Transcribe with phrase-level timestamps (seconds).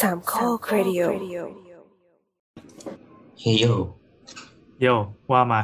[0.00, 1.02] สามข้อครดิโอ
[3.40, 3.66] เฮยโย
[4.82, 4.86] โย
[5.32, 5.60] ว่ามา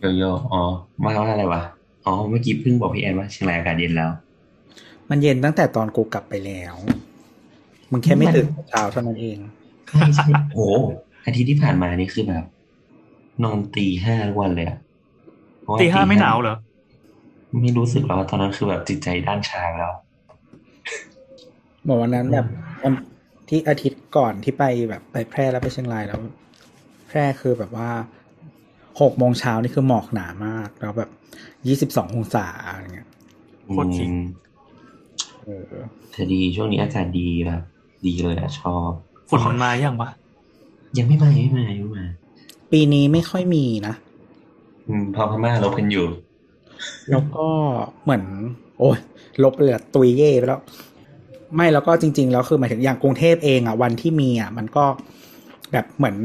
[0.00, 0.62] โยโยอ๋อ
[1.02, 1.62] มาว่าอะไรวะ
[2.06, 4.10] อ๋อเมื่อกี้เพิ่งบอกพี่แอนว่าเชียงรายอากาศเย็นแล้ว
[5.10, 6.74] มันเย็นตั้งแต่ตอนกูกลับไปแล้ว
[7.90, 9.38] มึงแค่ไม่ตื่นเช้าเท่านั้นเอง
[9.88, 10.74] ใช่ใช่โอ้โห
[11.24, 12.44] อาทิตย์ที่ผ่านมานี่คือแบบ
[13.44, 14.78] นอนตีห้าทุกวันเลยอะ
[15.62, 16.56] เพระว่ตีห้าไม่หนาวเหรอ
[17.60, 19.94] ไม่รู้สึกแล้วว่าตอนนั้นคือแบบจิตใจด้านชาไปแล้ว
[21.82, 22.46] เหมือนวันนั้นแบบ
[22.82, 22.92] วัน
[23.50, 26.20] ที่อาทิตย์ก่อนที่ไปแบบไปแพร่แล้วไปเชียงรายแล้ว
[27.08, 27.90] แพร่คือแบบว่า
[29.00, 31.10] หกโมงเช้านี่คือหมอกหนามาก แล้วแบบ
[31.66, 33.08] ยี่สิบสององศาอะไรเงี้ย
[33.68, 34.20] โคตรจริงอืม
[35.44, 35.48] เอ
[35.80, 37.62] อแต่ดีช่วงนี้อากาศดีแบบ
[38.06, 38.90] ดีเลยอะชอบ
[39.28, 40.10] ฝุ่นมันมายังวะ
[40.98, 42.06] ยังไม่มายังไม่มายังไม่มา
[42.72, 43.94] ปีนี้ไม่ค่อยมีนะ
[44.88, 46.06] อืมพอพม่าลบกันอยู่
[47.10, 47.46] แล้วก็
[48.02, 48.22] เหมือน
[48.78, 48.98] โอ้ย
[49.44, 50.60] ลบเลยอะตุยเย่ไปแล้ว
[51.56, 54.84] ไม่แล้วก็จริง ๆ แล้วคือหมายถึงอย่างกรุงเทพเองอะวันที่มีอะมันก็
[55.72, 56.16] แบบเหมือน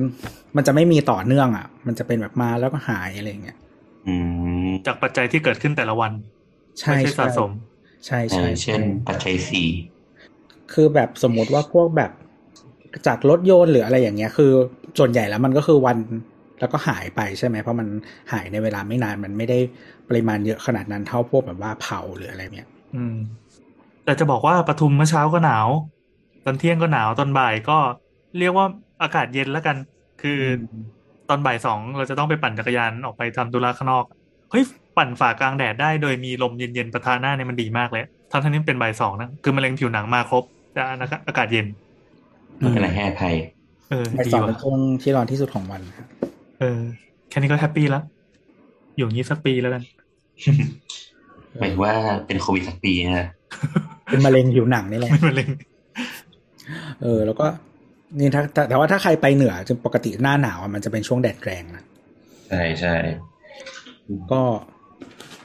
[0.55, 3.57] มันจะไม่มีต่อเนื่องอะ มันจะเป็นแบบมาแล้วก็หายอะไรอย่างเงี้ย
[4.03, 4.09] อื
[4.57, 6.13] มจากปัจจัยที่เกิดขึ้นแต่ละวัน
[6.79, 7.51] ใช่ไม่ใช่สะสม
[8.05, 9.67] ใช่เอใช่อเช่น ปัจจัยสี่
[10.73, 12.11] คือแบบสมมติว่าพวกแบบ
[13.07, 14.51] จากรถยนต์หรืออะไรอย่างเงี้ย คือ
[14.99, 15.97] ส่วนใหญ่แล้วมันก็คือวัน
[16.59, 17.87] แล้วก็หายไปใช่ไหมเพราะมัน
[18.31, 19.59] หายในเวลาไม่นานมันไม่ได้
[20.09, 23.15] ปริมาณเยอะขนาดนั้นเท่าพวกแบบว่าเผาหรืออะไรเงี้ย อืม
[24.05, 25.67] แต่จะบอกว่าปทุมเมื่อเช้าก็หนาว
[26.45, 27.77] ตอนเที่ยงก็หนาวตอนบ่ายก็
[28.39, 28.65] เรียกว่า
[29.01, 29.75] อากาศเย็นแล้วกัน
[30.21, 30.43] คืออ
[31.29, 34.05] ตอนบ่ายสองเราจะต้องไปปั่นจักรยานออกไปทำธุระข้างนอก
[34.51, 34.63] เฮ้ย
[34.97, 40.81] ปั่นฝ่ากลางแดดได้โดยมีลมเย็นๆประทาหน้าเนี่ยมันดีมากเลยทั้งที่นี่เป็นบ่ายสองนะคือมะเร็งผิวหนังมาครบแต่
[41.27, 41.65] อากาศเย็น
[42.57, 43.35] ไม่เป็นไรให้อภัย
[43.89, 46.07] เออในดีสองว่ะเป็นช่วงที่ร้อนที่สุดของวันครับ
[46.59, 46.79] เออ
[47.29, 48.03] แค่นี้ก็แฮปปี้แล้ว
[48.95, 49.83] อยู่อย่างนี้สักปีแล้วกัน
[51.59, 51.93] หมายถึงว่า
[52.27, 53.29] เป็นโควิดสักปีนะ
[54.09, 55.49] เป็นมะเร็งผิวหนังนี่แหละไม่มะเร็ง
[57.01, 57.45] เออ แล้วก็
[58.19, 61.83] นี่ถ้าแต่แต่ว่าถ้าใครไปเหนือจะปกติหน้าหนาวอะมันจะเป็นช่วงแดดแรงนะ
[62.47, 62.95] ใช่ใช่
[64.31, 64.41] ก็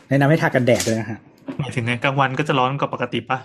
[0.08, 1.18] แนะนำให้ทากันแดดด้วยนะฮะ
[1.58, 3.38] หมายถึงไงกลางวันก็จะร้อนกว่าปกติปะ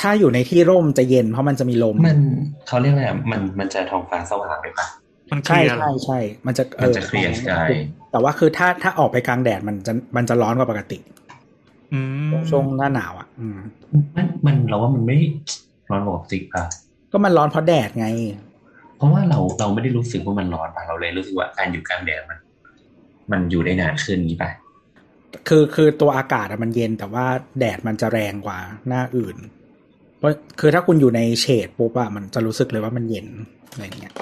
[0.00, 2.18] ถ้าอยู่ในที่ร่มจะเย็นเพราะมันจะมีลม มัน
[2.66, 4.86] เขาเรียกอะไรอะมันมันจะท้องฟ้าสว่างเลยปะ
[5.32, 7.70] มันเคใช่ลียร์ใช่ใช่มันจะมันจะ clear sky
[8.10, 11.23] แต่ว่าคือถ้าถ้าออกไปกลางแดดมันจะมันจะร้อนกว่าปกติอืม
[12.50, 13.58] ช่วงหน้าหนาวอะอืม
[14.16, 15.16] มันมันเราว่ามันไม่
[15.90, 16.64] ร้อนกว่าปกติปะ
[17.12, 18.06] ก็มันร้อนเพราะแดดไง
[18.96, 22.38] เพราะว่าเราเราไม่ได้รู้สึกว่ามันร้อนปะเราเลยรู้สึกว่าการอยู่กลางแดดมัน
[23.30, 24.50] มันอยู่ได้นานขึ้นนี้ปะ
[25.48, 27.26] คือคือตัวอากาศอะมันเย็นแต่ว่า
[27.58, 29.36] แดดมันจะแรงกว่าหน้าอื่น
[30.18, 33.26] เพราะคือถ้าคุณอยู่ในเฉดปุ๊บอะมันจะรู้สึกเลยว่ามันเย็น
[33.70, 34.14] อะไรเงี้ย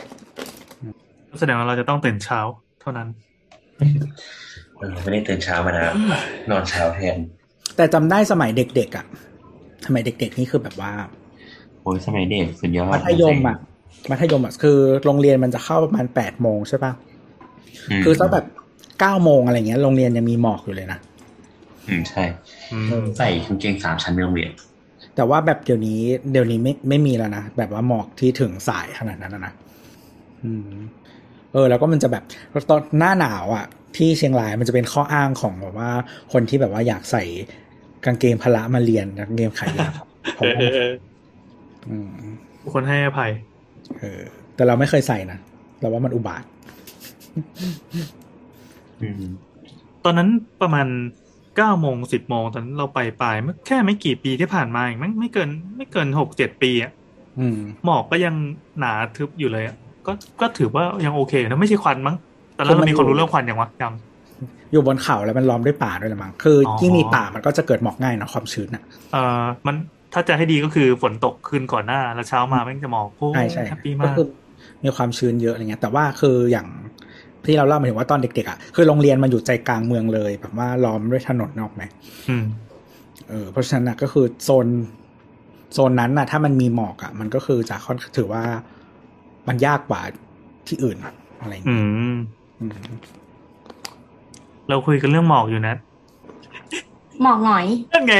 [1.41, 2.41] แสดงว่าเราจะต้องตื่นเช้า
[2.81, 3.09] เท่านั้น
[4.79, 5.95] เออไม่ได้ตื่นเช้ามานาน
[6.51, 7.17] นอนเช้าแทน
[7.77, 9.07] แต่จำได้สมัยเด็กๆอะ
[9.87, 10.93] สมัยเด็ก ๆ นี่คือแบบว่า
[11.83, 13.57] โอ้ยสมัยเด็กสุดยอดมัธยมอะ
[14.11, 16.93] มัธยมอะคือโรงเรียนมันจะเข้าประมาณแปดโมงใช่ปะ
[18.01, 18.45] มคือสักแบบ
[19.01, 20.99] เก้าโมงอะไรเงี้ยโรงเรียนยังมีหมอกอยู่เลยนะ
[21.89, 22.25] อืมใช่
[22.73, 24.51] อืมใส่กางเกงสามชั้นไปโรงเรียน
[25.17, 26.01] แต่ว่าแบบเดี๋ยวนี้
[26.33, 29.53] เดี๋ยวนี้ไม่ไม่มีแล้วนะแบบว่าหมอกที่ถึงสายขนาดนั้นนะนะ
[30.45, 30.73] อืม
[31.53, 32.25] เออ แล้วก็มันจะแบบ
[32.71, 33.67] ตอนหน้าหนาวอะ
[33.97, 35.91] ที่เชียงรายมันจะเป็นข้ออ้างของแบบว่า
[36.33, 37.25] คนที่แบบว่าอยากใส่
[38.05, 39.93] กางเกงพละมาเรียนกางเกงขายาว
[40.35, 40.93] เพเอราะอว่าเออเออ
[41.89, 42.11] อืม
[42.61, 43.33] ทุกคนให้อภัย
[43.99, 44.21] เออ
[44.55, 45.39] แต่เราไม่เคยใส่นะ
[45.81, 46.45] เราว่ามันอุบาท
[49.03, 49.25] อืม
[50.05, 50.29] ตอนนั้น
[50.63, 50.87] ประมาณ
[51.57, 53.37] เก้าโมงสิบโมงตอนนั้นเราไปปลาย
[53.67, 56.93] แค่ไม่กี่ปีที่ผ่านมาเองไม่ไม่เกิน ไม่เกินหกเจ็ดปีอะ
[57.39, 58.35] อืมหมอกก็ยัง
[58.79, 59.77] หนาทึบอยู่เลยอะ
[60.07, 62.17] ก็ก็ถือว่ายังโอเคนะไม่ใช่ควันมั้ง
[62.57, 63.93] ตอนนั้นเรามีคนรู้เรื่องควันยังวะยัง
[64.73, 68.83] อยู่บนเขาแล้วมันล้อมด้วยป่าด้วยละมั้งคือออยิ่งมีป่ามันก็จะเกิดหมอกง่ายเนอะความชื้นอะ
[69.13, 69.77] เอ่อมัน
[70.13, 74.27] ถ้าจะให้ดีก็คือฝนตกคืนก่อนหน้า แล้วเช้ามาแม่งจะหมอกโอ้ใช่ใช่ happy มากก็คืออ
[74.85, 76.67] มีความชื้นเยอะอะไรเงี้ย แต่ว่าคืออย่าง
[77.47, 81.83] ที่เราเล่ามาถึงว่าตอนเด็กๆอะคือโรงเรียนมันอยู่ใจกลางเมืองเลย แบบว่าล้อมด้วยถนน นึกออกไหม
[82.29, 82.45] อืม
[83.29, 84.67] เออเพราะฉะนั้นอะก็คือโซน
[85.75, 88.45] โซนนั้นน่ะ ถ้ามันมีหมอกอะ มันก็คือจะค่อนถือว่า
[89.49, 90.03] มันยากกว่า
[90.69, 90.97] ที่อื่น
[91.41, 92.17] อะไรอย่างอืเงี้ยม
[92.61, 92.73] อืม
[94.69, 95.75] เราคุยกันเรื่องหมอกอยู่นะ
[97.23, 98.15] หมอกหน่อย นั่นไง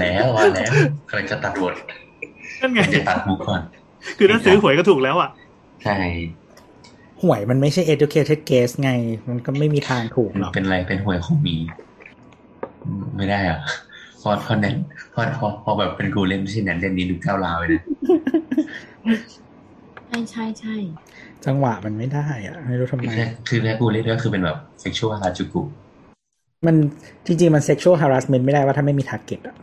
[0.00, 0.72] แล้วว่าแล้ว
[1.08, 1.74] กำลังจะตัดบท
[2.60, 3.60] นั่นไง จะตัดมุกก่อน
[4.18, 5.30] คือถ้าซื้อหวยก็ถูกแล้วอะ
[5.84, 5.96] ใช่
[7.22, 8.90] หวยมันไม่ใช่ educated guess ไง
[9.28, 11.56] มันก็ไม่มีทางถูกหรอก เป็นไร เป็นหวยของหมี
[12.84, 13.58] อืมไม่ได้อะ
[14.22, 14.76] พอพอเน้น
[15.14, 17.82] พอพอพอแบบเป็นกูเล่นที่นั้นเล่นนี้ดูก้าวร้าวเลยนะ
[20.06, 20.74] ใช่ใช่ใช่
[21.46, 25.60] จังหวะมันไม่ได้อะ ไม่รู้ทำไม คือแรกคือแรกกูเล่นก็คือเป็นแบบ sexual harajuku
[26.66, 26.76] มัน
[27.26, 29.56] จริงๆ มัน sexual harassment ไม่ได้ว่าถ้าไม่มี target อะ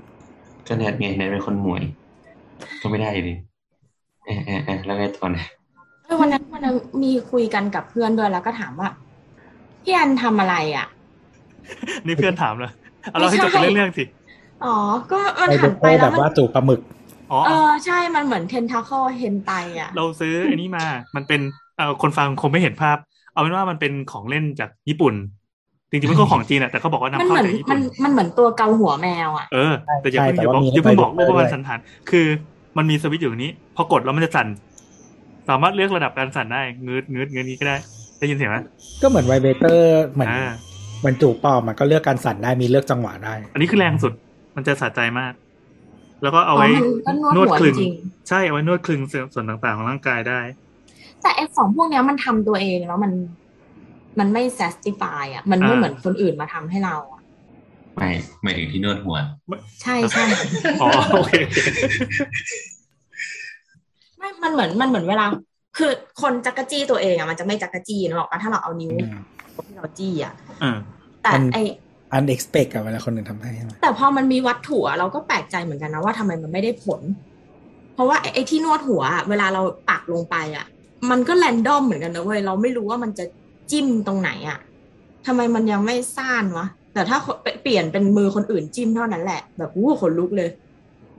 [0.68, 1.82] ก็แนทไงแนทเป็นคนหมวย
[2.82, 3.34] ก็ไม่ได้ดิ
[4.26, 5.46] เออเออเออแล้วไงต่อนะ
[6.06, 8.90] เออวันนั้นวันนั้นมีคุยกันกับเพื่อนด้วยแล้วก็ถามว่า
[9.84, 10.88] พี่อันทำอะไรอะ
[12.06, 12.72] นี่เพื่อนถามเลย
[13.10, 14.04] เอาเราให้จบกันเรื่องๆสิ
[14.66, 14.76] อ๋อ
[15.12, 16.82] ก็มันไอหัเบนเตไปอร์แล้แบวบมัว่านจูบปลาหมึก
[17.32, 20.86] อ๋อ เออ ใช่ มันเหมือนเทนทา c ค e เฮนไตอะ เราซื้ออันนี้มา
[21.16, 21.42] มันเป็น
[21.82, 22.98] เอ่อคนฟังคงไม่เห็นภาพ
[23.34, 25.14] เอาเป็นว่ามันเป็นของเล่นจากญี่ปุ่น
[25.92, 31.80] จริงๆมันก็ของจีนแหละแต่เขาบอกว่านำมันเข้าเหมือนจากญี่มัปุ่นนมันเหมือนตัวเกาหัวแมวอะเออแต่อย่าเพิ่งใช่อย่าบอกแต่ว่ามีอย่าเพิ่งบอกให้รูปไปประด้วยมาณสันฐาน
[32.10, 32.26] คือ
[32.78, 34.48] มันมีสวิตช์อยู่ตรงนี้พอกดแล้วมันจะสั่น
[35.50, 37.76] สามารถเลือกระดับการสั่นได้งืดงืดงืดนี้ก็ได้
[38.20, 38.58] ได้ยินเสียงไหม
[39.02, 40.52] ก็เหมือนไวเบเตอร์เหมือนอ่า
[41.00, 44.14] เหมือนจูบปลอมมันก็เลือกการสั่นได้มีเลือกจังหวะได้ อันนี้คือแรงสุด
[44.56, 45.34] มันจะสะใจมาก
[46.24, 47.94] แล้วก็เอาไว้อ๋อมันก็นวดหัวคลึงจริง
[48.30, 49.02] ใช่เอาไว้นวดคลึง
[49.34, 50.40] ส่วนต่างๆของร่างกายได้
[51.22, 53.12] แต่ไอ้ของพวกเนี้ยมันทำตัวเองแล้วมัน
[54.20, 57.22] มันไม่ satisfy อะ มันไม่อ่าเหมือนคนอื่นมาทำให้เราอะ
[57.98, 58.10] ไม่
[58.42, 59.18] ไม่ถึงที่นวดหัว
[59.82, 60.26] ใช่ใช่
[60.82, 61.34] อ๋อโอเค
[64.18, 65.26] ไม่มันเหมือนมันเหมือนเวลา
[65.78, 65.92] คือ
[66.22, 68.94] คนจักรจี้ตัวเองอะมันจะไม่จักรจี้นึกออกปะถ้าเราเอานิ้ว
[69.68, 70.78] ที่เราจี้อะเออ
[71.24, 71.58] แต่มันไอ
[72.12, 77.02] อันเอ็กซ์เพกกับเวลาคนอื่นทำให้ใช่ไหมแต่พอมันมีวัตถุอะเราก็แปลกใจเหมือนกันนะว่าทำไมมันไม่ได้ผล
[77.94, 80.66] เพราะว่าไอ้ไอ้ที่นวดหัวอะเวลาเราปักลงไปอะ
[81.10, 83.26] มันก็แรนดอมเหมือนกันนะเว้ยเราไม่รู้ว่ามันจะ
[83.72, 84.60] จิ้มตรงไหนอะ
[85.26, 87.18] ทำไมมันยังไม่ซ่านวะแต่ถ้า
[87.64, 90.50] เปลี่ยนเป็นมือคนอื่นจิ้มเท่านั้นแหละ แบบวู้ขนลุกเลย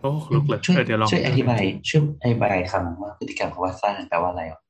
[0.00, 4.60] โอ้ลุกเลยช่วยเออเดี๋ยวลองช่วยอธิบายช่วยอธิบายคำว่าพฤติกรรมคำว่าสร้างแปลว่าอะไรอะ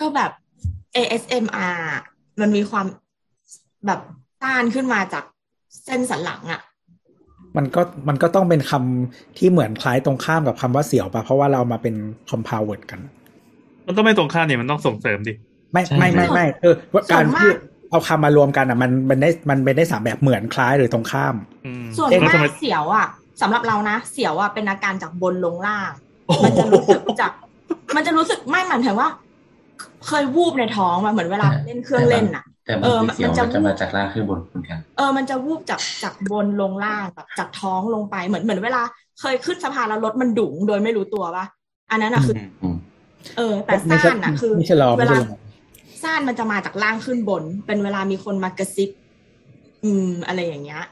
[0.00, 0.30] ก็แบบ
[0.96, 1.78] ASMR
[2.40, 2.86] มันมีความ
[3.86, 4.00] แบบ
[4.42, 5.24] ต้านขึ้นมาจาก
[5.84, 6.60] เส้นสันหลังอะ
[7.56, 11.94] มันก็มันก็ต้องเป็นคำที่เหมือนคล้ายตรงข้ามกับคำว่าเสียวปะเพราะว่าเราเอามาเป็น
[12.28, 13.00] compound กัน
[13.86, 15.32] มันต้องไม่ตรงข้ามเนี่ยมันต้องส่งเสริมดิ
[15.72, 17.50] ไม่ไม่ไม่ไม่เออว่าการที่
[17.90, 21.34] เอาคำมารวมกันอะ มันมันได้มันเป็นได้สามแบบเหมือนคล้ายหรือตรงข้าม
[21.66, 23.06] อืมส่วนแล้วมาทำไมกเสียวอะ
[23.40, 25.90] สำหรับเรานะ เสียวอะเป็นอาการจากบนลงล่าง
[26.44, 27.30] มันจะรู้สึกจาก
[27.96, 29.08] มันจะรู้สึกไม่หมายถึงว่า
[30.06, 38.82] เคยวูบในท้องมาเหมือนเวลาเล่นเครื่องเล่นอะแต่บาเองอทีเสียวมันจะมันจะมาจากล่างขึ้นบนเหมือนกัน เออ มันจะวูบจากจากบนลงล่างแบบจากท้องลงไปเหมือนเหมือนเวลา
[39.20, 41.44] เคยขึ้นสะพานแล้วรถมันดุ๋งโดยไม่รู้ตัวปะ
[41.90, 42.76] อันนั้นอะคืออืม
[43.36, 45.36] เออ แต่ไม่ใช่ซ่านอะคือไม่ใช่รอเวไม่ลาใช่รอ
[46.02, 48.90] ซ่านมันจะมาจากล่างขึ้นบน เป็นเวลามีคนมากระซิบ
[49.84, 50.82] อืม อะไรอย่างเงี้ย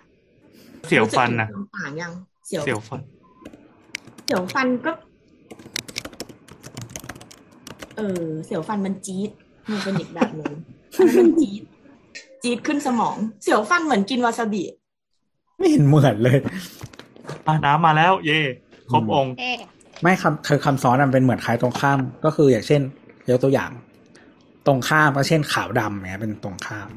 [0.87, 2.13] เสียวฟันนะรู้สึกถึงความต่างยัง
[2.47, 3.01] เสียวเสียวฟัน
[4.25, 4.93] เสียวฟันก็
[7.97, 9.31] เออ เสียวฟันมันจี๊ด
[9.71, 10.53] มันเป็นอีกแบบหนึ่ง
[10.97, 11.63] อันนั้นมันจี๊ด
[12.43, 14.63] จี๊ดขึ้นสมอง เสียวฟันเหมือนกินวาซาบิ
[15.59, 16.39] ไม่เห็นเหมือนเลย
[17.47, 18.41] อะน้ำมาแล้ว เย่
[18.91, 19.33] ครบองค์
[20.03, 22.81] ไม่คำคือคำซ้อนมันเป็นเหมือนคล้ายตรงข้าม ก็คืออย่างเช่น
[23.31, 23.71] ยกตัวอย่าง
[24.67, 26.89] ตรงข้ามก็เช่นขาวดำเนี่ยเป็นตรงข้าม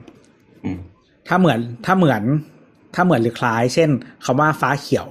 [0.64, 0.80] อืม
[1.28, 2.22] ถ้าเหมือนถ้าเหมือน
[2.96, 3.90] ถ้าเหมือนหรือคล้าย เช่น
[4.26, 5.08] คำว่าฟ้าเขียว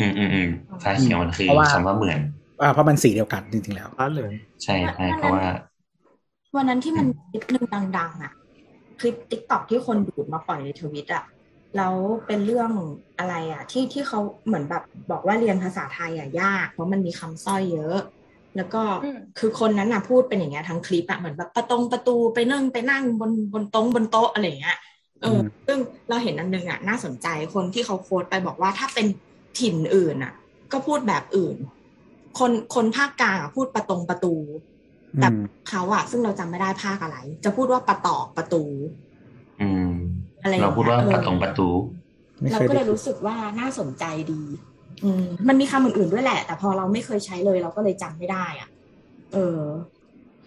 [0.00, 0.48] อืมอืมอืม
[0.84, 2.18] ฟ้าเขียวมันคือเพราะว่าคำว่าเหมือน
[2.62, 4.32] อ่าเพราะมันสีเดียวกันจริงๆแล้วฟ้าเหลือง
[4.62, 5.44] ใช่ใช่เพราะว่า
[6.56, 7.66] วันนั้นที่มันคลิปหนึ่ง
[7.98, 8.32] ดัง ๆ อะ
[9.00, 11.24] คลิปติ๊กต็อกที่คนดูดมาปล่อยในทวิตอะ
[11.76, 12.70] แล้วเป็นเรื่อง
[13.18, 17.94] อะไรอะที่ที่เขาเหมือนแบบบอกว่าเรียนภาษาไทยอะยาก เพราะมันมีคำสร้อยเยอะ
[18.54, 24.76] แล้วก็อืมคือคนนั้นน่ะพูดเป็นอย่างเงี้ยทั้งคลิปอะเหมือนแบบประตงประตูไปนั่งไปนั่งบนบนโต๊ะบนโต๊ะอะไรอย่างเงี้ย
[25.20, 25.78] เอออมซึ่ง
[26.08, 29.06] เราเห็นอันนึงอะน่าสนใจคนที่เขาโค้ดไปบอกว่าถ้าเป็น
[29.58, 30.32] ถิ่นอื่นอะ
[30.72, 31.56] ก็พูดแบบอื่น
[32.38, 34.34] คนคนภาคกลางอะพูดประตงประตู
[35.18, 35.38] แต่อืม
[35.68, 38.62] เขาอะซึ่งเราจำไม่ได้ภาคอะไร จะพูดว่าประตอกประตู
[39.58, 39.88] อืม
[40.42, 41.68] อะไรอย่งเรางี้ยพูดว่าออประตงประตู
[42.40, 44.42] ไม่เราเคยก็เลได้ยรู้สึกว่าน่าสนใจดี
[45.04, 48.68] อืมมันมีคำอื่นๆด้วยแหละ แต่พอเราไม่เคยใช้เลยเราก็เลยจำไม่ได้อะ
[49.32, 49.60] เออ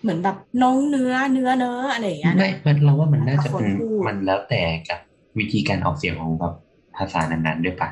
[0.01, 4.99] เหมือนแบบน้องเนื้อเนื้อเนื้ออะไรอย่างเงี้ยไม่มันเราว่ามันน่าจะเป็นคนพูดมันแล้วแต่กับ
[5.39, 6.53] วิธีการออกเสียงของแบบ
[6.97, 7.89] ภาษานั้นๆด้วยปะ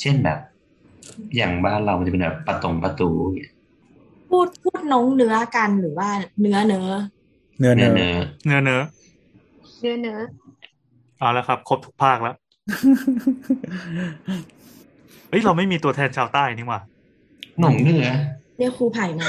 [0.00, 0.38] เช่นแบบ
[1.36, 3.50] อย่างบ้านเรามันจะเป็นแบบประตงประตูเนี่ย
[4.28, 6.08] พูดพูดน้องเนื้อกันหรือว่า
[6.40, 6.86] เนื้อเนื้อ
[7.58, 8.04] เนื้อเนื้เนื้ออ
[8.44, 10.18] เนื้อเนื้อเนื้อ
[11.20, 12.34] เนื้อเนื้อเอาแล้วครับ ครบทุกภาคแล้ว
[15.28, 16.80] เฮ้ยเราไม่มีตัวแทนชาวใต้นี่หว่า
[17.60, 18.08] หน่งเนื้อ
[18.58, 19.28] เรียกครูไผ่มา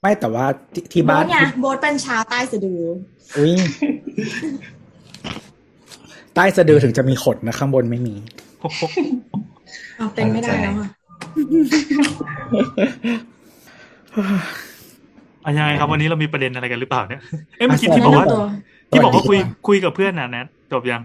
[0.00, 2.82] ไม่แต่ว่าที่ที่โบ๊บ้านทเนี่ยโบ๊ทเป็นชาวใต้สะดือ
[3.36, 3.52] อุ้ย
[6.34, 8.14] ใต้สะดือถึงจะมีขนนะข้างบนไม่มี
[9.98, 10.88] เอาเป็นไม่ได้แล้วอะ
[15.44, 17.22] อะยังไงครับวันนี้เรามีประเด็นอะไรกันหรือเปล่าเนี่ย
[17.58, 18.44] เอ้ยเมื่อกี้ที่บอกว่าแนะนำตัว
[18.92, 21.02] ที่บอกว่าสวัคุยสดีครับคุยกับเพื่อนน่ะแนทจบยัง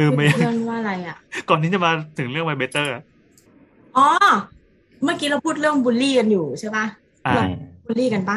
[0.00, 1.16] ลืมไปยังเพื่อนว่าอะไรอะ
[1.48, 2.92] ก่อนที่จะมาถึงเรื่องไวเบเตอร์
[3.96, 4.06] อ๋อ
[5.04, 6.84] เมื่อกี้เราพูดเรื่องบูลลี่กันอยู่ใช่ปะ
[7.26, 7.42] อ่าเรา
[7.86, 8.36] บูลลี่กันปะ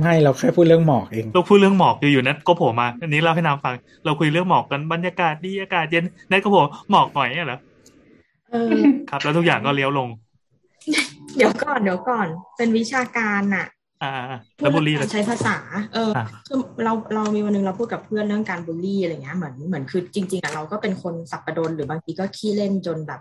[0.00, 3.74] ไม่เราแค่พูดเรื่องหมอกเองเราพูดเรื่องหมอกอยู่ๆนัทก็โผล่มาอันนี้เล่าให้น้ำฟัง
[4.04, 7.58] เราคุยเรื่องหมอกกันบรรยากาศดีอากาศเย็นนัทก็โผล่หมอกหน่อยเนี่ยเหรอ
[8.50, 8.72] เออ
[9.10, 10.08] ครับ แล้วทุกอย่างก็เลี้ยวลง
[11.36, 12.26] เดี๋ยวก่อนเดี๋ยวก่อน
[12.56, 13.66] เป็นวิชาการน่ะ
[14.02, 14.12] อ่า
[14.60, 15.56] แล้วบุลลี่การใช้ภาษา
[15.94, 23.20] เอออะคือเราเรามีวันหนึงเราพูดกับเพื่อนเรื่องการบูลลี่อะไรเงี้ยเหมือนเหมือนคือจริง ๆอะเราก็เป็นคนสับประดนหรือบางทีก็ขี้เล่นจนแบบ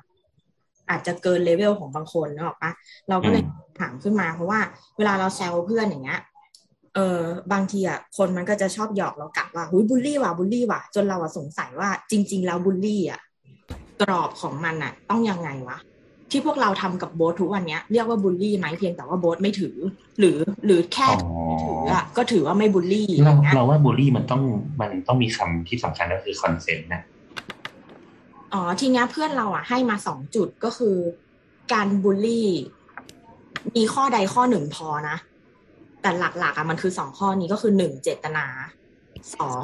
[0.89, 2.71] อาจจะเกินเลเวลของบางคนนึกออกปะ
[3.09, 4.59] เราก็เลยอืมถามขึ้นมาเพราะว่า
[4.97, 6.19] เวลาเราแซวเพื่อนอย่างเงี้ย
[6.95, 7.21] เออ
[7.51, 13.19] บางทีอะคนมันก็จะชอบหยอกเรากลับว่าหุยบูลลี่ว่ะบูลลี่ว่ะจนเราอะสงสัยว่าจริง ๆ แล้วบูลลี่อะ
[14.01, 15.77] กรอบของมันอะ ต้องยังไงวะ
[16.31, 19.75] ที่พวกเราทำกับโบ๊ททุกวันเนี้ยเรียกว่าบูลลี่ไหมเพียงแต่ว่าโบ๊ทไม่ถือ
[20.19, 21.31] หรือหรือแค่อ๋อ
[21.63, 24.43] ถืออะก็ถือว่าไม่บูลลี่อเราย่างเงี้ยเราเราว่าบูลลี่มันต้อง
[24.81, 27.01] มันต้องมีคำที่สำคัญก็คือ consent นะ
[28.53, 30.95] อ๋อทีเนี้ยเพื่อนเราอะให้มาสองจุดก็คือ
[31.73, 32.47] การบูลลี่
[33.75, 35.17] มีข้อใดข้อหนึ่งพอนะ
[36.01, 38.45] แต่หลักๆอะมันคือสองข้อนี้ก็คือหนึ่งเจตนา
[39.35, 39.63] สอง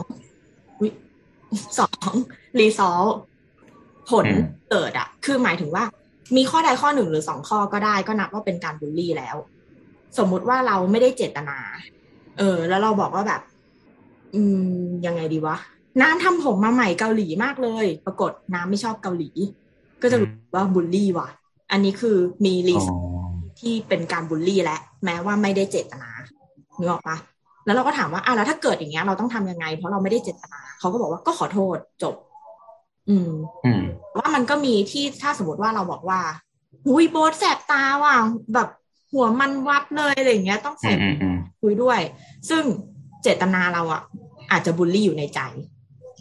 [0.80, 0.92] อุ๊ย
[1.80, 2.12] สอง
[2.60, 3.04] result
[4.10, 5.84] ผลอืมเกิดอะ คือหมายถึงว่า
[6.36, 9.36] มีข้อใดข้อหนึ่งหรือสองข้อก็ได้ก็นับว่าเป็นการบูลลี่แล้ว
[10.18, 11.58] สมมุติว่าเราไม่ได้เจตนา
[12.38, 13.42] เออ แล้วเราบอกว่าแบบ
[14.34, 14.62] อืม
[15.06, 15.56] ยังไงดีวะ
[16.02, 19.30] น้ำทำผมมาใหม่เกาหลีมากเลย ปรากฏน้ำไม่ชอบเกาหลี
[20.02, 21.28] ก็จะรู้ว่าบูลลี่ว่ะ
[21.72, 22.86] อันนี้คือมีรีอ๋อส
[23.60, 26.10] ที่เป็นการบูลลี่และ แม้ว่าไม่ได้เจตนา
[26.80, 27.18] นึกออกปะ
[27.66, 32.16] แล้วเราก็ถามว่าอะแล้วถ้าเกิดอย่างเงี้ยเราต้องทำยังไง เพราะเราไม่ได้เจตนาเขาก็บอกว่าก็ขอโทษจบ
[33.10, 33.32] อืม
[33.66, 33.84] อืม
[34.18, 36.20] ว่ามันก็มีที่ถ้าสมมติว่าเราบอกว่า
[36.86, 38.16] หุยโบสแสบตาว่ะ
[38.54, 38.70] แบบ
[39.12, 42.00] หัวมันวับเลยอะไรอย่างเงี้ย ต้องอืใส่มอืมอืมคุยด้วย
[42.50, 42.64] ซึ่ง
[43.24, 44.02] เจตนาเราอะ
[44.52, 45.40] อาจจะบูลลี่อยู่ในใจ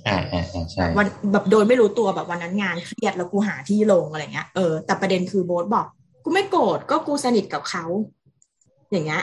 [0.08, 5.86] อ่าอ่าอ่าใช่วันแบบโดยไม่รู้ตัวแบบวันนั้นงานเครียดแล้วกูหาที่ลงอะไรเงี้ยเออแต่ประเด็นคือโบสบอก
[6.24, 7.84] กูไม่โกรธก็กูสนิทกับเขา
[8.90, 9.22] อย่างเงี้ย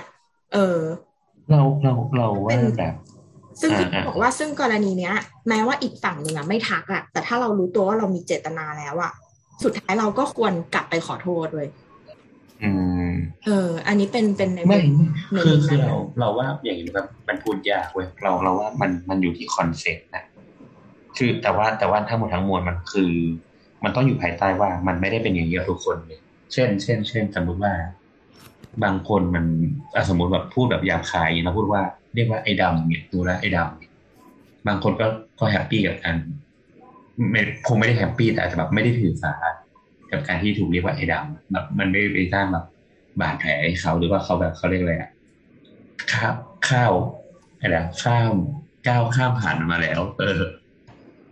[0.53, 0.77] เออ
[1.49, 2.93] เราเราเราว่าแบบ
[3.61, 5.15] ซึ่งอ่าที่อ่าบอกว่าซึ่งกรณีเนี้ย
[5.49, 9.11] แม้ว่าอีกฝั่งหนึ่งอะไม่ทักอะแต่ถ้าเรารู้ตัวว่าเรามีเจตนาแล้วอะ
[9.63, 11.67] สุดท้ายเราก็ควรกลับไปขอโทษเลย
[12.63, 12.71] อื
[13.09, 13.11] ม
[13.45, 14.77] เออ อันนี้เป็นเป็นในไม่
[15.31, 20.23] ในคือมุมคือนั้นเราเราว่าอย่างนี้แบบมันพูดยากเว้ยเราเราว่ามันมันอยู่ที่ consent นะ
[21.17, 23.11] คือแต่ว่าแต่ว่าทั้งหมดทั้งมวลมันคือ
[23.83, 26.19] มันต้องอยู่ภายใต้ว่ามันไม่ได้เป็นอย่างนี้กับทุกคนเลย
[26.53, 27.73] เช่น เช่น เช่นสมมติว่า
[28.83, 29.45] บางคนมัน
[30.09, 31.81] สมมติแบบพูดแบบหยาบคายนะพูดว่า
[32.15, 35.07] เรียกว่าไอ้ดำเนี่ยดูแลไอ้ดำบางคนก็
[35.39, 36.15] ก็ happy กับการ
[37.31, 39.33] ไม่คงไม่ได้ happy แต่อาจจะแบบไม่ได้ถือสา
[40.11, 42.65] กับการที่ถูกเรียกว่าไอ้ดำแบบมันไม่ได้ไปสร้างแบบ
[43.21, 45.11] บาดแผลให้เขาหรือว่าเขาแบบเขาเรียกอะไรอะ
[46.11, 46.33] ข้าว
[46.69, 46.91] ข้าว
[47.59, 48.33] อะไรอะข้าม
[48.87, 50.41] ก้าวข้ามผ่านมันมาแล้ว เออ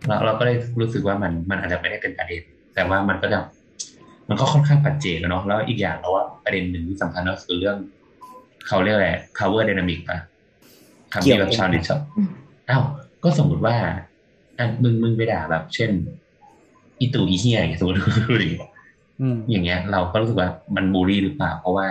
[0.06, 2.42] เราเราก็ได้รู้สึกว่ามันมันอาจจะไม่ได้เป็นประเด็น
[2.74, 3.38] แต่ว่ามันก็จะ
[4.28, 7.76] มันก็ค่อนข้างปัจเจกอะเนาะแล้วอีกอย่างเราว่าประเด็นหนึ่งที่สำคัญก็คือเรื่อง
[8.68, 10.18] เขาเรียกอะไร power dynamic ปะ
[11.12, 12.00] คำเกี่ที่ยวแบบชาวเน็ตชอบ
[12.70, 12.82] อ้าว
[13.24, 13.74] ก็สมมติว่า
[14.58, 15.90] อะมึงมึงไปด่าแบบ เช่น
[17.00, 17.98] อีตู่อีเฮียอย่างเงี้ยสมมติ
[18.28, 18.70] พูดอย่างเงี้ย
[19.20, 21.86] อืมอย่างเงี้ย เราก็รู้สึกว่ามันบูลลี่หรือเปล่า เพราะว่า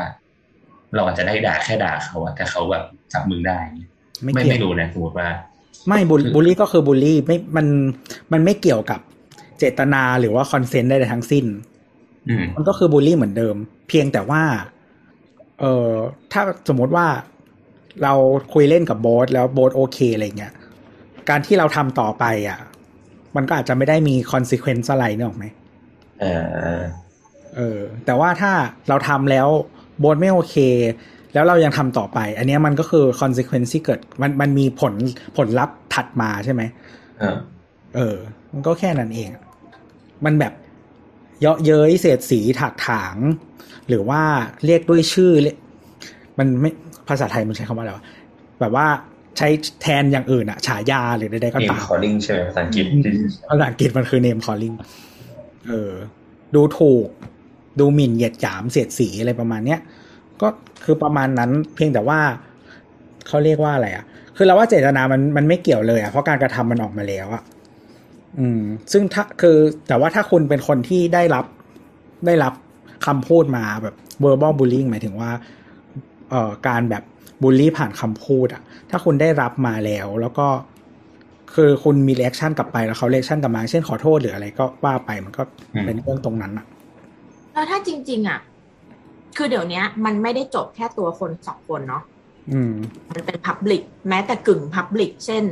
[0.95, 2.83] เราอาจจะได้ด่าแค่ด่าเขาอะแต่เขาแบบ
[3.13, 3.89] จับมึงได้เงี้ย
[4.23, 5.27] ไม่ไม่เกี่ยวไม่รู้นะสมมติว่า
[5.87, 7.67] ไม่บูลคือบูลลี่ก็คือบูลลี่ไม่มัน
[8.33, 8.99] มันไม่เกี่ยวกับ
[9.57, 11.70] เจตนาหรือว่า consent ใดๆทั้งสิ้นอื
[12.41, 13.55] มมันก็คือบูลลี่เหมือนเดิม
[13.87, 14.43] เพียงแต่ว่า
[15.59, 15.91] เออ
[16.31, 17.07] ถ้าสมมติว่า
[18.03, 18.13] เรา
[18.53, 20.53] คุยเล่นกับโบ๊ทแล้วโบ๊ทโอเคอะไรเงี้ย
[21.29, 22.59] การที่เราทำต่อไป อะ
[23.35, 25.45] มันก็อาจจะไม่ได้มีคอนซ e เควนซ์อะไรเนี่ยหรอกไหม
[26.21, 26.25] เอ
[26.77, 26.79] อ
[27.55, 28.51] เออ แต่ว่าถ้า
[28.89, 29.47] เราทำแล้ว
[29.99, 30.55] โบ๊ทไม่โอเค
[31.33, 34.93] แล้วเรายังทำต่อไป อันเนี้ยมันก็คือคอนซ e เควนซ์ที่เกิด มันมันมีผล
[35.37, 36.61] ผลลัพธ์ถัดมาใช่ไหม
[37.19, 37.37] เออ
[37.95, 38.15] เออ
[38.53, 39.29] มันก็แค่นั้นเอง
[40.25, 40.53] มันแบบ
[41.41, 43.15] เยาะเย้ยเสียดสีถากถาง
[43.87, 44.21] หรือว่า
[44.65, 45.57] เรียกด้วยชื่อเรียก
[46.39, 46.71] มันไม่
[47.07, 48.05] ภาษาไทยมันใช้คำว่าอะไรวะ
[48.59, 48.87] แบบว่า
[49.37, 49.47] ใช้
[49.81, 52.85] แทนอย่างอื่นอะฉายาหรือใดๆก็ตาม name calling ใช่ไหมภาษาอังกฤษ
[53.49, 54.75] ภาษาอังกฤษมันคือ name calling
[55.67, 55.93] เออ
[56.55, 57.07] ดูถูก
[57.79, 59.79] ดูหมิ่นเหยียดหยามเสียดสีอะไรประมาณเนี้ย
[60.41, 60.47] ก็
[60.83, 62.19] คือประมาณนั้นเพียงแต่ว่า
[63.27, 64.05] เขาเรียกว่าอะไรอะ
[64.37, 67.43] คือเราว่าเจตนามันมันไม่เกี่ยวเลยอะเพราะการกระทำมันออกมาแล้วอะ
[68.39, 68.61] อืม
[68.91, 69.57] ซึ่งถ้าคือ
[69.87, 71.45] แต่ว่าถ้าคุณเป็นคนที่ได้รับ
[72.25, 72.53] ได้รับ
[73.05, 75.31] คำพูดมาแบบ verbal bullying หมายถึงว่า
[76.29, 77.03] เอ่อการแบบ
[77.41, 80.47] บูลลี่ผ่านคำพูดอะถ้าคุณได้รับมาแล้ว แล้วก็
[81.55, 86.65] คือคุณมี reaction กลับไปแล้วเขา reaction กลับมาเช่นขอโทษหรืออะไรก็ว่าไปมันก็อืมเป็นเรื่องตรงนั้นอะ
[87.53, 88.39] แล้วถ้าจริง ๆอะ
[89.35, 92.03] คือเดี๋ยวเนี้ยมันไม่ได้จบแค่ตัวคนสองคนเนาะ
[92.49, 92.71] อืม
[93.11, 95.43] มันเป็นพับลิกแม้แต่กึ่งพับลิกเช่น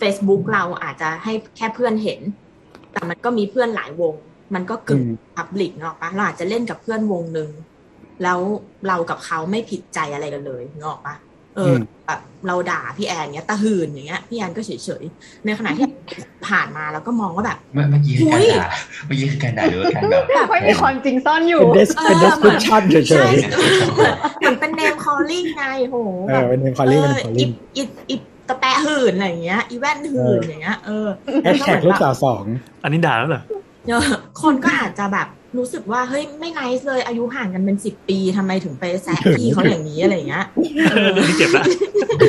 [0.00, 2.20] Facebook เราอาจจะให้แค่เพื่อนเห็น
[2.92, 4.14] แต่มันก็มีเพื่อนหลายวง
[4.54, 7.50] มันก็กึ่งอืมพับลิกเนาะปะเราอาจจะเล่นกับเพื่อนวงหนึ่ง
[8.22, 8.38] แล้ว
[8.88, 11.14] เรากับเขาไม่ผิดใจอะไรกันเลยเนาะปะ
[11.56, 11.74] เออ
[12.06, 14.70] แบบเราด่าพี่แอนเนี้ยตะหืนอย่างเงี้ยพี่แอนก็เฉ
[15.02, 15.86] ยๆในขณะที่
[16.48, 18.68] ผ่านมาแล้วก็มองว่าแบบเมื่อเมื่อกี้คืออุ๊การยด่า
[19.06, 23.34] เมื่อกี้คือการด่าหรือว่าการแบบไม่ค่อยมีความจริงซ่อนอยู่เป็น des เป็น description เฉใช่ย
[24.40, 27.38] เหมือนเป็น name calling ไงโหๆเอแบอบเป็น name calling เป็นเออ calling
[27.76, 31.08] อีอี อีตะแปะหื่นอะไรอย่างเงี้ย อีแว่นหื่นอย่างเงี้ย เออ
[31.42, 32.44] แฮชแท็กลูกสาวสอง
[32.82, 33.42] อันนี้ด่าแล้วเหรอ
[33.88, 34.08] เออ
[34.42, 40.44] คนก็อาจจะแบบรู้สึกว่าเฮ้ยไม่ไนส์เลยอายุห่างกันเป็นสิบปีทำไมถึงไปแซะพี่เขาอย่างนี้อะไรอย่างเงี้ย
[40.90, 41.64] เออเรื่องนี้เจ็บละ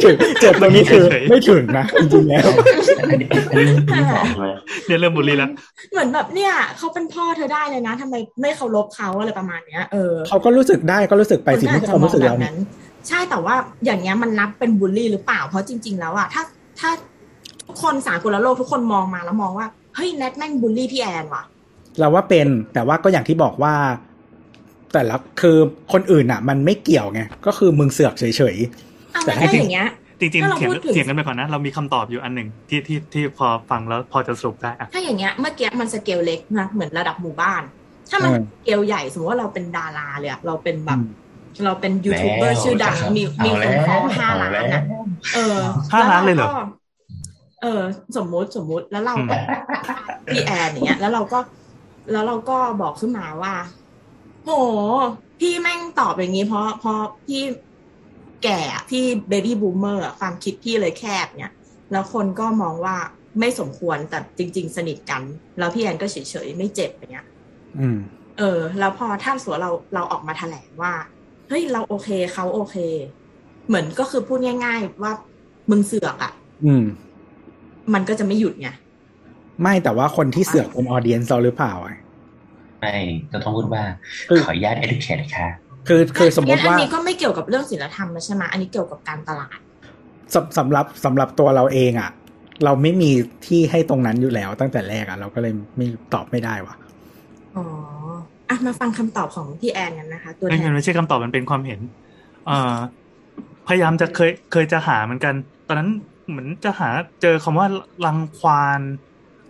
[0.04, 2.48] ถึงเจ็บตรงนี้คือเฉยๆไม่ถึงนะจริงๆแล้ว
[3.00, 4.52] อันนี้อันนี้อันนี้บอกเลย
[4.88, 5.50] เนี่ยเริ่มบูลลี่แล้ว
[5.92, 12.58] เหมือนแบบเนี่ยเขาเป็นพ่อเธอได้เลยนะทำไมไม่เคารพเขาอะไรประมาณเนี้ยเออเขาก็รู้สึกได้ก็รู้สึกไปสิไม่ใช่ความรู้สึกเราแบบเนี่ยนั้น
[13.08, 16.44] ใช่แต่ว่าอย่างเงี้ยมันนับเป็นบูลลี่หรือเปล่า เพราะจริง ๆ แล้วอะถ้า
[16.80, 16.90] ถ้า
[17.66, 21.44] ทุกคนสากลโลกทุกคนมองมาแล้วมองว่าเฮ้ยแนทแม่งบูลลี่พี่แอนว่ะ
[22.00, 23.74] เราว่าเป็นแต่ว่าก็อย่างที่บอกว่า
[24.94, 25.58] แต่ละคือ
[25.94, 28.24] คนอื่นอะมันไม่เกี่ยวไงก็คือมึงเสือกเฉ
[28.56, 28.58] ย
[29.14, 37.62] อะแต่ไม่ให้ใช่อย่างเงี้ยจริงถ้าๆเราเถียงพูดถึงเถียงกันไปก่อนนะเรามีคำตอบอยู่อันหนึ่งที่ที่ที่พอฟังแล้วพอจะสรุปได้อะถ้าอย่างเงี้ยเมื่อกี้มันสเกลเล็กนะเหมือนระดับหมู่บ้าน
[38.10, 41.00] ถ้ามันเออสเกลใหญ่สมมติว่าเราเป็นดาราเลยอะเราเป็นๆแบบ
[41.64, 44.84] เราเป็นยูทูบเบอร์ชื่อดังมีมีคนฟ้องห้าล้านอะ
[45.36, 45.58] เออ
[45.94, 46.60] ห้าล้านเลยเหรอแวก็
[47.62, 47.82] เออ
[48.18, 49.36] สมมุติสมมุติแล้วเราก็
[50.32, 51.40] พี่แอนอย่างเงี้ย แล้วเราก็
[52.12, 53.54] แล้วเราก็บอกขึ้นมาว่า
[54.44, 54.50] โห
[55.40, 57.42] พี่แม่งตอบอย่างนี้ เพราะเพราะพี่
[58.44, 61.54] แก่อะพี่ baby boomer ความคิดพี่เลยแคบเนี่ย
[61.92, 62.96] แล้วคนก็มองว่า
[63.40, 65.22] ไม่สมควรแต่จริง ๆ สนิทกัน
[65.60, 67.28] แล้วพี่แอนก็เฉยๆไม่เจ็บอย่างเงี้ย
[67.80, 67.98] อืม
[68.38, 70.94] เออ แล้วพอถ้าสมมติเราเราออกมาแถลงว่า
[71.50, 72.76] เฮ้ยเราโอเคเขาโอเค
[73.68, 75.12] เหมือนก็คือพูดง่าย ๆ ว่า
[75.70, 76.32] มึงเสือกอะ่ะ
[76.66, 76.84] อืม
[77.94, 78.70] มันก็จะไม่หยุดไง
[79.62, 81.96] ไม่แต่ว่าคนที่เสือกเป็นออเดียนเราหรือเปล่าอะ
[82.80, 82.96] ไม่
[83.32, 83.84] จะต้องพูดว่า
[84.30, 85.48] คือขออนุญาต educate ค่ะ
[85.88, 89.58] คือคือสมมติงั้นว่าอันนี้ก็ไม่เกี่ยวกับเรื่องศีลธรรมแล้วใช่ไหมอันนี้เกี่ยวกับการตลาด
[90.34, 92.12] สำสำหรับสำหรับตัวเราเองอะ
[92.64, 93.12] เราไม่มี
[93.46, 96.76] ที่ให้ตรงนั้นอยู่แล้วตั้งแต่แรกอะ เราก็เลยไม่ตอบไม่ได้ว่ะ
[97.56, 97.64] อ๋อ
[98.49, 101.81] อ่ะมาฟังคำตอบของพี่แอนกันนะคะ ตัว ไม่ แทน ไม่ใช่คำตอบมันเป็นความเห็น
[102.47, 102.77] เอ่อ
[103.69, 105.35] พยายามจะเคยเคยจะหาเหมือนกัน
[105.69, 105.91] ตอนนั้น
[106.29, 106.89] เหมือนจะหา
[107.23, 107.67] เจอคำว่า
[108.07, 108.81] รังควาน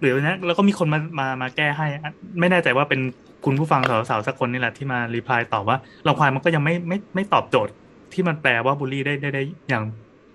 [0.00, 3.00] หรืออะไรนะแล้วก็มีคนมามามาแก้ให้อ่ะไม่แน่ใจว่าเป็น
[3.44, 7.72] คุณผู้ฟังสาวๆสักคนนี่แหละที่มารีプライตอบว่ารังควานมันก็ยังไม่ไม่ไม่ตอบโจทย์
[8.12, 9.84] ที่มันแปลว่าบูลลี่ได้ได้ได้อย่าง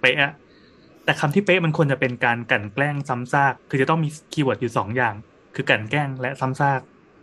[0.01, 0.33] เป๊ะอะ
[1.05, 5.13] แต่คำที่เป๊ะมันควรจะเป็นการกลั่นแกล้งซ้ำซาก คือจะต้องมีคีย์เวิร์ดอยู่สองอย่าง
[5.55, 6.79] คือกลั่นแกล้งและซ้ำซาก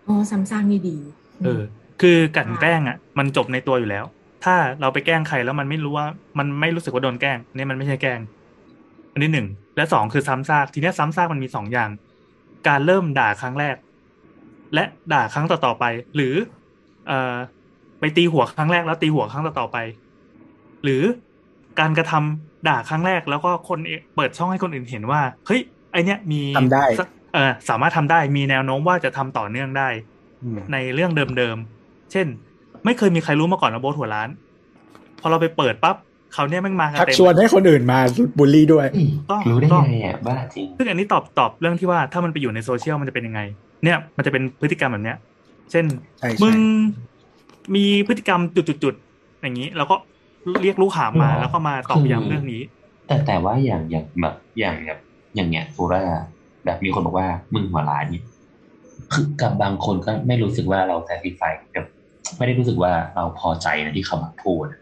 [0.06, 0.96] อ๋อซ้ำซากนี่ดี
[1.43, 1.61] เออ
[2.01, 4.05] คือกลั่นแกล้งอะ มันจบในตัวอยู่แล้ว
[4.45, 6.05] ถ้าเราไปแกล้งใครแล้วมันไม่รู้ว่า
[6.39, 8.19] มันไม่รู้สึกว่าโดนแกล้งเนี่ยมันไม่ใช่แกล้ง
[9.13, 9.47] อันนี้หนึ่ง
[9.77, 11.89] และสองคือซ้ำซาก ทีเนี้ยซ้ำซากมันมีสองอย่าง
[12.67, 13.75] การเริ่มด่าครั้งแรก
[14.73, 16.35] และด่าครั้งต่อๆไป หรือ
[17.07, 17.35] เอ่อ
[17.99, 19.77] ไปตีหัวครั้งแรกแล้วตีหัวครั้งต่อๆไป
[20.83, 21.03] หรือ
[21.79, 26.85] การกระทำด่าครั้งแรกแล้วก็คนเอเปิดช่องให้คนอื่นเห็นว่า เฮ้ย ไอเนี้ยมีทำได้
[27.33, 30.16] เออสามารถทำได้มีแนวโน้มว่าจะทำต่อเนื่องได้อืม
[30.73, 32.27] ในเรื่องเดิมๆ เช่น
[32.85, 34.29] ไม่เคยมีใครรู้มาก่อนว่าโบ๊ทหัวร้าน
[35.21, 35.95] พอเราไปเปิดปั๊บ
[36.33, 37.99] เขาเนี่ยแม่งมากันทักเต็มชวนให้คนอื่นมา
[38.37, 38.85] บูลลี่ด้วย
[39.31, 43.41] ต้องรู้ได้ต้องไงอะบ้าจริงซึ่งอันนี้ตอบตอบเรื่องที่ว่าถ้ามันไปอยู่ในโซเชียลมันจะเป็นยังไง
[43.83, 45.17] เนี่ยมันจะเป็นพฤติกรรมแบบเนี้ย
[45.71, 45.85] เช่น
[46.19, 46.55] ใช่ใช่มึง
[47.75, 49.95] มีพฤติกรรมจุดๆๆอย่างนี้ แล้วก็
[50.61, 52.61] เรียกลูกหามมาหรอแล้วก็มาตอบคือย้ำเรื่องนี้
[53.07, 54.99] แต่แต่ว่าอย่างอย่างแบบอย่างแบบ
[55.35, 56.03] อย่างเงี้ยฟูร่า
[56.65, 58.23] แบบมีคนบอกว่ามึงหัวร้านเนี่ย
[59.13, 61.85] คือกับบางคนก็ไม่รู้สึกว่าเราแซติฟายกับ
[62.37, 64.79] ไม่ได้รู้สึกว่าเราพอใจนะที่เขามาพูดอะ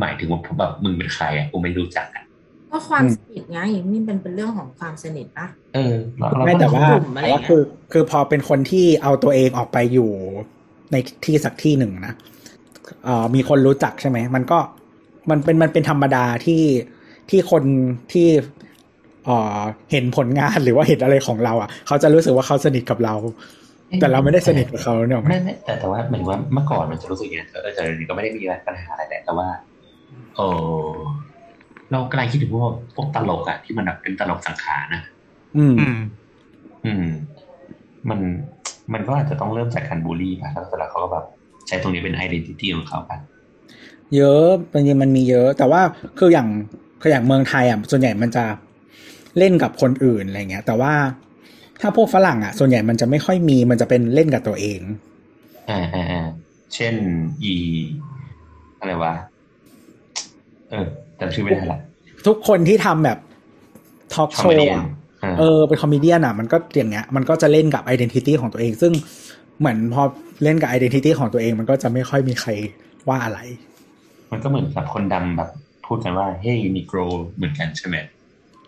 [0.00, 2.24] หมายถึงว่าแบบมึงเป็นใครอะกูไม่รู้จักอะ
[2.70, 3.58] ก็ความสนิทไง
[3.92, 10.10] นี่เป็นเป็นเรื่องของความสนิทปะเออเราเราไม่ก็แต่ว่ากลุ่มอะไรแต่ว่าเงี้ยคือ คือพอเป็นคนที่เอาตัวเองออกไปอยู่
[10.92, 12.14] ในที่สักที่หนึ่งนะ
[13.04, 14.58] เอ่อมีคนรู้จักใช่ไหมมันก็
[15.30, 16.62] มันเป็นมันเป็นธรรมดาที่
[17.30, 17.64] ที่คน
[18.12, 18.28] ที่
[19.26, 19.60] เอ่อ
[19.92, 23.14] เห็นผลงานหรือว่าเห็นอะไรของเรา อะ เขาจะรู้สึกว่าเขาสนิทกับเรา
[24.00, 29.48] แต่เราไม่ได้สนิทกับเขาเนี่ยหรอกไหมไม่ไม่แต่แต่ว่าเหมือนว่าเมื่อก่อนมันจะรู้สึกอย่างนี้นเออแต่เดี๋ยวนี้ก็ไม่ได้มีปัญหาอะไรแต่แต่ว่า
[30.36, 30.40] เอ
[30.88, 30.92] อ
[31.90, 35.02] เรากำลังคิดถึงพวกพวกตลกอะที่มันแบบเป็นตลกสังขารนะ
[35.56, 35.98] อืม อืม
[36.84, 37.06] อืม
[38.08, 38.20] มัน
[38.92, 41.24] มันก็อาจจะต้องเริ่มจากการบูลลี่ป่ะแล้วเสร็จแล้วเขาก็แบบ
[41.68, 43.18] ใช้ตรงนี้เป็นไอดีนิตี้ของเขากัน
[44.16, 45.80] เยอะจริงๆมันมีเยอะ แต่ว่า
[46.18, 46.48] คืออย่าง
[47.02, 48.44] คืออย่างเมืองไทยอะส่วนใหญ่มันจะ
[49.38, 50.92] เล่นกับคนอื่นอะไรเงี้ย แต่ว่า
[51.80, 54.80] ถ้าพวกฝรั่งอะ ส่วนใหญ่มันจะไม่ค่อยมีมันจะเป็นเล่นกับตัวเอง
[55.70, 56.26] อ่าอ่าอ่า
[56.74, 56.94] เช่น
[57.42, 57.54] อี
[58.80, 59.12] อะไรวะ
[60.70, 60.86] เออ
[61.20, 61.78] จำชื่อไม่ได้ละ
[62.26, 63.18] ทุกคนที่ทำแบบ
[64.14, 64.84] ทอล์กโชว์
[65.38, 68.92] เออเป็น comedian อะ มันก็อย่างเงี้ยมันก็จะเล่นกับ identity ของตัวเอง ซึ่ง
[69.58, 70.02] เหมือนพอ
[70.42, 72.50] เล่นกับ identity ของตัวเอง มันก็จะไม่ค่อยมีใคร
[73.08, 73.38] ว่าอะไร
[74.32, 75.50] มันก็เหมือนกับคนดังแบบ
[75.86, 76.98] พูดกันว่าเฮ้ยนิโกร
[77.36, 77.96] เหมือนกันใช่ไหม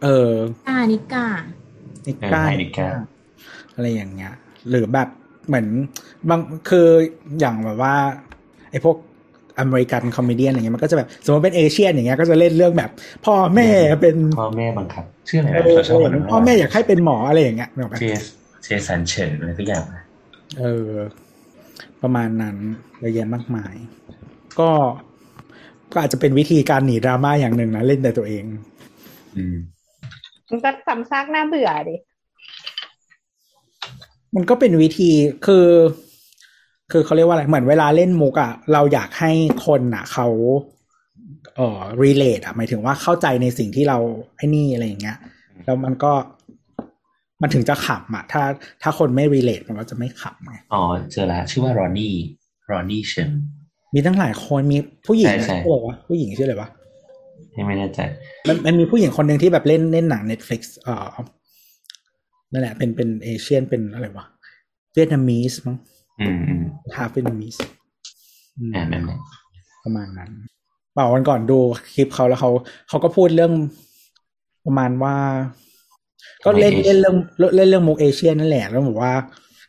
[0.03, 0.35] เออ
[0.67, 2.89] nigga nigga เออให้ nigga
[3.75, 4.33] อะไรอย่างเงี้ย
[4.69, 5.09] หรือแบบ
[5.47, 5.67] เหมือน
[6.29, 6.89] บางคือ
[7.41, 7.95] อย่างแบบว่า
[8.71, 8.97] ไอ้พวก
[9.61, 12.91] American comedy อะไรเงี้ยมันก็จะแบบสมมติเป็น Asian อย่างเงี้ยก็จะเล่นเรื่องแบบ
[13.27, 13.69] พ่อแม่
[14.03, 18.23] เป็นพ่อแม่บังคับชื่ออะไรเอนะอเราชอบคนนั้นพ่อแม่อยากให้เป็นหมออะไรอย่างเงี้ยนึกออกปะเจส
[18.63, 20.03] เจสันเฉินอะไรทุกอย่างนะ
[20.59, 20.93] เออ
[22.03, 22.57] ประมาณนั้น
[23.01, 23.75] เยอะแยะมากมาย
[24.59, 24.71] ก็
[25.93, 28.45] ก็อาจจะเป็นวิธีการหนีดราม่าอย่างหนึ่งนะ เล่นแต่ตัวเอง
[29.35, 29.78] อืม
[30.51, 31.97] มันก็ซ้ำซากน่าเบื่อดิ
[34.35, 35.11] มันก็เป็นวิธี
[35.47, 35.67] คือ
[36.93, 39.33] คือเขาเรียกว่าอะไร เหมือนเวลาเล่นมุกอะเราอยากให้
[39.67, 40.27] คนอะเขา
[41.57, 43.99] เอ่อ relate อะหมายถึงว่าเข้าใจในสิ่งที่เรา
[44.37, 45.19] ไอ้นี่อะไรอย่างเงี้ย
[45.65, 46.13] แล้วมันก็
[47.43, 48.43] มันถึงจะขำอะถ้า
[48.83, 52.13] ถ้าคนไม่ relate มันก็จะไม่ขำไง อ๋อ เจอละชื่อว่ารอนนี่
[52.71, 53.31] รอนนี่เฉิน
[53.95, 56.69] มีตั้งหลายคนมีผู้หญิงใช่ใช่ชื่ออะไรวะผู้หญิงชื่ออะไรวะ
[57.59, 58.01] ยังไม่แน่ใจ
[58.49, 61.07] มันมันมีผู้หญิงคนหนึ่งที่แบบเล่นเล่นหนัง Netflix เอ่อ
[62.53, 64.27] นั่นแหละเป็นเป็นเอเชียนเป็นอะไรวะ
[64.95, 65.77] เวียดนามีสมั้ง
[66.21, 66.63] อืมอืม
[66.97, 67.57] ฮาเวียดนามีส
[68.75, 69.19] อ่านั่นแหละ
[69.85, 70.31] ประมาณนั้น
[70.95, 71.59] เปล่าวันก่อนดู
[71.95, 72.51] คลิปเขาแล้วเขา
[72.89, 73.53] เขาก็พูดเรื่อง
[74.67, 75.17] ประมาณว่า
[76.45, 77.17] ก็เล่นเล่นเรื่อง
[77.57, 79.13] เล่นเรื่องมุกเอเชียนนั่นแหละแล้วบอกว่า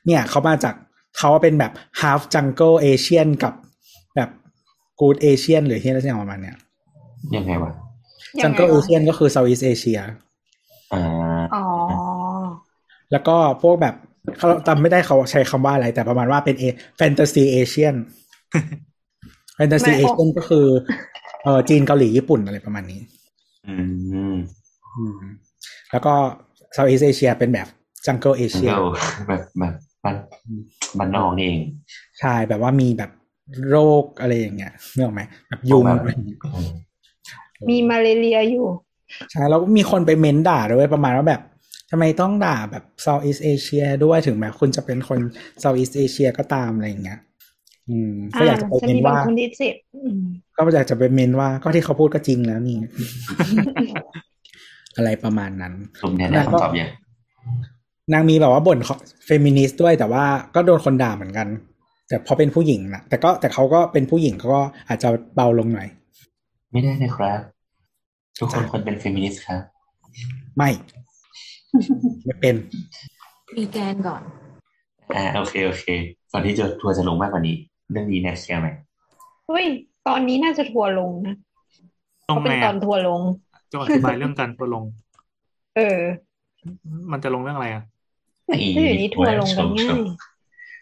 [0.06, 0.76] เนี่ยเขามาจาก
[1.18, 1.72] เขาเป็นแบบ
[2.02, 3.54] half jungle Asian กับ
[4.16, 4.30] แบบ
[5.00, 6.58] good Asian หรือที่อะไรสักอย่างประมาณเนี้ย
[7.36, 7.72] ยังไงวะ
[8.40, 10.02] ยังไง jungle วะ Asian ก็คือ Southeast Asia
[10.94, 11.04] อ่า
[11.56, 11.66] อ๋อ
[13.12, 13.96] แล้วก็พวกแบบ
[14.38, 16.64] เขาจำไม่ได้เขาใช้คำว่าอะไร แต่ประมาณว่าเป็นเอ
[16.98, 17.96] แฟนตาซีเอเชียน
[19.56, 20.66] แฟนตาซีไม่เอออกเชียนก็คือ
[21.44, 23.02] เออจีนเกาหลีญี่ปุ่นอะไรประมาณนี้
[23.68, 23.76] อื
[24.34, 24.36] ม
[24.96, 25.20] อืม
[25.92, 26.14] แล้วก็
[26.74, 27.68] เซาท์อีสเอเชียเป็นแบบ
[28.06, 28.84] จังเกิลเอจังเชียเกิล
[29.28, 30.16] แบบแบบบ้าน
[30.98, 31.62] บ้านนอกนี่เอง
[32.20, 33.12] ใช่แบบว่ามีแบบ
[33.70, 36.60] โรคอะไรอย่างเงี้ยเนื่องไหมแบบยุงแบบอะไรอย่างเงี้ยอื
[37.62, 38.68] มมีมาเลเรียอยู่
[39.32, 41.42] ใช่แล้วก็มีคนไปเม้นด่าด้วยประมาณว่าแบบ
[41.92, 45.20] ทำไมต้องด่าแบบเซาท์อีสเอเชียด้วยถึงแม้คุณจะเป็นคน
[45.60, 47.20] เซาท์อีสเอเชียก็ตามอะไรอย่างเงี้ย
[47.90, 50.18] อืมก็อ่าอยากจะไปจะเม้มีนบางว่าคนที่เจ็บอืม
[50.56, 52.78] ก็อยากจะไปเมนว่าก็ที่เขาพูดก็จริงแล้วนี่
[54.98, 56.90] อะไรประมาณนั้นสมเนี่ยได้คำตอบยัง
[58.14, 58.80] นางมีแบบว่าบ่น
[59.26, 61.48] เฟมินิสต์ด้วยแต่ว่าก็โดนคนด่าเหมือนกัน
[62.08, 65.88] แต่พอเป็นผู้หญิงนะแต่ก็แต่เขาก็เป็นผู้หญิงเขาก็อาจจะเบาลงหน่อย
[66.72, 67.40] ไม่ได้นะครับ
[68.40, 69.62] ทุกคนควรเป็นเฟมินิสต์ครับ
[70.58, 70.70] ไม่
[72.26, 72.56] ไม่เป็น
[73.56, 74.22] มีแกนก่อน
[75.16, 75.86] อ่าโอเคโอเค
[76.32, 77.56] ก่อนที่จะทัวร์จะลงมากกว่านี้
[77.92, 78.70] เรื่องนี้แนทเคลียร์ไหม
[79.48, 79.66] เฮ้ย
[80.08, 81.36] ตอนนี้น่าจะทัวร์ลงนะ
[82.28, 83.22] ตรงเขาะเป็นไงตอนทัวร์ลง
[83.72, 84.84] จะอธิบายเรื่องการทัวร์ลง
[85.78, 86.00] เออ
[87.12, 87.84] มันจะลงเรื่องอะไรอะ
[88.46, 90.00] ไม่ถ้าอยู่นี้ทัวร์ลงกันง่าย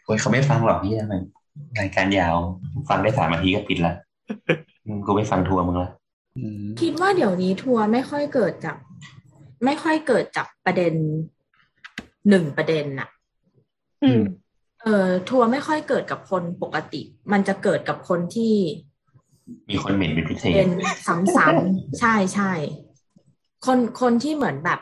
[0.05, 1.15] โอ้ยเขาไม่ฟังหรอกพี่ทำไม
[1.79, 2.35] รายการยาว
[2.89, 3.93] ฟังได้สามนาทีก็ปิดละ
[4.29, 5.91] อืม กูไม่ฟังทัวร์มึงละ
[6.37, 8.77] อืมคิดว่าเดี๋ยวนี้ทัวร์ไม่ค่อยเกิดจาก
[9.65, 10.93] ไม่ค่อยเกิดจากประเด็น
[12.29, 13.09] หนึ่งประเด็นน่ะ
[14.03, 14.21] อืม
[14.83, 18.55] เออทัวร์ไม่ค่อยเกิดกับคนปกติ มันจะเกิดกับคนที่
[19.69, 20.71] มีคนเหม็นเป็นพิเศษเป็น
[21.35, 22.51] ซ้ำๆใช่ใช่
[23.65, 24.79] คนคนที่เหมือนแบบ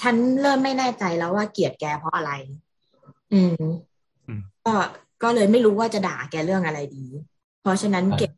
[0.00, 2.32] ฉันเริ่มไม่แน่ใจแล้วว่าเกลียดแกเพราะอะไร
[3.32, 3.62] อืม
[4.28, 4.74] อืมก็
[5.22, 7.04] ก็เลยไม่รู้ว่าจะด่าแกเรื่องอะไรดี
[7.60, 8.30] เพราะฉะนั้นเก็บ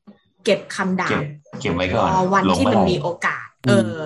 [0.45, 1.25] เก็บคำด่าเก็บ
[1.61, 3.97] เก็บไว้ก่รอนอวันลงที่เมื่มันอไหร่มีโอกาส เออ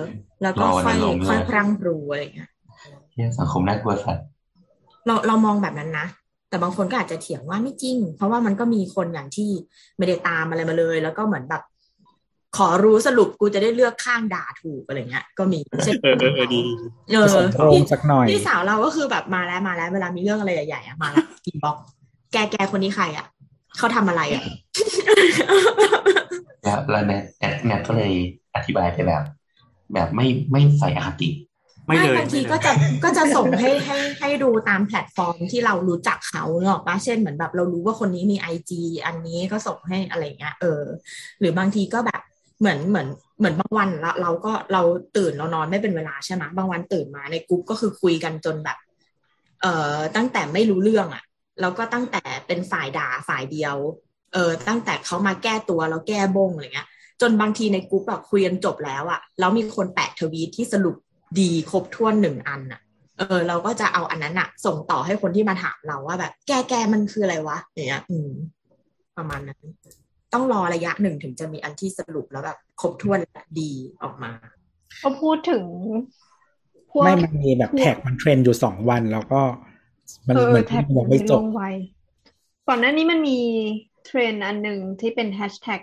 [0.43, 2.49] แล้วก็รอวันค่นั้อยนลงด้วยค่อยพรังพรูอะไรอย่างเงี้ย
[3.15, 4.25] เนี่ยสังคมน่ากลัวสัตว์
[5.05, 6.07] เราเรามองแบบนั้นนะ
[6.49, 9.49] แต่บางคนก็อาจจะเถียงว่าไม่จริง เพราะว่ามันก็มีคนอย่างที่
[9.97, 11.63] ไม่ได้ตามอะไรมาเลย แล้วก็เหมือนแบบ
[12.57, 16.59] ขอรู้สรุปกูจะได้เลือกข้างด่าถูกอะไรเงี้ย ก็มีเช่นเออเออเออดี
[17.09, 21.77] เอผสอมโรงสักหน่อยพี่สาวเราก็คือแบบมาแล้วมาแล้วเวลามีเรื่องอะไรใหญ่ๆอะมาแล้ว inbox
[22.31, 23.25] แกแกคนนี้ใครอะ
[23.77, 24.43] เขาทำอะไรอะ
[26.67, 28.13] แล้วแล้วแนทแนทแนทก็เลย
[28.55, 29.23] อธิบายไปแบบ
[29.93, 31.29] แบบไม่ไม่ใส่อคติ
[31.85, 32.71] ไม่เลยบางทีไม่เลยก็จะ
[33.03, 40.81] ก็จะส่งให้ให้ให้ดูตามแพลตฟอร์มที่เรารู้จักเขานึกออกปะเช่นเหมือนแบบเรารู้ว่าคนนี้มี IG อันนี้ก็ส่งให้อะไรเงี้ยเออ
[41.39, 42.21] หรือบางทีก็แบบ
[42.59, 43.07] เหมือนเหมือน
[43.39, 44.81] เหมือนบางวันเราเราก็เรา
[45.17, 48.77] ตื่นเรานอนไม่เป็นเวลาใช่ไหมบางวันตื่นมาในกรุ๊ปก็คือคุยกันจนแบบ
[49.61, 51.23] เอ่อตั้งแต่ไม่รู้เรื่องอะ่ะ
[51.61, 53.75] แล้วก็ตั้งแต่เป็นฝ่ายด่าฝ่ายเดียว
[54.33, 56.87] เออตั้งแต่เขามาแก้ตัวแล้วแก้บงอะไรเงี้ย
[57.21, 60.95] จนบางทีในกรุ๊ปแบบคุยกันจบแล้วอะแล้วมีคนแปะทวีตที่สรุป
[61.39, 62.81] ดีครบถ้วนหนึ่งอันอะ
[63.17, 68.31] เออเราก็จะเอาอันนั้นอะส่งต่อให้คนที่มาถามเราว่าแบบ แกแกมันคืออะไรวะอย่างเงี้ยอืม
[69.17, 69.61] ประมาณนั้น
[70.33, 73.71] ต้องรอระยะหนึ่งถึงจะมีอันที่สรุปแล้วแบบครบถ้วนและดี
[74.03, 74.31] ออกมา
[74.99, 75.63] เขาพูดถึง
[76.91, 79.41] พวกไม่มันมีแบบแท็กมันเทรนด์อยู่สองวันแล้วก็
[80.27, 81.63] มันเอเหมืออนแท็กยังไม่จบลงไว
[82.67, 83.37] ก่อนหน้านี้มันมี
[84.07, 85.81] เทรนด์อันหนึ่งที่เป็นแฮชแท็ก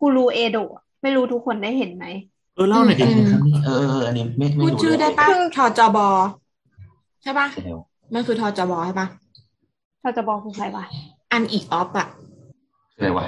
[0.00, 0.70] กูรูเอโดะ
[1.02, 2.06] ไม่รู้ทุกคนได้เห็นไหม
[2.54, 5.98] เออเล่าหน่อยดิอะไรนะครับนี่เออเออเอออันนี้ไม่ไม่พูดรู้ชื่อได้ปะคือทจบ
[7.22, 7.78] ใช่ปะเดี๋ยว
[8.14, 9.06] มันคือทจบใช่ปะ
[10.02, 10.84] เราจะบอกคือใครวะ
[11.32, 12.06] อันอีกออฟอะ
[12.96, 13.26] อะไรวะ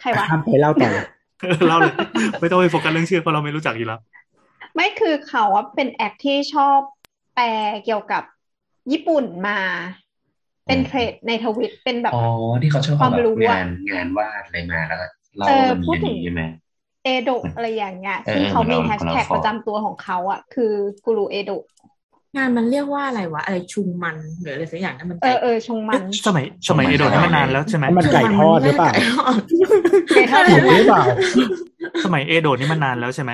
[0.00, 0.90] ใครวะข้ามไปเล่าต่อ
[1.40, 1.94] เออเล่าเลย
[2.40, 4.00] ไม่ต้องไปโฟกัสเรื่องชื่อเพราะเราไม่รู้จักอยู่แล้ว
[4.74, 6.78] ไม่คือเขาอะเป็นแอคที่ชอบ
[7.34, 7.46] แปล
[7.84, 8.22] เกี่ยวกับ
[8.92, 9.58] ญี่ปุ่นมา
[10.66, 12.24] เป็นเทรดในทวิตเป็นแบบอ๋อ
[12.62, 16.42] ที่เขาชอบควาเอามแบบรู้อะงานงานวาดอะไรมาแล้วก็เล่าเออว่ามันมีพูดอันถึงนี้ใช่ไหม
[17.04, 20.72] เอโดะอะไรอย่างเงี้ยเออซึ่งเขามีเราแฮชแท็กเราขอประจำตัวของเขาอะคือ
[21.04, 21.62] กูรูเอโดะ
[22.36, 29.36] งานมันเรียกว่าอะไรวะ อะไรชุงมันหรืออะไรสักอย่างนั้นมันเออเออชงมัน สมัยสมัยเอโดะนี่มันนานแล้วใช่ไหมมันไก่ทอดหรือเปล่าไก่ทอด
[30.14, 31.02] ไก่ทอดถูกหรือเปล่า
[32.04, 33.32] สมัยเอโดะนี่มันนานแล้วใช่ไหม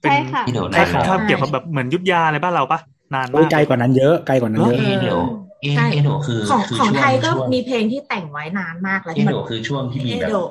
[0.00, 2.80] เป็นใช่ค่ะที่เดี๋ยวถ้านะถ้าเกี่ยวกับแบบเหมือนยุทธยาอะไรบ้านเราปะ
[3.14, 5.18] นานโอ้มายกไกลกว่านั้นเยอะไกลกว่านั้นเยอะเอเดี๋ยว
[5.64, 10.50] เอใช่เอโดะคือของคืของช่วไทยก็ช่วงมีเพลงที่แต่งไว้นานมากแล้วเอที่มันโดะคือช่วงที่มีเอแบบโดะ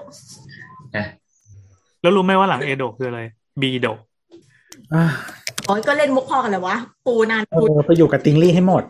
[0.97, 1.05] นะ
[2.01, 3.21] แล้วรู้ไหมว่าหลังเอโดะคืออะไร
[3.61, 3.97] บีโดะ
[4.93, 5.03] อะ
[5.65, 8.83] โอ้ยก็เล่นมุกพอกันเลยวะ ปูนานเอปูอไปอยู่กับติงลี่ให้หมด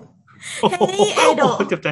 [0.61, 1.87] โอ้โหเฮ้ยเอโดะเจ็บใจ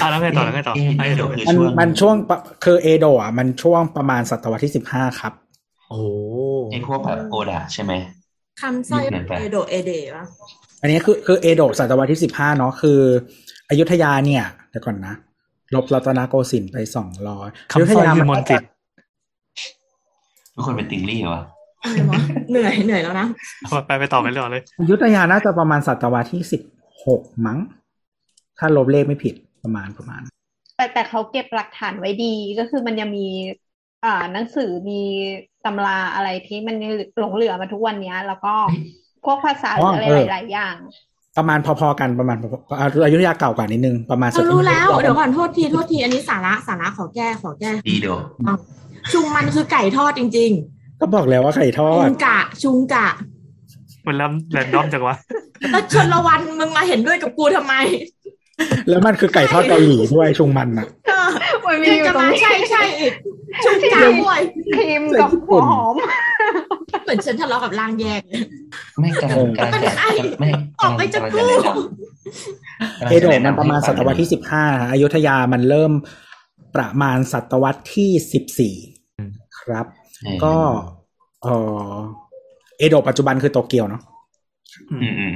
[0.00, 5.32] อะแล้วไงต่อแล้วไงต่อเอไอเอโดะโดะคือมันช่วงมันช่วงปะคือเอโดะอะมันช่วงประมาณศตวรรษที่สิบห้าครับ
[5.88, 6.06] โอ้โห
[6.72, 7.92] ไอ้พวกแบบโอดะใช่ไหม
[8.60, 10.24] คำสร้อยยุคนั้นปะเอโดะเอเดะวะ
[10.80, 13.00] อันนี้คือคือเอโดะศตวรรษที่สิบห้าเนาะคือ
[13.68, 15.14] อยุธยาเนี่ยเดี๋ยวก่อนนะ
[15.74, 18.62] ลบรัตนโกสินทร์ไปสองร้อยอยุคำธสร้อยยาคือมันมนต์จิต
[20.54, 21.44] ทุกคนเป็นติงลี่เหรอวะ
[21.82, 23.26] อะไรวะเหนื่อยเหนื่อยแล้วนะ
[23.86, 26.62] ไปไปต่อไปเรื่อยเลยอยุธยาน่าจะประมาณศตวรรษที่สิบ
[27.06, 27.58] หกมั้ง
[28.58, 30.20] ถ้าลบเลขไม่ผิดประมาณประมาณ
[30.76, 33.26] แต่แต่เขาเก็บหลักฐานไว้ดีก็คือมันยังมี
[34.04, 35.00] อ่าหนังสือมี
[35.64, 38.54] ตำราอะไรที่มันยังหลงเหลือมาทุกวันเนี้ยแล้วก็
[39.24, 40.74] พวกภาษาหรืออะไรอ๋อเออหลายๆอย่าง
[41.38, 48.20] ประมาณพอๆกันประมาณพอๆอะอยุธยาเก่ากว่านิดนึงประมาณเรารู้แล้ว เดี๋ยวก่อนโทษทีโทษทีอันนี้สาระสาระขอแก้ขอแก้ดีโดะ
[49.12, 50.52] ชุงมันคือไก่ทอดจริง
[51.00, 53.08] ก็บอกแล้วว่าไข่ทอๆชุดงกะ ชุงกะ
[54.06, 55.14] มันเริ่มแรนดอมจังวะ
[55.70, 57.74] แล้วชนละวันมึงมาเห็นด้วยกับกูทำไม
[58.88, 61.28] แล้วมันคือไก่ทอดเกาหลีด้วยชุงมันอะเออ
[61.64, 63.12] มันมียังอยู่จะตรงมานี้ใช่ใช่อีก
[63.64, 64.40] ชุงกะด้วย
[64.76, 65.94] ครีมกับหัวหอม
[67.08, 68.22] เหมือนฉันทะเลาะกับร่างแยก
[69.00, 70.06] ไม่กำลังกำลังมันจะใคร
[70.40, 70.48] ไม่
[70.80, 75.92] ออกไปจากำลังกูจะแนะนำเอโดะมันประมาณศตวรรษที่สิบห้าอยุธยามันเริ่ม
[76.76, 78.74] ประมาณศตวรรษที่สิบสี่
[79.18, 79.86] อืมครับ
[80.24, 80.54] เออก็
[81.42, 81.48] เอ
[81.90, 81.94] อ
[82.78, 84.02] เอโดะปัจจุบันคือโตเกียวเนาะ
[84.90, 85.32] อืมอืมอืม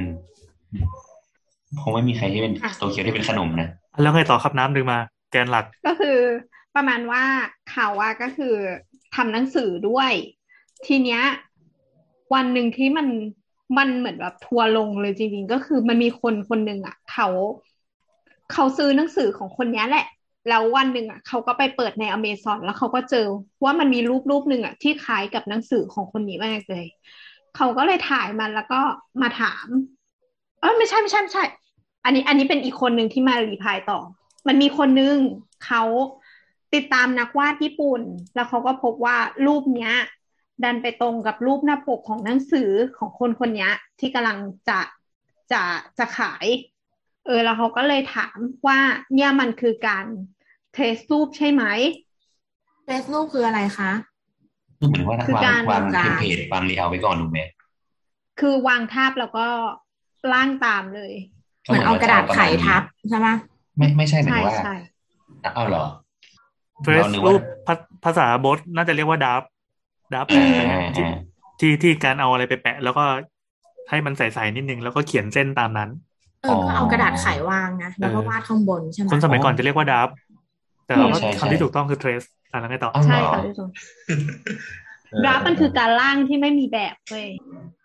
[0.73, 0.85] อืม
[1.81, 3.69] คงไม่มีใครที่เป็นโตเกียวที่เป็นขนมนะ
[4.01, 4.99] แล้วไงต่อครับน้ำดึงมา
[5.31, 6.17] แกนหลักก็คือ
[6.75, 7.23] ประมาณว่า
[7.69, 8.55] เขาว่าก็คือ
[9.15, 10.11] ทำหนังสือด้วย
[10.87, 11.21] ทีเนี้ย
[12.33, 13.07] วันหนึ่งที่มัน
[13.77, 17.27] มันเหมือนแบบทัวร์ลงเลยจริงๆ ก็คือมันมีคนคนหนึ่งอะ เขา
[18.51, 20.05] เขาซื้อหนังสือของคนนี้แหละ
[20.49, 23.25] แล้ววันหนึ่งอะ เขาก็ไปเปิดในอเมซอนแล้วเขาก็เจอ
[23.63, 26.85] ว่ามันมีรูปรูปหนึ่งอะ ที่คล้ายกับหนังสือของคนนี้มากเลย
[27.55, 28.81] เขาก็เลยถ่ายมันแล้วก็
[29.21, 29.67] มาถาม
[30.61, 31.43] เออไม่ใช่ไม่ใช่ไม่ใช่
[32.05, 33.99] อันนี้อันนี้เป็นอีกคนหนึ่งที่มา reply ต่อ
[34.47, 35.17] มันมีคนนึง
[35.65, 35.83] เขา
[36.73, 38.01] ติดตามนักวาดญี่ปุ่น
[38.35, 39.93] แล้วเขาก็พบว่ารูปเนี้ย
[40.63, 44.37] ดันไปตรงกับรูปหน้าปกของหนังสือของคนคนเนี้ยที่กำลัง
[44.69, 44.79] จะ
[45.51, 45.63] จะ
[45.99, 46.45] จะขาย
[47.25, 48.37] เออ แล้วเขาก็เลยถาม
[48.67, 48.79] ว่า
[49.13, 50.05] เนี่ยมันคือการ
[50.73, 51.63] trace รูปใช่ไหม
[52.85, 53.91] trace รูปคืออะไรคะ
[54.79, 57.39] คือเหมือนว่าคือวางการวางการเทมเพลตวางรีเอาไว้ก่อนถูกไหม
[58.39, 59.47] คือวางทาบแล้วก็
[60.33, 61.13] ร่างตามเลย
[61.63, 63.27] เหมือนเอากระดาษไขทับใช่ไหม
[63.77, 64.75] ไม่ไม่ใช่หมายใช่ถึงว่าใช่
[65.57, 65.85] อ้าวเหรอ
[66.83, 69.43] เฟซเรานึกว่ารูปภาภาษาบทน่าจะเรียกว่าดับ
[70.15, 71.11] ดับอ่าอ่าอ่า
[71.59, 73.03] ที่ที่การเอาอะไรไปแปะ แล้วก็
[73.89, 75.89] ให้มันใสๆนิดนึงแล้วก็เขียนเส้นตามนั้น
[76.43, 80.09] เออก็เอากระดาษไขวางนะแล้วก็วาดข้างบนใช่ไหมคนสมัยก่อนจะเรียกว่าดับ
[80.85, 83.69] แต่เราก็ใช่ใช่คำที่ถูกต้องคือ trace อะแล้วไงต่ออ้าวใช่เหรอค่ะพี่สุด
[85.25, 87.29] ราฟมันคือการร่างที่ไม่มีแบบเว้ย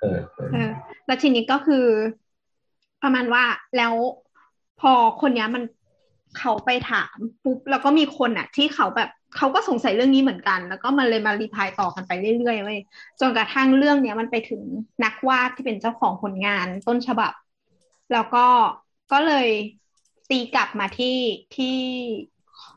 [0.00, 0.70] เออเออเออ
[1.06, 1.84] แล้วทีนี้ก็คือ
[3.02, 3.44] ประมาณว่า
[3.76, 3.94] แล้ว
[4.80, 5.62] พอคนเนี้ยมัน
[6.38, 12.78] เขาไปถามปุ๊บแล้วก็มีคนอะ ที่เขาแบบ เขาก็สงสัยเรื่องนี้เหมือนกัน แล้วก็มันเลยมารีพายต่อกันไปเรื่อยๆเว้ย
[13.20, 14.62] จนกระทั่งเรื่องเนี้ยมันไปถึง
[15.04, 17.32] นักวาดที่เป็นเจ้าของผลงานต้นฉบับ
[18.12, 18.46] แล้วก็
[19.12, 19.48] ก็เลย
[20.30, 21.16] ตีกลับมาที่
[21.56, 21.76] ที่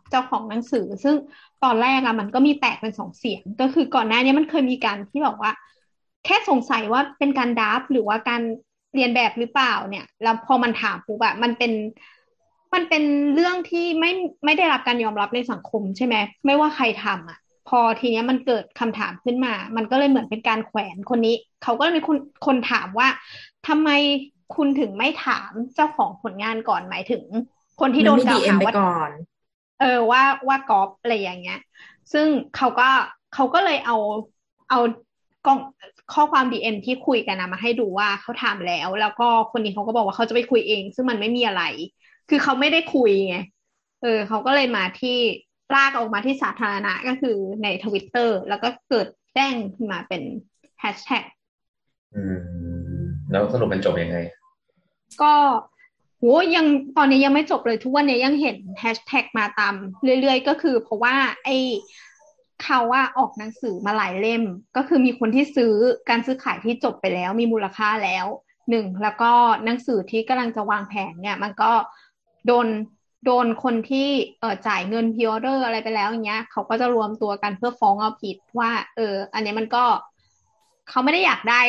[0.09, 1.15] เจ้าของหนังสือ ซึ่ง
[1.63, 5.51] ตอนแรกอะมันก็มีแตกเป็นสองเสียง ก็คือก่อนหน้านี้มันเคยมีการที่บอกว่า
[6.25, 8.41] แค่สงสัยว่าเป็นการดับหรือว่าการ
[8.95, 11.71] เรียนแบบหรือเปล่าเนี่ย แล้วพอมันถามปุ๊บอะมันเป็น
[12.73, 13.03] มันเป็น
[13.33, 14.11] เรื่องที่ไม่
[14.45, 23.07] ไม่ได้รับการยอมรับในสังคมใช่ไหมไม่ว่าใครทำอะพอทีเนี้ยมันเกิดคำถามขึ้นมา มันก็เลยเหมือนเป็นการแขวนคนนี้ เขาก็เลยมีคนคนถามว่า
[23.67, 23.89] ทำไม
[24.55, 27.23] คุณถึงไม่ถามเจ้าของผลงานก่อนหมายถึง
[27.79, 29.11] คนที่โดนมันกล่าวดีเอ็มหาไปว่าก่อน
[29.79, 31.59] เออว่าว่าก๊อปอะไรอย่างเงี้ย
[32.13, 32.89] ซึ่งเขาก็
[33.33, 33.97] เขาก็เลยเอา
[34.69, 34.79] เอา
[35.47, 35.59] กล่อง
[36.13, 41.63] ข้อความ DM ที่คุยกันนะมาให้ดูว่าเขาถามแล้ว แล้วก็คนนี้เขาก็บอกว่าเขาจะไปคุยเอง ซึ่งมันไม่มีอะไร
[42.33, 43.37] คือเขาไม่ได้คุยไง
[44.01, 45.17] เออเขาก็เลยมาที่
[45.75, 50.21] ลากออกมาที่สาธารณะก็คือในทวิตเตอร์แล้วก็เกิดแจ้งขึ้นมาเป็น
[50.79, 51.23] แฮชแท็ก
[52.15, 52.37] อืม
[53.31, 54.17] แล้วสรุปมันจบยังไง
[55.21, 55.33] ก็
[56.17, 56.23] โห
[56.55, 56.65] ยัง
[56.97, 59.73] ตอนนี้ยังไม่จบเลยทุกวันนี้ยังเห็นแฮชแท็กมาตาม
[60.21, 61.15] เรื่อยๆ ก็คือเพราะว่า
[61.45, 61.57] ไอ้
[62.63, 64.43] เขาว่าออกหนังสือมาหลายเล่ม
[64.75, 65.73] ก็คือมีคนที่ซื้อ
[66.09, 68.25] การซื้อขายที่จบไปแล้ว มีมูลค่าแล้ว
[68.69, 69.31] หนึ่งแล้วก็
[69.65, 71.71] หนังสือที่กำลังจะวางแผนเนี่ย มันก็
[72.47, 72.67] โดน
[73.25, 74.07] โดนคนที่
[74.39, 79.85] เออจ่ายเงินพิออเดอร์อะไรไปแล้วอย่างเงี้ย เขาก็จะรวมตัวกันเพื่อฟ้องเอาผิดว่า เออ อันนี้มันก็
[80.89, 81.61] เขาไม่ได้อยากได้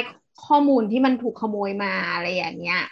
[0.47, 2.83] ข้อมูลที่มันถูกขโมยมาอะไรอย่างเงี้ย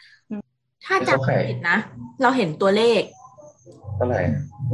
[0.85, 1.79] ถ้าจำไม่ผิดนะ
[2.23, 3.03] เราเห็นตัวเลข
[3.97, 4.21] เท่าไหร่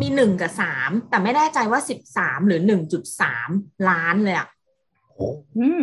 [0.01, 3.51] มีหนึ่งกับสามแต่ไม่แน่ใจว่าสิบสามหรือหนึ่งจุดสาม
[3.89, 4.49] ล้านเลยอะ
[5.15, 5.83] โอ้อืม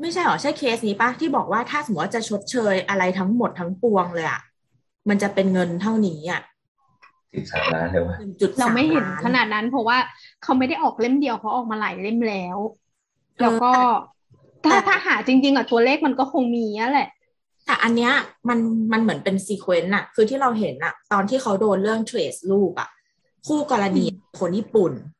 [0.00, 4.40] ไม่ใช่หรอ ใช่เคสนี้ปะที่บอกว่าถ้าสมมติว่าจะชดเชยอะไรทั้งหมดทั้งปวงเลยอะ
[5.08, 6.42] มันจะเป็นเงินเท่านี้อะ
[7.34, 9.98] สิบสามล้านเลยวะหนึ่งจุดเราสามไม่เห็นล้านขนาดนั้น เพราะว่า
[10.42, 12.56] เขาไม่ได้ออกเล่มเดียวเขาออกมาหลายเล่มแล้ว
[13.42, 13.72] แล้วก็
[14.64, 17.08] ถ้าถ้าหาจริง ๆอะตัวเลขมันก็คงมีอะแหละ
[17.66, 18.12] แต่อันเนี้ย
[18.48, 18.58] มัน
[18.92, 22.88] มันเหมือนเป็น sequence อะคือที่เราเห็นอะตอนที่เขาโดนเรื่อง trace รูปอะ
[23.46, 24.04] คู่กรณี
[24.40, 25.15] คนญี่ปุ่นอืม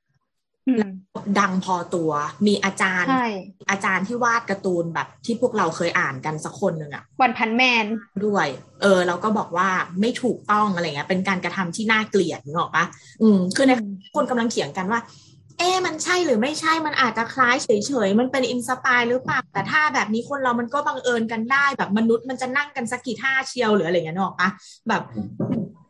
[1.41, 2.11] ดังพอตัว
[2.47, 3.27] มีอาจารย์ใช่
[3.71, 7.87] อาจารย์ที่วาดการ์ตูนแบบที่พวกเราเคยอ่านกันสักคนหนึ่งอะ One Punch Man
[8.25, 8.47] ด้วย
[8.83, 9.69] เออ เราก็บอกว่า
[10.01, 12.85] ไม่ถูกต้องอะไรเงี้ย เป็นการกระทำที่น่าเกลียดนึกออกปะ
[13.23, 13.73] อืม คือใน
[14.17, 15.01] คนกำลังเถียงกันว่า
[15.59, 24.49] เอ๊ะมันใช่หรือไม่ใช่มันอาจจะคล้ายเฉยๆ มันเป็น inspire หรือเปล่าแต่ถ้าแบบนี้คนเรามันก็บังเอิญกันได้แบบมนุษย์มันจะนั่งกันสักกี่ท่าเชียวหรืออะไรเงี้ยนึกออกปะ
[24.89, 25.03] แบบ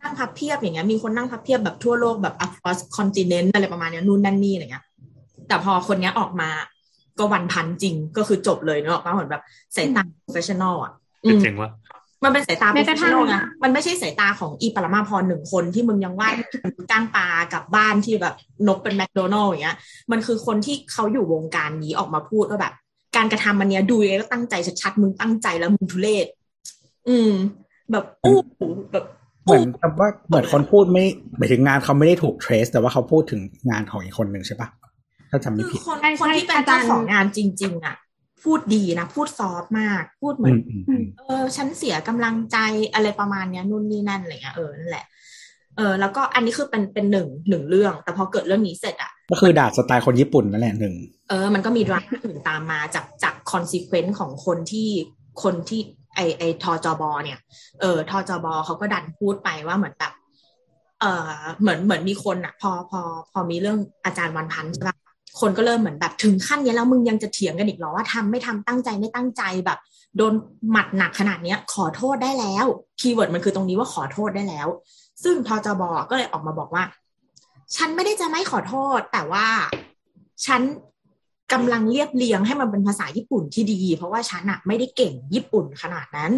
[0.06, 4.84] นั่งพับเพียบอย่างเงี้ยมีคนนั่งพับเพียบแบบทั่วโลกแบบ across continent อะไรประมาณเนี้ยนู่นนั่นนี่อะไรเงี้ย
[5.48, 6.50] แต่พอคนเนี้ยออกมา
[7.18, 9.42] ก็ One Punch จริงก็คือจบเลยนึกออกปะเหมือนแบบ
[9.76, 10.92] สายตา professional อะ
[11.24, 11.70] อืมเจ๋งว่ะ
[12.24, 16.32] มันเป็นสายตาแม้กระทั่ง professional นะมันไม่ใช่สายตาของอีปรมาพรหนึ่งคนที่มึงยังวาด
[16.90, 18.34] ก้างปลากับบ้านที่แบบ
[18.68, 19.76] นกเป็นแมคโดนัลล์อย่างเงี้ย
[20.10, 22.74] มันคือคนที่เขาอยู่วงการนี้ออกมาพูดว่าแบบ
[23.16, 26.26] การกระทำมันเนี้ยดูยังไงก็ตั้งใจชัดๆมึงตั้งใจแล้วมึงทุเรศ
[27.08, 27.32] อืม
[27.92, 29.04] แบบอู้หูแบบ
[29.46, 31.04] เหมือนกับว่าเหมือนคนพูดไม่
[31.38, 34.68] หมายถึงงานเขาไม่ได้ถูกเทรส แต่ว่าเขาพูดถึงงานของอีกคนหนึ่งใช่ปะ
[35.30, 37.96] ถ้าจำไม่คือผิดคนใช่คนที่เป็นอาจาเจ้ารย์ของงานจริง ๆ อะ
[38.44, 42.58] พูดดีนะ พูดซอฟต์มาก พูดเหมือือนมอืมอืมเออ ฉันเสียกำลังใจ
[42.94, 45.04] อะไรประมาณเนี้ยนู่นนี่นั่นอะไรเงี้ยเออนั่นแหละ
[45.76, 50.94] เออแล้วก็อันนี้คือเป็นเป็นหนึ่งหนึ่งเรื่อง แต่พอเกิดเรื่องนี้เสร็จอะก็คือด่าสไตล์คนญี่ปุ่นนั่นแหละหนึ่ง
[51.28, 54.90] เออมันก็มีดราม่าอื่นตามมาจากจาก consequence ของคนที่
[55.42, 55.80] คนที่
[56.16, 57.38] ไอไอทอจอบอเนี่ย
[57.80, 60.12] เออทอจอบอเขาก็ดันพูดไปว่าเหมือนแบบ
[61.00, 63.00] เออเหมือนเหมือนมีคนอะพอพอ
[63.32, 64.96] พอมีเรื่องอาจารย์ One Punch ใช่ปะ
[65.40, 69.78] คนก็เริ่มเหมือนแบบถึงขั้นเนี้ยแล้วมึงยังจะเถียงกันอีกเหรอว่าทำไม่ทำตั้งใจไม่ตั้งใจแบบ
[70.16, 70.32] โดน
[70.70, 72.66] หมัดหนักขนาดเนี้ย ขอโทษได้แล้ว
[73.00, 74.68] keyword มันคือตรงนี้ว่าขอโทษได้แล้ว
[75.22, 76.84] ซึ่งทอจอบอก็เลยออกมาบอกว่า
[77.76, 79.46] ฉันไม่ได้จะไม่ขอโทษ แต่ว่า
[80.46, 80.60] ฉัน
[81.52, 86.32] กำลังเรียบเรียงให้มันเป็นภาษาญี่ปุ่นที่ดี เพราะว่าฉันอะไม่ได้เก่งญี่ปุ่นขนาดนั้น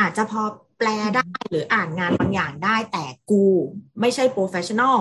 [0.00, 0.42] อาจจะพอ
[0.78, 3.44] แปลได้หรืออ่านงานบางอย่างได้แต่กู
[4.00, 5.00] ไม่ใช่ professional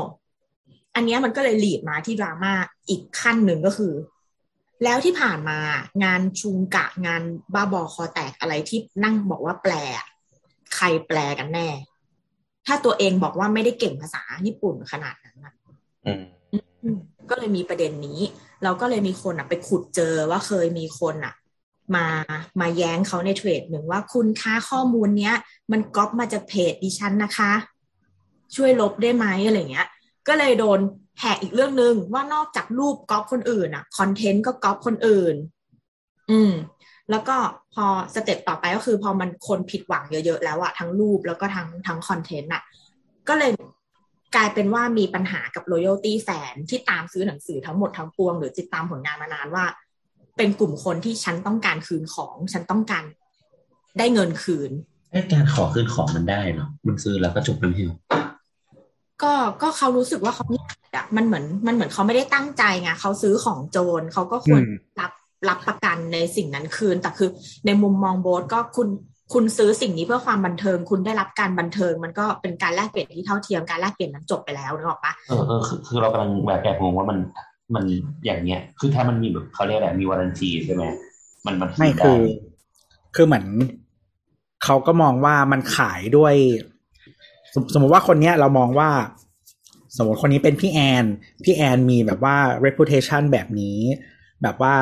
[0.96, 2.54] อันเนี้ยมันก็เลย lead มาที่ดราม่า
[2.90, 3.94] อีกขั้นหนึ่งก็คือ
[4.84, 5.60] แล้วที่ผ่านมา
[6.04, 7.22] งานชุงกะงาน
[7.54, 10.08] บ้าบอคอแตกอะไรที่นั่งบอกว่าแปลอะ
[10.76, 11.70] ใครแปลกันแน่
[12.66, 15.54] ถ้าตัวเองบอกว่าไม่ได้เก่งภาษาญี่ปุ่นขนาดนั้นนะ
[16.06, 16.24] อืม
[16.84, 16.98] อืม
[17.30, 18.20] ก็เลยมีประเด็นนี้
[18.64, 21.34] เราก็เลยมีคนอะไปขุดเจอว่าเคยมีคนอะ
[21.96, 22.06] มา
[22.62, 25.36] มาแย้งเขาในเทรดหนึ่งว่าคุณค่าข้อมูลเนี้ย
[25.72, 27.52] มันก๊อปมาจากเพจดิฉันนะคะ
[28.56, 29.88] ช่วยลบได้ไหมอะไรเงี้ย
[30.28, 30.80] ก็เลยโดน
[31.20, 35.36] แหกอีกเรื่องหนึ่งว่านอกจากรูปก๊อปคนอื่นอะคอนเทนต์ก็ก๊อปคนอื่น
[36.32, 36.52] อืม
[37.10, 37.36] แล้วก็
[37.74, 42.62] พอ step ต่อไปก็คือ พอมันคนผิดหวังเยอะๆแล้วอะทั้งรูปแล้วก็ทั้งทั้งคอนเทนต์อะ
[43.28, 43.52] ก็เลย
[44.36, 49.66] กลายเป็นว่ามีปัญหากับ loyalty แฟนที่ตามซื้อหนังสือทั้งหมดทั้งปวง หรือติดตามผลงานมานานว่า
[50.38, 53.04] เป็นกลุ่มคนที่ฉันต้องการคืนของฉันต้องการ
[53.98, 54.72] ได้เงินคืน
[55.12, 58.00] ไอ้การขอคืนของมันได้เนาะมันซื้อแล้วก็จบแล้วไม่ใช่เหรอ
[59.24, 60.66] ก็ก็เขารู้สึกว่าเขาเนี่ย
[60.96, 65.12] อะมันเหมือนมันเหมือนเขาไม่ได้ตั้งใจไงเขาซื้อของโจรเขาก็ควรอืมรับ
[65.50, 67.30] รับประกันในสิ่งนั้นคืน แต่คือ
[67.66, 68.88] ในมุมมองโบสก็คุณ
[69.34, 77.18] คุณซื้อสิ่งนี้เพื่อความบันเทิง คุณได้รับการบันเทิง มันก็เป็นการแลกเปลี่ยนที่เท่าเทียมการแลกเปลี่ยนนั้นจบไปแล้วนึกออกปะเออเออคือคือเรากำลังแบบแอบงงว่ามัน
[77.76, 77.84] มัน
[78.26, 80.84] อย่างเงี้ย คือถ้ามันมีแบบเขาเรียกอะไรมีวารันตีใช่ไหม
[81.46, 82.22] มันมันไม่ได้คือ
[83.16, 83.46] คือเหมือน
[84.64, 86.36] เขาก็มองว่ามันขายด้วย
[87.54, 88.90] สมสมมติว่าคนเนี้ยเรามองว่า
[89.98, 91.06] สมมติคนนี้เป็นพี่แอน
[91.44, 93.80] พี่แอนมีแบบว่า reputation แบบนี้
[94.44, 94.74] แบบว่า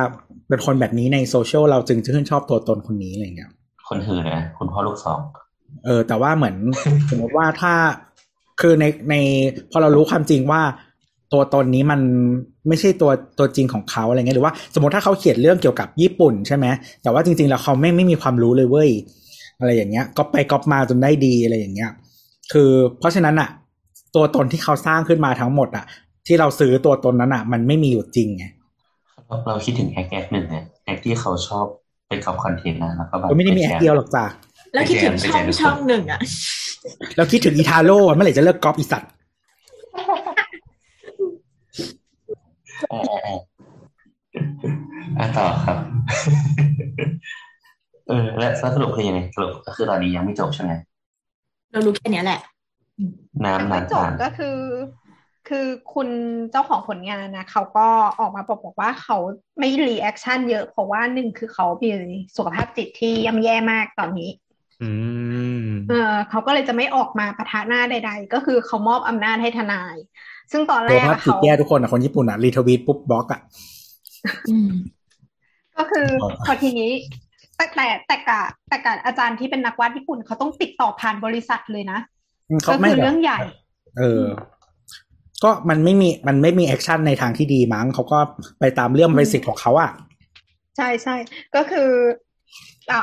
[0.50, 3.52] เป็นคนแบบนี้ในโซเชียลเราจึงจะชื่นชอบตัวตนคนนี้อะไรเงี้ย
[3.92, 5.20] คนหื่นนะคุณพ่อลูกสอง
[5.86, 6.56] เออ แต่ว่าเหมือน
[7.10, 7.74] สมมติว่าถ้า
[8.62, 9.16] คือในใน
[9.72, 10.62] พอเรารู้ความจริงว่า
[11.34, 12.00] ตัวตนนี้มัน
[12.68, 16.66] ไม่ใช่ตัวตัวจริงของเขาอะไรเงี้ยหรือว่าสมมติถ้าเขาเขียนเรื่องเกี่ยวกับญี่ปุ่นใช่ไหม
[17.04, 18.90] แต่ว่าจริง ๆ แล้วเขาไม่ไม่มีความรู้เลยเว้ย
[19.60, 21.92] อะไรอย่างเงี้ยก็ไปก๊อปมาจนได้ดีอะไรอย่างเงี้ย
[22.52, 22.70] คือ
[23.00, 23.50] เพราะฉะนั้นอะ
[24.16, 25.86] ตัวตนที่เขาสร้างขึ้นมาทั้งหมดอะ
[26.28, 28.46] ที่เราซื้อตัวตนนั้นอะมันไม่มีอยู่จริงไง
[29.28, 31.66] เราเราคิดถึง acc acc หนึ่งนะ acc ที่เขาชอบ
[32.12, 34.26] ไปกับคอนเทนต์นะแล้วก็แบบก็ไม่ได้มี acc เดียวหรอกจ้ะ
[34.74, 36.20] แล้วคิดถึงช่องช่องหนึ่งอะ
[37.18, 39.12] เราคิดถึงอีทาโร่เมื่อไหร่จะเลิกก๊อปอีสัตว์
[42.90, 43.40] เออเออเออ
[45.18, 45.78] อะต่อครับ
[48.08, 50.72] เออ และสรุปคือยังไงสรุปก็คือตอนนี้ยังไม่จบใช่ไหม
[51.72, 52.40] เรารู้แค่เนี้ยแหละ
[53.46, 54.58] น้ำไม่นานจบผ่านก็คือ
[55.52, 56.10] คือคุณ
[56.52, 57.88] เจ้าของผลงานนะเขาก็
[58.20, 59.18] ออกมาบอกบอกว่าเขา
[59.60, 61.90] ไม่ reaction เยอะเพราะว่าหนึ่งคือเขามี
[62.38, 64.30] สุขภาพจิตที่ย่ำแย่มากตอนนี้
[64.82, 64.90] อื
[65.64, 69.96] มเออเขาก็เลยจะไม่ออกมาปะทะหน้าใด ๆ ก็คือเขามอบอำนาจให้ทนาย
[70.52, 73.42] ซึ่งตอนแรกสุขภาพอะจิตเขาแย่ทุกคนอะคนญี่ปุ่นอะ retweet ปุ๊บบล็อกอะ
[74.50, 74.70] อืม
[75.78, 76.08] ก็คือ
[76.46, 76.92] พอทีนี้
[77.56, 82.00] แต่แต่แต่กะแต่กะอาจารย์ที่เป็นนักวาดญี่ปุ่นเขาต้องติดต่อผ่านบริษัทเลยนะ
[82.64, 83.40] เขาก็ไม่คือแบบเรื่องใหญ่
[84.00, 84.24] เออ
[85.44, 88.20] ก็มันไม่มีมันไม่มี action ในทางที่ดีมั้งเขาก็
[88.60, 89.92] ไปตามเรื่อง basic ของเขาอะ
[90.78, 91.16] ใช่ใช่
[91.56, 91.90] ก็คือ
[92.92, 93.02] อะ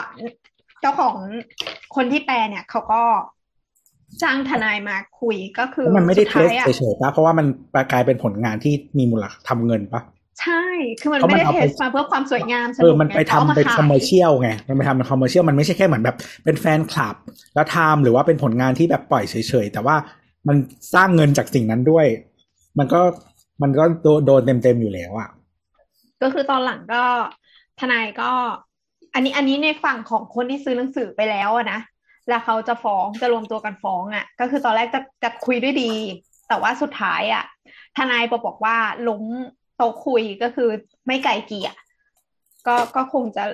[0.80, 1.14] เจ้าของ
[1.96, 3.02] คนที่แปลเนี่ยเขาก็
[4.22, 7.46] จ้างทนายมาคุยก็คือแล้วมันไม่ได้สุเทท้าสยอะเฉยๆปะเพราะว่ามัน
[7.92, 10.02] กลายเป็นผลงานที่มีมูลค่าทำเงินปะ
[10.40, 10.64] ใช่
[11.00, 17.16] คือมันเพราะไม่มันได้เอาเทไปสมาเพื่อความสวยงามสเอนุอกมันไงไปทำขาาเป็นขายคอมเมอร์เชียลไง มันไปทำเป็นคอมเมอร์เชียลมันไม่ใช่แค่เหมือนแบบเป็นแฟนคลับ
[17.54, 19.34] แล้วทำหรือว่าเป็นผลงานที่แบบปล่อยเฉ
[19.64, 19.96] ยๆ แต่ว่า
[20.48, 20.56] มัน
[20.94, 22.06] สร้างเงินจากสิ่งนั้นด้วย
[22.78, 23.00] มันก็
[23.62, 25.28] มันก็โดนโดนเต็มๆอยู่แล้วอะ
[26.22, 27.04] ก็คือตอนหลังก็
[27.80, 28.30] ทนายก็
[29.14, 31.80] อันนี้อันนี้ในฝั่งของคนที่ซื้อหนังสือไปแล้วอะนะ
[32.28, 35.92] แล้วเขาจะฟ้องจะรวมตัวกันฟ้องอะก็คือตอนแรกจะจะคุยด้วยดี
[36.48, 37.44] แต่ว่าสุดท้ายอะ
[37.96, 38.76] ทนายบอกบอกว่า
[39.08, 39.22] ล้ม
[39.76, 40.68] โต๊ะคุยก็คือ
[41.06, 41.70] ไม่ไกลเกลี่ย
[42.66, 43.44] ก็ก็คงจะ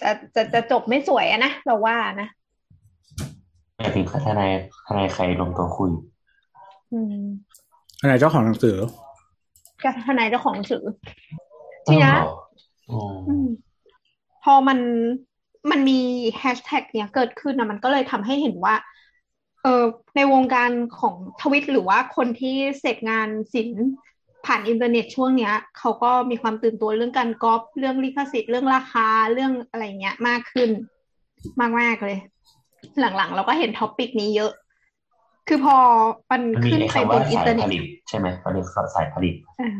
[0.00, 2.28] จะจะจะจบไม่สวยอะนะเราว่านะ
[3.76, 4.52] หมายถึงทนาย
[4.86, 5.90] ทนายใครลงตัวคุย
[6.92, 7.24] อืม
[8.02, 8.76] ขณะเจ้าของหนังสือ
[9.82, 10.82] ก็ทนายเจ้าของหนังสือ
[11.86, 12.36] ทีเนี้ยอ้าวเหรอ
[12.90, 13.48] อืมอืม
[14.44, 14.78] พอมัน
[15.70, 16.00] มันมี
[16.38, 18.74] แฮชแท็กเนี้ยเกิดขึ้นนะมันก็เลยทำให้เห็นว่า
[19.62, 19.84] เออ
[20.16, 23.86] ในวงการของทวิตหรือว่าคนที่เสพงานศิลป์
[24.46, 30.70] ผ่านอินเทอร์เน็ตช่วงเนี้ยเขาก็มีความตื่นตัวเรื่องการก๊อปเรื่องลิขสิทธิ์เรื่องราคาเรื่องอะไรเงี้ยมากขึ้น
[31.60, 32.18] มากมากๆเลย
[33.00, 34.52] หลังๆ เราก็เห็น topic นี้เยอะ
[35.48, 35.76] คือพอ
[36.30, 39.74] มันมันมีขึ้นไอ้ไปบนอินเทอยร์เน็ต ไอ้คำว่าสายผลิตใช่ไหมเขาเรียกสายผลิตเออ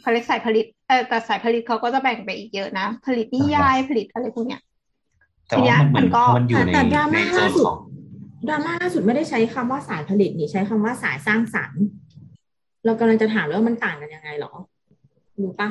[0.00, 4.60] เขาเรียกสายผลิตเออแต่สายผลิตเขาก็จะแบ่งไปอีกเยอะนะ ผลิตนิยายผลิตอะไรพวกเนี้ย
[5.48, 7.78] แต่ว่ามันเหมือนทีเนี้ยมันก็มันอยู่ในแต่ดราในม่าโซล่านสุดของ
[8.48, 11.82] ดราม่าล่าสุดไม่ได้ใช้คำว่าสายผลิตนี่ใช้คำว่าสายสร้างสรรค์
[12.84, 14.52] เรากำลังจะถามเลยว่ามันต่างกันยังไงหรอ
[15.42, 15.68] รู้ปะ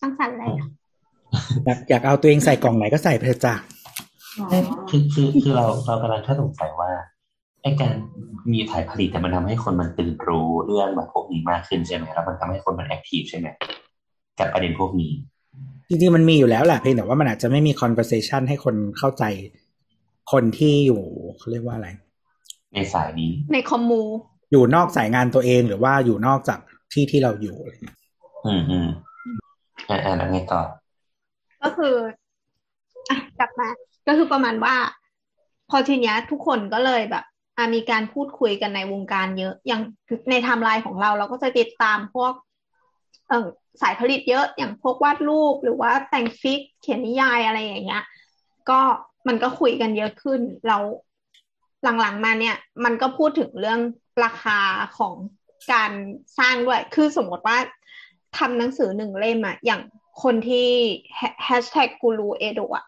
[0.00, 0.68] สร้างสรรค์อะไรอะ
[1.64, 3.54] อยากอยากเอาตัวเองใส่กล่องไหนก็ใส่ไปเถอะจ้ะ
[4.40, 4.48] อ๋อ
[4.90, 6.90] คือคือคือเราเรากำลังแค่สงสัยว่า
[7.66, 7.94] ไอ้การ
[8.52, 13.46] มีสายผลิตแต่ยมันทำให้คนมันตื่นรู้เรื่องแบบพวกนี้มากขึ้นใช่ไหมแล้วมันทำให้คนมันแอคทีฟใช่ไหม
[14.38, 15.12] กับประเด็นพวกนี้
[15.88, 19.24] จริงๆมันมีอยู่แล้วแหละเพียงแต่ว่ามันอาจจะไม่มี conversation ให้คนเข้าใจ
[20.32, 21.02] คนที่อยู่
[21.38, 21.88] เขาเรียกว่าอะไร
[22.74, 24.02] ในสายนี้ ในคอมมู
[24.52, 26.58] อยู่นอกสายงานตัวเองหรือว่าอยู่นอกจาก
[26.92, 27.98] ที่ที่เราอยู่อะไรเงี้ย
[28.46, 28.88] อืมอืม
[29.88, 30.60] อ่าอ่าแล้วไงต่อ
[31.62, 31.94] ก็คือ
[33.10, 33.68] อะกลับมา
[34.06, 34.74] ก็คือประมาณว่า
[35.70, 37.24] พอทีเนี้ยทุกคนก็เลยแบบ
[37.56, 39.82] อะมีการพูดคุยกันในวงการเยอะ อย่าง
[40.30, 42.32] ในไทม์ไลน์ของเราเราก็จะติดตามพวก
[43.28, 43.46] เออ
[43.82, 48.04] สายผลิตเยอะอย่างพวกวาดรูปหรือว่าแต่ง fic เขียนนิยายอะไรอย่างเงี้ย
[48.70, 48.80] ก็
[49.28, 50.82] มันก็คุยกันเยอะขึ้นแล้ว
[52.00, 53.80] หลังๆมาเนี่ย มันก็พูดถึงเรื่อง
[54.24, 54.58] ราคา
[54.98, 55.14] ของ
[55.72, 55.92] การ
[56.38, 57.58] สร้างด้วย คือสมมติว่า
[58.38, 59.80] ทำหนังสือหนึ่งเล่มอะอย่าง
[60.22, 60.68] คนที่
[61.44, 62.84] แฮชแท็กกูรูเอโดะ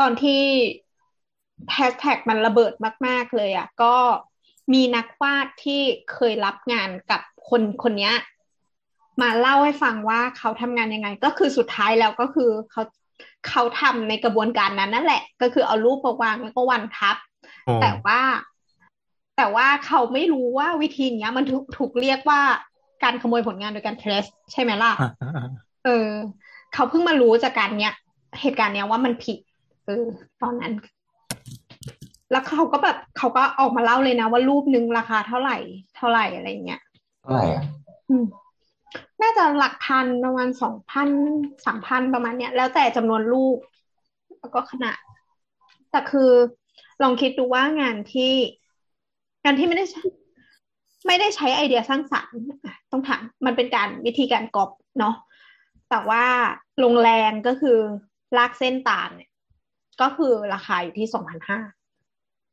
[0.00, 0.42] ตอนที่
[1.72, 2.72] แฮชแท็กมันระเบิด
[3.06, 3.94] มาก ๆ เลยอะก็
[4.72, 5.80] มีนักวาดที่
[6.12, 8.14] เคยรับงานกับคนคนเนี้ย
[9.22, 12.82] มาเล่าให้ฟังว่าเขาทำงานยังไง ก็คือสุดท้ายแล้วก็คือเขา
[13.48, 17.16] เขาทำในกระบวนการนั้นนั่นแหละ ก็คือเอารูปมาวางแล้วก็วันทับ
[17.68, 18.20] อ๋อแต่ว่า
[19.36, 22.40] แต่ว่าเขาไม่รู้ว่าวิธีเนี้ยมันถูกถูกเรียกว่า
[23.02, 25.48] การขโมยผลงานโดยการเทรสใช่ไหมล่ะอ่าอ่าอ่า
[25.84, 26.08] เออ
[26.74, 27.94] เขาเพิ่งมารู้จากการเนี้ย
[28.40, 29.38] เหตุการณ์เนี้ยว่ามันผิด
[29.86, 30.06] เออ
[30.42, 30.72] ตอนนั้น
[32.32, 35.56] แล้วเขาก็แบบเขาก็ออกมาเล่าเลยนะ ว่ารูปหนึ่งราคาเท่าไหร่
[35.96, 36.80] เท่าไหร่อะไรเงี้ย
[37.22, 37.64] เท่าไหร่อะ
[38.10, 38.24] อืม
[39.22, 41.08] น่าจะหลักพันประมาณสองพัน
[41.66, 43.58] สามพันประมาณเนี้ย แล้วแต่จำนวนรูป
[44.40, 44.98] แล้วก็ขนาด
[45.90, 46.30] แต่คือ
[47.02, 48.34] ลองคิดดูว่างานที่
[49.44, 50.02] งานที่ไม่ได้ใช้
[51.06, 55.14] ไม่ได้ใช้ไอเดียสร้างสรรค์อะต้องถามมันเป็นการวิธีการก๊อปเนาะ
[55.90, 56.24] แต่ว่า
[56.84, 57.78] ลงแรงก็คือ
[58.36, 59.30] ลากเส้นตามเนี่ย
[60.00, 61.60] ก็คือราคาอยู่ที่สองพันห้า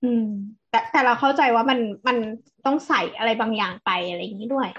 [0.03, 0.25] อืม
[0.69, 2.17] แต่แต่เราเข้าใจว่ามันมัน
[2.65, 4.69] ต้องใส่อะไรบางอย่างไปอะไรอย่างนี้ด้วย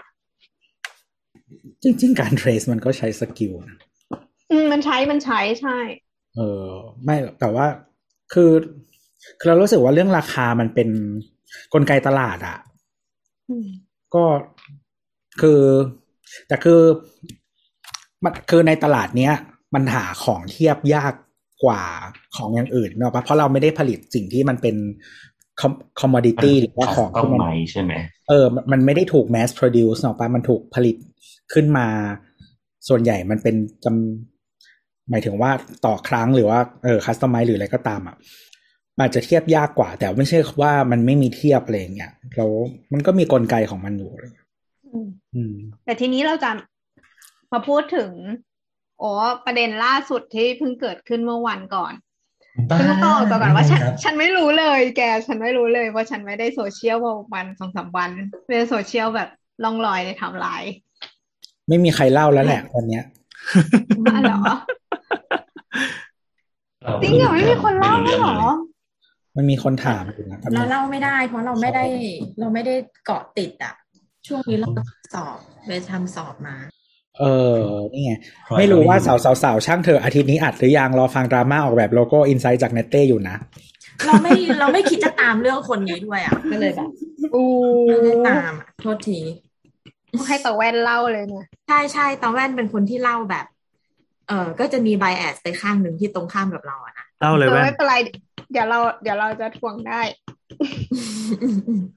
[1.82, 3.78] จริง ๆ การ trace มันก็ใช้ skill นะ
[4.50, 5.78] อืมมันใช้มันใช้ใช่
[6.36, 6.68] เออ
[7.04, 7.66] ไม่หรอกแต่ว่า
[8.32, 8.50] คือ
[9.38, 10.88] คือเรารู้สึกว่าเรื่องราคามันเป็น
[11.74, 12.58] กลไกตลาดอะ
[13.48, 13.68] อืม
[14.14, 14.24] ก็
[15.40, 15.60] คือ
[16.48, 16.80] แต่คือ
[18.24, 19.34] มันคือในตลาดเนี้ย
[19.74, 21.14] มันหาของเทียบยาก
[21.64, 21.82] กว่า
[22.36, 24.76] ของอย่างอื่นเนอะปะเพราะเราไม่ได้ผลิตสิ่งที่มันเป็น
[26.00, 27.92] คอมมอดิตี้หรือว่าของต้องที่มันไหมใช่ไหม
[28.28, 30.96] เออ มันมันไม่ได้ถูก mass produce เนอะปะมันถูกผลิต
[31.52, 31.86] ขึ้นมา
[32.88, 35.50] ส่วนใหญ่มันเป็นจำหมายถึงว่า
[35.86, 38.16] ต่อครั้งหรือว่าเออ customize หรืออะไรก็ตามอะ
[38.96, 42.50] มันอาจจะเทียบยากกว่า แต่ไม่ใช่ว่ามันไม่มีเทียบอะไรอย่างเงี้ยแล้ว
[42.92, 44.10] มันก็มีกลไกของมันอยู่
[44.92, 45.54] อืมอืม
[45.84, 46.50] แต่ทีนี้เราจะ
[47.52, 48.10] มาพูดถึง
[49.00, 49.10] โอ้
[49.46, 51.92] ประเด็นล่าสุดที่เพิ่งเกิดขึ้นเมื่อวันก่อน
[52.78, 58.10] ฉันต้องบอกก่อนว่าฉันฉันไม่รู้เลย แกฉันไม่รู้เลยว่าฉันไม่ได้โซเชียลมาประมาณสองสามวัน
[58.46, 59.28] เป็นโซเชียลแบบ
[59.64, 60.72] ล่องลอยในไทม์ไลน์
[61.68, 63.04] ไม่มีใครเล่าแล้วแหละวันเนี้ย
[64.06, 64.38] อะเหรอ
[67.02, 68.38] จริงเหรอไม่มีคนเล่าเหรอ
[69.36, 71.84] มันมีคนถามอยู่นะเราเล่าไม่ได้ เพราะเราไม่ได้
[72.40, 72.74] เราไม่ได้
[73.06, 73.74] เกาะติดอะ
[74.26, 74.68] ช่วงนี้เรา
[75.14, 75.36] สอบ
[75.66, 76.56] ไปทำสอบมา
[77.20, 77.56] เออ
[77.92, 78.12] นี่ไง
[78.58, 83.36] ไม่รู้ว่าเสาเสาเสาช่างเถอะอาทิตย์นี้อัดหรือยังรอฟังดราม่าออกแบบโลโก้ insight จากเนตเต้อยู่นะ
[84.06, 86.88] เราไม่เราไม่คิดจะตามเรื่องคนนี้ด้วยอะ ก็เลยแบบ
[87.34, 87.46] อู้
[87.86, 89.20] ไม่ได้ตามอะโทษที
[90.26, 93.46] ให้ตะแว่นเล่าเลยเนี่ย ใช่ใช่ตาแว่นเป็นคนที่เล่าแบบ
[94.28, 97.94] เออก็จะมีไบแอสไปข้างหนึ่งที่ตรงข้ามกับเราอะนะเล่าเลยแต่แว่นไม่เป็นไร
[98.52, 100.00] เดี๋ยวเรา เดี๋ยวเราจะทวงได้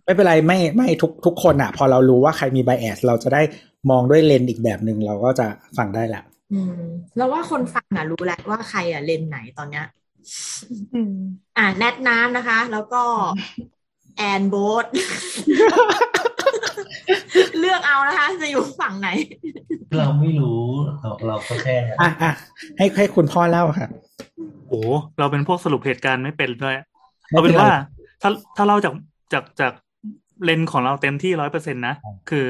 [0.05, 3.41] ไม่เป็นไรไม่ไม่ทุกทุกคนอะพอเรารู้ว่าใครมีไบแอสเราจะได้
[3.89, 6.23] มองด้วยเลนส์อีกแบบหนึ่งเราก็จะฟังได้แหละ
[6.53, 6.75] อืม
[7.17, 9.85] แล้วว่าคนฟังอะรู้แล้วว่าใครอะเลนไหนตอนเนี้ย
[10.93, 11.15] อืม
[11.57, 13.03] อ่าแนทน้ำนะคะ แล้วก็
[14.17, 14.85] แอนโบท
[17.59, 19.09] เลือกเอานะคะ จะอยู่ฝั่งไหน
[19.97, 20.61] เราไม่รู้
[21.01, 22.31] เราเราก็แค่อะอะ
[22.77, 23.89] ให้ให้คุณพ่อเล่าค่ะ
[24.69, 24.81] โอ้
[25.19, 26.75] เราเป็นพวกสรุปเหตุการณ์ไม่เป็นด้วย
[27.29, 27.71] ไม่เอาเป็เป็นนไรว่า
[28.21, 28.93] ถ้าถ้าเราจาก
[29.33, 29.73] จากจาก
[30.43, 31.95] เลนส์ของเราเต็มที่ร้อยเปอร์เซ็นตนะ
[32.29, 32.47] คือ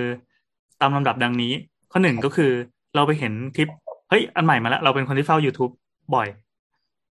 [0.84, 1.54] ตามลำดับดังนี้
[1.92, 2.52] ข้อหนึ่งก็คือ
[2.96, 3.70] เราไปเห็นคลิป
[4.10, 5.72] เฮ้ย อันใหม่มาแล้ว เราเป็นคนที่เฝ้า YouTube
[6.16, 6.28] บ่อย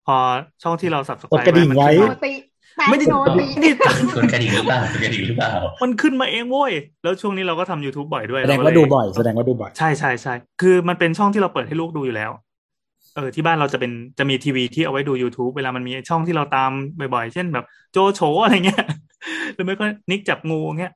[0.06, 0.18] พอ
[0.64, 2.34] ช่องที่เราสับสกดกระดิ่งไว้โนมันติ
[2.78, 3.72] แปดไม่ได้โนติไม่ได้
[4.16, 5.52] กดกระดิ่งหรือเปล่ากดกระดิ่งหรือเปล่า
[5.82, 6.72] มันขึ้นมาเองโว้ย
[7.04, 12.32] แล้วช่วงนี้เราก็ทำ YouTube บ่อยด้วยแสดงเรก็ว่าเลยดูบ่อยแสดงว่าดูบ่อย ใช่ใช่ใช่คือมันเป็นช่องที่เราเปิดให้ลูกดูอยู่แล้ว
[13.16, 16.72] เออที่บ้านเราจะเป็นจะมีทีวีที่เอาไว้ดู YouTube เวลามันมีช่องที่เราตาม
[17.14, 18.84] บ่อยๆ เช่นแบบ โจโฉอะไรเงี้ย
[19.54, 20.94] หรือไม่ก็นิกจับงูเงี้ย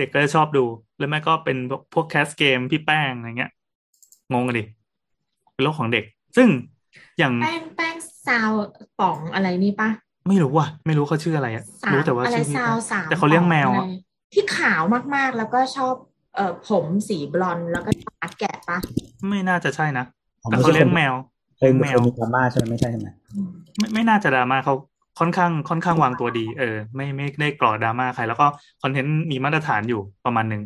[0.00, 0.64] เด็กก็จะชอบดู
[0.96, 3.52] หรือไม่ก็เป็นพวกพวกแคสเกมพี่แป้งอะไรเงี้ย
[4.32, 4.64] งงกันดิ
[5.54, 6.04] เป็นโลกของเด็ก
[6.36, 6.48] ซึ่ง
[7.18, 7.96] อย่างแป้งแป้ง
[8.26, 8.50] ซาว
[9.00, 9.88] ป๋องอะไรนี่ปะ
[10.28, 13.92] ไม่รู้ว่ะไม่รู้เขาชื่ออะไรอะสาวรู้แต่ว่าอะไรชื่อพี่ซาวสาวแต่เขาเลี้ยงแมวอะอะไร
[14.32, 14.82] ที่ขาว
[15.14, 15.94] มากๆแล้วก็ชอบ
[16.34, 17.90] เอ่อผมสีบลอนด์แล้วก็
[18.22, 18.78] ตัดแกะปะ
[19.28, 20.04] ไม่น่าจะใช่นะ
[20.42, 21.14] อ๋อแต่ไม่เขาใช่เลี้ยคงนแมว
[21.58, 23.08] เคยเลี้ยงแมเคยวมีดราม่าใช่ไหมไม่ใช่ใช่ไหม
[23.78, 24.74] ไม่ไม่น่าจะดราม่าเขา
[25.20, 26.66] ค่อนข้างค่อนข้างวางตัวดี เออ
[26.96, 28.46] ไม่ไม่ได้กรอดราม่าใคร แล้วก็
[28.80, 30.62] คอนเทนต์มีมาตรฐานอยู่ประมาณหนึ่ง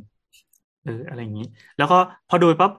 [0.83, 1.45] เอออะไรอย่างนี้
[1.77, 1.97] แล้วก็
[2.29, 2.73] พอดูปั๊บ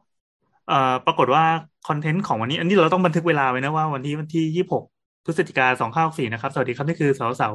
[0.67, 1.43] เอ่อปรากฏว่า
[1.84, 4.84] คอนเทนต์ของวันนี้ อันนี้เราต้องบันทึกเวลาไว้นะว่าวันที่วันที่ยี่สิบหก
[5.26, 7.49] พฤศจิกาสองข้าวสี่นะครับ สวัสดีครับนี่คือเสาเสา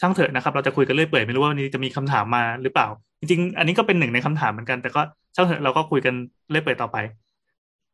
[0.00, 2.86] ช่างเถอะนะครับ เราจะคุยกันเรื่อยเปื่อยไม่รู้ว่าวันนี้จะมีคำถามมาหรือเปล่า
[3.20, 5.00] จริงๆ อันนี้ก็เป็นหนึ่งในคำถามเหมือนกัน แต่ก็
[5.34, 6.14] ช่างเถอะเราก็คุยกัน
[6.50, 6.96] เรื่อยเปื่อยต่อไป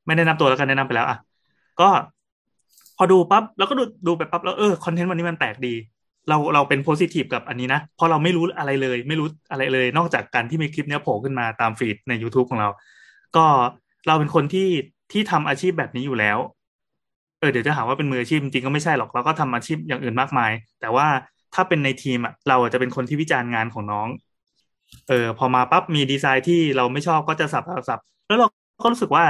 [0.06, 1.16] ไม่แนะนำตัวแล้วกันแนะนำไปแล้วอะ
[1.80, 1.84] ก็
[2.96, 5.74] พอดูปั๊บแล้วก็ดูดูไปปั๊บแล้วเออคอนเทนต์วันนี้มันแปลกดี
[6.28, 12.68] เราเราเป็นโพซิทีฟกับอันนี้นะเพราะเราไม่รู้อะไรเลย ไม่รู้อะไรเลย นอกจากการที่มีคลิปเนี้ยโผล่ขึ้นมาตามฟีดใน YouTube ของเรา
[13.36, 13.44] ก็
[14.06, 14.68] เราเป็นคนที่
[15.12, 16.38] ที่ทำอาชีพแบบนี้อยู่แล้ว
[17.40, 21.06] เออเดี๋ยวจะหาว่าเป็นมืออาชีพจริงก็ไม่ใช่หรอกเราก็ทำอาชีพอย่างอื่นมากมาย แต่ว่า
[21.54, 24.08] ถ้าเป็นในทีมอะเราอะจะเป็นคนที่วิจารณ์งานของน้อง
[25.08, 28.48] เออพอมาปั๊บมีดีไซน์ที่เราไม่ชอบก็จะสับสับสับแล้วเรา
[28.82, 29.24] ก็รู้สึกว่า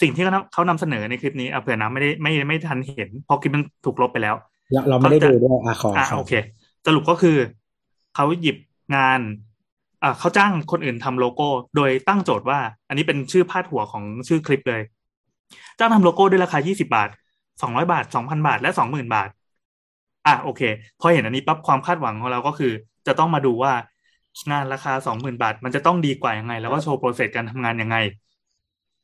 [0.00, 4.34] สิ่งที่เขานำเขานำเสนอในคลิปนี้อะเผื่อน้ำไม่ได้ไม่ไม่ทันเห็นเพราะคลิปมันถูกลบไปแล้ว
[4.72, 6.34] เราเราไม่ได้ดูด้วยอะขออะขอโอเค
[6.86, 7.36] สรุปก็คือ
[8.14, 8.56] เขาหยิบ
[8.96, 9.20] งาน
[10.02, 14.82] อ่าเขาจ้างคนอื่นทำโลโก้ โดยตั้งโจทย์ว่า อันนี้เป็นชื่อพาดหัวของชื่อคลิปเลย
[15.78, 17.08] จ้างทำโลโก้ด้วยราคา 20 บาท
[17.50, 19.28] 200 บาท 2,000 บาท และ 20,000 บาท
[20.26, 20.62] อะโอเค
[21.00, 22.72] พอเห็นอันนี้ปั๊บความคาดหวังของเราก็คือ
[23.06, 23.72] จะต้องมาดูว่า
[24.50, 27.96] งานราคาสองหมื่นบาท มันจะต้องดีกว่ายังไง แล้วก็โชว์โปรเซสการทำงานยังไง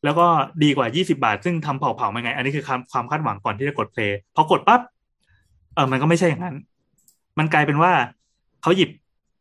[0.04, 0.26] แล้วก็
[0.62, 4.80] ดีกว่ายี่สิบาท ซึ่งทำเผาๆมาไง อันนี้คือความความคาดหวังก่อนที่จะกดเพลย์พอกดปั๊บ
[5.74, 6.56] เออมันก็ไม่ใช่อย่างนั้น
[7.38, 7.92] มันกลายเป็นว่า
[8.62, 8.90] เขาหยิบ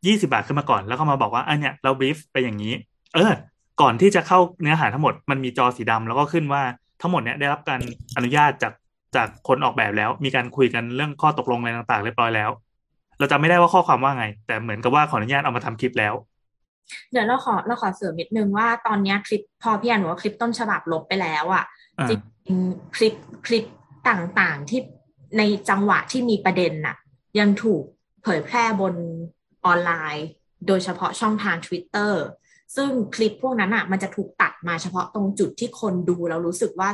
[0.08, 2.74] ยี่สิบาทขึ้นมาก่อน แล้วก็มาบอกว่าอันเนี้ยเราบรีฟไปอย่างนี้
[3.16, 3.32] เออ
[3.82, 6.62] ก่อนที่จะเข้าเนื้อหาทั้งหมดมันมีจอสีดำแล้วก็ขึ้นว่า
[7.02, 7.80] ทั้งหมดเนี้ยได้รับการ
[8.18, 8.74] อนุญาตจาก
[9.16, 12.50] จากคนออกแบบแล้ว มีการคุยกันเรื่องข้อตกลงอะไรต่างๆเรียบร้อยแล้ว
[13.20, 16.14] เราจะไม่ได้ว่าข้อความว่าไง แต่เหมือนกับว่าขออนุญาตเอามาทำคลิปแล้ว
[17.12, 21.66] เดี๋ยวเราขอเราขอเสริมนิดนึงว่าตอนเนี้ยคลิปพอพี่อันบอกว่าคลิปต้นฉบับลบไปแล้วอะ
[22.00, 23.14] อ่าจริงๆคลิป
[23.48, 23.66] คลิป
[24.10, 24.82] ต่างๆที่
[25.38, 26.96] ในจังหวะที่มีประเด็นน่ะ
[27.40, 27.84] ยังถูก
[28.24, 28.96] เผยแพร่บน
[29.66, 30.28] ออนไลน์
[30.68, 32.14] โดยเฉพาะช่องทาง Twitter
[32.76, 36.90] ซึ่งคลิปพวกนั้นอะ มันจะถูกตัดมาเฉพาะตรงจุดที่คนดูแล้วรู้สึกว่า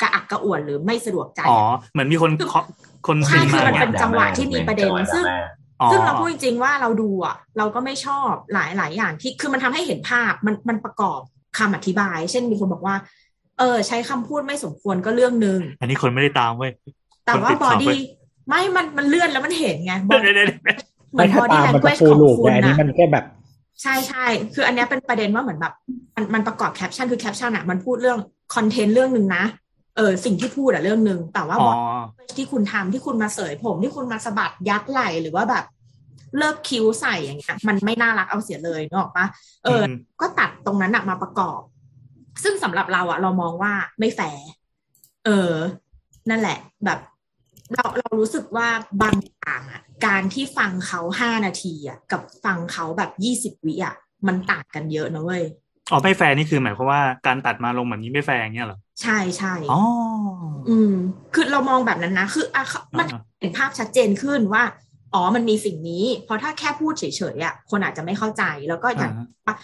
[0.00, 2.64] กระอักกระอ่วนหรือไม่สะดวกใจอ๋ออะเหมือนมีคนเคาะ
[3.06, 11.20] คนใช่พิมพ์คือมามันเป็นเนี่ยจังหวะที่มีประเด็นจังหวซึ่งดราม่าอ๋อ ซึ่งเราพูดจริงๆว่าเราดูอะเราก็ไม่ชอบหลายหลายอย่างที่คือมันทำให้เห็นภาพมันมันประกอบ
[11.58, 12.96] คำอธิบาย เช่นมีคนบอกว่า
[13.58, 16.72] เออ ใช้คำพูดไม่สมควรก็เรื่องหนึ่งอันนี้คนไม่ได้ตามเว้ย
[17.26, 18.00] แต่ว่าคนติดบอขอบเว้ดี้ย
[18.48, 20.78] ไม่มันมันเลื่อนแล้วมันเห็นไงเดี๋ยวเดี๋ยวเดี๋ยว
[21.12, 23.24] เหมือนถ้า body ตามมันจะ language ฟูของลูกคุแต่ณอันนี้นะมันแค่แบบ
[23.82, 25.72] ใช่ใช่คืออันเนี้ยเป็นประเด็นว่าเหมือนแบบ
[26.16, 28.18] มันมันประกอบแคปชั่นคือแคปชั่นอะมันพูดเรื่อง
[28.54, 29.44] คอนเทนต์เรื่องหนึ่งนะ
[29.96, 31.70] เออสิ่งที่พูดอะเรื่องหนึ่งแต่ว่าอ๋อ
[32.18, 35.64] body ที่คุณทำที่คุณมาเสยผมที่คุณมาสะบัดยักไหล่หรือว่าแบบ
[36.38, 39.26] เลิกคิ้วใส่อย่างเงี้ย มันไม่น่ารักเอาเสียเลยนึกออกปะ
[39.64, 39.90] เอออม
[40.20, 41.60] ก็ตัดตรงนั้นอะมาประกอบ
[42.42, 44.44] ซึ่งสำหรับเราอะเรามองว่าไม่แฟร์
[45.24, 45.52] เออ
[46.30, 46.98] นั่นแหละ แบบ
[47.74, 48.68] เราเรารู้สึกว่า
[49.02, 53.94] บางอย่างอะการที่ฟังเขาห้านาทีอะกับฟังเขาแบบยี่สิบวิอะ
[54.26, 55.44] มันต่างกันเยอะนะเว้ย
[55.90, 59.82] อ๋อไม่แฟร์นี่คือหมายความว่าการตัดมาลงแบบนี้ไม่แฟร์อย่างเงี้ยเหรอ ใช่ใช่อ๋อ
[60.68, 60.94] อืม
[61.34, 64.62] คือเรามองแบบนั้นนะ คืออะเขามันอ่าเห็นภาพชัดเจนขึ้นว่า
[65.14, 69.12] อ๋อมันมีสิ่งนี้ เพราะถ้าแค่พูดเฉยๆอะคนอาจจะไม่เข้าใจแล้วก็อย่าง
[69.46, 69.54] อ่า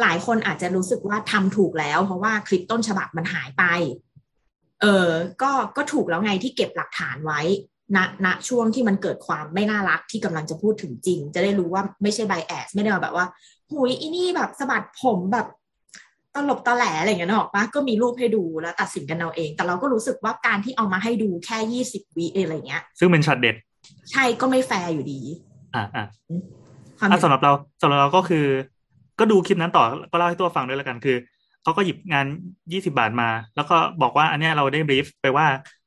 [0.00, 3.64] หลายคนอาจจะรู้สึกว่าทำถูกแล้ว เพราะว่าคลิปต้นฉบับมันหายไป
[4.80, 5.08] เออ
[5.42, 7.40] ก็ก็ถูกแล้วไงที่เก็บหลักฐานไว้
[7.96, 13.26] ณณช่วงที่มันเกิดความไม่น่ารักที่กำลังจะพูดถึงจริง จะได้รู้ว่าไม่ใช่ bias ไม่ได้มาแบบว่า
[13.70, 15.46] หุยอีนี่แบบสะบัดผมแบบ
[16.34, 23.56] ตลบตะแหลอะไรอย่างเงี้ยนึกออกปะก็มีรูปให้ดูแล้วตัดสินกันเอาเอง แต่เราก็รู้สึกว่าการที่เอามาให้ดูแค่ยี่สิบวิอะไรเงี้ย ซึ่งเป็นช็อตเด็ด
[24.10, 25.20] ใช่ก็ไม่แฟร์อยู่ดี
[25.74, 26.04] อ่าอ่า
[26.98, 27.52] ความอะสำหรับเรา
[27.82, 28.44] สำหรับเราก็คือ
[29.18, 31.16] ก็ดูคลิปนั้นต่อก็เล่าให้ตัวฟังด้วยแล้วกันคือ
[31.62, 32.26] เขาก็หยิบงาน
[32.72, 35.46] ยี่สิบาทมา แล้วก็บอกว่าอันเนี้ยเราได้ brief ไปว่า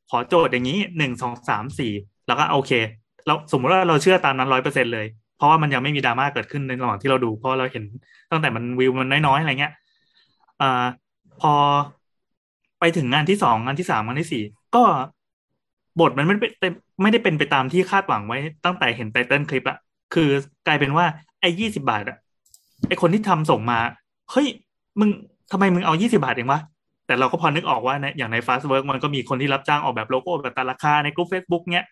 [0.10, 1.94] ขอโจทย์อย่างนี้หนึ่งสองสามสี่
[2.28, 2.72] แล้วก็โอเค
[3.26, 5.06] เราสมมุติว่าเราเชื่อตามนั้นร้อยเปอร์เซ็นเลย
[5.38, 7.84] เพราะว่ามันยังไม่มีดราม่าเกิดขึ้นในระหว่างที่เราดู เพราะเราเห็น
[8.32, 9.74] ตั้งแต่มันวิวมันน้อยๆอะไรเงี้ย
[10.62, 10.86] อ่า
[11.42, 11.54] พอ
[12.80, 14.44] ไปถึงงานที่สองงานที่สามงานที่สี่
[14.76, 14.84] ก็
[16.00, 19.78] บทมันไม่เป็นไม่ได้เป็นไปตามที่คาดหวังไว้ตั้งแต่เห็นไตเติ้ลคลิปอะ
[20.14, 20.30] คือ
[20.68, 21.06] กลายเป็นว่า
[21.42, 22.18] ไอ้ยี่สิบาทอะ
[22.88, 23.80] ไอ้คนที่ทำส่งมา
[24.32, 24.48] เฮ้ย
[25.00, 25.10] มึง
[25.52, 26.62] ทำไมมึงเอายี่สิบาทเองวะ
[27.08, 31.86] แต่เราก็พอนึกออกว่าในอย่างใน Fast Work มันก็มีคนที่รับจ้างออกแบบโลโก้แบบตัดราคาในกลุ่ม Facebook เนี้ย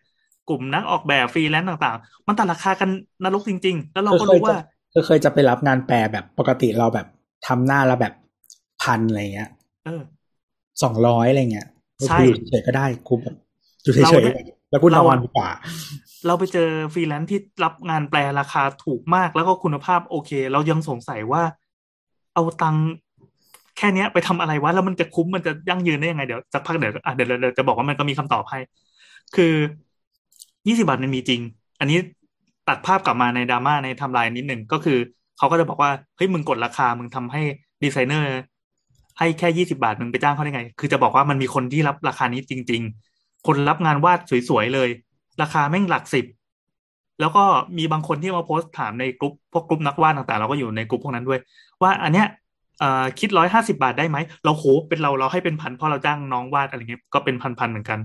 [0.50, 2.90] กลุ่มนักออกแบบฟรีแลนซ์ต่างๆ มันตัดราคากัน
[3.24, 4.58] นรกจริง ๆ แล้วเราก็เคยรู้ว่า
[5.06, 7.08] เคยจะไปรับงานแปลแบบปกติเราแบบ
[7.48, 8.14] ทำหน้าแล้วแบบ
[8.84, 9.50] พันอะไรเงี้ย
[9.86, 10.02] เออ
[10.84, 11.68] สองร้อยอะไรเงี้ย
[12.08, 13.36] ใช่กูอยู่เฉยๆก็ได้กูแบบ
[13.84, 15.50] อยู่เฉเรายเนี่ยๆแล้วกูนเราอนอะดีกว่า
[16.28, 21.44] เราไปเจอฟรีแลนซ์ที่รับงานแปลราคาถูกมากแล้วก็คุณภาพโอเค เรายังสงสัยว่า
[22.34, 22.88] เอาตังค์
[23.78, 28.60] แค่เนี้ยไปทำอะไรวะแล้วมันจะคุ้มมันจะยั่งยืนได้ยังไงเดี๋ยวสักพักเดี๋ยวอะเดี๋ยวเดี๋ยวเดี๋ยวจะบอกว่ามันก็มีคำตอบให้
[29.36, 29.54] คือ
[30.68, 31.42] ยี่สิบาทมันมีจริง
[31.80, 31.98] อันนี้
[32.68, 34.98] ตัดภาพกลับมาในดราม่าในไทำลายนิดหนึ่งก็คือ
[35.38, 37.42] เขาก็จะบอกว่าเฮ้ยมึงกดราคามึงทำให้
[37.84, 38.28] ดีไซเนอร์
[39.18, 42.82] ให้แค่ยี่สิบาทมึงไปจ้างเขาได้ไง คือจะบอกว่ามันมีคนที่รับราคานี้จริง
[43.14, 44.90] ๆ คนรับงานวาดสวยๆเลย
[45.42, 46.26] ราคาแม่งหลักสิบ
[47.20, 47.44] แล้วก็
[47.78, 51.40] มีบางคนที่มาโพสต์ถามในกลุ่มพวกกลุ่มนักวาดต่างๆ เราก็อยู่ในกลุ่มพวกนั้นด้วย
[51.82, 52.28] ว่าอันเนี้ย
[53.20, 58.00] คิดร้อยห้าสิบาทได้ไหม เราโหเป็นเราเราให้เป็นพันเพราะเราจ้างน้องวาดอะไรเงี้ยก็เป็นพันๆเหมือนกัน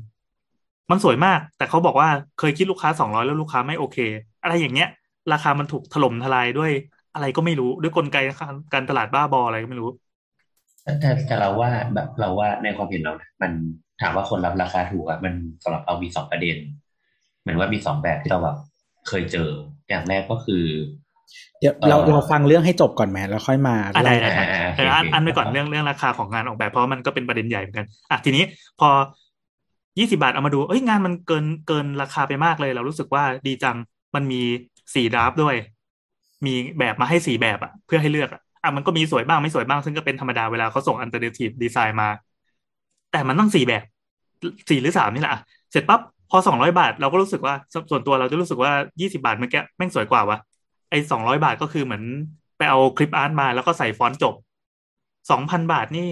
[0.90, 3.96] มันสวยมาก แต่เขาบอกว่าเคยคิดลูกค้าสองร้อยแล้วลูกค้าไม่โอเค
[4.42, 4.88] อะไรอย่างเงี้ย
[5.32, 6.70] ราคามันถูกถล่มทลายด้วย
[7.14, 8.16] อะไรก็ไม่รู้ด้วยกลไก
[8.72, 9.88] การตลาดบ้าบออะไรก็ไม่รู้
[11.00, 13.52] แต่แต่เราว่าแบบเราว่าในความเห็นเรานะมัน
[14.00, 16.56] ถามว่าคนรับราคาถูกอะมันสำหรับเรามีสองประเด็น
[17.40, 18.56] เหมือนว่ามีสองแบบที่เราแบบ
[19.08, 19.50] เคยเจอ
[19.88, 20.64] อย่างแรกก็คือ
[21.60, 28.44] เดี๋ยวเราเราฟังเรื่องให้จบก่อนไหมแล้วค่อยมาอะได้เล่าได้อ่าได้อ่าโอเคเอออันโอเคอันไปก่อนเรื่องเรื่องราคาของงานออกแบบเพราะมันก็เป็นประเด็นใหญ่เหมือนกันอะทีนี้
[28.80, 28.88] พอ
[29.98, 33.76] ยี่สิบาทเอามาดูเอ้ยงานมันเกินเกินราคาไปมากเลย เรารู้สึกว่าดีจัง
[34.14, 34.40] มันมี
[34.94, 35.54] สี่ดราฟด้วย
[36.46, 42.08] มีแบบมาให้สี่แบบอะเพื่อให้เลือกอะ อะมันก็มีสวยบ้างไม่สวยบ้างซึ่งก็เป็นธรรมดาเวลาเขาส่ง alternative design มา
[43.12, 43.82] แต่มันต้องสี่แบบ
[44.68, 45.32] สี่หรือสามนี่แหละ
[45.70, 46.00] เสร็จปั๊บ
[46.30, 47.54] พอสองร้อยบาท เราก็รู้สึกว่า
[47.90, 50.38] ส่วนตัวเราจะรู้สึกว่ายี่สิบาทเมื่อกี้แม่งสวยกว่าวะ
[50.90, 52.04] ไอ้สองร้อยบาทก็คือเหมือน
[52.56, 54.34] ไปเอา clip art มาแล้วก็ใส่ฟอนต์จบ
[55.30, 56.10] สองพันบาทนี่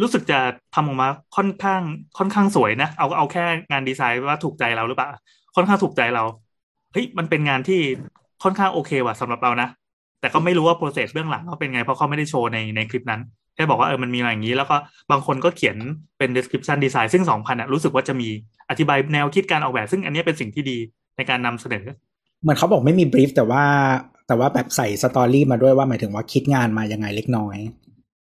[0.00, 0.38] รู้สึกจะ
[0.74, 1.82] ทำออกมาค่อนข้าง
[2.18, 5.08] ค่อนข้างสวยนะ เอาเอาแค่งานดีไซน์ว่าถูกใจเราหรือเปล่า
[5.56, 6.24] ค่อนข้างถูกใจเรา
[6.92, 7.80] เฮ้ยมันเป็นงานที่
[8.42, 9.68] ค่อนข้างโอเคว่ะสำหรับเรานะ
[10.22, 13.20] แต่ก็ไม่รู้ว่า process เบื้องหลังเขาเป็นไงเพราะเขาไม่ได้โชว์ในในคลิปนั้น
[13.54, 14.76] แค่บอกว่าเออมันมีอะไรอย่างนี้ แล้วก็
[15.10, 15.76] บางคนก็เขียน
[16.18, 18.28] เป็น description design ซึ่งสองพันอะรู้สึกว่าจะมี
[18.70, 20.78] อธิบายแนวคิดการออกแบบ ซึ่งอันนี้เป็นสิ่งที่ดี
[21.16, 21.84] ในการนำเสนอ
[22.42, 23.64] เหมือนเขาบอกไม่มีบรีฟแต่ว่า
[24.26, 27.56] แต่ว่าแบบใส่สตอรี่มาด้วยว่าหมายถึงว่าคิดงานมายังไงเล็กน้อย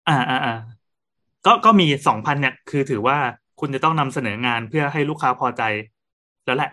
[0.09, 0.55] อ่าอ่าอ่า
[1.45, 3.17] ก็ก็มีสองพันเนี่ยคือถือว่า
[3.59, 5.63] คุณจะต้องนำเสนองานเพื่อให้ลูกค้าพอใจ
[6.45, 6.71] แล้วแหละ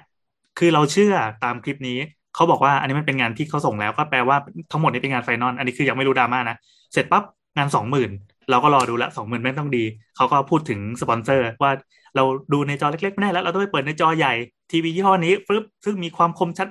[0.59, 1.15] คือเราเชื่อ
[1.45, 1.99] ตามคลิปนี้
[2.35, 4.37] เขาบอกว่าอันนี้มันเป็นงานที่เขาส่งแล้วก็แปลว่า
[4.73, 6.57] ทั้งหมดนี้เป็นงานไฟนอลอันนี้คือยังไม่รู้ดราม่านะ
[6.93, 7.23] เสร็จปั๊บ
[7.57, 8.11] งานสองหมื่น
[8.51, 9.85] เราก็รอดูละสองหมื่นแม่งต้องดี
[10.17, 11.73] เขาก็พูดถึงสปอนเซอร์ว่า
[12.17, 14.35] เราดูในจอเล็กๆไม่ได้แล้วเราต้องไปเปิดในจอใหญ่
[14.71, 16.69] ทีวียี่ห้อนี้ฟึบซึ่งมีความคมชัด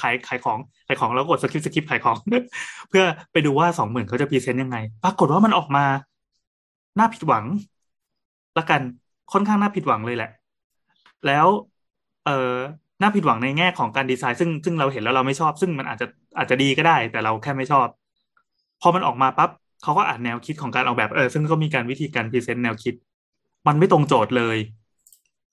[0.00, 2.16] ขายขายของขายของแล้วกด script script ขายของ
[2.88, 5.84] เพื่อไปดูว่าสองหมื่นเขาจะ present ยังไง ปรากฏว่ามันออกมา
[6.98, 7.44] น่าผิดหวัง
[8.58, 8.80] ละกัน
[9.32, 10.30] ค่อนข้างน่าผิดหวังเลยแหละ
[11.26, 11.46] แล้ว
[12.26, 12.54] เออ
[13.00, 16.06] น่าผิดหวังในแง่ของการดีไซน์ ซึ่งซึ่งเราเห็นแล้วเราไม่ชอบ ซึ่งมันอาจจะ
[16.38, 17.86] อาจจะดีก็ได้ แต่เราแค่ไม่ชอบ
[18.80, 19.50] พอมันออกมาปั๊บ
[19.82, 22.94] เขาก็อ่านแนวคิดของการออกแบบเออซึ่งก็มีการวิธีการ present แนวคิด
[23.66, 24.56] มันไม่ตรงโจทย์เลย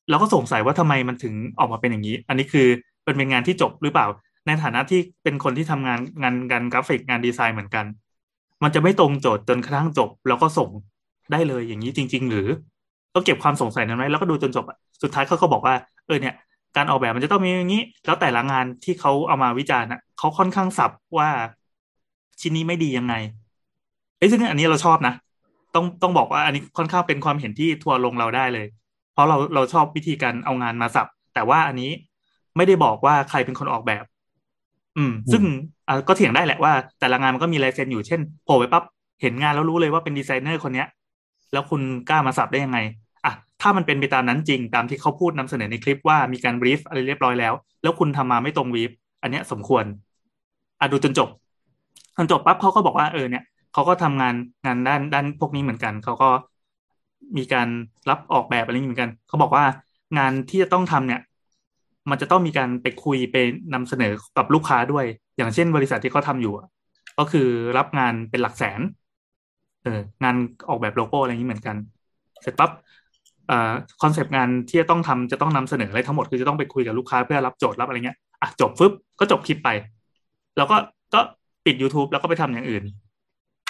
[0.09, 2.67] เราก็สงสัยว่าทำไมมันถึงออกมาเป็นอย่างนี้ อันนี้คือ
[3.03, 4.07] เป็นเป็นงานที่จบหรือเปล่า
[4.47, 7.85] ในฐานะที่เป็นคนที่ทำงานงานการกราฟิกงานดีไซน์เหมือนกัน
[8.63, 10.69] มันจะไม่ตรงโจทย์จนกระทั่งจบ แล้วก็ส่ง
[11.31, 12.47] ได้เลยอย่างนี้จริง ๆ หรือ
[13.13, 14.65] ต้องเก็บความสงสัยนั้นไว้แล้วก็ดูจนจบ
[15.03, 15.75] สุดท้ายเขาก็บอกว่า
[16.07, 16.33] เออเนี่ย
[16.75, 21.29] การออกแบบมันจะต้องมีอย่างนี้ แล้วแต่ละงานที่เขาเอามาวิจารณ์อะเขาค่อนข้างสับว่า
[22.41, 23.13] ชิ้นนี้ไม่ดียังไง
[24.17, 25.13] เอ้ซึ่งอันนี้เราชอบนะ
[25.75, 28.67] ต้องต้องบอกว่าอันนี้ค่อนข้างเป็นความเห็นที่ทัวลงเราได้เลย
[29.13, 31.91] เพราะเราเราชอบวิธีการเอางานมาสับ แต่ว่าอันนี้
[32.57, 34.03] ไม่ได้บอกว่าใครเป็นคนออกแบบ
[34.97, 35.43] อืม ซึ่ง
[35.87, 38.83] อ่าก็เถียงได้แหละว่า แต่ละงานมันก็มีลายเซ็นอยู่เช่นโผล่ไปปั๊บ
[39.21, 40.87] เห็นงานแล้วรู้เลยว่าเป็นดีไซเนอร์คนเนี้ย
[41.53, 42.95] แล้วคุณกล้ามาสับได้ยังไงอะ
[43.61, 47.53] ถ้ามันเป็นไปตามนั้นจริงตามที่เขาพูดนำเสนอในคลิปว่ามีการบรีฟอะไรเรียบร้อยแล้ว
[47.83, 48.91] แล้วคุณทำมาไม่ตรงบรีฟ
[49.21, 49.83] อันเนี้ยสมควร
[50.79, 51.29] อะดูจนจบ
[52.17, 53.43] จนจบปั๊บเขาก็บอกว่าเออเนี่ย
[53.73, 54.35] เขาก็ทำงาน
[54.65, 56.29] งานด้านด้านพวกนี้เหมือนกันเขาก็
[57.37, 57.67] มีการ
[58.09, 59.65] รับออกแบบอะไรนี้เหมือนกันเขาบอกว่า
[60.17, 61.21] งานที่จะต้องทำเนี่ย
[62.09, 63.35] มันจะต้องมีการไปคุยไป
[63.73, 65.05] นำเสนอกับลูกค้าด้วย
[65.37, 66.53] อย่างเช่น บริษัทที่เขาทาอยู่
[67.19, 67.47] ก็คือ
[67.77, 68.81] รับงานเป็นหลักแสน
[69.83, 70.35] เอองาน
[70.69, 71.75] ออกแบบโลโก้อะไรนี้เหมือนกัน
[72.41, 72.71] เสร็จปั๊บ
[74.01, 79.69] คอนเซปต์งานที่จะต้องทำจะต้องนำเสนออะไรทั้งหมดคือจะต้องไปคุยกับลูกค้าเพื่อรับโจทย์รับอะไรเงี้ยอะจบฟึบก็จบคลิปไป
[80.57, 80.77] แล้วก็
[81.13, 81.19] ก็
[81.65, 82.83] ปิด YouTube แล้วก็ไปทำอย่างอื่น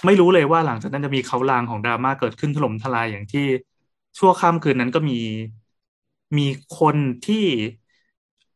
[0.05, 3.45] ไม่รู้เลยว่าหลังจากนั้นจะมีเขาลางของดราม่าเกิดขึ้นถล่มทลายอย่างที่
[4.17, 5.19] ชั่วข้ามคืนนั้นก็มี
[6.37, 6.45] มี
[6.79, 6.95] คน
[7.27, 7.45] ที่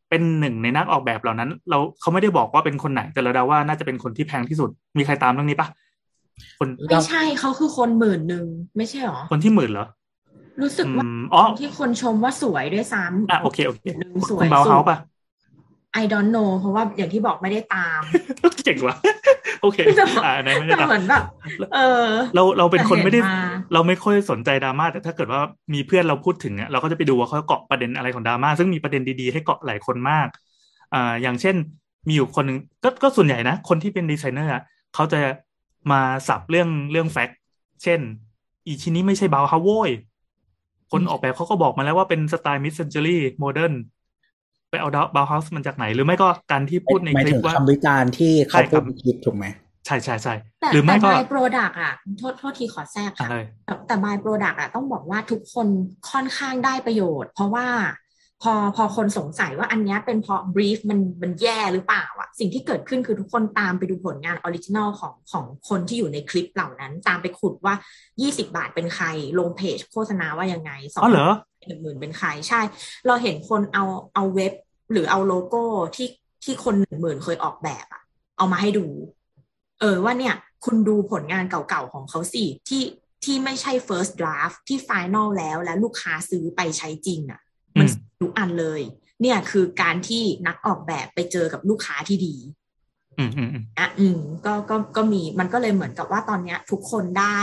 [0.08, 5.68] เป็นหนึ่งในนักออกแบบเหล่านั้น เราเขาไม่ได้บอกว่าเป็นคนไหนแต่เราเดาว่าน่าจะเป็นคนที่แพงที่สุด มีใครตามเรื่องนี้ปะ
[6.58, 8.46] คนไม่ใช่เขาคือคนหมื่นหนึ่ง
[8.76, 9.86] ไม่ใช่หรอคนที่หมื่นเหรอ
[10.62, 11.04] รู้สึกว่า
[11.34, 14.98] อ๋อที่คนชมว่าสวยด้วยซ้ำอะโอเคโอเคหนึ่งสวยเบาเฮาปะ
[16.02, 18.00] I don't know เพราะว่าอย่างที่บอกไม่ได้ตาม
[18.64, 18.96] เจ๋งว่ะ
[19.62, 19.78] โอเค
[20.24, 21.22] อ่านไม่ได้ตามเหมือนแบบ
[21.74, 23.20] เออ เราเราเป็นคนไม่ได้
[23.72, 25.40] เราไม่ค่อยสนใจดราม่าแต่ถ้าเกิดว่า
[25.74, 30.28] มีเพื่อนเราพูดถึงเนี่ยเราก็จะไปดูว่าเขาเกาะประเด็นอะไรของดราม่าซึ่งมีประเด็นดีๆให้เกาะหลายคนมาก
[30.94, 31.56] อ่าอย่างเช่น
[32.08, 34.52] มีอยู่คนหนึ่งก็ก็ส่วนใหญ่นะ คนที่เป็นดีไซเนอร์
[34.94, 35.18] เขาจะ
[35.92, 37.38] มาสับเรื่องเรื่อง fact
[37.82, 38.00] เช่น
[38.66, 39.90] อีชิ้นนี้ไม่ใช่บาวฮาวโวย
[40.92, 43.74] คนออกแบบเขาก็บอกมาแล้วว่าเป็นสไตล์ mid-century modern
[44.70, 49.46] ไปเอา Bauhaus มันจากไหน หรือไม่ก็การที่พูดในคลิปว่าคำวิจารณ์ที่เขาพูดในคลิปถูกไหม
[49.86, 50.34] ใช่ใช่ใช่
[50.72, 53.28] หรือไม่ก็แต่ by-proรดักอะโทษโทษทีขอแทรกค่ะ
[53.86, 55.66] แต่ by-product อะต้องบอกว่าทุกคน
[56.10, 57.66] ค่อนข้างได้ประโยชน์ เพราะว่า
[58.42, 67.74] พอพอคนสงสัยว่าอันนี้เป็นเพราะ brief มันมันแย่หรือเปล่าอะสิ่งที่เกิดขึ้นคือทุกคนตามไปดูผลงาน original ของของคนที่อยู่ในคลิปเหล่านั้น ตามไปขุดว่า
[68.14, 69.06] 20 บาทเป็นใคร
[69.38, 72.60] ลงเพจโฆษณาว่ายังไงสองหนึ่งหมื่นเป็นใครใช่
[73.06, 73.84] เราเห็นคนเอา
[74.14, 74.52] เอาเว็บ
[74.92, 75.62] หรือเอาโลโก้
[75.96, 76.08] ที่
[76.44, 78.02] ที่คนหนึ่งหมื่นเคยออกแบบอะ
[78.38, 78.86] เอามาให้ดู
[79.80, 80.34] เออว่าเนี่ย
[80.64, 82.82] คุณดูผลงานเก่าๆของเขาสิที่
[83.24, 87.49] ที่ไม่ใช่ first draft ที่ final แล้วแล้วลูกค้าซื้อไปใช้จริงอะมัน
[88.20, 88.80] ทุกอันเลย
[89.22, 92.34] เนี่ยคือการที่นักออกแบบไปเจอกับลูกค้าที่ดี
[93.18, 93.48] อืมอืม
[93.78, 97.40] อะอืมก็ก็ก็มีมันก็เลยเหมือนกับว่าตอนเนี้ย ทุกคนได้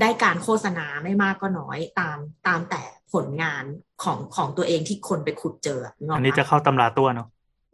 [0.00, 2.82] ได้การโฆษณาไม่มากก็น้อยตามตามแต่
[3.12, 3.64] ผลงาน
[4.02, 5.80] ของของตัวเองที่คนไปขุดเจอ
[6.16, 7.28] อันนี้จะเข้าตำราตัวเนาะ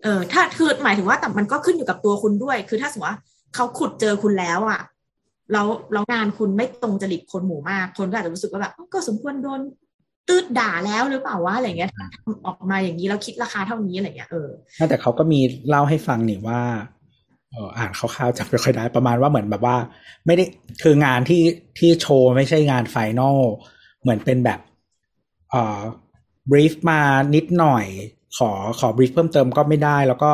[0.05, 3.21] เออถ้าคือหมายถึงว่าแต่มันก็ขึ้นอยู่กับตัวคุณด้วย คือถ้าสมมติว่า
[3.55, 4.81] เขาขุดเจอคุณแล้วอะ
[5.53, 9.61] แล้วแล้วงานคุณไม่ตรงจริตคนหมู่มาก คนก็อาจจะรู้สึกว่าแบบก็สมควรโดน
[10.29, 14.49] ตืดด่าแล้วหรือเปล่าวะอะไรเงี้ยทำออกมาอย่างนี้แล้วคิดราคาเท่านี้อะไรเงี้ยเออ
[14.89, 16.61] แต่เขาก็มีเล่าให้ฟังนี่ว่า
[17.53, 19.77] เอออ่านคร่าวๆจำไม่ค่อยได้ประมาณว่าเหมือนแบบว่า
[20.27, 20.45] ไม่ได้
[20.83, 21.43] คืองานที่
[21.79, 23.39] ที่โชว์ไม่ใช่งาน final
[24.03, 24.61] เหมือนเป็นแบบ
[25.51, 25.81] เอ่อ
[26.51, 27.01] brief มา
[27.35, 27.87] นิดหน่อย
[28.39, 28.51] ขอ
[28.81, 30.31] ขอ brief เพิ่มเติมก็ไม่ได้ แล้วก็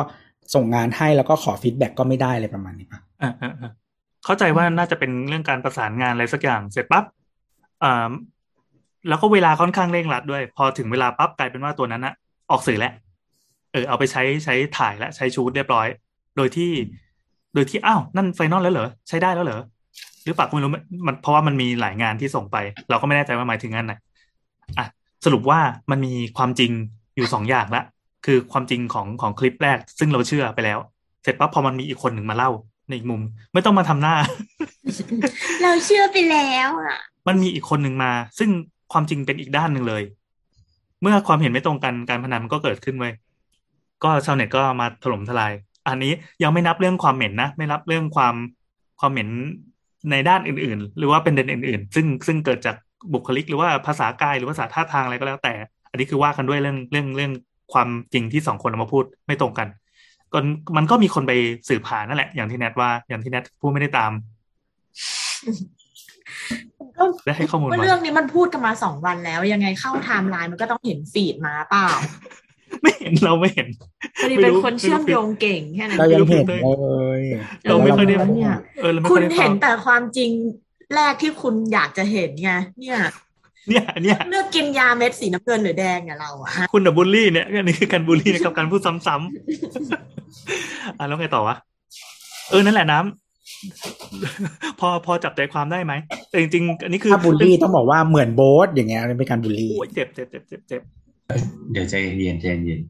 [0.53, 3.71] ส่งงานให้แล้วก็ขอ feedback ก็ไม่ได้อะไรประมาณนี้ปะอ่าอ่าอ่า
[4.25, 7.05] เข้าใจว่าน่าจะเป็นเรื่องการประสานงานอะไรสักอย่างเสร็จปั๊บ
[7.83, 8.11] อ่า
[9.07, 12.13] แล้วก็เวลาค่อนข้างเร่งรัดด้วย พอถึงเวลาปั๊บกลายเป็นว่าตัวนั้นอะ
[12.51, 12.93] ออกสื่อแล้ว
[13.71, 15.87] เออเอาไปใช้ใช้ถ่ายและใช้ shoot เรียบร้อย
[16.37, 16.71] โดยที่
[17.53, 19.61] โดยที่อ้าวนั่นไฟนอลแล้วเหรอใช้ได้แล้วเหรอ
[20.25, 20.71] หรือเปล่าก็ไม่รู้
[21.07, 22.57] มันเพราะว่ามันมีหลายงานที่ส่งไป
[22.89, 23.93] เราก็ไม่แน่ใจว่าหมายถึงงานไหน
[24.77, 24.85] อะ
[25.25, 25.59] สรุปว่า
[25.91, 26.71] มันมีความจริง
[27.15, 27.83] อยู่สองอย่างละ
[28.25, 30.79] คือความจริงของของคลิปแรก ซึ่งเราเชื่อไปแล้ว
[31.23, 32.49] เสร็จปั๊บพอมันมีอีกคนหนึ่งมาเล่า
[32.87, 33.21] ในอีกมุม
[33.53, 34.15] ไม่ต้องมาทำหน้า
[35.61, 36.97] เราเชื่อไปแล้วอะ
[37.27, 38.49] มันมีอีกคนหนึ่งมา ซึ่ง
[38.91, 40.03] ความจริงเป็นอีกด้านหนึ่งเลย
[41.01, 43.11] เมื่อความเห็นไม่ตรงกันการพนันมันก็เกิดขึ้นเว้
[44.03, 45.53] ก็ชาวเน็ตก็มาถล่มทลาย
[45.87, 46.13] อันนี้
[46.43, 48.35] ยังไม่นับเรื่องความเหม็นนะ ไม่นับเรื่องความ
[48.99, 49.29] ความเหม็น
[50.11, 52.75] ในด้านอื่น ๆ หรือว่าเป็นเด่นอื่น ๆ ซึ่งซึ่งเกิดจาก
[53.13, 55.53] บุคลิกหรือว่าภาษากายหรือภาษาท่าทางอะไรก็แล้วแต่
[55.91, 57.31] อันนี้คือว่ากันด้วยเรื่องเรื่องเรื่อง
[57.73, 59.67] ความจริงที่สองคนเอามาพูดไม่ตรงกัน
[60.33, 60.39] ก็
[60.77, 61.33] มันก็มีคนไป
[61.69, 64.11] สืบหานั่นแหละ อย่างที่แนทว่าอย่างที่แนทพูดไม่ได้ตาม
[67.25, 71.87] ได้ให้ข้อมูลก็มาเรื่องนี้มันพูดกันมาสองวันแล้ว ยังไงเข้าไทม์ไลน์มันก็ต้องเห็นฟีดมาเปล่า
[72.81, 73.67] ไม่เห็นเราไม่เห็น
[74.21, 77.21] พอดีไม่เป็นรู้คนเชื่อมโยงเก่งแค่นั้นเรายังเห็นไม่เลรู้ย
[77.67, 80.29] เราไม่ค่อยได้แล้วเนี่ยเออเราไม่คุค่อณยได้ฟัเห็งนแต่ความจริง
[80.95, 82.99] แรกที่คุณอยากจะเห็นไงเนี่ย
[83.69, 91.55] เนี่ยเนี่ยเลือกกินยาเม็ดสีน้ำเงินหรือแดงเนี่ยเราอะฮะคุณดับบูลลี่เนี่ยอันนี้คือการบูลลี่นะครับการพูดซ้ำๆอะแล้วไงต่อวะ
[92.49, 93.30] เออนั่นแหละน้ำ
[94.79, 95.93] พอพอจับใจความได้ไหม
[96.29, 100.81] แต่จริงๆอันนี้คือถ้าบูลลี่ต้องบอกว่าเหมือนโบ๊ทอย่างเงี้ยเป็นการบูลลี่โอ้ยเจ็บเจ็บเจ็บเจ็บเจ็บ
[101.71, 102.81] เดี๋ยวใจเย็นใจเย็น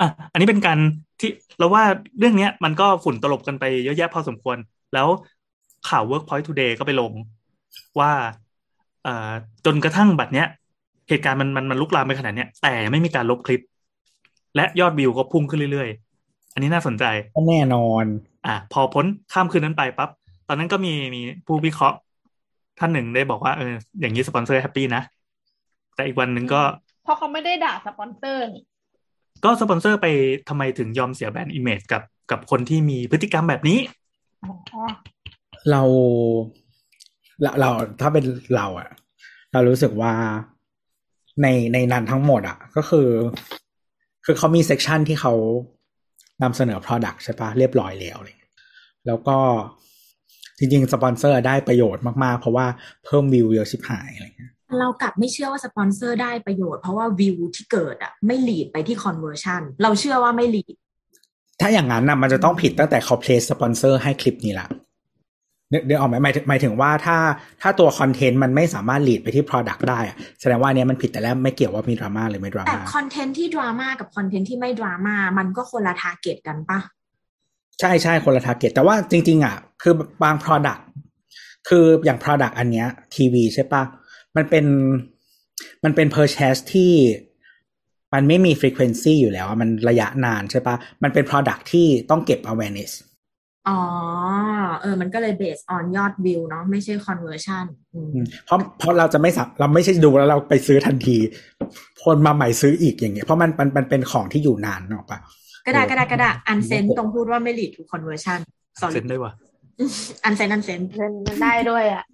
[0.00, 0.78] อะอันนี้เป็นการ
[1.20, 1.82] ที่เราว่า
[2.18, 4.56] เรื่องเนี้ย มันก็ฝุ่นตลบกันไปเยอะแยะพอสมควร
[4.94, 5.06] แล้ว
[5.88, 7.12] ข่าว Workpoint Today ก็ไปลง
[7.98, 8.12] ว่า
[9.04, 9.30] เอ่อ
[9.66, 10.46] จนกระทั่งบัดเนี้ย
[11.08, 13.60] เหตุการณ์มันมันมันลุกลามไปขนาดเนี้ยแต่ไม่มีการลบคลิป
[14.56, 18.04] และยอดวิวก็พุ่งขึ้นเรื่อยๆ อันนี้น่าสนใจก็แน่นอน
[18.46, 20.10] อะพอพ้นข้ามคืนนั้นไปปั๊บ
[20.48, 21.96] ตอนนั้นก็มีมีผู้วิเคราะห์
[22.78, 25.02] ท่านหนึ่งได้บอกว่าเอออย่างนี้สปอนเซอร์ happy นะ
[25.94, 26.62] แต่อีกวันหนึ่งก็
[27.04, 28.64] เพราะเขาไม่ได้ด่าสปอนเซอร์นี่
[29.44, 30.06] ก็สปอนเซอร์ไป
[30.48, 33.78] ทำไมถึงยอมเสีย brand image กับกับคนที่มีพฤติกรรมแบบนี้
[34.44, 34.84] อ๋อ
[35.70, 35.82] เรา
[37.42, 37.70] เราเรา
[38.00, 38.24] ถ้าเป็น
[38.56, 38.90] เราอะ
[39.52, 40.12] เรารู้สึกว่า
[41.42, 43.08] ในในนั้นทั้งหมดอะก็คือ
[44.24, 45.32] คือเขามี section ที่เขา
[46.42, 48.36] นำเสนอ product ใช่ปะเรียบร้อยแล้วเลย
[49.06, 49.36] แล้วก็
[50.58, 52.66] จริงๆ สปอนเซอร์ได้ประโยชน์มาก ๆ เพราะว่า
[53.04, 60.74] เพิ่มวิวเยอะชิบหายอะไรเงี้ยเรากลับไม่เชื่อว่าสปอนเซอร์ได้ประโยชน์เพราะว่าวิวที่เกิดอะไม่ lead ไปที่ conversion เราเชื่อว่าไม่ lead
[61.60, 64.68] ถ้าอย่างนั้นนะมันจะต้องผิดตั้งแต่เขา place สปอนเซอร์ให้คลิปนี้ละ
[65.70, 67.18] เดี๋ยวเดี๋ยวออกไหมหมายถึงหมายถึงว่าถ้า
[67.62, 76.80] ถ้าตัว content มันไม่สามารถ lead ไปที่ product ได้อะแสดงว่าอันเนี้ยมันผิดแต่แรกไม่เกี่ยวว่ามีดราม่าหรือไม่ดราแต่ม่า content ที่ดราม่ากับ content ที่ไม่ดราม่ามันก็คนละ target กันปะ
[77.80, 80.82] ใช่ใช่คนละ target แต่ว่าจริง ๆ อะ คือบาง product
[81.68, 83.82] คืออย่าง product อันเนี้ยทีวีใช่ปะ
[84.36, 84.66] มันเป็น
[85.84, 86.92] มันเป็น purchase ที่
[88.14, 92.92] มันไม่มี frequency อยู่แล้วอะมันระยะนานใช่ปะมันเป็น product ที่ต้องเก็บ awareness
[93.68, 93.80] อ๋อ
[94.82, 101.16] เออ มันก็เลย based on ยอดวิวเนาะไม่ใช่ conversion อืมอืมเพราะเพราะเราจะไม่สับเราไม่ใช่ดูแล้วเราไปซื้อทันที
[102.04, 105.18] คนมาใหม่ซื้ออีกอย่างเงี้ยเพราะมันมันมันเป็นของที่อยู่นานเนกอะปะ
[105.66, 108.38] ก็ได้ก็ได้ก็ได้อันเซนตรงพูดว่าไม่ lead to conversion
[108.78, 109.32] เซ็ sorry นได้ว่ะ
[110.24, 110.80] อันเซนอันเซน
[111.28, 112.04] มันได้ด้วยอะ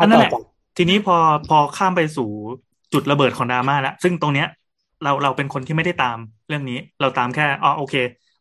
[0.00, 0.42] อันนั้นแหละต่อจาก
[0.76, 1.16] ทีนี้พอ
[1.48, 2.28] พอข้ามไปสู่
[2.92, 4.48] จุดระเบิดของดราม่าแล้วซึ่งตรงเนี้ย
[5.04, 7.94] เราเราเป็นคนที่ไม่ได้ตามเรื่องนี้ เราตามแค่อ๋อโอเค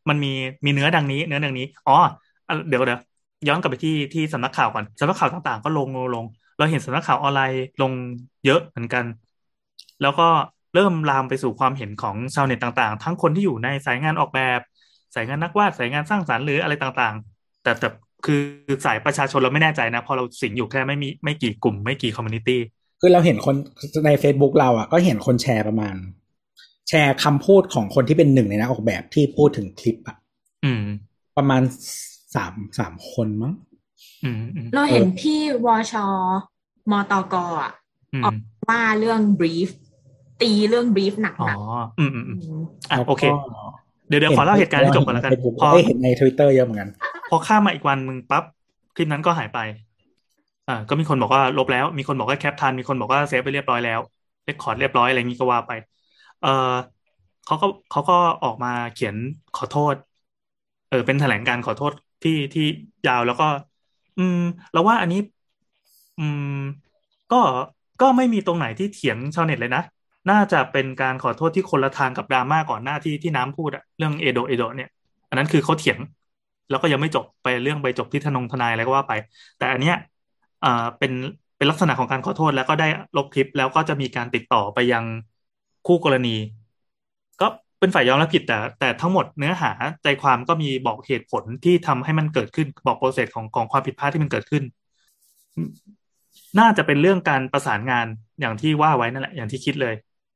[0.10, 0.32] มันมี
[0.66, 1.98] มีเนื้อดังนี้ เนื้อดังนี้อ๋อ
[2.70, 3.00] เดี๋ยวเดี๋ยว
[3.48, 6.26] ย้อนกลับไปที่ที่สำนักข่าวก่อนสำนักข่าวต่างๆ ก็ลงลง
[6.58, 7.92] เราเห็นสำนักข่าวออนไลน์ลง
[8.46, 9.06] เยอะเหมือนกัน
[10.02, 10.28] แล้วก็
[10.76, 14.60] เริ่มลามไปสู่ความเห็นของชาวเน็ตต่างๆ ทั้งคนที่อยู่ในสายงานออกแบบ
[15.16, 17.90] สายงานนักวาดสายงานสร้างสรรค์หรืออะไรต่างๆ แต่แต่
[18.26, 18.42] คือ
[18.86, 22.60] สายประชาชนเราไม่แน่ใจนะ พอเราสิงอยู่แค่ไม่มีไม่กี่กลุ่มไม่กี่ community
[23.02, 23.56] คือเราเห็นคน
[24.06, 25.96] ใน Facebook เราอะก็เห็นคนแชร์ประมาณ
[26.90, 30.18] แชร์คำพูดของคนที่เป็นหนึ่งในนักออกแบบที่พูดถึงคลิปอะ
[30.66, 30.82] อืม
[31.38, 31.62] ประมาณ
[32.36, 33.54] สามสามคนมั้ง
[34.24, 35.94] อืมอืมเราเห็นพี่วช
[36.92, 37.72] มตกอะ
[38.14, 38.36] อืมออก
[38.70, 39.70] ว่าเรื่อง brief
[40.42, 41.58] ตีเรื่อง brief หนักอ๋อหนัก
[42.00, 42.40] อืมอืมอืม
[42.92, 43.24] อะแล้วก็โอเค
[44.10, 46.90] เดี๋ยวเดี๋ยวขอเล่าเหตุการณ์ให้จบก่อนแล้วกันเห็พอเห็นในทวิตเตอร์เยอะเหมือนกัน
[47.30, 48.44] พอข้ามมาอีกวันหนึ่งปั๊บ
[48.96, 49.60] คลิปนั้นก็หายไป
[50.70, 54.00] อ่า ก็มีคนบอกว่าลบแล้ว มีคนบอกว่า cap ทัน มีคนบอกว่า save ไปเรียบร้อยแล้ว
[54.46, 55.72] record เรียบร้อยอะไรงี้ก็ว่าไป
[56.46, 56.52] เออ
[57.46, 59.16] เขาก็เขาก็ออกมาเขียน
[59.54, 59.96] ขอโทษ
[60.88, 62.64] เออ เป็นแถลงการขอโทษที่ที่
[63.06, 63.46] ยาวแล้วก็
[64.18, 64.36] อืม
[64.72, 65.18] แล้วว่าอันนี้
[66.18, 66.44] อืม
[67.30, 67.36] ก็
[68.00, 69.82] ก็ไม่มีตรงไหนที่เถียงชาวเน็ตเลยนะ
[70.30, 74.90] น่าจะเป็นการขอโทษที่คนละทางกับดราม่าก่อนหน้าที่ที่น้ำพูดอะเรื่องเอโดเอโดเนี่ย
[75.30, 76.00] อันนั้นคือเขาเถียง
[76.70, 79.14] แล้วก็ยังไม่จบไปเรื่องไปจบที่ทนงทนายอะไรก็ว่าไป
[79.58, 79.96] แต่อันเนี้ย
[80.64, 81.12] อ่าเป็น
[81.58, 82.86] เป็นลักษณะของการขอโทษแล้วก็ได้
[83.16, 85.04] ลบคลิปแล้วก็จะมีการติดต่อไปยัง
[85.88, 86.36] คู่กรณี
[87.42, 87.48] ก็
[87.80, 89.72] เป็นฝ่ายยอมรับผิดแต่แต่ทั้งหมดเนื้อหา
[90.04, 94.64] ใจความก็มีบอกเหตุผลที่ทำให้มันเกิดขึ้นบอกโปรเซสของของความผิดพลาดที่มันเกิดขึ้น
[96.60, 98.06] น่าจะเป็นเรื่องการประสานงาน
[98.40, 99.94] อย่างที่ว่าไว้นั่นแหละอย่างที่คิดเลย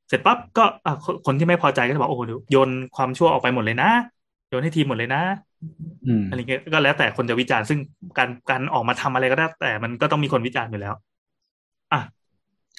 [0.08, 3.89] เสร็จปั๊บก็อะคนคนที่ไม่พอใจก็จะบอกโอ้โหเดี๋ยวโยนความชั่วออกไปหมดเลยนะ
[4.50, 5.22] โยนให้ทีมหมดเลยนะ
[6.06, 7.80] อืมอะไรเงี้ยก็แล้วแต่คนจะวิจารณ์ซึ่ง
[8.18, 10.93] การการออกมาทำอะไรก็ได้แต่มันก็ต้องมีคนวิจารณ์อยู่แล้ว
[11.93, 12.02] อะ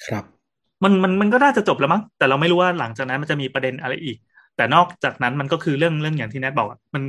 [0.05, 0.40] ครับ
[0.83, 4.17] มันมันมันก็น่าจะจบแล้วมั้งแต่เราไม่รู้ว่าหลังจากนั้นมันจะมีประเด็นอะไรอีก
[4.55, 7.03] แต่นอกจากนั้นมันก็คือเรื่องเรื่องอย่างที่แนทบอกอะมัน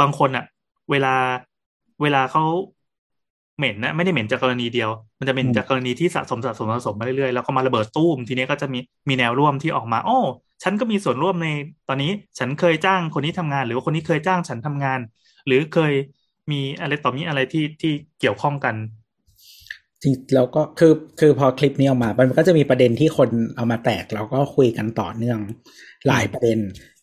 [0.00, 0.44] บางคนอะ
[0.90, 1.08] เวลา
[2.02, 2.42] เวลาเขา
[3.56, 10.12] เหม็นนะไม่ได้เหม็นจากกรณีเดียว มันจะเหม็นอืมจากกรณีที่สะสมสะสมสะสมมาเรื่อยๆแล้วก็มาระเบิดตู้มทีนี้ก็จะมีมีแนวร่วมที่ออกมาโอ้
[10.62, 11.46] ฉันก็มีส่วนร่วมใน
[11.88, 15.00] ตอนนี้ฉันเคยจ้างคนนี้ทำงาน หรือว่าคนนี้เคยจ้างฉันทำงาน
[15.46, 15.92] หรือเคย
[16.50, 18.74] มีอะไรต่อมีอะไรที่ที่เกี่ยวข้องกัน
[20.02, 25.38] จริงแล้วก็คือคือพอคลิปนี้ออกมา มันก็จะมีประเด็นที่คนเอามาแตกแล้วก็คุยกันต่อเนื่อง
[26.06, 26.58] หลายประเด็น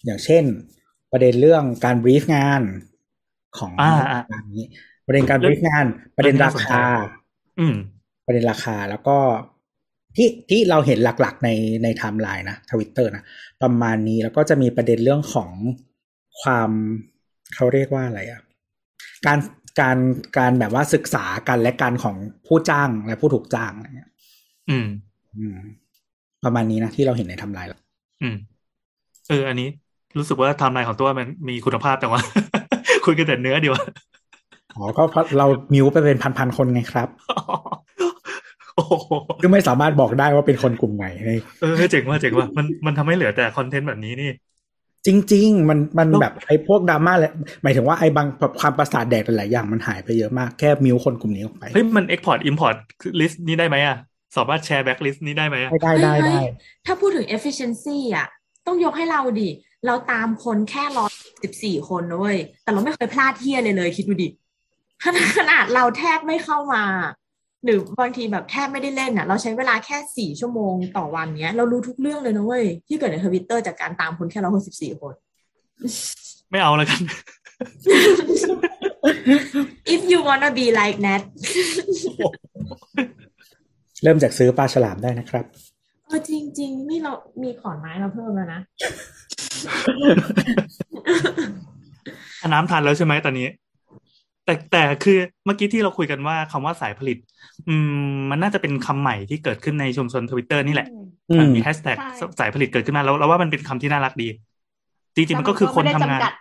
[0.06, 0.44] อย่างเช่น
[1.12, 2.62] ประเด็นเรื่องการ brief งาน
[3.58, 4.66] ของอ่าอ่างานนี้
[5.08, 5.86] ประเด็นการ brief งาน
[6.16, 6.84] ประเด็นราคา
[7.60, 7.76] อืม
[8.26, 9.18] ประเด็นราคาแล้วก็
[10.16, 11.50] ที่ที่เราเห็นหลักๆใน
[11.84, 13.24] ในไทม์ไลน์นะทวิตเตอร์นะ
[13.62, 15.52] ประมาณนี้แล้วก็จะมีประเด็นเรื่องของ
[16.42, 16.72] ความ
[17.56, 18.42] เขาเรียกว่าอะไรอะ
[19.26, 19.38] การ
[19.80, 19.98] การ
[20.38, 22.16] การแบบว่าศึกษากันและการของ
[22.48, 24.10] ผู้จ้างและผู้ถูกจ้างอะไรเงี้ย
[24.70, 24.88] อืม
[25.38, 25.58] อืม
[26.44, 27.80] ประมาณนี้นะที่เราเห็นในไทำลายแล้ว
[28.22, 28.36] อืม
[29.30, 29.68] เออ อันนี้
[30.18, 32.20] รู้สึกว่าไทำลายของตัวมันมีคุณภาพแต่ว่า
[33.06, 33.84] คุยกันแต่เนื้อดีวะ
[34.76, 37.10] อ๋อก็เพราะเรามิวไปเป็นพันๆคนไงครับ
[38.76, 38.94] โอ้โห
[39.42, 44.30] คือไม่สามารถบอกได้ว่าเป็นคนกลุ่มไหนในเออเจ๋งว่ะเจ๋งว่ะมันมันทำให้เหลือแต่คอนเทนต์แบบนี้นี่
[45.08, 47.34] จริง ๆ มันมันแล้วแบบไอ้พวกดราม่าแหละ
[47.64, 48.28] หมายถึงว่าไอ้บาง
[48.60, 52.76] ความประสาทแดกหลายๆอย่างมันหายไปเยอะมากแค่มิวคนกลุ่มนี้ออกไปเฮ้ยมัน export import
[53.20, 53.98] list นี้ได้ไหมอะ
[54.38, 56.48] สามารถแชร์ back list นี้ได้ไหมอะได้ได้ได้เฮ้ยได้เฮ้ย
[56.86, 58.28] ถ้าพูดถึง efficiency อะ
[58.68, 59.50] ต้องยกให้เราดิ
[59.86, 61.12] เราตามคนแค่ร้อย
[61.44, 64.30] สิบสี่คนนะเว้ยแต่เราไม่เคยพลาดเที่ยเลยเลย คิดดูดิ
[65.04, 66.84] ขนาดขนาดเราแทบไม่เข้ามา
[67.66, 75.14] หรือบางทีแบบแทบไม่ได้เล่นอะ เราใช้เวลาแค่สี่ชั่วโมงต่อวันเนี้ย เรารู้ทุกเรื่องเลยนะเว้ย ที่เกิดในทวิตเตอร์จากการตามคนแค่ร้อยหกสิบสี่คน
[76.52, 77.02] ไม่เอาแล้วกัน
[79.94, 81.22] if you wanna be like Nat
[84.04, 85.46] เริ่มจากซื้อปลาฉลามได้นะครับ
[86.06, 87.14] เออจริงๆนี่เรา
[87.44, 88.62] มีขอนไม้เราเพิ่มแล้วนะ
[92.54, 93.48] น้ำทันแล้วใช่ไหมตอนนี้
[94.46, 97.18] แต่แต่คือเมื่อกี้ที่เราคุยกันว่าคำว่าสายผลิต
[97.68, 97.76] อื
[98.14, 100.88] ม มันน่าจะเป็นคำใหม่ที่เกิดขึ้นในชุมชนทวิตเตอร์นี่แหละ
[101.32, 104.28] อืมมีแฮชแท็กใช่สายผลิตเกิดขึ้นมาแล้วเราว่ามันเป็นคำที่น่ารักดี
[105.16, 106.34] จริงๆมันก็คือคนทำงานแต่มันก็ไม่ได้จำกัด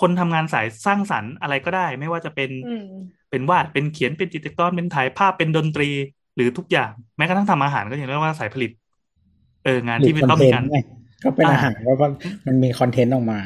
[0.00, 2.84] คนทำงานสายสร้างสรรค์อะไรก็ได้ ไม่ว่าจะเป็นอืม
[3.30, 5.90] เป็นวาดเป็นเขียนเป็นจิตรกรเป็นถ่ายภาพเป็นดนตรี
[6.36, 8.70] หรือทุกอย่างแม้กระทั่งทำอาหารก็ยังเรียกว่าสายผลิต
[9.64, 10.78] เอองานหรือที่มันคอต้อนงเทมีนการต์ไง
[11.24, 12.06] ก็เป็นอ่าอาหารแล้วก็
[12.46, 13.38] มันมี content ออกมา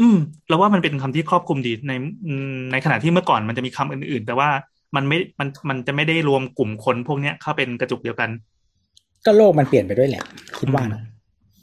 [0.00, 0.16] อืม
[0.48, 1.92] เราว่ามันเป็นคำที่ครอบคลุมดีใน
[2.26, 4.48] อืมในขณะที่เมื่อก่อนมันจะมีคำอื่น ๆ แต่ว่า
[4.96, 8.30] มันไม่มันมันจะไม่ได้รวมกลุ่มคนพวกเนี้ยเข้าเป็นกระจุกเดียวกัน
[9.26, 10.24] ก็โลกมันเปลี่ยนไปด้วยแหละ
[10.58, 11.02] คิดว่านะ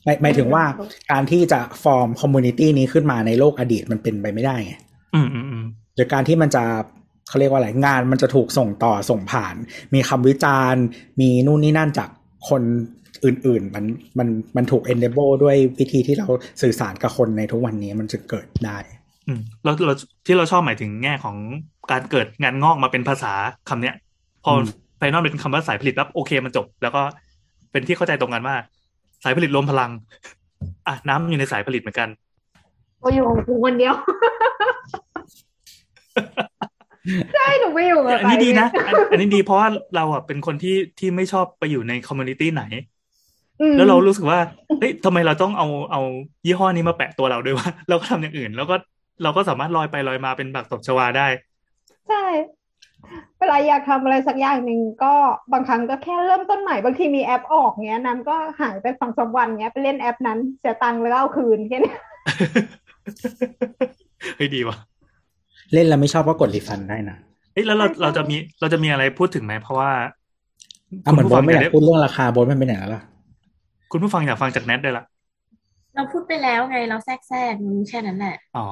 [0.05, 0.63] หมายหมายถึงว่า
[1.11, 4.73] การที่จะ form community นี้ขึ้นมาในโลกอดีตมันเป็นไปไม่ได้ไง
[5.15, 5.65] อืมอืมอืม
[5.95, 6.63] หรือการที่มันจะ
[7.27, 9.55] เขาเรียกว่าอะไรงานมันจะถูกส่งต่อส่งผ่าน
[9.93, 10.83] มีคำวิจารณ์
[11.19, 12.09] มีนู่นนี่นั่นจาก
[12.49, 12.61] คน
[13.25, 13.85] อื่น ๆ มัน
[14.19, 16.27] มันมันถูก enable ด้วยวิธีที่เรา
[16.61, 18.77] สื่อสารกับคนในทุกวันนี้มันจะเกิดได้
[19.27, 19.93] อืมเราเรา
[20.25, 21.37] ที่เราชอบหมายถึงแง่ของ
[21.91, 23.33] การเกิดงานงอกมาเป็นภาษา
[23.69, 23.95] คำเนี้ย
[24.43, 24.59] พออม
[24.97, 27.01] ไฟนอลเป็นคำว่าสายผลิตแล้วโอเคมันจบ แล้วก็
[27.71, 28.55] เป็นที่เข้าใจตรงกันว่า
[29.23, 29.91] สายผลิตรวมพลัง
[30.87, 32.09] อะน้ำอยู่ในสายผลิตเหมือนกัน
[33.03, 33.93] ก็อยู่ของกูคนเดียว
[37.33, 42.92] ใช่หนูไม่อยู่กับอันนี้ดีนะใครอันอันนี้ดีเพราะว่าเราอะเป็นคนที่ที่ไม่ชอบไปอยู่ใน community ไหนอืม
[43.77, 44.39] แล้วเรารู้สึกว่า
[44.79, 46.01] เฮ้ยทำไมเราต้องเอาเอา
[46.45, 48.75] ยี่ห้อนี้มาแปะตัวเราด้วยว่าเราก็ทำอย่างอื่น แล้วก็
[49.23, 51.27] เราก็สามารถลอยไปลอยมาเป็นผักตบชวาได้
[52.09, 52.25] ใช่
[53.39, 55.13] เวลาอยากทำอะไรสักอย่างหนึ่งก็
[55.53, 61.99] บางครั้งก็แค่เริ่มต้นใหม่บางทีมีแอปออกเงี้ยน้ำก็หายไปสองสามวันเงี้ยไปเล่นแอปนั้นเสียตังค์แล้วก็เอาคืนแค่เนี้ย
[64.37, 64.77] เฮ้ยดีว่ะ
[65.73, 67.17] เล่นแล้วไม่ชอบก็กดรีฟันได้นะ
[67.53, 69.91] เอ้ยแล้วเราเราจะมีเราจะมีอะไรพูดถึงไหมเพราะว่า
[71.05, 73.03] อะเหมือนโบฟันไม่อยากได้พูดเรื่องราคาโบนมันเป็นอย่างนั้นล่ะ
[73.93, 75.03] คุณผู้ฟังอยากฟังจากแนทด้วยล่ะ
[75.95, 78.65] เราพูดไปแล้วไงเราแทรกแทรกรู้แค่นั้นแหละ อ๋อ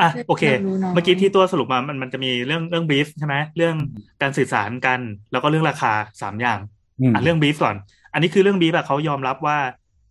[0.00, 3.74] อะโอเคเรารู้น้อยเมื่อกี้ที่ตัวสรุปมามันมันจะมีเรื่องเรื่องบีฟใช่ไหมเรื่อง
[4.22, 5.00] การสื่อสารกัน
[5.32, 5.92] แล้วก็เรื่องราคา
[6.22, 6.58] สามอย่าง
[7.00, 7.76] อืมอะเรื่องบีฟก่อน
[8.12, 9.58] อันนี้คือเรื่องบีฟอะเขายอมรับว่า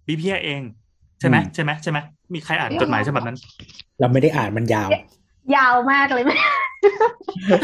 [0.07, 0.61] บีฟเฮียเอง
[1.19, 1.99] ใช่ไหมอืมใช่ไหมใช่ไหม
[2.33, 3.37] มีใครอ่านจดหมายฉบับนั้น
[3.99, 4.89] เราไม่ได้อ่านมันยาว
[5.55, 6.23] ยาวมากเลย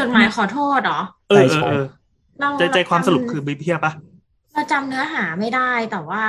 [0.00, 1.84] จดหมายขอโทษเหรอเออใช่เออใช่เออ
[2.40, 3.92] เราใจใจความสรุปเจำคือบีฟเฮียปะ
[4.58, 6.24] เราจำเนื้อหาไม่ได้แต่ว่า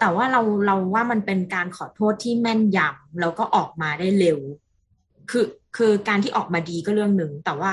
[0.00, 4.38] แต่ว่าเราเราว่ามันเป็นการขอโทษที่แม่นยำแล้วก็ออกมาได้เร็ว
[5.30, 5.46] คือ
[5.76, 7.72] คือการที่ออกมาดีก็เรื่องหนึ่งแต่ว่า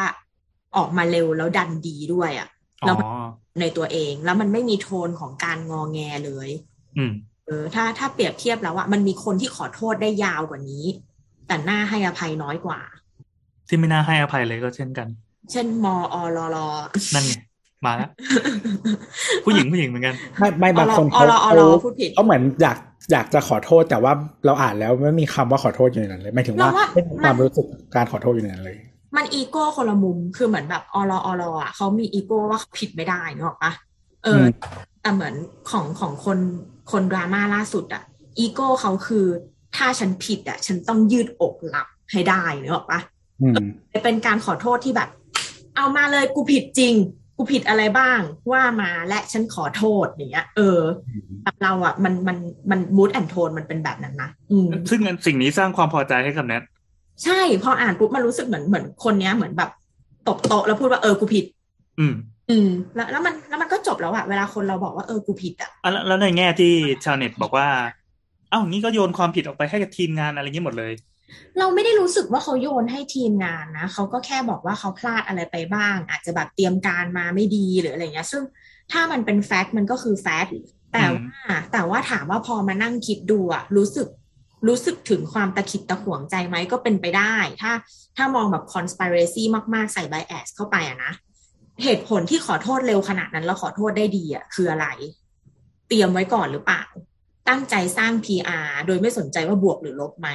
[0.77, 2.47] ออกมาเร็วแล้วดันดีด้วยอะ่ะ
[2.83, 3.07] อ๋แล้วอ
[3.59, 6.49] ในตัวเองแล้วมันไม่มีโทนของการงอแงเลย
[6.97, 7.13] อืม
[7.45, 10.85] เออถ้าถ้าเปรียบเทียบแล้วอะมันมีคนที่ขอโทษได้ยาวกว่านี้
[11.47, 12.79] แต่หน้าให้อภัยน้อยกว่า
[13.67, 15.07] ที่ไม่น่าให้อภัยเลยก็เช่นกัน
[15.51, 16.67] เช่นมออรอรอ
[17.13, 17.33] นั่นไง
[17.87, 18.09] มาแล้ว
[19.45, 22.77] ผู้หญิงผู้หญิงเหมือนกันไม่ไม่บางคนอเขารออเขารอพูดผิดเขาเหมือนอยาก
[23.11, 24.13] อยากจะขอโทษแต่ว่า
[24.45, 27.65] เราอ่านแล้วไม่มีคำว่าขอโทษอยู่ในนั้นเลยหมายถึงว่าเราว่าไม่มีความมันรู้สึก
[27.95, 28.77] การขอโทษอยู่ในนั้นเลย
[29.15, 33.71] มันอีโก้คนละมุมคือเหมือนแบบอรออรอะเขามีอีโก้ว่าเขาผิดไม่ได้นึกออกปะ
[34.23, 34.47] เอออม
[35.01, 35.33] แต่เหมือน
[35.69, 36.39] ของของคน
[36.91, 38.03] คนดราม่าล่าสุดอะ
[38.39, 39.25] อีโก้เขาคือ
[39.75, 42.99] ถ้าฉันผิดอะ ฉันต้องยืดอกรับให้ได้นึกออกปะ
[43.41, 43.65] อืม
[44.03, 45.09] เป็นการขอโทษที่แบบ
[45.75, 46.93] เอามาเลยกูผิดจริง
[47.37, 48.19] กูผิดอะไรบ้าง
[48.51, 50.79] ว่ามาและฉันขอโทษอย่างเงี้ย เออ
[51.43, 52.37] แบบเราอะ มันมัน
[52.71, 56.63] มันมูดแอนโทนมันเป็นแบบนั้นนะอืมซึ่งสิ่งนี้สร้างความพอใจให้กับแนท
[57.23, 59.69] ใช่พออ่านปุ๊บมันรู้สึกเหมือนเหมือนคนเนี้ยเหมือนแบบ
[60.27, 61.45] ตบโต๊ะแล้วพูดว่าเออกูผิด
[61.99, 62.13] อืม
[62.49, 66.73] อืม แล้วแล้วมันแล้วมันก็จบแล้วอะเวลาคนเราบอกว่าเออกูผิดอะอะแล้วแล้วในแง่ที่
[67.05, 67.67] ชาวเน็ตบอกว่า
[68.49, 70.91] เอ้างี้ก็โยนความผิดออกไปให้กับทีมงานอะไรอย่างนี้หมดเลย
[71.59, 78.43] เราไม่ได้รู้สึกว่าเขาโยนให้ทีมงานนะเขาก็แค่บอกว่าเขาพลาดอะไรไปบ้าง อาจจะแบบเตรียมการมาไม่ดีหรืออะไรเงี้ย ซึ่ง
[78.91, 80.53] ถ้ามันเป็นแฟกต์มันก็คือแฟกต์
[80.93, 84.07] แต่อืมว่าแต่ว่าถามว่าพอมานั่งคิดดูอะรู้สึก
[84.67, 87.71] รู้สึกถึงความตะขิดตะขวงใจไหมก็เป็นไปได้ ถ้า
[88.17, 91.11] ถ้ามองแบบ conspiracy มากๆ ใส่ bias เข้าไปอะนะ
[91.83, 94.87] เหตุผลที่ขอโทษเร็วขนาดนั้น แล้วขอโทษได้ดีอะคืออะไร
[95.87, 96.83] เตรียมไว้ก่อนหรือเปล่า
[97.49, 100.29] ตั้งใจสร้าง PR โดยไม่สนใจว่าบวกหรือลบไหม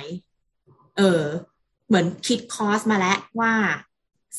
[1.00, 1.24] เออ
[1.88, 3.52] เหมือนคิดคอสมาแล้วว่า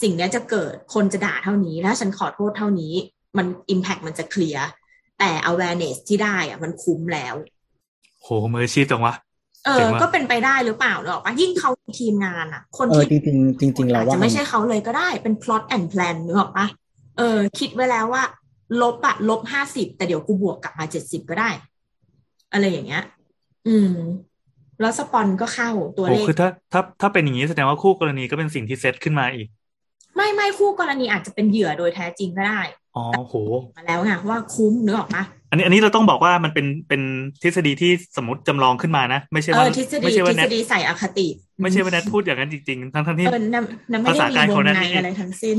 [0.02, 2.94] สิ่งเนี้ยจะเกิดคนจะด่าเท่านี้แล้วฉันขอโทษเท่านี้
[3.38, 4.68] มัน Impact มันจะเคลียร์
[5.20, 7.36] แต่ awareness ที่ได้อะมันคุ้มแล้ว
[8.22, 9.14] โหมืออาชีพจังวะ
[9.66, 16.68] เอเจ๋องว่ะก็เป็นไปได้หรือเปล่าเนกอะปะยิ่งเขามีทีมงานอะคนเออที่จริงจริงๆจริงๆเราอาจว่าจะไม่ใช่เขาเลยก็ได้เป็น plot and plan นึกออกปะ
[17.18, 18.24] เออ คิดไว้แล้วว่า
[18.82, 21.50] ลบอะลบห้าสิบแต่เดี๋ยวกูบวกกลับมาเจ็ดสิบก็ได้
[22.54, 23.04] อะไรอย่างเงี้ย
[23.68, 23.94] อืม
[24.82, 29.48] แล้วสปอนก็เข้าตัวโหเลขคือถ้าถ้าถ้าเป็นอย่างนี้แสดงว่าคู่กรณีก็เป็นสิ่งที่เซตขึ้นมาอีก
[30.16, 32.62] ไม่ไม่คู่กรณีอาจจะเป็นเหยื่อโดยแท้จริงก็ได้
[32.96, 33.36] อ๋อโห
[33.78, 37.02] มาแล้วไงว่าคุ้มนึกออกปะอันนี้อันนี้เราต้องบอกว่ามันเป็นเป็น
[37.44, 41.28] ทฤษฎีที่สมมติจำลองขึ้นมานะ ไม่ใช่เอว่าอทฤษฎีไม่ใช่ทว่าฤแนษทฎีใส่อคติ
[41.62, 45.56] ไม่ใช่ว่าแนทพูดอย่างนั้นจริงๆ ทั้งทั้งที่เออนั่นนั่นไม่ได้ภาษามีการวของงนั่นในนี่อะไรทั้งสิ้น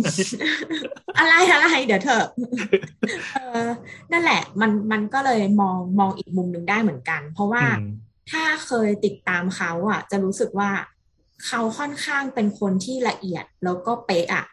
[1.19, 2.25] อะไรอะไรเดี๋ยวเถอะ
[3.35, 3.69] เออ
[4.13, 7.85] นั่นแหละมันมันก็เลยมองมองอีกมุมหนึ่งได้เหมือนกัน เพราะว่าอืม
[8.31, 10.71] ถ้าเคยติดตามเขาอะ จะรู้สึกว่า
[11.47, 14.45] เขาค่อนข้างเป็นคนที่ละเอียดแล้วก็เป๊ะอะ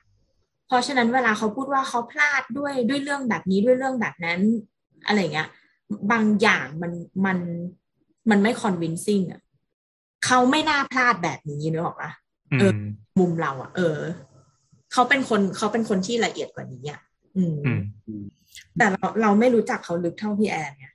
[0.68, 4.40] เพราะฉะนั้นเวลาเขาพูดว่าเขาพลาดด้วยด้วยเรื่องแบบนี้ด้วยเรื่องแบบนั้น
[5.06, 5.50] อะไรเงี้ย
[6.12, 6.92] บางอย่างมัน
[7.26, 7.38] มัน
[8.30, 9.42] มันไม่คอนวินซิ่งอะ
[10.26, 12.12] เขาไม่น่าพลาดแบบนี้นึกออกปะ
[12.54, 12.82] อืเออม
[13.20, 14.00] มุมเราอะ เออ
[14.94, 17.00] เขาเป็นคนเขาเป็นคนที่ละเอียดกว่านี้อะ
[17.38, 17.58] อืม
[18.08, 18.24] อืม
[18.78, 20.94] แต่เราเราไม่รู้จักเขาลึกเท่าพี่แอนเนี่ย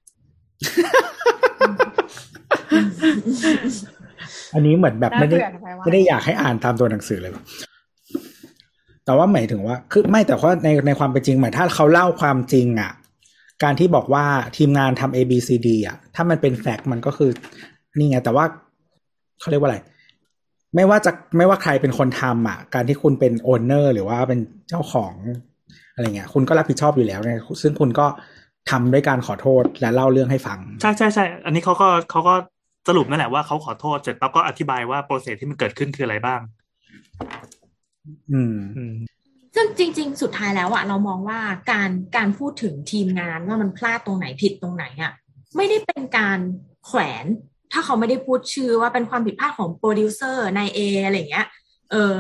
[4.55, 7.33] อันนี้เหมือนแบบไม่ได้น่าเบื่อทำไมวะไม่ได้อยากให้อ่านตามตัวหนังสือเลย
[9.05, 12.93] แต่ว่าหมายถึงว่า คือไม่แต่ว่าในในความเป็นจริงหมายถ้าเขาเล่าความจริงอะ
[13.63, 14.25] การที่บอกว่า
[14.57, 17.31] ทีมงานทำ A B C D อะ ถ้ามันเป็นแฟกต์มันก็คือ
[17.99, 18.45] นี่ไง แต่ว่า
[19.41, 19.79] เขาเรียกว่าอะไร
[20.75, 25.13] ไม่ว่าจะไม่ว่าใครเป็นคนทำอะ การที่คุณเป็นโอนเนอร์หรือว่าเป็นเจ้าของ
[25.95, 28.07] อะไรเงี้ย คุณก็รับผิดชอบอยู่แล้วเนี่ยซึ่งคุณก็
[28.71, 32.35] ทำด้วยการขอโทษและเล่าเรื่องให้ฟัง ใช่ใช่ใช่อันนี้เขาก็เขาก็
[32.89, 36.41] สรุปนั่นแหละว่าเขาขอโทษเสร็จปั๊บก็อธิบายว่า process ที่มันเกิดขึ้นคืออะไรบ้าง
[38.33, 38.95] อืมอืม
[39.55, 41.41] ซึ่งจริง ๆ สุดท้ายแล้วอะเรามองว่า
[41.73, 45.13] การการพูดถึงทีมงานว่ามันพลาดตรงไหนผิดตรงไหนอะ
[45.57, 46.39] ไม่ได้เป็นการ
[46.87, 47.25] แขวน
[47.73, 51.47] ถ้าเขาไม่ได้พูดชื่อว่าเป็นความผิดพลาดของโปรดิวเซอร์นายเออะไรอย่างเงี้ย
[51.91, 52.19] เออ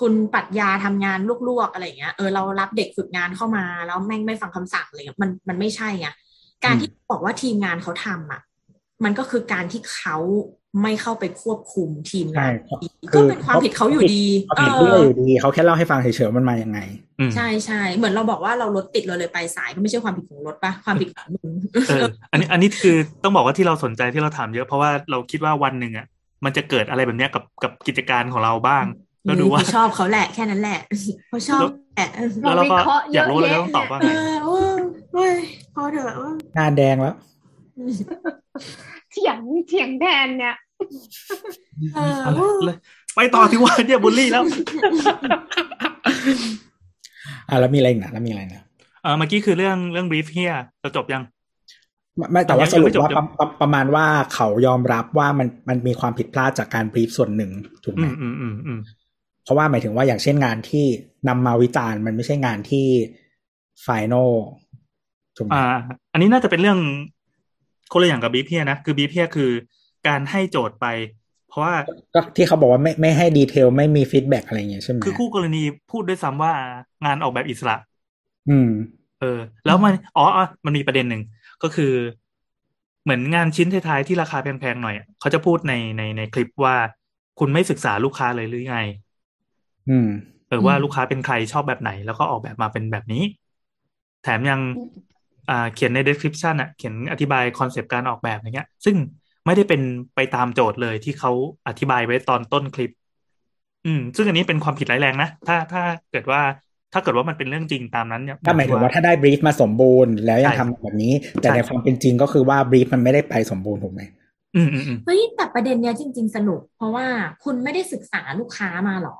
[0.00, 1.18] คุณปรัชญาทำงาน
[1.48, 6.08] ลวกๆอะไรอย่างเงี้ยเออเรารับเด็กฝึกงานเข้ามาแล้วแม่งไม่ฟังคำสั่งอะไรเงี้ยมันมันไม่ใช่ไง
[6.64, 8.40] การที่บอกว่าทีมงานเขาทำอะ
[9.04, 10.16] มันก็คือการที่เขา
[10.82, 16.78] ไม่เข้าไปควบคุมทีมใช่งานคือก็เป็นความผิดเขาอยู่ดีเขาผิดด้วยอยู่ดีเขาแค่เล่าให้ฟังเฉยๆว่ามันมายังไง
[17.18, 21.52] อืมใช่ใช่เหมือนเราบอกว่าเรารถติดเราเลยไปสายก็ไม่ใช่ความผิดของรถปะความผิดของมึง
[21.88, 22.02] เออ
[22.32, 26.06] อันนี้อันนี้คือต้องบอกว่าที่เราสนใจที่เราถามเยอะเพราะว่าเราคิดว่าวันหนึ่งอะ
[26.44, 28.84] มันจะเกิดอะไรแบบเนี้ยกับกับกิจการของเราบ้าง
[29.26, 30.78] แล้วดูว่าชอบเขาแหละแค่นั้นแหละ
[31.28, 31.60] เขาชอบ
[31.94, 32.08] แหละ
[32.42, 34.76] แล้วเราก็เราวิเคราะห์อยากรู้เลยเยอะต้องตอบว่าเอไงอโอ้ย
[35.12, 35.34] โอ้ย
[35.74, 37.14] พอเถอะว่าหน้าแดงแล้ว
[39.10, 39.38] เถียง
[39.68, 40.56] เถียงแทนเนี่ย
[41.94, 42.76] เออเอาเลยเลย
[43.14, 44.42] ไปต่อที่ว่าเนี่ยบูลลี่แล้ว
[47.48, 48.62] อะแล้วมีอะไรอีกนะแล้วมีอะไรนะ
[49.02, 51.22] เออเมื่อกี้คือเรื่องเรื่อง brief here จะจบยัง
[52.16, 57.50] ไม่ไม่แต่ว่ายังสรุปไม่จบว่ายังประประประมาณว่าเขายอมรับว่ามันมันมีความผิดพลาดจากการบรีฟส่วนหนึ่ง
[57.84, 58.78] ถูกไหมอืมอืมอืมอืม
[59.46, 60.84] เพราะว่าหมายถึงว่าอย่างเช่นงานที่
[61.28, 62.86] นำมาวิจารณ์มันไม่ใช่งานที่
[63.82, 64.32] final
[65.36, 65.64] ถูกไหมอ่า
[66.12, 66.78] อันนี้น่าจะเป็นเรื่อง
[67.92, 69.50] คนละอย่างกับ brief เหี้ยนะ คือ brief here คือ
[70.08, 70.86] การให้โจทย์ไป
[71.48, 71.74] เพราะว่า
[72.14, 76.52] ก็ที่เขาบอกว่าไม่ไม่ให้ detail ไม่มี feedback อะไรอย่างเงี้ยใช่ไหมคือคู่กรณีพูดด้วยซ้ำว่า
[77.04, 77.76] งานออกแบบอิสระ
[78.50, 78.70] อืม
[79.20, 81.22] เออ แล้วมันอ๋ออ๋อมันมีประเด็นหนึ่ง
[81.62, 81.92] ก็คือ
[83.04, 86.76] เหมือนงานชิ้นท้ายๆที่ราคาแพงๆหน่อยอะเขาจะพูดในในในคลิปว่า
[87.38, 88.78] คุณไม่ศึกษาลูกค้าเลยหรือไง
[89.90, 90.08] อืม
[90.48, 93.22] เออว่าลูกค้าเป็นใครชอบแบบไหน แล้วก็ออกแบบมาเป็นแบบนี้
[94.22, 94.60] แถมยัง
[95.50, 98.96] อ่าเขียนใน description อะเขียนอธิบายคอนเซปต์การออกแบบอย่างเงี้ย ซึ่ง
[99.46, 99.82] ไม่ได้เป็น
[100.14, 101.32] ไปตามโจทย์เลยที่เขา
[101.68, 102.90] อธิบายไว้ตอนต้นคลิป
[103.86, 105.82] อืม ซึ่งอันนี้เป็นความผิดร้ายแรงนะ ถ้าถ้า
[106.12, 106.40] เกิดว่า
[106.92, 114.02] ถ้าเกิดว่ามันเป็นเรื่องจริงตามนั้นเนี่ยถ้าหมายถึงว่าถ้าได้บรีฟมาสมบูรณ์แล้วยังใช่ทำแบบนี้ แต่ใช่ในความเป็นจริงก็คือว่าบรีฟมันไม่ได้ไปสมบูรณ์ถูกไหม
[114.56, 117.06] อืมอืมอืมเฮ้ยแต่ประเด็นเนี้ยจริง ๆ สนุก เพราะว่า
[117.44, 119.16] คุณไม่ได้ศึกษาลูกค้ามาหรอ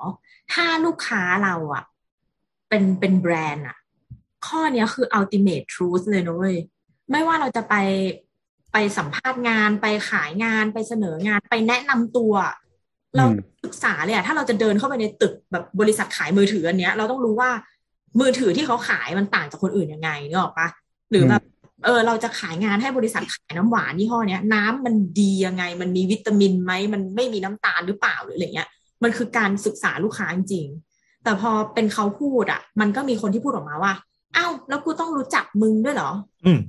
[0.53, 1.85] ถ้าลูกค้าเราอะ
[2.69, 3.77] เป็นเป็นแบรนด์อะ
[4.47, 6.57] ข้อเนี้ยคือ ultimate truth เลยนะเว้ย
[7.11, 7.75] ไม่ว่าเราจะไป
[8.73, 12.35] ไปสัมภาษณ์งานไปขายงานไปเสนองานไปแนะนำตัว
[13.17, 17.51] เราอืมศึกษาเลยอะถ้าเราจะเดินเข้าไปในตึกแบบบริษัทขายมือถืออันเนี้ย เราต้องรู้ว่า
[18.21, 20.69] มือถือที่เขาขายมันต่างจากคนอื่นยังไงนึกออกปะ
[21.11, 21.43] หรือแบบ
[21.85, 28.69] เออเราจะขายงานให้บริษัทขายน้ำหวานยี่ห้อเนี้ย น้ำมันดียังไง มันมีวิตามินไหมมันไม่มีน้ำตาลหรือเปล่าหรืออะไรเงี้ย
[29.03, 33.93] มันคือการศึกษาลูกค้าจริงๆแต่พอเป็นเขาพูดอะ มันก็มีคนที่พูดออกมาว่า
[34.37, 36.11] อ้าวแล้วกูต้องรู้จักมึงด้วยเหรอ
[36.47, 36.61] อืม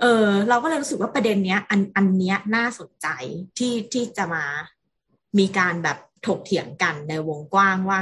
[0.00, 3.06] เออ เราก็เลยรู้สึกว่าประเด็นเนี้ย อันอันเนี้ยน่าสนใจ
[3.58, 4.44] ที่ที่จะมา
[5.38, 8.00] มีการแบบถกเถียงกันในวงกว้างว่า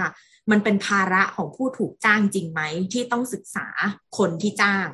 [0.50, 2.60] มันเป็นภาระของผู้ถูกจ้างจริงไหม
[2.92, 3.66] ที่ต้องศึกษา
[4.18, 4.86] คนที่จ้าง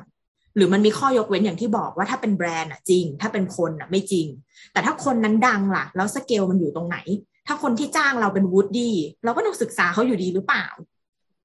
[0.55, 4.27] หรือมันมีข้อยกเว้นอย่างที่บอกว่าถ้าเป็นแบรนด์อะจริง ถ้าเป็นคนอะไม่จริง
[4.71, 6.97] แต่ถ้าคนนั้นดังล่ะ แล้วสเกลมันอยู่ตรงไหน
[7.47, 10.65] ถ้าคนที่จ้างเราเป็นวูดดี้เราก็ต้องศึกษาเขาอยู่ดีหรือเปล่า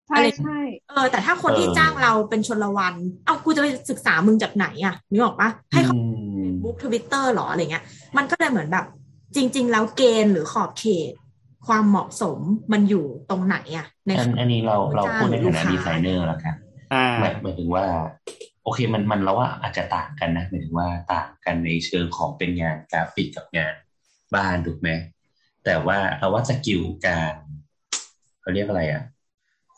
[0.07, 0.59] ใช่อะไรใช่
[0.89, 2.95] เออแต่ถ้าคนที่เออจ้างเราเป็นชนละวัน
[3.27, 6.01] เอากูจะไปศึกษามึงจากไหนอะนึกออกปะให้เขาอื
[6.49, 7.85] มบุ๊กทวิตเตอร์หรออะไรเงี้ย
[8.17, 8.87] มันก็เลยเหมือนแบบ
[9.37, 11.13] จริง ๆ แล้วเกณฑ์หรือขอบเขต
[11.67, 12.39] ความเหมาะสม
[12.73, 16.55] มันอยู่ตรงไหนอะในอันอันนี้เราเราพูดในฐานะจ้างหรือลูกค้าดีไซเนอร์แล้วกัน
[16.95, 17.85] อ่าหมายหมายถึงว่า
[18.65, 23.75] โอเคมันมันเราว่าอาจจะต่างกันนะหมายถึงว่าต่างกันในเชิงของเป็นงานกราฟิกกับงาน
[24.35, 24.89] บ้านถูกไหม
[25.65, 27.35] แต่ว่าเราว่า skill การ
[28.41, 29.03] เขาเรียกอะไรอะ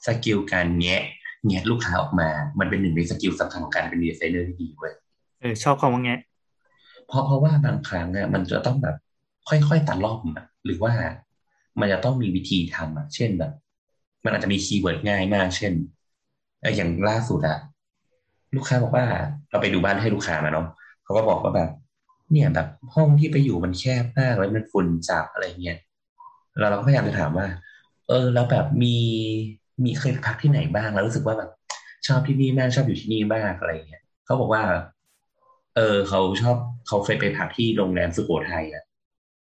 [0.06, 1.04] skill การแงะ
[1.46, 2.28] แงะลูกค้าออกมา
[2.60, 4.94] มันเป็นหนึ่งใน skill สำคัญของการเป็นดีไซเนอร์ที่ดีเว้ย
[5.40, 6.20] เออชอบคำว่าแงะ
[7.06, 8.96] เพราะเพราะว่าบางครั้งอะมันจะต้องแบบ
[9.48, 10.92] ค่อยๆตะล่อมอะหรือว่า
[11.80, 13.52] มันจะต้องมีวิธีทำอะเช่นแบบ
[14.24, 15.72] มันอาจจะมี keyword ง่ายมาก เช่น
[16.60, 17.58] เอ่ออย่างล่าสุดอะ
[18.56, 19.04] ลูกค้าบอกว่า
[19.50, 20.66] เราไปดูบ้านให้ลูกค้ามาเนาะ
[21.04, 21.70] เขาก็บอกว่าแบบ
[22.32, 25.78] เนี่ยแบบห้องที่ไปอยู่มันแคบมากแล้วมันฝุ่นจับอะไรเงี้ย
[26.58, 27.46] แล้วเราก็พยายามจะถามว่า
[28.08, 28.96] เออ แล้วแบบมี
[29.84, 31.50] มีเคยพักที่ไหนบ้างแล้วรู้สึกว่าแบบ
[32.06, 34.62] ชอบที่นี่มากชอบอยู่ที่นี่มากอะไรเงี้ยเขาบอกว่า
[35.76, 36.56] เออเขาชอบ
[36.88, 38.84] เขาเคยไปพักที่โรงแรมสุโขทัยอะ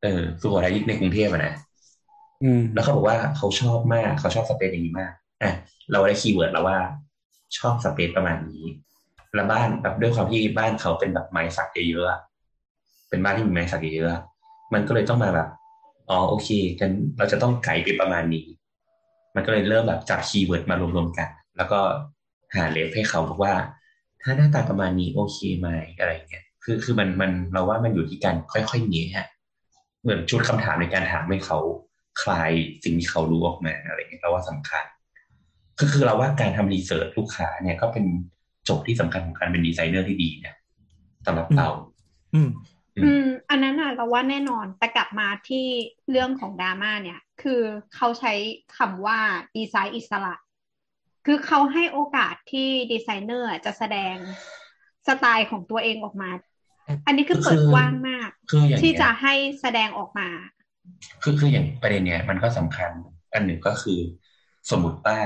[0.02, 1.54] เออสุโขทัยในกรุงเทพอะนะ
[2.42, 5.52] อืมแล้วเขาบอกว่าเขาชอบมากเขาชอบ space อย่างนี้มากอะ
[5.92, 6.78] เราได้ keyword แล้วว่า
[7.58, 8.64] ชอบ space ประมาณนี้
[9.34, 12.20] แล้วบ้านแบบด้วยความที่บ้านเขาเป็นแบบไม้สักเยอะๆอะ
[13.08, 14.22] เป็นบ้านที่มีไม้สักเยอะ
[14.74, 15.48] มันก็เลยต้องมาแบบ
[16.10, 16.48] อ๋อโอเค
[16.80, 18.46] กันเราจะต้องไก่ไปประมาณนี้
[19.34, 21.80] มันก็เลยเริ่มแบบจับ keyword มารวมๆกัน แล้วก็
[22.56, 23.54] หา ref ให้เขาบอกว่า
[24.22, 25.68] ถ้าหน้าตาประมาณนี้โอเคไหม
[25.98, 29.26] อะไรเงี้ยคือคือมันมันเราว่ามันอยู่ที่การค่อยๆเงี้ยฮะ
[30.02, 31.58] เหมือนชุดคำถามในการถามให้เขา
[32.22, 32.50] คาย
[32.84, 34.84] สิ่งที่เขารู้ออกมาอะไรเงี้ยเราว่าสำคัญ
[35.78, 38.04] คือคือเราว่าการทำ research ลูกค้าเนี่ยก็เป็น
[38.64, 40.56] โจทย์ที่สำคัญของการเป็นดีไซเนอร์ที่ดีเนี่ย
[41.26, 41.68] สำหรับเรา
[42.34, 42.48] อืม
[43.02, 45.66] อืม อันนั้นอะเราว่าแน่นอนแต่กลับมาที่
[46.10, 47.60] เรื่องของดราม่าเนี่ย คือ
[47.94, 48.32] เขาใช้
[48.76, 49.18] คำว่า
[49.56, 50.34] ดีไซน์อิสระ
[51.26, 54.16] คือเขาให้โอกาสที่ดีไซเนอร์จะแสดง
[55.08, 56.30] สไตล์ของตัวเองออกมา
[57.06, 60.28] อันนี้คือเปิดกว้างมากคืออย่างที่เงี้ยจะให้แสดงออกมา
[61.22, 62.90] คือคืออย่างประเด็นเนี้ยมันก็สำคัญ
[63.34, 64.00] อันหนึ่งก็คือ
[64.70, 65.18] สมมติว่า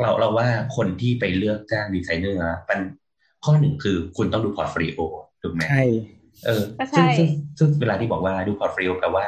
[0.00, 2.80] เราเราว่าคนที่ไปเลือกจ้างดีไซเนอร์อะมัน
[3.44, 5.00] ข้อหนึ่งคือคุณต้องดู portfolio
[5.42, 5.84] ถูกไหมใช่
[6.46, 9.26] เออก็ใช่ซึ่งซึ่งซึ่งเวลาที่บอกว่าดูพอร์ตโฟลิโอแปลว่า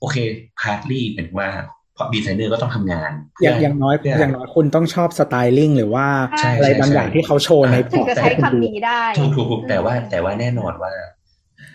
[0.00, 0.16] โอเค
[0.60, 1.48] พาร์ทลี่เป็นว่า
[1.94, 3.10] เพราะดีไซเนอร์ก็ต้องทำงาน
[3.42, 6.06] อย่างอย่างน้อยเพื่ออย่างน้อยคุณต้องชอบสไตลิ่งหรือว่า
[6.40, 10.92] ใช่อะไรบางอย่างที่เขาโชว์ในพถึองร์ตจะให้ใช้คุณดูคำนี้ได้ถูกถูกถูกแต่ว่าแต่ว่าแน่นอนว่า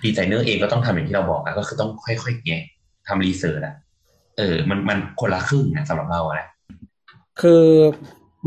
[0.03, 2.63] ดีไซเนอร์เองก็ต้องทำอย่างที่เราบอกอะก็คือต้องค่อยๆแงะ
[3.07, 3.75] ทำรีเสิร์ชอะ
[4.37, 6.47] เออ มันมันคนละครึ่งนะสำหรับเราอะนะ
[7.41, 7.63] คือ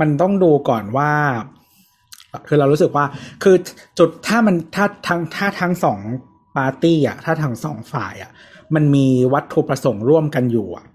[0.01, 1.11] มันต้องดูก่อนว่า
[2.49, 3.05] คือเรารู้สึกว่า
[3.43, 3.57] คือ
[3.99, 6.01] จุดถ้ามันถ้าทั้งถ้าทั้งสอง
[6.57, 8.31] ปาร์ตี้อะถ้าทั้งสองฝ่ายอะ
[8.75, 10.87] มันมีวัตถุประสงค์ร่วมกันอยู่อะ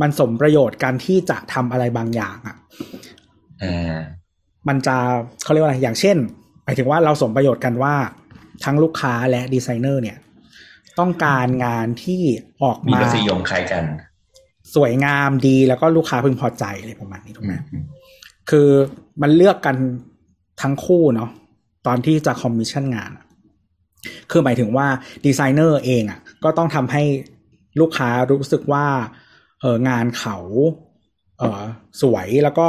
[0.00, 2.56] มันสมประโยชน์กันที่จะทำอะไรบางอย่างอะ
[3.62, 3.96] อ่า
[4.68, 4.96] มันจะ
[5.42, 6.16] เขาเรียกว่าอะไรอย่างเช่น
[6.64, 7.94] หมายถึงว่าเราสมประโยชน์กันว่า
[8.64, 10.18] ทั้งลูกค้าและดีไซเนอร์เนี่ย
[10.98, 12.22] ต้องการงานที่
[12.62, 13.84] ออกมีมารสนิยมคล้ายกัน
[14.74, 17.84] สวยงามดีแล้วก็ลูกค้าพึงพอใจอะไรประมาณนี้ถูกไหมอืมอืม
[18.50, 18.68] คือ
[19.22, 19.76] มันเลือกกัน
[20.62, 21.30] ทั้งคู่เนาะ
[21.86, 23.24] ตอนที่จะคอมมิชชั่นงานอะ
[24.30, 24.86] คือหมายถึงว่า
[25.26, 27.02] ดีไซเนอร์เองอะก็ต้องทำให้
[27.80, 28.86] ลูกค้ารู้สึกว่า
[29.60, 30.36] เอองานเขา
[31.38, 31.62] เออ
[32.02, 32.66] สวยแล้วก็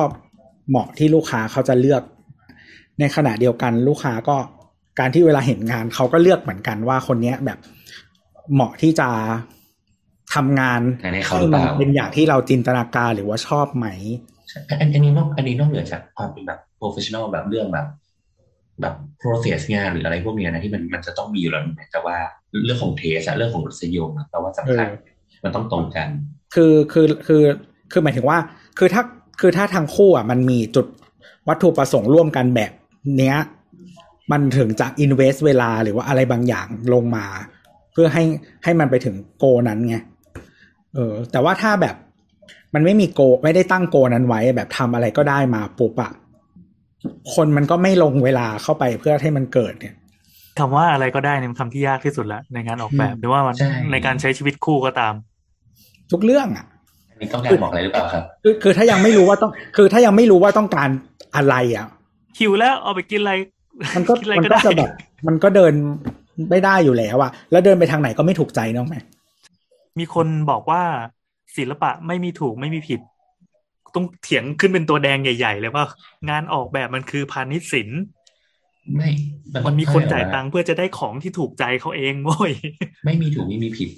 [0.69, 2.03] เหมาะที่ลูกค้าเขาจะเลือก
[2.99, 4.37] ในขณะเดียวกันลูกค้าก็
[4.99, 7.59] การที่เวลาเห็นงานเขาก็เลือกเหมือนกันว่าคนเนี้ยแบบ
[8.53, 9.09] เหมาะที่จะ
[10.35, 14.36] ทำงานงานให้เขาหรือเปมันล่าเป็นอย่างที่เราจินตนาการหรือว่าชอบไหมใช่
[14.69, 17.87] อันอันนี้นอกอันนี้นอกเหนือจากความเป็นแบบ professional แบบเรื่องแบบ
[18.81, 22.15] แบบ process งานหรืออะไรพวกเนี้ยนะที่มันมันจะต้องมีอยู่แล้วนะแต่ว่า
[22.65, 26.07] เรื่องของเทสอะเรื่องของรสนิยมอะแต่ว่าสำคัญเออมันต้องตรงกัน
[26.55, 27.43] คือคือคือ
[27.91, 28.37] คือหมายถึงว่า
[28.79, 29.03] คือถ้า
[29.41, 30.85] คือถ้าทั้งคู่อะมันมีจุด
[31.47, 32.71] วัตถุประสงค์ร่วมกันแบบ
[33.17, 33.37] เนี้ย
[34.31, 37.25] มันถึงจะ invest เวลาหรือว่าอะไรบางอย่างลงมา
[37.93, 38.23] เพื่อให้
[38.63, 39.97] ให้มันไปถึงโกนั้นไง
[40.93, 41.95] เออแต่ว่าถ้าแบบ
[42.73, 46.11] มันไม่มีโก ไม่ได้ตั้งโกนั้นไว้แบบทำอะไรก็ได้มาปุ๊บอะ
[47.33, 49.93] คนมันก็ไม่ลงเวลาเข้าไปเพื่อให้มันเกิดเนี่ย
[50.59, 55.13] คำว่าอะไรก็ได้เนี่ยมันคำที่ยากที่สุดแล้วในงานออกแบบอืมหรือว่ามันใช่ในการใช้ชีวิตคู่ก็ตาม
[56.11, 56.65] ทุกเรื่องอะ
[57.11, 60.89] อันนี้ต้องการบอกอะไรหรือเปล่าครับคือคือถ้ายังไม่รู้ว่าต้อง คือถ้ายังไม่รู้ว่าต้องการ
[61.35, 61.87] อะไรอะ
[62.39, 63.33] หิวแล้วเอาไปกินอะไร
[63.95, 64.89] มันก็กินอะไรมันก็ก็ได้จะแบบ
[65.27, 65.73] มันก็เดิน
[66.49, 68.95] ไม่ได้อยู่แล้วอะแล้วเดินไปทางไหนก็ไม่ถูกใจน้องไหม
[69.99, 70.81] มีคนบอกว่า
[71.57, 72.99] ศิลปะไม่มีถูกไม่มีผิด
[73.95, 75.85] ต้องเถียงขึ้นเป็นตัวแดงใหญ่ ๆ เลยว่า
[76.29, 78.01] งานออกแบบมันคือพาณิชย์ศิลป์
[78.95, 79.09] ไม่
[79.65, 82.51] มันมีคนจ่ายใช่ตังค์เพื่อจะได้ของที่ถูกใจเขาเองโว้ย
[83.05, 83.89] ไม่มีถูกไม่มีผิด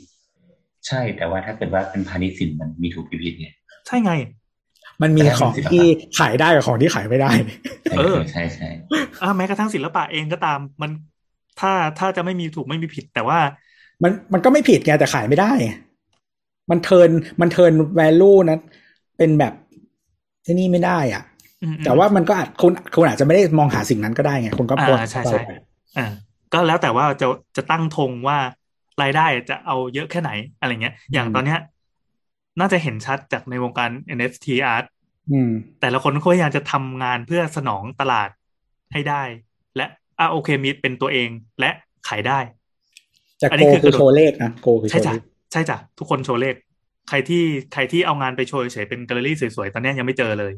[0.87, 3.47] ใช่แต่ว่าถ้าเกิดว่าเป็นพาณิชย์สินมันมีถูกมีผิดไง
[3.87, 4.13] ใช่ไง
[5.01, 5.85] มันมีแต่ของศิลปะที่
[6.19, 7.31] ขายได้กับของที่ขายไม่ได้
[7.89, 8.69] ใช่เออใช่ใช่
[9.21, 10.91] อ่าแม้กระทั่งศิลปะเองก็ตาม มัน
[11.59, 13.39] ถ้าถ้าจะไม่มีถูกไม่มีผิด แต่ว่า
[14.03, 15.51] มันมันก็ไม่ผิดไงแต่ขายไม่ได้
[16.71, 17.09] มันเทิร์น
[17.41, 18.59] มันเทิร์นแวลูนั้น
[19.17, 19.53] เป็นแบบ
[20.45, 21.23] ที่นี่ไม่ได้อะ
[21.61, 25.39] อืมแต่ว่ามันก็อาจคุณคุณอาจจะไม่ได้มองหาสิ่งนั้นก็ได้ไงคุณก็อ่าโพสต์ใช่ไปใช่
[25.97, 26.03] อ่า
[26.53, 27.27] ก็แล้วแต่ว่าจะ
[27.57, 28.37] จะตั้งธงว่า
[29.01, 31.59] รายได้จะเอาเยอะแค่ไหนอะไรเงี้ย อย่างตอนเนี้ย
[32.59, 34.85] น่าจะเห็นชัดจากในวงการ NFT art
[35.31, 35.49] อืม
[35.81, 38.29] แต่ละคนก็พยายามจะทำงานเพื่อสนองตลาด
[38.93, 39.23] ให้ได้
[39.75, 39.85] และ
[40.19, 41.29] อะโอเคมีเป็นตัวเอง
[41.59, 41.71] และ
[42.07, 42.39] ขายได้
[43.39, 45.21] แต่อันโกนี้คือคือโชว์เลขนะโกคือโชใช่ว์จ้ะเลข
[45.51, 46.55] ใช่จ้ะทุกคนโชว์เลข
[47.09, 47.43] ใครที่
[47.73, 50.53] ใครที่เอางานไปโชว์เฉยๆเป็นแกลเลอรี่สวยๆ ตอนเนี้ยยังไม่เจอเลย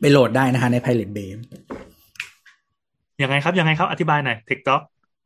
[0.00, 1.30] ไปโหลดได้นะฮะใน Pirate Bay
[3.22, 4.80] ยังไงครับ ยังไงครับ อธิบายหน่อย TikTok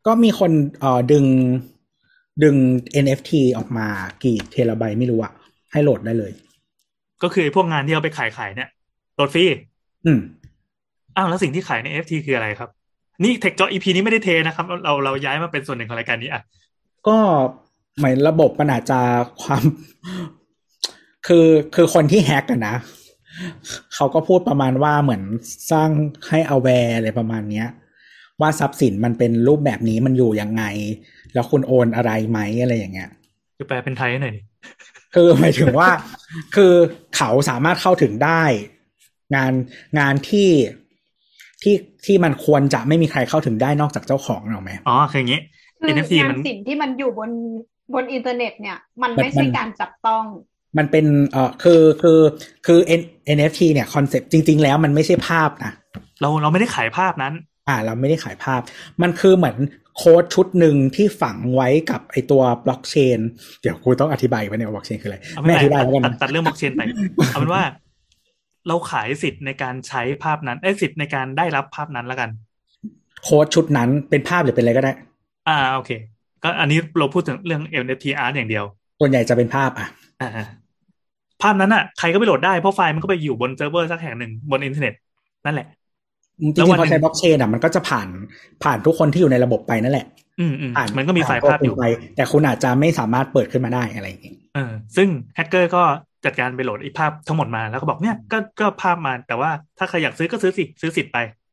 [0.07, 1.25] ก็มีคนเอ่อดึง
[2.43, 2.57] ดึง
[3.05, 3.87] NFT ออกมา
[4.25, 5.33] กี่เทราไบต์ไม่รู้อะ
[5.73, 6.33] ให้โหลดได้เลย
[7.23, 8.69] ก็คือไอ้พวกงานที่เอาไปขายขายๆเนี่ย
[9.15, 9.45] โหลดฟรี
[10.07, 10.21] อืม
[11.17, 12.71] อ้าวแล้วสิ่งที่ขายใน NFT คืออะไรครับ
[13.23, 16.43] นี่ TikTok EP นี้ไม่ได้เทนะครับ เราเราย้ายมาเป็นส่วนหนึ่งของรายการนี้อะ
[17.09, 17.17] ก็
[18.01, 19.01] หมายระบบมันอาจจะ
[19.43, 19.63] ความ
[21.27, 22.77] คือคือคนที่แฮกกันนะ
[23.95, 25.23] เขาก็พูดประมาณว่าเหมือน
[25.71, 25.91] สร้าง
[26.29, 27.69] ให้ aware อะไรประมาณเนี้ย
[28.41, 30.65] ว่าทรัพย์สินมันเป็นรูปแบบนี้มันอยู่ยังไง
[31.35, 33.11] แล้วคุณโอนอะไรไหมอะไรอย่างเงี้ย
[33.59, 34.41] จะแปลเป็นไทยให้หน่อยดิ
[35.15, 35.91] คือหมายถึงว่า
[36.55, 36.73] คือ
[37.17, 38.43] เขาสามารถเข้าถึงได้
[39.35, 39.53] งาน
[39.99, 40.51] งานที่
[41.63, 41.75] ที่
[42.07, 45.41] ที่มันควรจะไม่มีใครเข้าถึงได้นอกจากเจ้าของหรอกไหมอ๋อคืออย่างนี้
[45.81, 47.31] คือ NFT งามันนศิรูปที่มันอยู่บน
[47.93, 50.25] บนอินเทอร์เน็ตเนี่ย มันมันไม่ใช่มันการจับต้อง
[50.79, 52.21] มันเป็นเอ่อคือคือ
[52.67, 55.73] คือ N- NFT เนี่ย concept จริง ๆ แล้วมันไม่ใช่ภาพนะ
[56.21, 57.35] เราเราไม่ได้ขายภาพนั้น
[57.69, 58.61] อ่า เราไม่ได้ขายภาพ
[59.03, 59.57] มันคือเหมือน
[59.97, 63.19] โค้ดชุดหนึ่งที่ฝังไว้กับไอตัวบล็อกเชน
[63.63, 66.83] เดี๋ยวกูต้องอธิบายว่าเนี่ยบล็อกเชนคืออะไรเอาไม่ไม่อธิบายตัดแล้วกันตัดนะตัดเรื่องบล็อกเชนไป
[67.29, 67.65] เอาเป็นว่า
[68.69, 72.31] เราขายสิทธิ์ในการใช้ภาพนั้นเอ้ยสิทธิ์ในการได้รับภาพนั้นแล้วกัน
[73.23, 74.93] โค้ดชุดนั้นเป็นภาพหรือเป็นอะไรก็ได้
[75.49, 75.91] อ่าโอเค
[76.45, 78.65] ก็อันนี้เราพูดถึงเรื่อง NFT art อย่างเดียว
[79.01, 79.89] ส่วนใหญ่จะเป็นภาพอะ
[80.21, 80.47] อ่า
[81.43, 84.95] ภาพนั้นอะใครก็ไปโหลดได้เพราะไฟล์มันก็ไปอยู่บนเซิร์ฟเวอร์สักแห่งหนึ่งบนอินเทอร์เน็ต
[85.45, 85.67] นั่นแหละ
[86.43, 88.09] จริงๆพอใช้บล็อกเชนอะมันก็จะผ่าน
[88.65, 90.07] ผ่านทุกคนที่อยู่ในระบบไปนั่นแหละ
[90.41, 91.85] อืมอืมผ่านมันก็มีไฟล์แผ่นภาพอยู่ไป
[92.17, 95.83] แต่คุณอาจจะไม่สามารถเปิดขึ้นมาได้อะไรอย่างเงี้ยเออซึ่งแฮกเกอร์ก็
[96.25, 101.44] จัดการไปโหลดไอ้ภาพทั้งหมดมาแล้วก็บอกเนี่ยก็ก็ภาพมาแต่ว่าถ้าใครอยากซื้อก็ซื้อสิซื้อสิทธิ์ไปอืม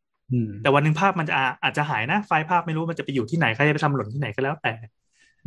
[0.62, 4.74] แต่วันหนึ่งภาพมันจะอาอาจจะหายนะ ไฟล์ภาพไม่รู้มันจะไปอยู่ที่ไหนใครจะไปทำหล่นที่ไหนก็แล้วแต่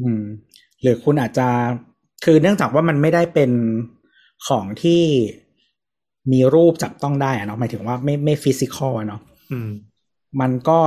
[0.00, 0.22] อืม
[0.82, 1.48] หรือคุณอาจจะ
[2.24, 3.50] คือเนื่องจากว่ามันไม่ได้เป็น
[4.48, 5.02] ของที่
[6.32, 9.20] มีรูปจับต้องได้อะเนาะหมายถึงว่าไม่ไม่ฟิสิกอลเนาะ
[9.52, 9.70] อืม
[10.40, 10.78] มันก็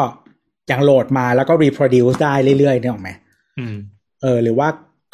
[0.71, 3.11] ยังโหลดมาแล้วก็ reproduce ได้เรื่อยๆเนี่ยหรอกไหม
[3.59, 3.75] อืม
[4.21, 4.67] เออ หรือว่า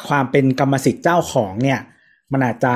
[0.08, 1.80] ความเป็นกรรมสิทธิ์เจ้าของเนี่ย
[2.32, 2.74] มันอาจจะ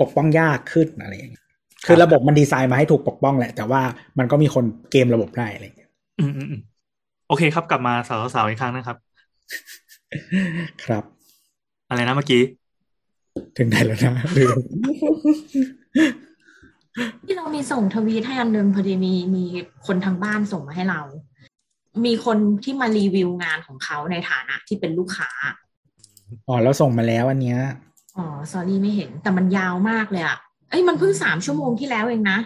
[0.00, 1.45] ปกป้องยากขึ้นอะไรอย่างเงี้ย
[1.84, 3.80] คือระบบมันดีไซน์มาให้ถูกปกป้องแหละ แต่ว่า
[4.18, 5.90] มันก็มีคนเกมระบบได้อะไรอย่างเงี้ย
[6.20, 6.62] อืมอืมอืม
[7.28, 8.96] โอเคครับ กลับมาสาวสาวๆอีกครั้งนะครับ
[10.84, 11.04] ครับ
[11.88, 12.42] อะไรนะเมื่อกี้
[13.56, 14.56] ถึงไหนแล้วนะลืม
[17.24, 19.44] ที่เรามีส่งทวีตให้อันหนึงพอดีมีมี
[19.86, 21.00] คนทางบ้านส่งมาให้เรา
[22.04, 25.30] มีคนที่มารีวิวงานของเขาในฐานะที่เป็นลูกค้า
[26.48, 27.58] อ๋อแล้วส่งมาแล้วอันเนี้ย
[28.16, 30.38] อ๋อ s อรี่ไม่เห็น แต่มันยาวมากเลยอะ
[30.70, 32.38] เอ้ยมันเพิ่งสามชั่วโมงที่แล้วเองนะ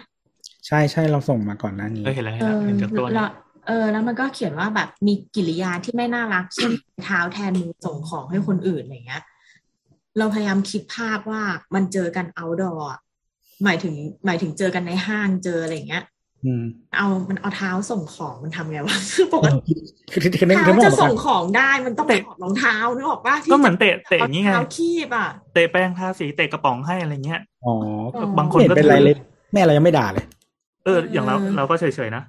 [0.67, 3.29] ใช่ใช่เราส่งมาก่อนหน้านี้เออเห็นแล้วเห็เอนแล้วอเห็นจากตัวแล้ว
[3.67, 6.71] เออแล้วมันก็เขียนว่าแบบมีกิริยาที่ไม่น่ารัก เช่น
[7.03, 9.23] เท้าแทนมือส่งของให้คนอื่นอะไรเงี้ย
[10.17, 11.43] เราพยายามคิดภาพว่า
[11.75, 12.99] มันเจอกัน outdoor อะ
[13.63, 13.93] หมายถึง
[14.25, 16.03] หมายถึงเจอกันในห้างเจออะไรเงี้ย
[16.45, 16.63] อืม
[16.97, 19.73] เอามันเอาเท้าส่งของมันทำไงวะคือปกติ
[20.11, 27.73] คือคือนึกเท้านึกไม่อจะอกเหมือนกัส่นงของได้มันต้องถอดรองเท้านึกออกปะที่ก็เหมือนเตะเตะอย่างงี้ไงเท้าคีบอะเตะแป้งทาสีเตะกระป๋องให้อะไรเงี้ย อ๋อ
[28.15, 29.15] อ๋อบางคนไม่เห็นก็เป็นไรเลย
[29.53, 30.25] แม่เรายังไม่ด่าเลย
[30.85, 32.23] เออ อย่างเราเราก็เฉยๆนะ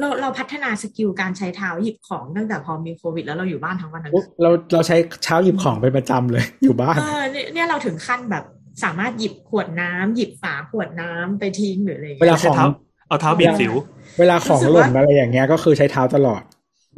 [0.00, 8.44] เราเราพัฒนาสกิลการใช้เท้าหยิบของตั้งแต่พอมีโควิด แล้วเราอยู่บ้านทั้งวันทั้งคืนเราเราใช้เช้าหยิบของเป็นประจำเลยอยู่บ้านเออเนี่ยเนี่ยเราถึงขั้นแบบ
[8.84, 12.66] สามารถหยิบขวดน้ำหยิบฝาขวดน้ำไปทิ้งหรืออะไรอย่างเวเงี้ยลาของใช้เท้า
[13.08, 13.72] เอาเท้าบีบสิว
[14.18, 16.42] เวลาของหล่นอะไรอย่างเงี้ยก็คือใช้เท้าตลอด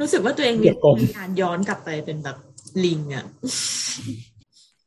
[0.01, 2.37] รู้สึกว่าตัวเองเก็มีบกลมการย้อนกลับไปเป็นแบบ
[2.85, 3.25] ลิงอะ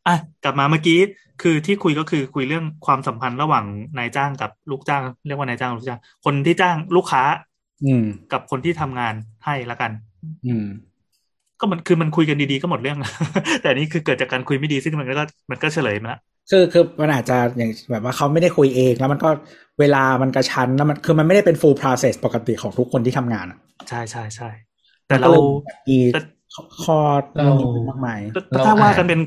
[0.08, 1.00] อะกลับมาเมื่อกี้
[1.42, 3.66] คือที่คุยก็คือคุยเรื่องความสัมพันธ์ระหว่าง
[3.98, 7.24] นายจ้างกับลูกจ้าง เรียกว่านายจ้างลูกจ้าง คนที่จ้างลูกค้า
[7.86, 9.14] อืม กับคนที่ทำงาน
[9.46, 9.92] ให้ละกัน
[10.48, 10.66] อืม
[11.60, 12.98] ก็มันคือมันคุยกันดีๆก็หมดเรื่อง
[13.62, 16.20] แต่อันนี่คือเกิดจากการคุยไม่ดีซึ่งมันก็มันก็เฉลยมาละ
[16.52, 19.30] คือคือมันอาจจะอย่างแบบว่าเขาไม่ได้คุยเองแล้วมันก็
[19.80, 23.58] เวลามันกระชั้นแล้วมันคือมันไม่ได้เป็น full process ปกติของทุกคนที่ทำงานอะ
[23.90, 24.50] ใช่ใช่ใช่
[25.08, 25.42] แต่เรามันก็ลย
[25.90, 26.22] มีแต่
[26.84, 26.98] ข้อ
[27.36, 27.54] เรา
[27.90, 28.20] มากมาย
[28.50, 29.22] แต่ถ้าว่ากันเป็น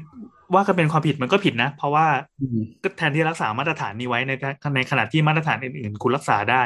[0.55, 2.06] ว่ากันเป็นความผิดมันก็ผิดนะ เพราะว่า
[2.40, 4.32] อืมก็แทนที่รักษามาตรฐานนี้ไว้ใน
[4.77, 6.62] ในขณะที่มาตรฐานอื่นๆ คุณรักษาได้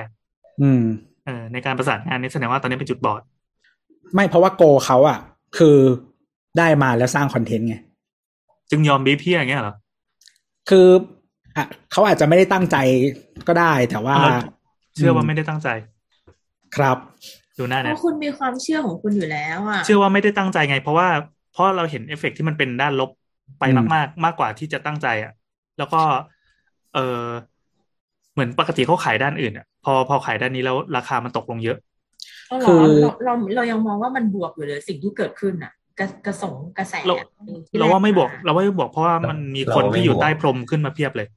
[0.62, 0.82] อืม
[1.27, 3.23] เออในการประสานงานนี้แสดงว่าตอนนี้เป็นจุดบอด
[4.15, 5.19] ไม่เพราะว่าโกเขาอะ
[5.59, 5.77] คือ
[6.59, 7.77] ได้มาแล้วสร้างคอนเทนต์ไง
[8.70, 9.74] จึงยอมบีบพี่อย่างเงี้ยเหรอ
[10.70, 10.86] คือ
[11.56, 12.77] อะเขาอาจจะไม่ได้ตั้งใจ
[13.48, 14.39] ก็ได้แต่ว่าแล้ว
[14.97, 15.69] เชื่อว่าไม่ได้ตั้งใจ
[16.77, 16.98] ครับ
[17.59, 21.09] ดูหน้าเพเนี่ยราะคุณมีความเชื่อของคุณอยู่แล้วอะ เชื่อว่าไม่ได้ตั้งใจไง เพราะว่า
[21.52, 23.11] เพราะเราเห็นเอฟเฟกต์ที่มันเป็นด้านลบ
[23.59, 25.33] ไปอืมมากๆมากกว่าที่จะตั้งใจอะ
[25.79, 26.01] แล้วก็
[26.95, 27.25] เออ
[28.33, 31.79] เหมือนปกติเขาขายด้านอื่นอะ พอพอขายด้านนี้แล้วราคามันตกลงเยอะ
[32.49, 37.15] เอาเหรคืออเราเราเรายังมองว่ามันบวกอยู่เลยสิ่งที่เกิดขึ้นอะกระกระสงกระแสเรา
[37.69, 41.29] ที่เราว่าไม่บวกแรเราว่าไม่บวกเพราะว่ามันมีคนที่อยู่ใต้พรมขึ้นมาเพียบเลย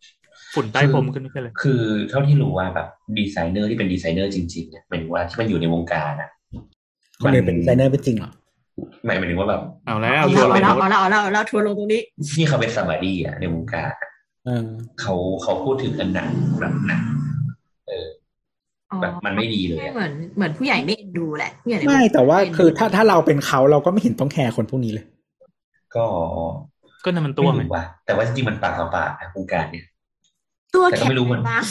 [0.55, 6.29] ฝุ่นใต้พรมขึ้นมาเพียบเลย คือเท่าที่รู้ว่าแบบดีไซเนอร์ที่เป็นดีไซเนอร์จริงๆเนี่ยหมายถึงว่าที่มันอยู่ในวงการอะ
[7.21, 8.31] คนอื่นเป็นดีไซเนอร์เป็นจริงเหรอ
[9.05, 12.01] หมายหมายถึงว่าแบบเอาแล้วเอาทัวร์ลแล้วงเอาแล้วเอาแล้วเอาแล้วทัวร์ลงตรงนี้
[12.35, 13.91] ที่เขาเป็นสมาดีอะในวงการ
[14.45, 14.69] เออ
[15.01, 15.13] เขา
[15.43, 16.29] เขาพูดถึงกันหนัก
[16.59, 17.01] แบบหนัก
[17.87, 18.07] เออ
[18.91, 25.05] อ๋อแบบมันไม่ดีเลยอะเหมือนเหมือนผู้ใหญ่ไม่เอ็นดูแหละผู้ใหญ่ในไม่วงแต่ว่าไม่เอ็นดูคือถ้าถ้าเราเป็นเขาเราก็ไม่เห็นต้องแคร์คนพวกนี้เลย
[25.95, 26.05] ก็
[27.05, 29.85] ก็นั่นมันตัวไม่ไงรู้ว่าแต่ว่าจริงๆมันปากต่อปากนะวงการเนี่ย
[30.75, 31.63] ตัวแต่ก็แข็งไม่รู้มันบ้าง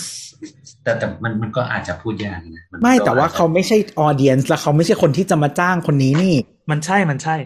[0.82, 6.34] แต่แต่มันมันก็อาจจะพูดยากนะนไม่ก็แต่ว่าอจจะเขาไม่ใช่ออเดียนส์แล้วเขาไม่ใช่คนที่จะมาจ้างคนนี้นี่
[6.70, 7.36] มันใช่มันใช่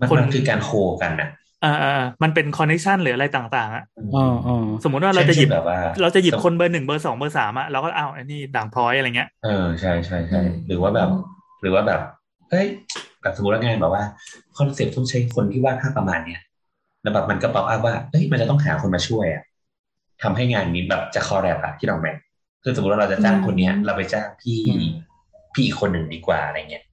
[0.00, 0.70] มันคนมันคือการโค
[1.02, 1.28] กันนะ
[1.62, 3.84] เออเออเออมันเป็นคอนเนคชันหรืออะไรต่างๆอะ
[4.14, 11.08] อ๋ออ๋อสมมติว่าเราจะหยิบเช่นแบบว่า เราจะหยิบคนเบอร์หนึ่งเบอร์สองเบอร์สามอะเราก็เอาอันนี้ด่างพร้อยอะไรเงี้ยเออใช่ใช่ใช่หรือว่าแบบ
[11.62, 12.00] หรือว่าแบบ
[12.50, 12.66] เฮ้ย
[13.22, 14.04] แบบสมมติว่างานแบบว่า
[14.58, 16.40] concept ต้องใช้คนที่วาดภาพประมาณเนี้ย
[17.02, 19.42] แล้วแบบมันก็ pop up ว่าเฮ้ยมันจะต้องหาคนมาช่วยอะ
[20.22, 22.12] ทำให้งานนี้แบบจะ collab อะที่เราแม่
[22.62, 24.58] คือสมมติว่าเราจะจ้างคนเนี้ย เราไปจ้างพี่
[25.54, 26.84] พี่อีกคนหนึ่งดีกว่าอะไรเงี้ย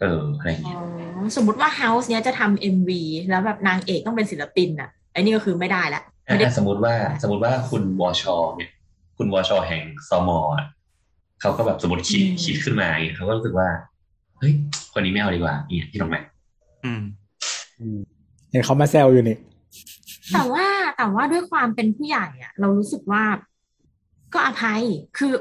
[0.00, 0.80] เอออะไรอ๋เงี้ย
[1.22, 8.70] อสมมติว่า house เนี้ยจะทำ MVแล้วแบบนางเอกต้องเป็นศิลปินอะไอ้นี่ก็คือไม่ได้ละไม่ได้อะสมมติว่า สมมติว่าคุณวอชอเนี่ย
[9.18, 10.66] คุณวอชอแห่งซอมอะ
[11.40, 13.68] เขาก็แบบสมมติคิดคิดขึ้นมาอย่างเงี้ยเขาก็รู้สึกว่า
[14.38, 14.52] เฮ้ย
[14.92, 16.18] คนนี้ไม่เอาดีกว่าเนี่ยที่ตรงไหน
[16.84, 17.02] อืม
[17.80, 17.98] อืม
[18.50, 19.36] เห็นเขามาแซวอยู่นี่
[20.32, 20.66] แต่ว่า
[20.96, 23.24] แต่ว่าด้วยความเป็นผู้ใหญ่อะเรารู้สึกว่า
[24.34, 24.82] ก็อภัย
[25.18, 25.32] คือ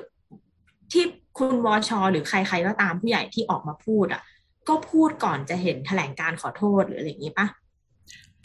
[0.92, 1.04] ที่
[1.38, 4.22] คุณวอชอหรือใครๆก็ตามผู้ใหญ่ที่ออกมาพูดอะ
[4.70, 7.48] ก็พูดก่อนจะเห็นแถลงการขอโทษหรืออะไรอย่างนี้ปะ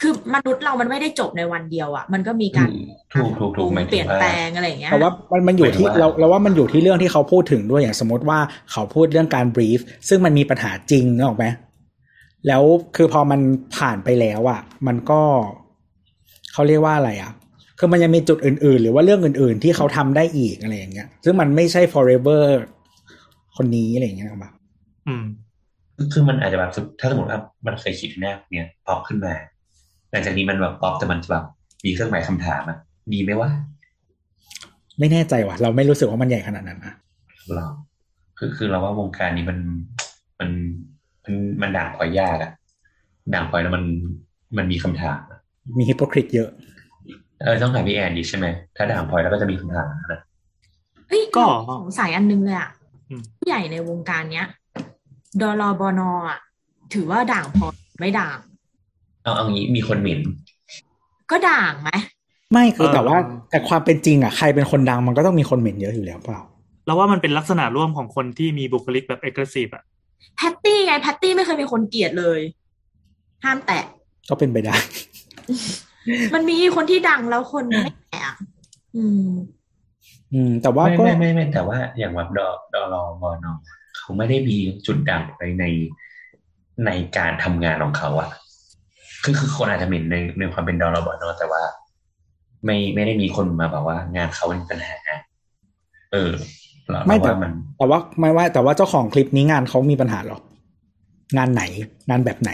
[0.01, 2.69] คือมนุษย์เรามันไม่ได้จบในวันเดียวอะมันก็มีการ
[3.13, 8.39] ถูกถูกถูกหมายเปถึลี่งยนว่าแปลงอะไรอย่างเงี้ยแต่ว่ามันมันอยู่ที่หมายถึงว่าเราเราว่ามันอยู่ที่เรื่องที่เขาพูดถึงด้วยอย่างสมมติว่า
[8.71, 9.79] เขาพูดเรื่องการบรีฟ
[10.09, 11.45] ซึ่งมันมีปัญหาจริงนึกออกไหม
[12.47, 12.63] แล้ว
[12.95, 13.39] คือพอมัน
[13.75, 15.21] ผ่านไปแล้วอะ มันก็
[16.53, 17.31] เขาเรียกว่าอะไรอะ
[17.79, 22.43] คือมันยังมีจุดอื่น ๆ หรือว่าเรื่องอื่น ๆ ที่เขาทำได้อีกอะไรอย่างเงี้ย ซึ่งมันไม่ใช่ forever
[23.57, 24.41] คนนี้อะไรอย่างเงี้ยครับ
[25.07, 25.44] อืมคือ
[26.13, 29.33] คือมันอาจจะแบบถ้าสมมติว่ามันเคยคิดแน่เนี้ยป๊อปขึ้นมา
[30.11, 31.45] หลังจากนี้มันแบบป๊อปแต่มันจะแบบ
[31.85, 32.77] มีเครื่องหมายคำถามอะ
[33.13, 33.49] ดีไหมวะ
[34.99, 36.93] ไม่แน่ใจว่ะ เราไม่รู้สึกว่ามันใหญ่ขนาดนั้นนะ
[37.53, 37.67] เรา
[38.37, 39.59] คือคือเราว่าวงการนี้มัน
[40.39, 40.49] มัน
[41.23, 42.51] มันมันด่างพลอยยากอะ
[43.33, 43.83] ด่างพลอยแล้วมัน
[44.57, 45.39] มันมีคำถามอะ
[45.77, 46.49] มีฮิปโปคริตเยอะ
[47.41, 48.45] เออต้องถามพี่แอนดีใช่ไหม
[48.75, 50.21] ถ้าด่างพลอยแล้วก็จะมีคำถามนะ
[51.07, 51.45] เฮ้ยก็
[51.81, 52.69] สงสัยอันนึงเลยอะ
[53.09, 54.47] อืมผู้ใหญ่ในวงการเนี้ย
[55.41, 56.39] ดอลบอนอะ
[56.93, 57.67] ถือว่าด่างพอ
[57.99, 58.37] ไม่ด่าง
[59.23, 60.19] เอาเอางี้มีคนเหม็น
[61.31, 61.91] ก็ด่างไหม
[62.51, 63.17] ไม่คือเออแต่ว่า
[63.49, 66.41] แต่ความเป็นจริงอะใครเป็นคนดังมันก็ต้องมีคนเหม็นเยอะอยู่แล้วเปล่า
[66.85, 69.83] เราว่ามันเป็นลักษณะร่วมของคนที่มีบุคลิกแบบ aggressive อะ
[70.37, 72.39] แพตตี้ไงแพตตี้ไม่เคยมีคนเกลียดเลย
[73.43, 73.85] ห้ามแตะ
[74.29, 74.75] ก็เป็นไปได้
[76.33, 78.35] มันมีคนที่ดังแล้วคนไม่แตะอะ
[78.95, 79.29] อืม
[80.33, 83.53] อืม แต่ว่าไม่ก็ไม่ไม่ไม่แต่ว่าอย่างแบบดอดอรอบอนอ
[84.05, 84.57] เขาไม่ได้มี
[84.87, 85.65] จุดด่างพลอยใน
[86.85, 88.29] ในการทำงานของเขาอะ
[89.23, 91.63] คือคือคนอาจจะเหม็นในในความเป็นดอรอบอนอแต่ว่า
[92.65, 94.97] ไม่ไม่ได้มีคนมาบอกว่างานเขาเป็นปัญหา
[96.11, 96.31] เออ
[96.89, 100.41] เราไม่เราแต่ว่ามัน แต่ว่าไม่ว่า แต่ว่าเจ้าของคลิปนี้งานเขามีปัญหาหรอก
[101.37, 101.63] งานไหน
[102.09, 102.51] งานแบบไหน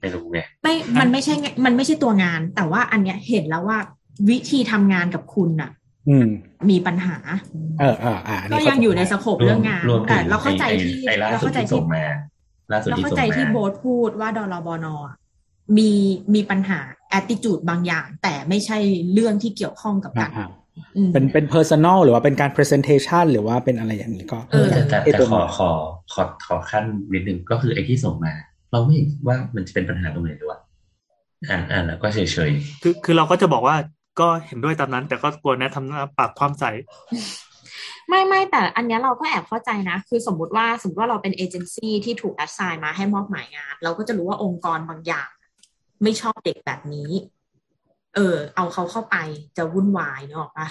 [0.00, 3.78] ไม่รู้ไงไม่ มันไม่ใช่ไงมันไม่ใช่ตัวงาน แต่ว่าอันเนี้ยเห็นแล้วว่า
[4.28, 5.85] วิธีทำงานกับคุณน่ะอื
[6.24, 6.26] ม
[6.70, 7.16] มีปัญหา
[7.80, 12.04] เออเอออ่าอันก็นี้ยังอยู่ในสโคปเรื่องงานรวมถึแต่งเราเข้าใจไอ้ที่ไอ้ล่าเราสุดเข้าใจที่ที่ส่งมา
[12.72, 14.86] ล่าสุดเราที่เข้าส่งใจมาที่โบ๊ทพูดว่าดอลบอน
[15.78, 15.90] มี
[16.34, 16.80] มีปัญหา
[17.18, 18.78] attitude บางอย่าง แต่ไม่ใช่
[19.12, 20.48] เรื่องที่เกี่ยวข้องกับอ่าการอ่า
[20.96, 25.70] อืมเป็นเป็น personal หรือว่าเป็นการ presentation หรือว่าเป็นอะไรอย่างนี้ก็เออแต่แต่ไอ้แต่ตัวขอขอ
[26.14, 26.84] ขอขอขั้น
[27.14, 28.32] นิดนึงก็คือไอ้ที่ส่งมา
[28.72, 30.58] เราไม่เห็นว่ามันจะเป็นปัญหาตรงไหนด้วย
[31.48, 32.50] อ่านอ่านแล้วก็เฉยเฉย
[32.82, 33.76] คือคือเราก็จะบอกว่า
[34.20, 36.64] ก็เห็นด้วยตามนั้น แต่ก็กลัวแนะทำหน้าปากความใส
[38.08, 45.28] ไม่ไม่แต่อันเนี้ยเราก็แอบเข้าใจนะ คือสมมุติว่าสมมติว่าเราเป็นเอเจนซี่ที่ถูกแอดไซน์มาให้มอบหมายงาน เราก็จะรู้ว่าองค์กรบางอย่าง
[46.02, 47.10] ไม่ชอบเด็กแบบนี้
[48.14, 49.16] เออ เอาเขาเข้าไป
[49.56, 50.68] จะวุ่นวายเนกอะปะ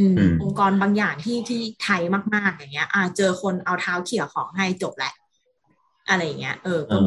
[0.00, 2.02] อืม องค์กรบางอย่างที่ที่ไทย
[2.34, 5.12] มาก ๆ อย่างเงี้ย อ่า เจอคนเอาเท้าเขี่ยของให้จบแหละ
[6.08, 7.00] อะไรอย่างเงี้ย เออๆเอก็อ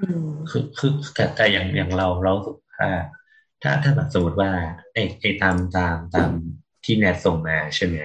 [0.00, 2.90] อืมคือคือแต่แต่อย่างอย่างเราเรารู้สึกว่า
[3.62, 4.50] ถ้าถ้าแบบสมมติว่า
[4.92, 6.30] ไอ้ไอ้ตามตามตาม
[6.84, 7.96] ที่แนทส่งมาใช่ไหม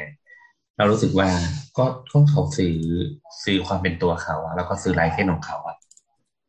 [0.77, 1.29] เรารู้สึกว่า
[1.77, 2.75] ก็ก็เขาซื้อ
[3.43, 5.77] ซื้อความเป็นตัวเขาอะแล้วก็ซื้อลายเส้นของเขาอะ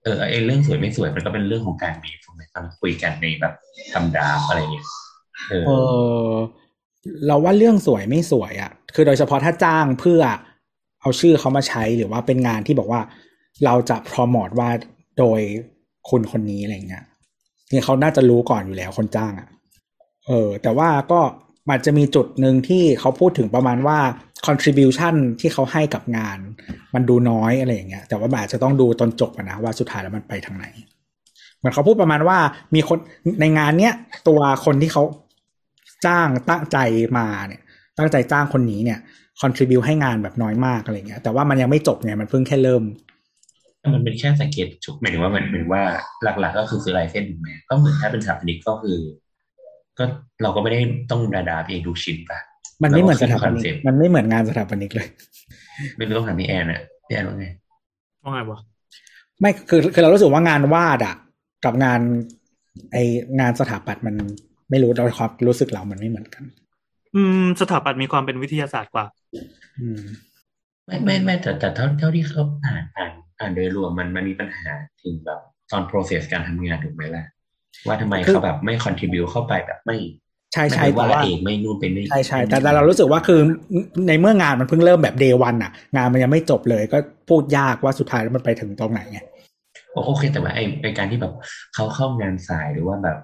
[0.02, 2.42] เออไอ้เรื่องสวยไม่สวยมันก็เป็นเรื่องของการบีฟถูกไหม
[2.80, 3.54] คุยกันในแบบ
[3.92, 4.86] ทำดราฟต์อะไรเงี้ย
[5.48, 5.70] เอ
[6.30, 6.34] อ
[7.26, 10.20] เราว่าเรื่องสวยไม่สวยอะ่ะคือโดยเฉพาะถ้าจ้างเพื่อ
[11.00, 13.00] เอาชื่อเขามาใช้หรือว่าเป็นงานที่บอกว่า
[13.64, 14.70] เราจะโปรโมทว่า
[15.18, 15.40] โดย
[16.08, 17.04] คุณคนนี้อะไรเงี้ย
[17.72, 19.48] นี่เขาน่าจะรู้ก่อนอยู่แล้วคนจ้างอะ่ะ
[20.26, 21.20] เออ แต่ว่าก็
[21.70, 23.98] มันจะมีจุดหนึ่งที่เขาพูดถึงประมาณว่า
[24.46, 26.38] contribution ที่เขาให้กับงาน
[26.94, 30.66] มันดูน้อยอะไรอย่างเงี้ย แต่ว่าอาจจะต้องดูตอนจบนะว่าสุดท้ายแล้วมันไปทางไหน
[31.58, 32.38] เหมือนเขาพูดประมาณว่า
[32.74, 32.98] มีคน
[33.40, 33.94] ในงานเนี้ย
[34.28, 35.02] ตัวคนที่เขา
[36.06, 36.78] จ้างตั้งใจ
[37.18, 37.62] มาเนี่ย
[37.98, 38.98] ตั้งใจจ้างคนนี้เนี่ย
[39.40, 42.82] คอนทริบิวให้งานแบบน้อยมากอะไรเงี้ย แต่ว่ามันยังไม่จบไงมันเพิ่งแค่เริ่ม
[43.94, 45.82] มันเป็นแค่สังเกตชุกหมายถึงว่ามันเหมือนว่า
[46.40, 48.98] หลัก ๆ ก็คือซื้อลายเส้นถูกไหมก็เหมือนถ้าเป็นสถาปนิกก็คือ
[49.98, 50.04] ก็
[50.42, 50.80] เราก็ไม่ได้
[51.10, 52.40] ต้องดาดาเองดูชิ้นปะ
[52.82, 55.08] มันไม่เหมือนสถาปคอนนิกเซ็ปต์มันไม่เหมือนงานสถาปนิกเลย
[55.96, 57.46] ไม่รู้ต้องถามพี่แอนอะพี่แอนว่าไง
[58.22, 58.58] ว่าไงวะ
[59.40, 61.14] ไม่คือคือเรารู้สึกว่างานวาดอะ
[61.64, 62.00] กับงาน
[62.92, 62.96] ไอ
[63.40, 64.14] งานสถาปัตย์มัน
[64.70, 66.44] ไม่รู้โดยความรู้สึกเรามันไม่เหมือนกัน
[67.14, 69.04] อืม สถาปัตย์มีความเป็นวิทยาศาสตร์กว่า
[69.80, 70.02] อืม
[70.86, 73.12] ไม่ไม่ไม่แต่แต่เท่าเท่าที่เขาอ่านอ่าน
[73.42, 75.40] อ่านโดยรวมมันมันมีปัญหาถึงแบบ
[75.72, 77.24] ตอน process การทำงานถูกไหมล่ะ
[77.86, 79.96] ว่าทำไมคือเขาแบบไม่ contribu เข้าไปแบบไม่
[80.52, 83.40] ใช่ใช่ไม่แต่ว่าว่าเองไม่นู่นเป็นนี่ใช่ใช่แต่แต่เรารู้สึกว่าคือ
[84.08, 86.98] ในเมื่องานมันเพิ่งเริ่มแบบเดวันอะงานมันยังไม่จบเลยก็
[87.28, 89.18] พูดยากว่าสุดท้ายแล้วมันไปถึงตรงไหนไง
[89.92, 91.32] โอโอเคแต่ว่าไอไอการที่แบบ
[91.74, 93.18] เขาเข้างานสายหรือว่าแบบ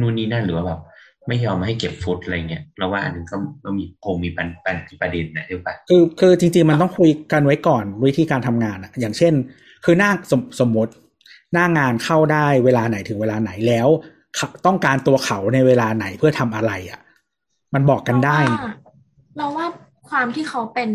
[0.00, 0.80] นู่นนี่นั่นหรือว่าแบบ
[1.28, 9.34] ไม่ยอมให้เก็บฟุตอะไรเงี้ยเราว่าอันนึงก็ก็มีคงมีปันปันประเด็นนะใช่ปะคือคือจริง ๆ มันต้องคุยกันไว้ก่อนวิธีการทำงานอะอย่างเช่น
[9.84, 10.92] คือหน้าสมสมมติ
[11.52, 13.88] หน้างานเข้าได้เวลาไหนถึงเวลาไหนแล้ว
[14.36, 17.00] เขาต้องการตัวเขาในเวลาไหนเพื่อทำอะไรอะ
[17.74, 18.74] มันบอกกันได้เราว่า
[19.36, 19.66] เราว่า
[20.08, 20.90] ความที่เขาเป็น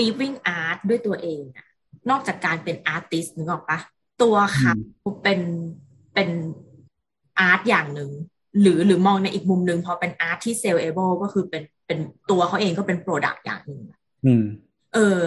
[0.00, 1.66] living art ด้วยตัวเองอะ
[2.10, 3.78] นอกจากการเป็น artist นึกออกปะ
[4.22, 4.74] ตัวเขา
[5.22, 5.40] เป็น
[6.14, 6.30] เป็น
[7.40, 8.10] อาร์ตอย่างหนึ่ง
[8.60, 11.98] หรือหรือมองในอีกมุมหนึ่งพอเป็นอาร์ตที่ sellable ก็คือเป็นเป็น
[12.30, 13.82] ตัวเขาเองก็เป็น product อย่างหนึ่ง
[14.26, 14.44] อืม
[14.94, 15.20] เออ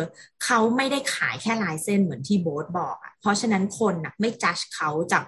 [0.44, 5.24] เขาไม่ได้ขายแค่ลายเส้นเหมือนที่โบ๊ทบอกอะเพราะฉะนั้นคนน่ะไม่จัดเขาจาก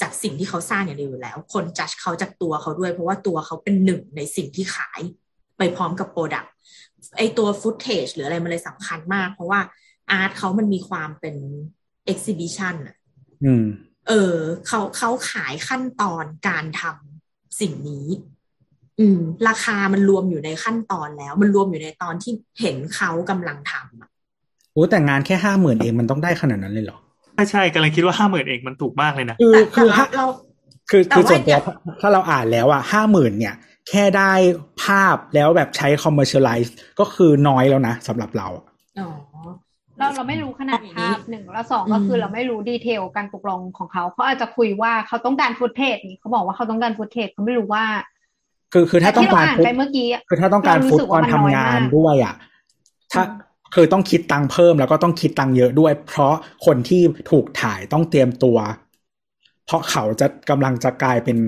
[0.00, 5.00] จากสิ่งที่เขาสร้างอย่างเดียวอยู่แล้ว คนจัดเขาจากตัวเขาด้วย เพราะว่าตัวเขาเป็นหนึ่งในสิ่งที่ขาย
[5.58, 6.52] ไปพร้อมกับ product
[7.18, 9.60] ไอตัว footage หรืออะไรมันเลยสำคัญมาก เพราะว่า
[10.10, 11.36] art เขามันมีความเป็น
[12.06, 12.96] exhibition อะ
[13.44, 13.66] อืม
[14.08, 14.34] เออ
[14.66, 18.06] เขาเขาขายขั้นตอนการทำสิ่งนี้
[19.00, 24.08] อืม ราคามันรวมอยู่ในขั้นตอนแล้ว มันรวมอยู่ในตอนที่เห็นเขากำลังทำอะ
[24.72, 26.98] โอ้แต่งานแค่ห้าหมื่นเองมันต้องได้ขนาดนั้นเลยเหรอ
[27.34, 30.26] ใช่ใช่กำลังคิดว่าห้าหมื่นเองมันถูกมากเลยนะคือแต่คือแต่ถ้าเรา
[30.90, 31.60] คือแต่คือส่วนว่าตัวอย่า
[32.00, 33.54] ถ้าเราอ่านแล้วอะห้าหมื่นเนี่ย
[33.88, 34.32] แค่ได้
[34.84, 36.70] ภาพแล้วแบบใช้ commercialize
[37.00, 38.64] ก็คือน้อยแล้วนะสำหรับเราอะ
[38.98, 39.08] อ๋อ
[39.98, 47.84] เราเราไม่รู้ขนาดภาพหนึ่งแล้วสองอืมก็คือเราไม่รู้ดีเทลการตกลงของเขาเขาอาจจะคุยว่าเขาต้องการฟุตเทจนี่เขาบอกว่าเขาต้องการฟุตเทจเขาไม่รู้ว่า
[48.72, 52.34] คือคือถ้าแต่ต้องที่เราการอ่านฟุตไปเมื่อกี้อะคือถ้าต้องการเรารู้ฟุตสึกตอว่านมันทำน้อยงานมากด้วยอะ
[53.12, 56.34] ถ้าอืมคือต้องคิดตังค์เพิ่มแล้วก็ต้องคิดตังค์เยอะด้วย เพราะ
[56.66, 58.56] คนที่ถูกถ่ายต้องเตรียมตัว
[59.66, 61.38] เพราะเขาจะกำลังจะกลายเป็น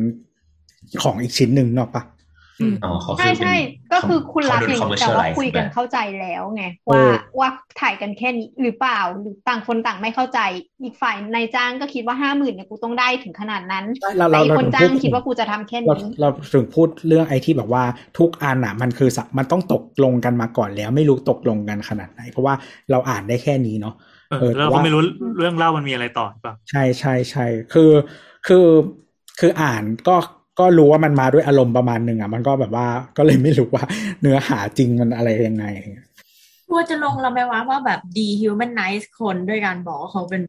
[1.03, 2.18] ของอีกชิ้นหนึ่งเนกอะปะอืมอ๋อเขา
[2.59, 2.71] ใช่
[3.05, 3.55] คือเป็นใช่
[3.93, 7.49] ก็คือคุณรับเขาอโดนย่างนี้ commercialize แต่ว่าคุยกันแบบเข้าใจแล้วไงเอว่าอว่า
[7.81, 10.41] ถ่ายกันแค่นี้หรือเปล่า หรือต่างคนต่างไม่เข้าใจ
[10.83, 13.85] อีกฝ่ายนายจ้างก็คิดว่าห้าหมื่นเนี่ยกูต้องได้ถึงขนาดนั้น
[14.19, 17.85] เราแต่เราอีกเราคนถึงจ้างพูดคิดว่ากูจะทำแค่เรานี้เราถึงพูดเรื่องไอที่แบบว่า
[18.19, 22.55] ทุกอันอะมันคือสัมันต้องตกลงกันมาก่อนแล้วไม่รู้ตกลงกันขนาดไหน เพราะว่า
[22.91, 23.95] เราอ่านได้แค่นี้เนาะ
[24.31, 25.03] เออเออแล้วเราแต่ก็ว่าไม่รู้
[25.39, 27.91] เรื่องเล่ามันมีอะไรต่อหรือเปล่าใช่ใช่ใช่คือ
[28.47, 28.67] คือ
[29.41, 30.17] คืออ่านก็
[30.59, 32.87] ก็รู้ว่ามันมาด้วยอารมณ์ประมาณหนึ่งอะ มันก็แบบว่า
[33.17, 33.85] ก็เลยไม่รู้ว่า
[34.21, 35.65] เนื้อหาจริงมันอะไรยังไง
[36.69, 40.43] กลัวจะลงเราไหมว่าว่าแบบ dehumanize คนด้วยการบอกว่าเขาเป็น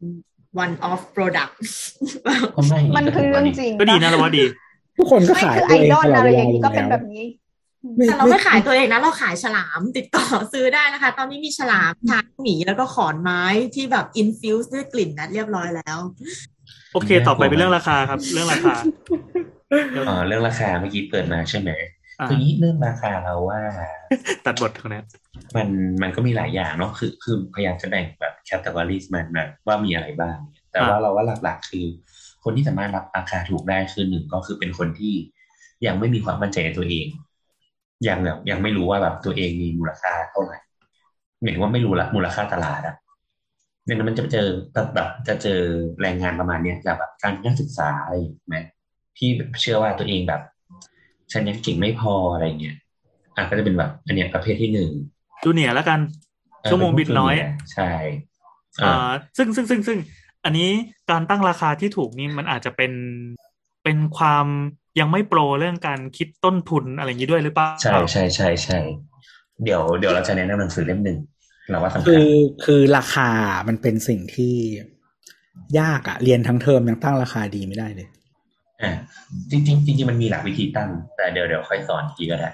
[0.64, 1.52] one off product
[2.56, 4.44] ก็ไม่มันคือเรื่องจริง ก็ดีนะเราว่าดี
[4.96, 7.24] ทุกคนก็ไม่ขายคือตัวเองไอดอลตลอดอะไรเวอลาย่างอนี้ยู่ก็เป็นแล้วแบบนี้
[7.96, 13.42] ไม่แต่เราไม่ไม่ขายตัวเองนะเราขายฉลามติดต่อซื้อได้นะคะ ตอนนี้มีฉลามช้างหมีแล้วก็ขอนไม้
[13.74, 15.98] ที่แบบ infuse ด้วยกลิ่นนัดเรียบร้อยแล้ว
[16.92, 21.70] โอเค ต่อไปเป็นเรื่องราคาครับ เรื่องราคาเออเรื่องราคาเมื่อกี้เปิดมาใช่ไหม
[22.20, 23.60] อ่าคือนี้เรื่องราคาเราว่า
[24.46, 25.00] ตัดบทตรงนี้
[25.56, 25.68] มัน
[26.02, 30.36] มันก็มีหลายอย่างเนาะคือคือพยายามจะแบ่งแบบแคตตา o r รีมันมาว่ามีอะไรบ้าง
[30.72, 31.86] แต่ว่าเราว่าหลักๆ คือ
[32.44, 35.14] คนที่สามารถรับราคาถูกได้คือหนึ่งก็คือเป็นคนที่
[35.86, 37.06] ยังไม่มีความมั่นใจในตัวเอง
[38.08, 40.58] ยังแบบยังไม่รู้ว่าแบบตัวเองมีมูลค่าเท่าไหร่
[41.40, 42.96] หมายถึงว่าไม่รู้ละมูลค่าตลาดอะ
[43.88, 44.48] ดังนั้นมันจะเจอ
[44.94, 45.60] แบบจะเจอ
[46.00, 48.56] แรงงานประมาณเนี้ยจากแบบการนักศึกษาอะไรอย่างเงี้ยไหม
[49.18, 50.40] ที่แบบเชื่อว่าตัวเองแบบ
[51.32, 52.76] ฉันยังเก่งไม่พออะไรเงี้ย
[53.36, 54.90] อะก็จะเป็นแบบ อันเนี้ยประเภทที่หนึ่ง
[55.42, 56.00] จูเนียร์แล้วกัน
[56.62, 57.90] เออชั่วโมงบิดน้อยเป็พวก junior ใช่
[58.78, 59.98] เอออ่าซึ่งซึ่งซึ่งซึ่ง
[60.44, 60.68] อันนี้
[61.10, 62.92] การตั้งราคาที่ถูกนี่มันอาจจะเป็น
[63.84, 64.46] เป็นความ
[65.00, 68.78] ยังไม่โปรเรื่องการคิดต้นทุนอะไรอย่างนี้ด้วยหรือเปล่าใช่ใช่ใช่ใช่
[69.64, 71.18] เดี๋ยวเดี๋ยวเราจะแนะนำหนังสือเล่มหนึ่ง
[71.70, 73.30] เราว่าสำคืคัญอคือราคา
[73.68, 74.54] มันเป็นสิ่งที่
[75.80, 78.08] ยากอะเรียนทั้งเทอมยังตั้งราคาดีไม่ได้เลย
[78.82, 78.92] อ่า
[79.50, 82.50] จริงจริงจริงๆมันมีหลักวิธีตั้ง แต่เดี๋ยวเดี๋ยวค่อยสอนทีก็ได้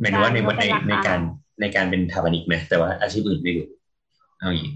[0.00, 1.20] หมายถึงว่าในใช่ว่าในเป็นราคาในการ
[1.60, 3.68] ในการเป็นทาบานิกไหมแต่ว่าอาชีพอื่นไม่รู้
[4.38, 4.74] เอาอย่างนี้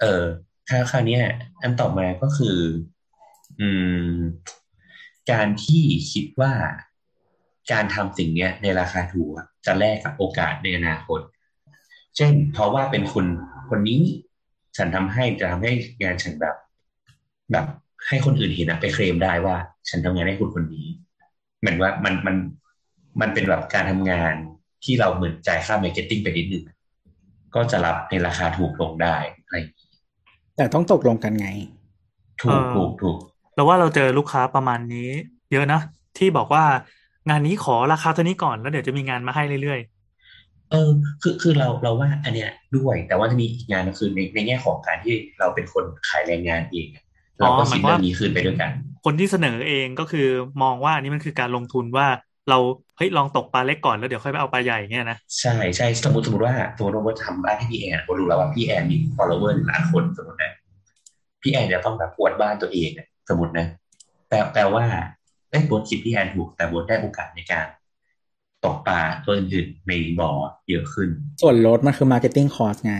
[0.00, 0.22] เออ
[0.68, 1.22] ถ้าคราวเนี้ย
[1.62, 2.56] อันต่อมาก็คือ
[3.60, 3.68] อื
[4.10, 4.14] ม
[5.30, 5.82] การที่
[6.12, 6.52] คิดว่า
[7.72, 11.20] การทำสิ่งเนี้ย ในราคาถูกอะจะแลกกับโอกาสในอนาคต
[12.16, 13.26] เช่น เพราะว่าเป็นคน
[13.70, 14.00] คนนี้
[14.76, 15.72] ฉันทำให้จะทำให้
[16.02, 16.56] งานฉันแบบ
[17.52, 17.66] แบบ
[18.08, 19.56] ให้คนอื่นเห็นอะไปเคลมได้ว่า
[19.88, 20.86] ฉันทำงานให้คุณคนนี้
[21.60, 22.36] เหมือนว่ามันมัน
[23.20, 24.34] มันเป็นแบบการทำงาน
[24.84, 26.64] ที่เราเหมือนจ่ายค่า marketing ไปนิดนึง
[27.54, 29.14] ก็จะรับในราคาถูกลงได้
[29.44, 29.88] อะไรอย่างงี้
[30.56, 31.48] แต่ต้องตกลงกันไง
[32.42, 33.18] ถูกถูกถูก
[33.54, 35.08] เราว่าเราเจอลูกค้าประมาณนี้
[35.52, 35.80] เยอะนะ
[36.18, 36.64] ที่บอกว่า
[37.28, 39.80] งานนี้ขอราคาเท่านี้ก่อนแล้วเดี๋ยวจะมีงานมาให้เรื่อย
[40.70, 40.90] เออ
[41.22, 47.04] คือคือเราเราว่าอันเนี้ยด้วย แต่ว่าจะมีอีกงานก็คือในในแง่ของการที่เราเป็นคนขายแรงงานเองอะ
[47.40, 50.28] เราก็คิดเรื่องนี้ขึ้นไปด้วยกันๆคนที่เสนอเองก็คือ
[50.62, 52.06] มองว่าอันนี้มันคือการลงทุนว่า
[52.50, 52.58] เรา
[52.96, 60.52] เฮ้ยลองตกปลาเล็กก่อนแล้วเดี๋ยวค่อยไปเอาปลาใหญ่เงี้ยนะใช่ใช่สมมติสมมติว่าสมมติว่าทำบ้านให้พี่แอนผมรู้แล้วว่าพี่แอนมี follower หนึ่งล้านคนสมมตินะ
[61.42, 63.66] พี่แอนจะต้องแบบอวดบ้านตัวเองอะสมมตินะ
[64.28, 64.84] แปลแปลว่า
[65.50, 67.66] เอ้ยโบทคิดพี่แอนถูกแต่โบทได้โอกาสในการ
[68.66, 70.30] ตกปลาตัวอื่นๆในบ่อ
[70.68, 71.08] เยอะขึ้น
[71.42, 72.94] ส่วนลดมันคือ marketing cost ไง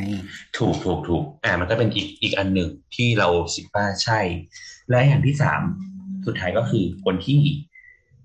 [0.58, 4.20] ถูกถูกถูกอ่ามันก็เป็นอีกอีกอันหนึ่งที่เราคิดว่าใช่
[4.90, 5.62] และอย่างที่สาม
[6.26, 7.40] สุดท้ายก็คือคนที่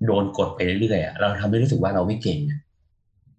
[0.06, 2.60] โดนกดไปเรื่อยๆอะเราทำให้รู้สึกว่าเราไม่เก่งอะ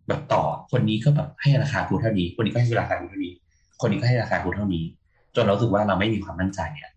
[0.08, 0.42] แบบต่อ
[0.72, 3.34] คนนี้ก็แบบให้ราคากูเท่านี้ คนนี้ก็ให้ราคากูเท่านี้
[3.80, 4.84] คนนี้ก็ให้ราคากูเท่านี้
[5.34, 6.92] จนเรารู้สึกว่าเราไม่มีความมั่นใจอะ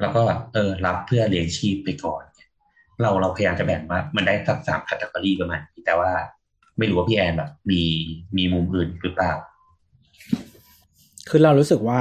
[0.00, 2.22] แล้วก็แบบเออรับเพื่อเลี้ยงชีพไปก่อน
[3.00, 6.10] เราเราพยายามจะแบ่งว่า มันได้สักสามคัตเกอรี่ประมาณนี้แต่ว่า
[6.78, 7.82] ไม่รู้ว่าพี่แอนแบบ มี
[8.36, 9.32] มีมุมอื่นหรือเปล่า
[11.28, 12.00] คือเรารู้สึกว่า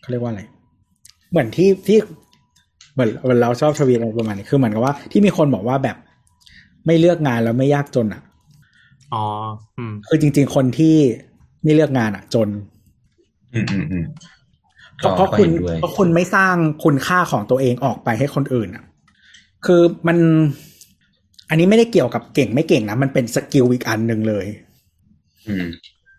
[0.00, 0.42] เขาเรียกว่าอะไร
[1.30, 1.98] เหมือนที่ที่
[2.94, 5.96] เหมือนเหมือนเราชอบทวีตอะไรประมาณนี้คือเหมือนกับว่าที่มีคนบอกว่าแบบ
[6.86, 8.22] ไม่เลือกงานแล้วไม่ยากจนอะ
[9.14, 9.24] อ๋อ
[9.78, 10.96] อืมคือจริง ๆ คนที่
[11.62, 12.48] ไม่เลือกงานอะ จน
[13.54, 14.04] อืมอืมอืม
[14.96, 16.54] เพราะเพราะคุณก็ห็นด้วยเพราะคุณไม่สร้าง
[16.84, 18.84] คุณค่าของตัวเองออกไปให้คนอื่นอะ
[19.66, 20.18] คือมัน
[21.48, 24.46] อันนี้ไม่ได้เกี่ยวกับเก่งไม่เก่งนะ มันเป็น skill อีกอันหนึ่งเลย
[25.48, 25.66] อืม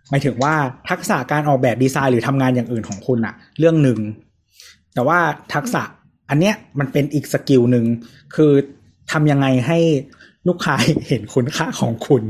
[0.10, 0.54] หมายถึงว่า
[0.90, 4.00] ทักษะการออกแบบดีไซน์หรือทำงานอย่างอื่นของคุณอะเรื่องหนึ่ง
[4.94, 5.20] แต่ว่า
[5.54, 5.84] ทักษะ
[6.30, 7.86] อันเนี้ยมันเป็นอีก skill หนึ่ง
[8.36, 8.52] คือ
[9.12, 9.80] ทำยังไงให้
[10.48, 10.76] ลูกค้า
[11.08, 12.24] เห็นคุณค่าของคุณ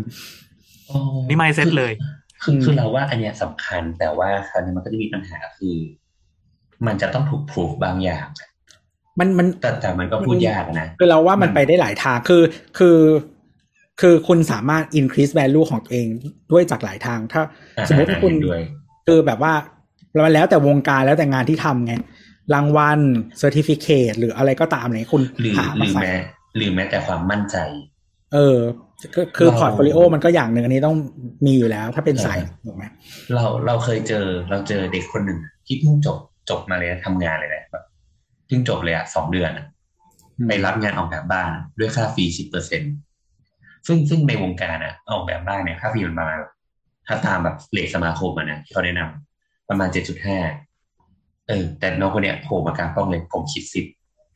[1.30, 1.94] นี่ mindset เลย
[2.44, 5.76] คือคือเราว่าอันเนี้ยสำคัญแต่ว่าคราวนี้มันก็จะมีปัญหาคือ
[6.88, 8.28] มันจะต้องถูกพูฟบางอย่าง
[9.20, 12.44] มันมันแต่แต่มันก็พูดยากนะคือเราว่ามันไปได้หลายทางคือ
[12.78, 13.00] คือ
[14.02, 16.08] คือคุณสามารถ increase value ของตัวเอง
[16.52, 17.42] ด้วยจากหลายทาง ถ้า
[17.78, 18.62] อ่าสมมติว่าคุณเห็นด้วย
[19.08, 19.54] คือแบบว่า
[20.26, 21.94] มันแล้วแต่วงการแล้วแต่งานที่ทำไง
[22.54, 23.00] รางวัล
[23.38, 26.16] certificate หรืออะไรก็ตามเนี่ยคุณหรือหาหมารือใส่แม้
[26.58, 27.58] หรือแม้แต่ความมั่นใจ
[28.34, 28.58] เออ
[29.16, 30.98] ก็คือเรา portfolio มันก็อย่างหนึ่งอันนี้ต้อง
[31.46, 32.84] มีอยู่แล้ว ถ้าเป็นสายถูกไหม
[33.36, 36.18] เราเราเคยเจอเราเจอเด็กคนหนึ่งที่เพิ่งจบ
[36.50, 37.84] จบมาเลยนะทำงานเลยนะแบบ
[38.52, 39.66] เพิ่งจบเลยอะสองเดือนอะ
[40.48, 42.82] ไปรับงานออกแบบบ้านด้วยค่าฟรีสิบเปอร์เซ็น
[43.88, 46.38] ซึ่งซึ่งในวงการอะออกแบบบ้านเนี่ยค่าฟรีมันประมาณ
[47.08, 50.40] ถ้าตามแบบเลทสมาคมอะนะที่เขาแนะนำประมาณเจ็ดจุดห้า
[51.48, 53.86] เออ แต่น้องคนเนี้ยโผล่มากลางกล้องเลยผมคิดสิบ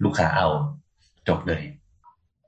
[0.04, 0.48] ลูกค้าเอา
[1.28, 1.62] จบเลย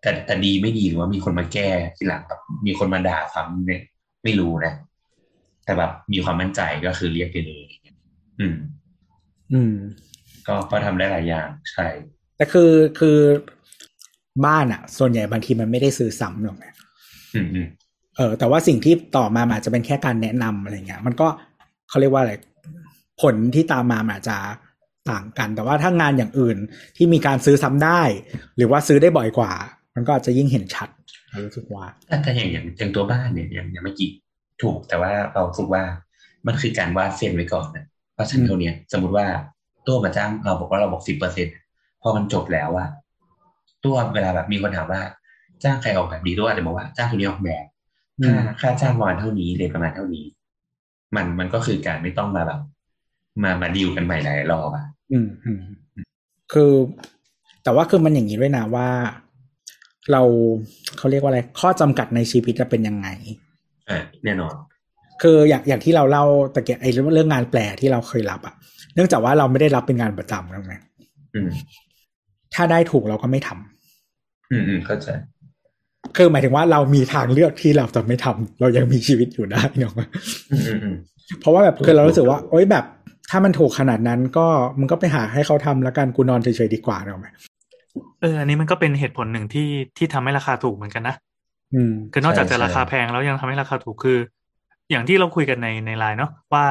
[0.02, 3.82] แต่แต่ดีไม่ดีหรือว่ามีคนมาแก้ทีหลังแบบมีคนมาด่าซ้ำเนี่ย
[4.24, 4.74] ไม่รู้นะ
[5.66, 7.66] แต่แบบมีความมั่นใจก็คือเรียกไปเลย
[8.40, 8.56] อืม
[9.54, 9.76] อืม
[10.48, 11.88] ก็ก็ทำได้หลายอย่างใช่
[12.38, 13.18] แต่คือคือ
[14.46, 16.74] บ้านอะส่วนใหญ่บางทีมันไม่ได้ซื้อซ้ำหรอกนะ
[17.36, 17.68] อืมอืม
[18.18, 21.28] เออ แต่ว่าสิ่งที่ต่อมามันอาจจะเป็นแค่การแนะนำอะไรเงี้ย มันก็
[21.90, 22.34] เขาเรียกว่าอะไร
[23.22, 24.38] ผลที่ตามมามันอาจจะ
[25.12, 26.58] ต่างกัน แต่ว่าถ้างานอย่างอื่น
[26.98, 28.02] ที่มีการซื้อซ้ำได้
[28.56, 29.52] หรือว่าซื้อได้บ่อยกว่า
[29.96, 30.90] มันก็อาจจะยิ่งเห็นชัด
[31.46, 34.10] รู้สึกว่าแต่แต่อย่างอย่างอย่างตัวบ้านเนี่ยอย่างอย่างเมื่อกี้
[34.62, 35.84] ถูกแต่ว่าเราสึกว่า
[36.48, 39.26] มันคือการวาดเส้นไว้ก่อนนะว่าฉันเท่าเนี้ยสมมติว่า
[39.88, 41.48] ตัวมาจ้างเราบอกว่าเราบอกสิบเปอร์เซ็น
[42.02, 42.88] พอมันจบแล้วอะ
[43.86, 45.02] ตัวเวลาแบบมีคนถามว่า
[45.64, 47.66] จ้างใครออกแบบดีตัวอาจจะบอกว่าจ้างคนนี้ออกแบบ
[48.20, 50.26] อืค่ามค่าจ้างประมาณเท่านี้เรทประมาณเท่านี้
[51.16, 52.60] มันมันก็คือการไม่ต้องมาแบบ
[53.44, 55.62] มามาดีลกันใหม่หลายรอบอะอืมอืม
[56.54, 56.72] คือ
[57.64, 58.90] แต่ว่าคือมันอย่างนี้ด้วยนะว่า
[60.12, 60.22] เรา
[60.98, 63.08] เขาเรียกว่าอะไร ข้อจำกัดในชีวิตจะเป็นยังไง
[63.90, 64.54] อ่าแน่นอน
[65.22, 68.56] คืออย่างอย่างที่เราเล่าตะเกียบไอ้เรื่องเรื่องงานแปลที่เราเคยรับอะ
[68.98, 70.74] เนื่องจากว่าเราไม่ได้รับเป็นงานประจำใช่ไหม
[71.34, 71.50] อืม
[72.54, 75.08] ถ้าได้ถูกเราก็ไม่ทำอืมอืมเข้าใจ
[76.16, 79.94] คือหมายถึงว่าเรามีทางเลือกที่เราจะไม่ทำเรายังมีชีวิตอยู่ได้เนาะ
[80.52, 80.96] อืมอืมอืม
[81.40, 82.86] เพราะว่าแบบคือเรารู้สึกว่าโอ๊ยแบบ
[83.30, 84.48] ถ้ามันถูกขนาดนั้นก็
[84.80, 87.28] มันก็ไปหาให้เขาทำแล้วกันกูนอนเฉยๆดีกว่าเนอะไหม
[88.22, 91.16] เอออันนี้มันก็เป็นเหตุผลหนึ่งที่ที่ทำให้ราคาถูกเหมือนกันนะ
[91.74, 94.18] อืมคือนอกจากจะราคาแพงแล้วยังทำให้ราคาถูกคือ
[94.90, 96.66] อย่างที่เราคุยกันในในไลน์เนาะว่า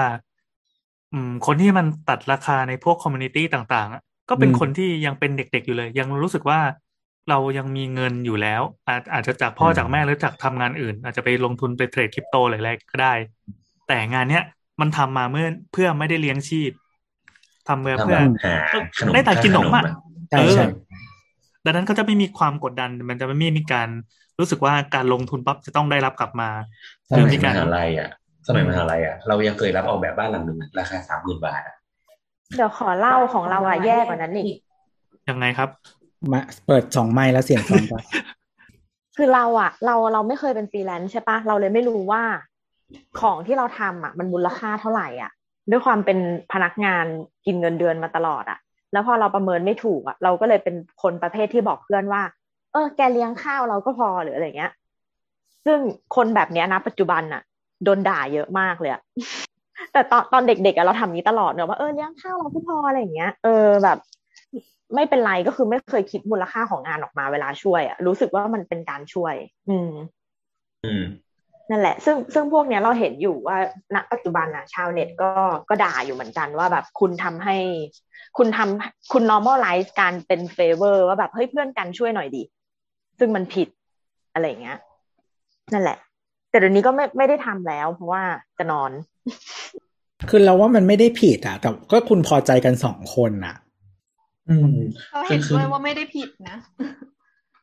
[1.13, 6.61] อืม คนที่มันตัดราคาในพวก community ต่างๆอะก็เป็นอืมคนที่ยังเป็นเด็กๆอยู่เลย ยังรู้สึกว่า
[7.29, 13.15] เรายังมีเงินอยู่แล้ว อาจอาจจะจากพ่อจากแม่หรือจากทำงานอื่น อาจจะไปลงทุนไปเทรดคริปโตหรืออะไรก็ได้
[13.89, 14.45] แต่งานเนี้ย
[14.81, 16.71] มันทำมาเมื่อเพื่อไม่ได้เลี้ยงชีพ
[17.69, 18.55] ทำเพื่อทำเพื่อแบบหา
[18.99, 19.85] ขนมได้แต่กินขนมอะ
[20.31, 20.65] ใช่เออใช่
[21.65, 23.89] ดังนั้นก็จะไม่มีความกดดัน มันจะไม่มีการ
[24.39, 26.51] รู้สึกว่าการลงทุนปั๊บจะต้องได้รับกลับมา
[27.11, 28.11] สหรือมัยมีมการหาลัยอะ
[28.47, 31.75] สมัยมหาลัยอะเรายังเคยรับออกแบบบ้านหลังหนึ่งอะราคาสามหมื่นบาทอะ
[32.57, 34.57] เดี๋ยวขอเล่าของเราอะแย่กว่านั้นอีก
[35.29, 35.69] ยังไงครับ
[36.33, 38.03] มาเปิดสองไม้แล้วเสียงซ้อนกัน
[39.17, 42.23] คือเราอะเราเราไม่เคยเป็นฟรีแลนซ์ใช่ปะเราเลยไม่รู้ว่า
[43.21, 45.31] ของที่เราทำอะมันมูลค่าเท่าไหร่อะ
[45.71, 46.19] ด้วยความเป็น
[46.53, 47.07] พนักงาน
[47.47, 48.59] กินเงินเดือนมาตลอดอะ
[48.93, 52.23] แล้วพอเราประเมินไม่ถูกอะเราก็เลยเป็นคนประเภทที่บอกเพื่อนว่า
[52.73, 54.73] เออแกเลี้ยงข้าวเราก็พอหรืออะไรเงี้ย
[55.67, 55.79] ซึ่ง
[56.17, 57.43] คนแบบเนี้ยนะปัจจุบันอะ
[57.85, 59.03] โดนด่าเยอะมากเลยอะ
[59.93, 63.99] แต่ตอนตอนเด็กๆอะเราทำนี้ตลอดเนอะว่าเออเลี้ยงข้าวเราก็พออะไรอย่างเงี้ยเออแบบ
[64.95, 69.35] ไม่เป็นไรก็คือไม่เคยคิดมูลค่าของงานออกมาเวลาช่วยอะรู้สึกว่ามันเป็นการช่วย
[69.69, 69.93] อืม
[70.85, 71.05] อืม
[71.71, 73.59] นั่นแหละ ซึ่งซึ่งพวกเนี้ยเราเห็นอยู่ว่า
[73.95, 75.31] ณปัจจุบันอะชาวเน็ตก็
[75.69, 77.57] ก็ด่าอยู่เหมือนกันว่าแบบคุณทำให้
[78.39, 82.43] คุณทำคุณ normalize การเป็น favor ว่าแบบเฮ้ยเพื่อนกันช่วยหน่อยดิ
[83.19, 83.69] ซึ่งมันผิด
[84.33, 84.79] อะไรอย่างเงี้ย
[85.73, 85.99] นั่นแหละ
[86.57, 88.23] แต่เดี๋ยวนี้ก็ไม่ไม่ได้ทำแล้ว เพราะว่า
[88.59, 88.91] จะนอน
[90.31, 93.57] คือเราว่ามันไม่ได้ผิดอะแต่ก็คุณพอใจกันสองคนอะ
[94.49, 94.77] อืม
[95.15, 96.57] ก็เห็นด้วยว่าไม่ได้ผิดนะ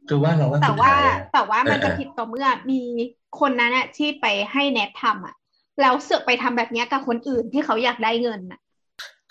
[0.10, 2.80] คือว่าเราว่าแต่สุดว่าท้ายอะแต่ว่ามันจะเออผิดต่อเมื่อมี
[3.40, 5.36] คนนั้นอะที่ไปให้แนททำอะ
[5.82, 8.60] แล้วเสือกไปทำแบบเนี้ยกับคนอื่นที่เขาอยากได้เงินอะ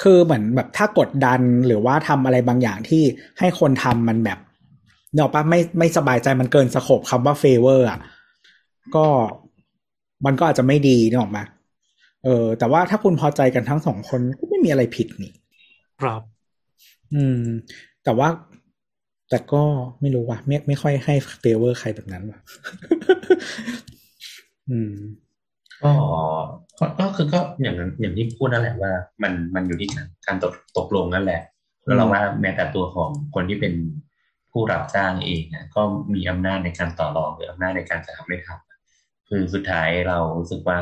[0.02, 3.02] คือเหมือนแบบถ้ากดดันหรือว่าทำอะไรบางอย่างที่
[3.38, 4.38] ให้คนทำมันแบบ
[5.14, 8.00] เนาะปะไม่ไม่สบายใจมันเกินสโคปคำว่าเฟเวอร์อะ
[8.96, 9.06] ก็
[10.26, 11.38] มันก็อาจจะไม่ดีนึกออกไหม
[12.24, 15.32] เออ แต่ว่าถ้าคุณพอใจกันทั้งสองคนก็ไม่มีอะไรผิดนี่
[16.00, 16.22] ครับ
[17.14, 17.42] อืม
[18.04, 18.28] แต่ว่า
[19.30, 19.62] แต่ก็
[20.00, 22.38] ไม่รู้ว่ะไม่ไม่ค่อยให้เฟเวอร์ใครแบบนั้นว่ะ
[24.70, 24.94] อืม
[25.82, 25.92] ก็
[26.78, 28.92] ก็ก็คือก็อย่างนั้นอย่างที่พูดนั่นแหละว่า
[29.22, 31.40] มันมันอยู่ที่การการตกตกลงนั่นแหละ
[31.84, 33.74] แล้วเราว่าแม้แต่ตัวของคนที่เป็น
[34.52, 35.82] ผู้รับจ้างเองนะก็
[36.14, 38.71] มีอำนาจในการต่อรองหรืออำนาจในการจะทำไม่ทำ
[39.34, 40.80] คือสุดท้ายเรารู้สึกว่า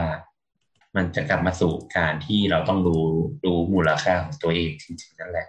[0.97, 3.05] มันจะกลับมาสู่การที่เราต้องรู้
[3.45, 5.47] รู้มูลค่าของตัวเองจริงๆนั่นแหละ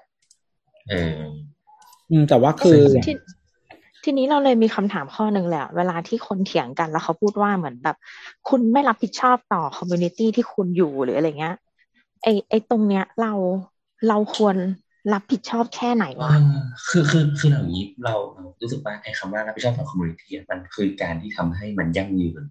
[0.89, 1.17] เออ
[2.09, 3.11] อืมแต่ว่าคือที
[4.03, 7.97] ทีนี้เราเลยมีคำถามข้อหนึ่งแหละ เวลาที่คนเถียงกันแล้วเขาพูดว่าเหมือนแบบ
[8.49, 11.55] คุณไม่รับผิดชอบต่อคอมมูนิตี้ที่คุณอยู่หรืออะไรเงี้ย
[12.23, 13.33] ไอไอตรงเนี้ยเรา
[14.07, 14.55] เราควร
[15.13, 16.41] รับผิดชอบแค่ไหนวะอ่า
[16.89, 22.41] คือคือคืออย่างนี้เราเรารู้สึกว่าไอ้คำว่ารับผิดชอบต่อ community มันคือการที่ทำให้มันยั่งยืน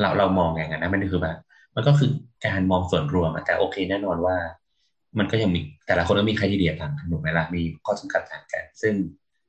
[0.00, 1.36] เราเรามองอย่างนั้นนะมันคือแบบ
[1.74, 2.10] มันก็คือ
[2.46, 4.36] การมองส่วนรวมแต่โอเคแน่นอนว่า
[5.18, 8.94] มันก็ยังมีแต่ละคนก็มี criteria ต่างกันถูกไหมล่ะมีข้อจำกัดต่างกัน ซึ่ง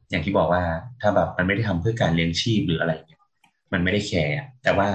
[0.10, 0.64] อย่างที่บอกว่า
[1.02, 3.22] ถ้าแบบมันไม่ได้ทำเพื่อการเลี้ยงชีพหรืออะไรเนี่ย
[3.74, 4.88] มันไม่ได้แคร์แต่ว่า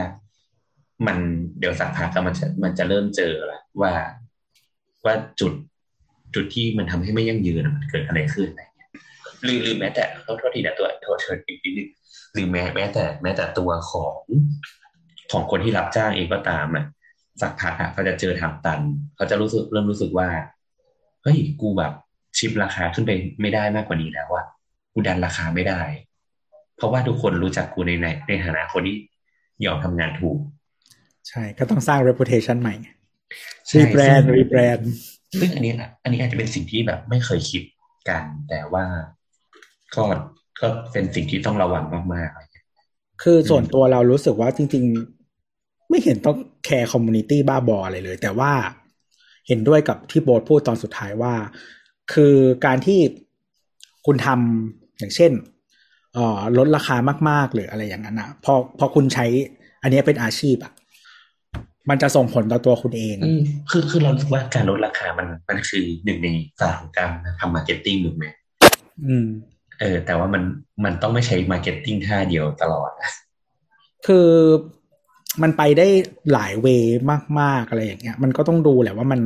[1.06, 1.16] มัน
[1.58, 3.92] เดี๋ยวสักพักมันจะมันจะเริ่มเจอแหละว่า
[5.04, 5.52] ว่าจุด
[6.34, 8.90] จุดที่มันทำให้ไม่ยั่งยืนมันเกิดอะไรขึ้นอะไรเงี้ย
[9.44, 10.04] หรือหรือแม้แต่
[10.38, 11.88] โทษทีนะตัวโทษเชิญอีกนิดนึง
[12.34, 14.20] หรือแม้แม้แต่แม้แต่ตัวของ
[15.32, 16.84] ของคนที่รับจ้างเองก็ตามอะ
[17.40, 18.80] สักพักอะเขาจะเจอทางตัน
[19.16, 20.28] เขาจะรู้สึกเริ่มรู้สึกว่า
[21.22, 21.92] เฮ้ยกูแบบ
[22.38, 24.46] ชิปราคาขึ้นไปไม่ได้มากกว่านี้แล้วอะ
[24.92, 25.80] กูดันราคาไม่ได้
[26.76, 28.96] เพราะว่าทุกคนรู้จักกูในในในฐานะคนที่
[29.64, 30.38] ยอมทำงานถูก
[31.28, 32.74] ใช่ก็ต้องสร้าง reputation ใหม่
[33.66, 34.90] ใช่ rebrand ซึ่ง rebrand
[35.40, 37.62] ซึ่งอันนี้นะอันนี้อาจจะเป็นสิ่งที่แบบไม่เคยคิด
[38.08, 38.84] กัน แต่ว่า
[39.94, 40.02] ก็
[40.60, 41.84] ก็เป็นสิ่งที่ต้องระวัง
[42.14, 42.66] มากๆอะไรเงี้ย
[43.22, 45.19] คือส่วนตัวเรารู้สึกว่าจริง ๆ
[45.90, 48.52] ไม่เห็นต้องแคร์ community บ้าบออะไรเลย แต่ว่า
[49.48, 51.34] เห็นด้วยกับที่โบทพูดตอนสุดท้ายว่า
[52.12, 52.34] คือ
[52.66, 53.00] การที่
[54.06, 55.32] คุณทำอย่างเช่น
[56.14, 56.96] เอ่อลดราคา
[57.28, 59.26] มาก ๆ หรืออะไรอย่างนั้นอะพอพอคุณใช้
[59.82, 60.72] อันเนี้ยเป็นอาชีพอะ
[61.90, 63.40] มันจะส่งผลต่อตัวคุณเองอืม
[63.70, 66.28] คือคือเราคิดว่าการลดราคามันมันคือหนึ่งใน
[66.60, 67.10] ศาสตร์ของการ
[67.40, 68.24] ทำ marketing ถูกไหม
[69.06, 69.26] อืม
[69.80, 70.42] เออ แต่ว่ามัน
[70.84, 73.12] มันต้องไม่ใช้ marketing ท่าเดียวตลอดนะ
[74.06, 74.28] คือ
[75.42, 75.86] มันไปได้
[76.32, 76.98] หลาย way
[77.40, 79.20] มาก ๆ อะไรอย่างเงี้ย มันก็ต้องดูแหละว่ามัน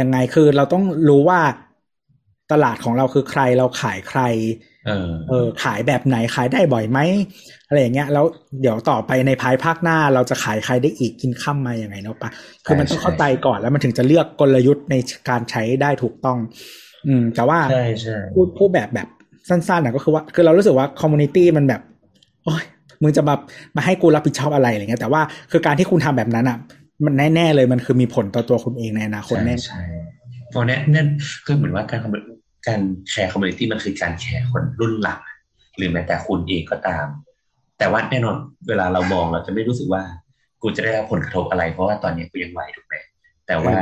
[0.00, 1.40] ยังไงคือเราต้องรู้ว่า
[2.52, 4.20] ตลาดของเราคือใครเราขายใคร
[4.86, 6.98] เออเออ ขายแบบไหนขายได้บ่อยไหม
[7.68, 8.24] อะไรอย่างเงี้ย แล้ว
[8.60, 12.30] เดี๋ยวต่อไปในภายภาคหน้าเราจะขายใครได้อีกกินข้ามมาอย่างไงเนาะปะ
[12.64, 14.94] คือมันต้องเข้าใจก่อนแล้วมันถึงจะเลือกกลยุทธ์ใน
[15.28, 16.38] การใช้ได้ถูกต้อง
[17.06, 19.08] อืม แต่ว่าใช่ใช่พูดพูดแบบแบบ
[19.48, 21.80] สั้นๆนะก็คือว่า คือเรารู้สึกว่าคอมมูนิตี้มันแบบ
[22.44, 22.64] โอ้ย
[23.02, 23.34] มึงจะมา
[23.76, 26.58] มาให้กูรับผิดชอบอะไรอะไรเงี้ยแต่ว่าคือการที่คุณทำแบบนั้นอะ
[27.04, 29.82] มันแน่ๆเลยมันคือมีผลต่อตัวคุณเองในอนาคตใช่แน่ใช่
[30.50, 31.08] เพราะนั่นนั่น
[31.44, 32.26] คือเหมือนว่าการ commu-
[32.66, 35.20] การแคร์ community มันคือการแคร์คนรุ่นหลัง
[35.76, 37.06] หรือแม้แต่คุณเองก็ตาม
[37.78, 38.36] แต่ว่าแน่นอน
[38.68, 40.02] เวลาเรามองเราจะไม่รู้สึกว่า
[40.62, 42.94] กูจะได้รับผลกระทบอะไร เพราะว่าตอนนี้กูยังไหวถูกไหม
[43.46, 43.76] แต่ว่า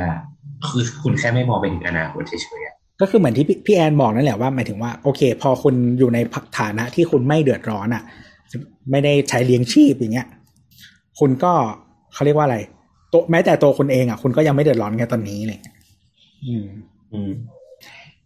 [0.68, 6.18] คือคุณแค่ไม่มองไปถึงอนาคตเฉยๆอะก็คือเหมือนที่พี่พี่แอนบอกนั่นแหละว่าหมายถึงว่าโอเค พอคุณอยู่ใน
[6.58, 8.02] ฐานะที่คุณไม่เดือดร้อนอะ
[8.90, 10.28] ไม่ได้ใช้เลี้ยงชีพอย่างเงี้ย
[11.18, 11.52] คุณก็
[12.12, 12.58] เขาเรียกว่าอะไร
[13.12, 15.74] ตัวแม้แต่ตัวคุณเองอะคุณก็ยังไม่เดือดร้อนไงตอนนี้อะไรเลย
[16.46, 16.66] อืม
[17.12, 17.30] อืม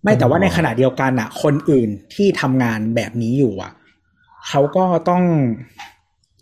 [0.03, 3.73] ไม่แต่ว่าในขณะเดียวกันอะ คนอื่นที่ทำงานแบบนี้อยู่อะ
[4.49, 5.23] เขาก็ต้อง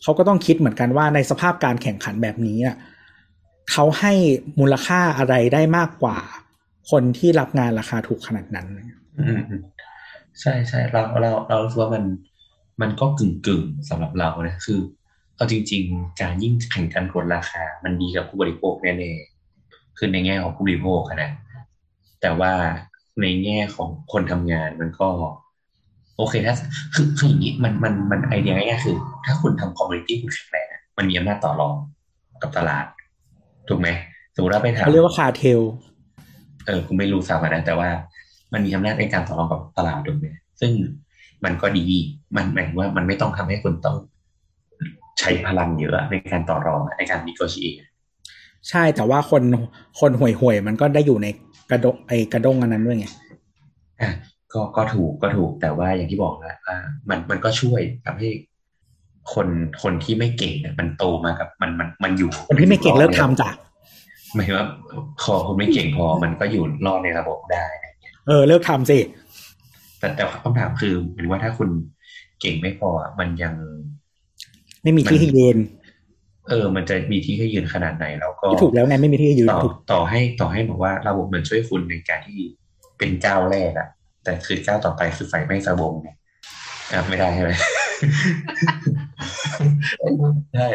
[0.03, 2.77] เขาก็ต้องคิดเหมือนกันว่าในสภาพการแข่งขันแบบนี้อะ
[3.73, 4.13] เขาให้
[4.61, 6.19] มูลค่าอะไรได้มากกว่า
[6.91, 8.67] คนที่รับงานราคาถูกขนาดนั้น
[9.19, 9.63] อืมอืม
[10.41, 12.05] ใช่ใช่เราเราเรารู้สึกว่ามัน
[12.81, 14.79] มันก็กึ่งกึ่งๆสำหรับเรานะคือ
[15.37, 21.31] เอาจริง ๆ การยิ่งแข่งกันกดราคา มันดีกับผู้บริโภคแน่ๆคือในแง่ของผู้บริโภคอะนะ
[22.21, 22.53] แต่ว่า
[23.23, 25.09] ในแง่ของคนทำงานมันก็
[26.17, 26.55] โอเคถ้า
[26.95, 31.75] คือคืออย่างนี้มันมันมันไอเดียง่ายๆคือ ถ้าคุณทำ community คุณแข็งแรงอะมันมีอำนาจต่อรอง
[32.43, 32.85] กับตลาด
[33.69, 33.89] ถูกไหม
[34.35, 35.61] สมมติว่าไปถามเขาเรียกว่าคาเทล
[36.67, 37.89] เออคุณไม่รู้สาบนะแต่ว่า
[38.53, 40.27] มันมีอำนาจในการต่อรองกับตลาดถูกไหม
[40.61, 40.73] ซึ่ง
[41.45, 41.85] มันก็ดี
[42.37, 43.97] มันหมายถึงว่ามันไม่ต้องทำให้คุณต้อง
[45.21, 47.79] ใช้พลังเยอะในการต่อรองอะในการ negotiate
[48.69, 49.43] ใช่แต่ว่าคน
[50.01, 51.27] คนห่วยห่วยๆมันก็ได้อยู่ใน
[51.71, 53.07] กระดงไอกระดงอันนั้นด้วยไง
[54.01, 54.11] อะ
[54.53, 56.77] ก็ก็ถูกก็ถูกแต่ว่าอย่างที่บอกแล้วว่า
[57.09, 58.29] มันมันก็ช่วยทำให้
[59.35, 59.49] คน
[59.83, 63.49] คนที่ไม่เก่งเนี่ยมันโตมากับ มันมันมันอยู่ คนที่ไม่เก่งเลิกทำจ้ะ
[64.35, 64.67] หมายถึงว่า
[65.23, 67.65] พอคุณไม่เก่งพอมันก็อยู่รอดในระบบได้
[68.27, 68.99] เออเลิกทำสิ
[70.07, 71.69] แต่แต่คำถามคือหมายถึงว่าถ้าคุณ
[72.41, 73.55] เก่งไม่พออะมันยัง
[74.83, 75.57] ไม่มีที่ให้ยืน
[76.49, 82.41] เออ มันจะมีที่ให้ยืนขนาดไหน แล้วก็ที่ถูกแล้วไงไม่มีที่ให้ยืนต่อถูกต่อให้ต่อให้บอกว่าระบบมันช่วยคุณในการที่
[82.99, 83.89] เป็นก้าวแรกอะ
[84.25, 86.17] แต่คือก้าวต่อไปคือไฟไหม้ระบบเนี่ย
[86.93, 87.51] อะไม่ได้ใช่ไหม
[90.55, 90.67] ใช่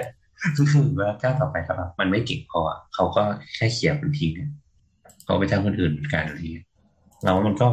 [0.55, 3.23] คือคือว่าก้าวต่อไปครับ มันไม่เก่งพออะเขาก็
[3.55, 4.49] แค่เขี่ยคุณทิ้งเนี่ย
[5.25, 6.49] เขาไปจ้างคนอื่นเหมือนกันที
[7.23, 7.67] เราว่ามันก็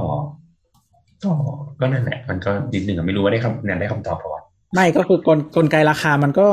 [1.25, 1.33] ก็
[1.81, 4.43] ก็นั่นแหละ มันก็นิดหนึ่งอะไม่รู้ว่าได้คำเนี่ยได้คำตอบเปล่าวะ
[4.75, 6.47] ไม่ก็คือกลกลไกราคามันก็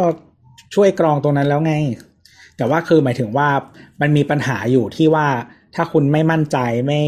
[0.76, 1.74] ช่วยกรองตรงนั้นแล้วไง
[2.58, 3.48] แต่ว่าคือหมายถึงว่า
[4.02, 5.28] มันมีปัญหาอยู่ที่ว่า
[5.76, 7.02] ถ้าคุณไม่มั่นใจไม่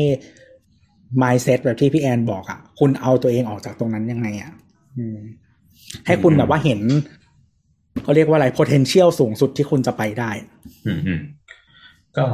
[1.22, 4.52] mindset แบบที่พี่แอนบอกอะ่ะ คุณเอาตัวเองออกจากตรงนั้นยังไงอะ่ะ
[4.98, 5.18] อืม
[6.06, 6.82] ให้คุณแบบว่าเห็น
[8.04, 10.32] เขาเรียกว่าอะไร potential สูงสุดที่คุณจะไปได้
[10.86, 11.20] อืมอืม
[12.18, 12.26] ก็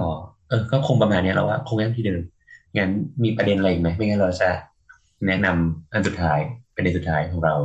[0.50, 2.22] เออ ก็คงประมาณเนี้ยแล้วว่าคงยังที่เดิม
[2.78, 2.92] งั้น
[3.24, 4.50] มีประเด็นอะไรอีกไหมไม่งั้นเราจะ
[5.28, 6.40] แนะนำอันสุดท้าย
[6.76, 7.56] ประเด็นสุดท้ายของเรา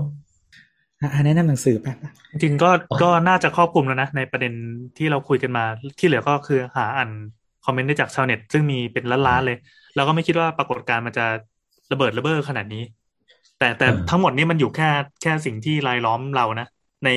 [1.01, 2.71] อะแนะนำหนังสือแป๊บนะจริงๆก็
[3.03, 4.53] ก็น่าจะครอบคลุมแล้วนะ ในประเด็น
[4.99, 5.65] ที่เราคุยกันมา
[5.99, 7.11] ที่เหลือก็คือหาอ่าน
[7.65, 9.59] คอมเมนต์ได้จากชาวเน็ต ซึ่งมีเป็นล้านๆเลย
[9.97, 11.25] เราก็ไม่คิดว่าปรากฏการณ์มันจะ
[11.93, 12.83] ระเบิดระเบ้อขนาดนี้
[13.59, 14.89] แต่แต่อืมทั้งหมดนี้มันอยู่แค่
[15.23, 16.67] แค่สิ่งที่รายล้อมเรานะ
[17.05, 17.11] ใน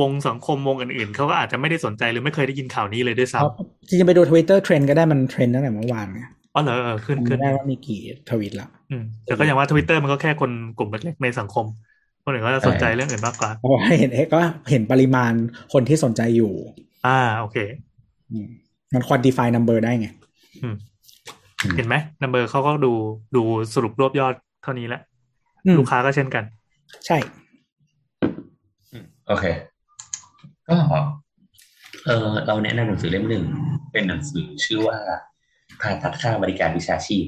[0.00, 3.54] วงสังคมวงอื่นๆเขาก็อาจจะไม่ได้สนใจหรือไม่เคยได้ยินข่าวนี้เลยด้วยซ้เพราะ
[3.88, 8.00] จริงๆไปดูทวิตเตอร์เทรนก็ได้มันเทรนตั้งแต่เมื่อวานไงำ อ๋อเหรอเออขึ้นผมขึ้ไม่นได้ว่ามีกี่
[8.30, 11.66] ทวิตละอืมแต่ก็อย่างว่าทวิตเตอร์มันก็แค่คนกลุ่มเล็กๆในสังคม
[12.24, 14.40] คนอื่นก็จะสนใจเรื่องอื่นมากกว่าเพราะว่าเห็นเอ๊ะก็
[14.70, 15.32] เห็นปริมาณ
[15.72, 16.52] คนที่สนใจอยู่
[17.06, 17.56] อ่าโอเค
[18.30, 18.48] อืม
[18.94, 20.08] มันควอนติฟายนัมเบอร์ได้ไง
[20.62, 20.74] อืม
[21.76, 22.92] เห็นไหมนัมเบอร์เขาก็ดู
[23.36, 23.42] ดู
[23.74, 25.00] สรุปรวบยอดเท่านี้แหละ
[25.66, 26.44] อืมลูกค้าก็เช่นกัน
[27.06, 27.16] ใช่
[28.92, 29.44] อืมโอเค
[30.68, 30.74] ก็
[32.06, 33.44] เออเราแนะนำหนังสือเล่มหนึ่ง
[33.92, 34.98] เป็นหนังสือชื่อว่า
[35.80, 37.24] ผ่าตัดค่าบริการวิชาชีพ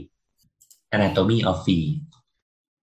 [0.96, 1.86] Anatomy of Fee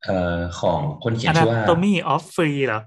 [0.03, 2.81] เอ่อของคนเขียนชื่อว่า Anatomy of Fee เหรอ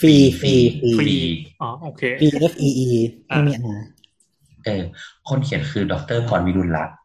[0.00, 0.54] ฟรีฟรี
[0.96, 1.18] ฟรีฟรี
[1.62, 2.88] อ๋อโอเคฟรี F E E
[3.28, 3.82] ไม่มีอ่า
[4.64, 4.82] เออ
[5.28, 6.96] คนเขียนคือดรพรวิรุณรัตน์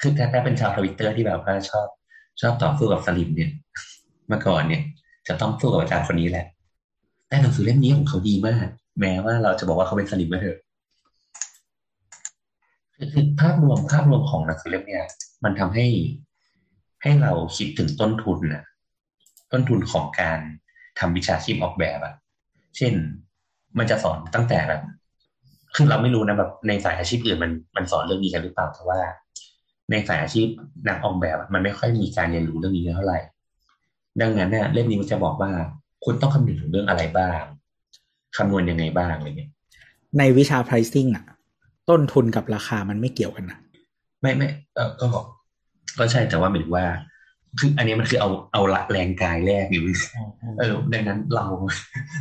[0.00, 1.86] คือถ้าเป็นชาวทวิตเตอร์ที่แบบว่าชอบ
[2.40, 3.50] ชอบต่อสู้กับสลิมเนี่ย
[4.28, 4.82] เมื่อก่อนเนี่ย
[5.28, 6.46] จะต้องสู้กับอาจารย์คนนี้แหละ
[7.28, 8.66] แต่หนังสือเล่มนี้ของเขาดีมาก
[9.00, 10.58] แม้ว่าเราจะบอกว่าเขาเป็นสลิมก็เถอะ
[13.02, 15.06] คือคือภาพรวมภาพรวมของหนังสือเล่มเนี่ย
[15.44, 15.86] มันทำให้
[17.02, 18.64] ให้เราคิดถึงต้นทุนนะ
[19.52, 20.38] ต้นทุนของการ
[20.98, 22.14] ทำวิชาชีพออกแบบอะ
[22.76, 22.92] เช่น
[23.78, 24.82] มันจะสอนตั้งแต่แบบ
[25.74, 29.00] คือเราไม่รู้นะแบบในสายอาชีพอื่นมันมันสอนเรื่องนี้กันหรือเปล่าแต่ว่า
[29.90, 30.46] ในสายอาชีพ
[30.88, 33.18] นักออกแบบมันไม่ค่อยมีการเรียนรู้เรื่องนี้เท่าไหร่
[34.20, 35.50] ดังนั้นเนี่ยเล่มนี้มันจะบอกว่า
[36.04, 37.40] คุณต้องคำนึงถึงเรื่องอะไรบ้าง
[38.36, 39.50] คำนวณยังไงบ้างอะไรเงี้ย
[40.18, 41.24] ในวิชา pricing อะ
[41.90, 43.58] ต้นทุนกับราคามันไม่เกี่ยวกันนะ
[44.20, 45.06] ไม่ไม่เออก็
[45.98, 46.86] ก็ใช่แต่ว่าหมายถึงว่า
[47.58, 49.84] คืออันนี้มันคือเอาเอาละแรงกายแรกอยู่
[50.58, 51.46] เออดังนั้นเรา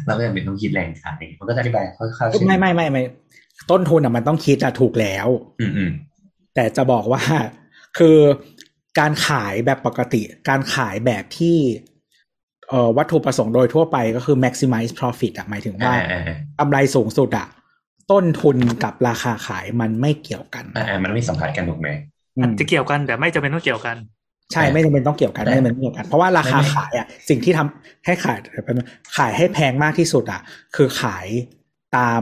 [0.06, 3.04] เราก็จำเป็นต้องคิดแรงกายมันก็จะอธิบายค่อยๆเช่นไม่ไม่ไม่ไม่
[3.72, 5.28] ต้นทุนอะมันต้องคิดอะถูกแล้ว
[5.62, 5.92] อืมอืม
[6.56, 7.24] แต่จะบอกว่า
[7.98, 8.18] คือ
[9.00, 11.58] การขายแบบปกติ การขายแบบที่
[12.70, 17.48] เอ่อวัตถุประสงค์โดยทั่วไปก็คือ maximize profit อะหมายถึงว่าอ่าอ่าอ่ากำไรสูงสุดอะ
[18.12, 21.90] ต้นทุนกับราคาขายมันไม่เกี่ยวกันอ่าอ่ามันไม่สัมพันธ์กันถูกไหม
[22.38, 23.98] อืมอาจจะเกี่ยวกันแต่ไม่จำเป็นต้องเกี่ยวกัน
[24.54, 28.40] ใช่ไม่จำเป็นต้องเกี่ยวกันแต่ไม่จำเป็นต้องเกี่ยวกัน เพราะว่าราคาไม่ไม่ขายอะสิ่งที่ทำให้ขาย
[29.18, 30.42] ขายให้แพงมากที่สุดอะ
[30.76, 31.28] คือขาย
[31.98, 32.22] ตาม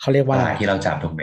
[0.00, 1.22] เขาเรียกว่าตลาดที่เราจับถูกไหม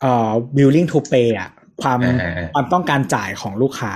[0.00, 1.50] เอ่อ willing to pay อะ
[1.82, 3.94] ความอ่าอ่าอ่าความต้องการจ่ายของลูกค้า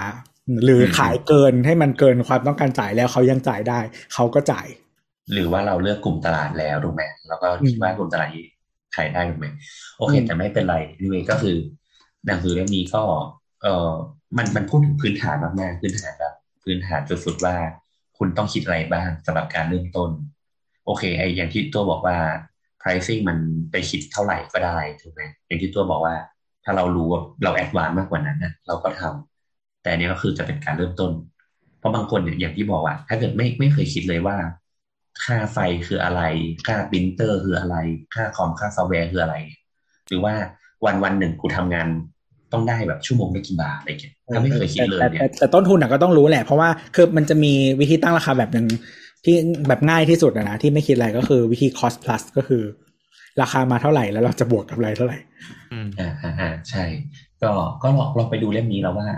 [0.64, 3.80] หรืออมขายเกินให้มันเกินความต้องการจ่ายแล้วเขายังจ่ายได้
[4.14, 4.66] เขาก็จ่าย
[5.32, 8.46] หรือว่าเราเลือกกลุ่มตลาดแล้วถูกไหมแล้วก็คิดว่ากลุ่มตลาดนี้
[8.96, 9.46] ขายได้ถูกไหม
[9.98, 11.56] โอเคอืมแต่ไม่เป็นไรนี่เวยก็คือ
[12.26, 13.02] หนังสือเล่มนี้ก็
[13.62, 13.92] เออ
[14.36, 17.56] มันมันพูดถึงพื้นฐานมากๆพื้นฐานแบบพื้นฐานสุดๆว่า
[18.18, 20.10] คุณต้องคิดอะไรบ้างสำหรับการเริ่มต้น
[20.86, 22.16] โอเค ไออย่างที่ตัวบอกว่า
[22.80, 23.38] pricing มัน
[23.70, 26.14] ไปคิดเท่าไหร่ก็ได้ถูกไหมอย่างที่ตัวบอกว่า
[26.64, 29.02] ถ้าเรารู้ว่าเราแอดวานซ์มากกว่านั้นนะเราก็ท
[29.82, 31.12] แต่อันนี้ก็คือจะเป็นการเริ่มต้น
[31.78, 34.36] เพราะบางคนเนี่ยอย่างที่บอกว่า ถ้าเกิดไม่ไม่เคยคิดเลยว่า
[35.24, 36.22] ค่าไฟคืออะไร
[36.66, 37.76] ค่าปรินเตอร์คืออะไร
[38.14, 39.36] ค่าคอมค่าซอฟต์แวร์คืออะไร
[40.08, 40.34] หรือว่า
[40.84, 41.88] วันวันหนึ่งกูทำงาน
[42.52, 48.66] ต้องได้แบบชั่วโมงได้กี่บาทอะไรเงี้ยถ้าไม่เคยคิดเลยแต่เนี่แต่ยแต่ต้นทุนอะก็ต้องรู้แหละ เพราะว่าคือมันจะมีวิธีตั้งราคาแบบหนึ่ง
[49.24, 49.36] ที่
[49.68, 52.62] แบบง่ายที่สุดอะนะที่ไม่คิดอะไรก็คือวิธี cost plus ก็คือ
[53.42, 55.18] ราคามาเท่าไหร่แล้วเราจะบวกกับอะไรเท่าไหร่
[55.72, 56.84] อืมอ่าอ่าอ่าใช่
[57.42, 57.50] ก็
[57.82, 59.08] ก็ลองลองไปดูเล่มนี้แล้วว่า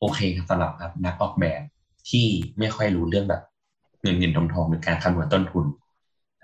[0.00, 1.62] โอเคครับสำหรับครับนักออกแบบ
[2.10, 2.26] ที่
[2.58, 3.42] ไม่ค่อยรู้เรื่องแบบ
[4.02, 5.64] เงินเงินทองทองหรือการคำนวณต้นทุน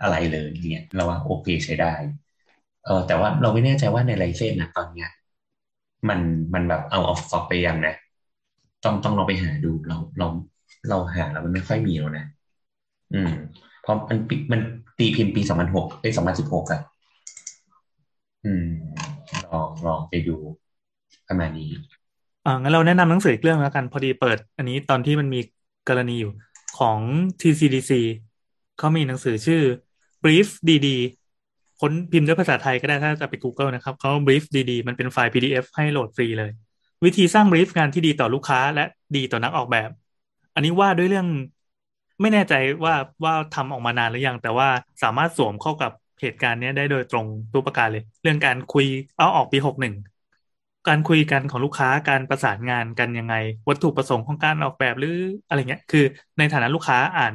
[0.02, 1.92] อะไรเลยเนี่ยเราว่าโอเคใช้ได้
[2.84, 5.10] เออแต่ว่าเราไม่แน่ใจว่าในไลเซนนะตอนเนี้ย
[6.08, 6.20] มัน
[6.54, 7.94] มันแบบเอาออฟสต็อกไปยังนะ
[8.84, 10.26] ต้องต้องลองไปหาดูเราเรา
[10.88, 12.26] เราหาแล้วมันไม่ค่อยมีแล้วนะ
[13.14, 13.32] อืม
[13.82, 14.60] เพราะมันปีมัน
[14.98, 16.80] ตีพิมพ์ปีสองพันหกเอ้สองพันสิบหกอะ
[18.44, 18.66] อืม
[19.52, 20.36] ลองลองไปดู
[21.28, 21.68] ประมาณนี้
[22.46, 25.40] อ่างั้นเราแนะนำหนังสืออีกเรื่องแล้วกัน พอดีเปิด อันนี้ตอนที่มันมี
[25.88, 26.32] กรณีอยู่
[26.78, 26.98] ของ
[27.40, 27.92] TCDC
[28.78, 29.62] เขามีหนังสือชื่อ
[30.22, 30.88] Brief DD
[31.80, 36.52] ค้นพิมพ์ด้วยภาษาไทยก็ได้ถ้าจะไป Google นะครับเขา Brief DD มันเป็นไฟล์ PDF ให้โหลดฟรีเลย
[37.04, 38.84] วิธีสร้าง brief งานที่ดีต่อลูกค้าและ
[39.16, 39.90] ดีต่อนักออกแบบ
[40.54, 41.26] อันนี้ว่าด้วยเรื่อง
[42.20, 42.54] ไม่แน่ใจ
[42.84, 42.94] ว่า
[43.24, 44.68] ว่าทำออกมานานหรือยัง แต่ว่า
[45.02, 48.86] สามารถสวมเข้ากับเหตุการณ์นี้ได้โดยตรงทุกประการเลย เรื่องการคุย
[49.16, 49.94] เอาออกปีหกหนึ่ง
[50.88, 53.34] การคุยกันของลูกค้าการประสานงานกันยังไง
[53.68, 55.16] วัตถุประสงค์ของการออกแบบหรือ
[55.48, 56.04] อะไรเงี้ย คือ
[56.38, 57.32] ในฐานะลูกค้าอ่าน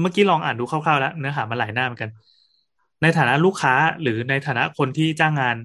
[0.00, 2.10] เมื่อกี้ลองอ่านดูคร่าวๆแล้วเนื้อหามันหลายหน้าเหมือนกัน
[3.02, 5.56] ในฐานะลูกค้าหรือในฐานะคนที่จ้างงาน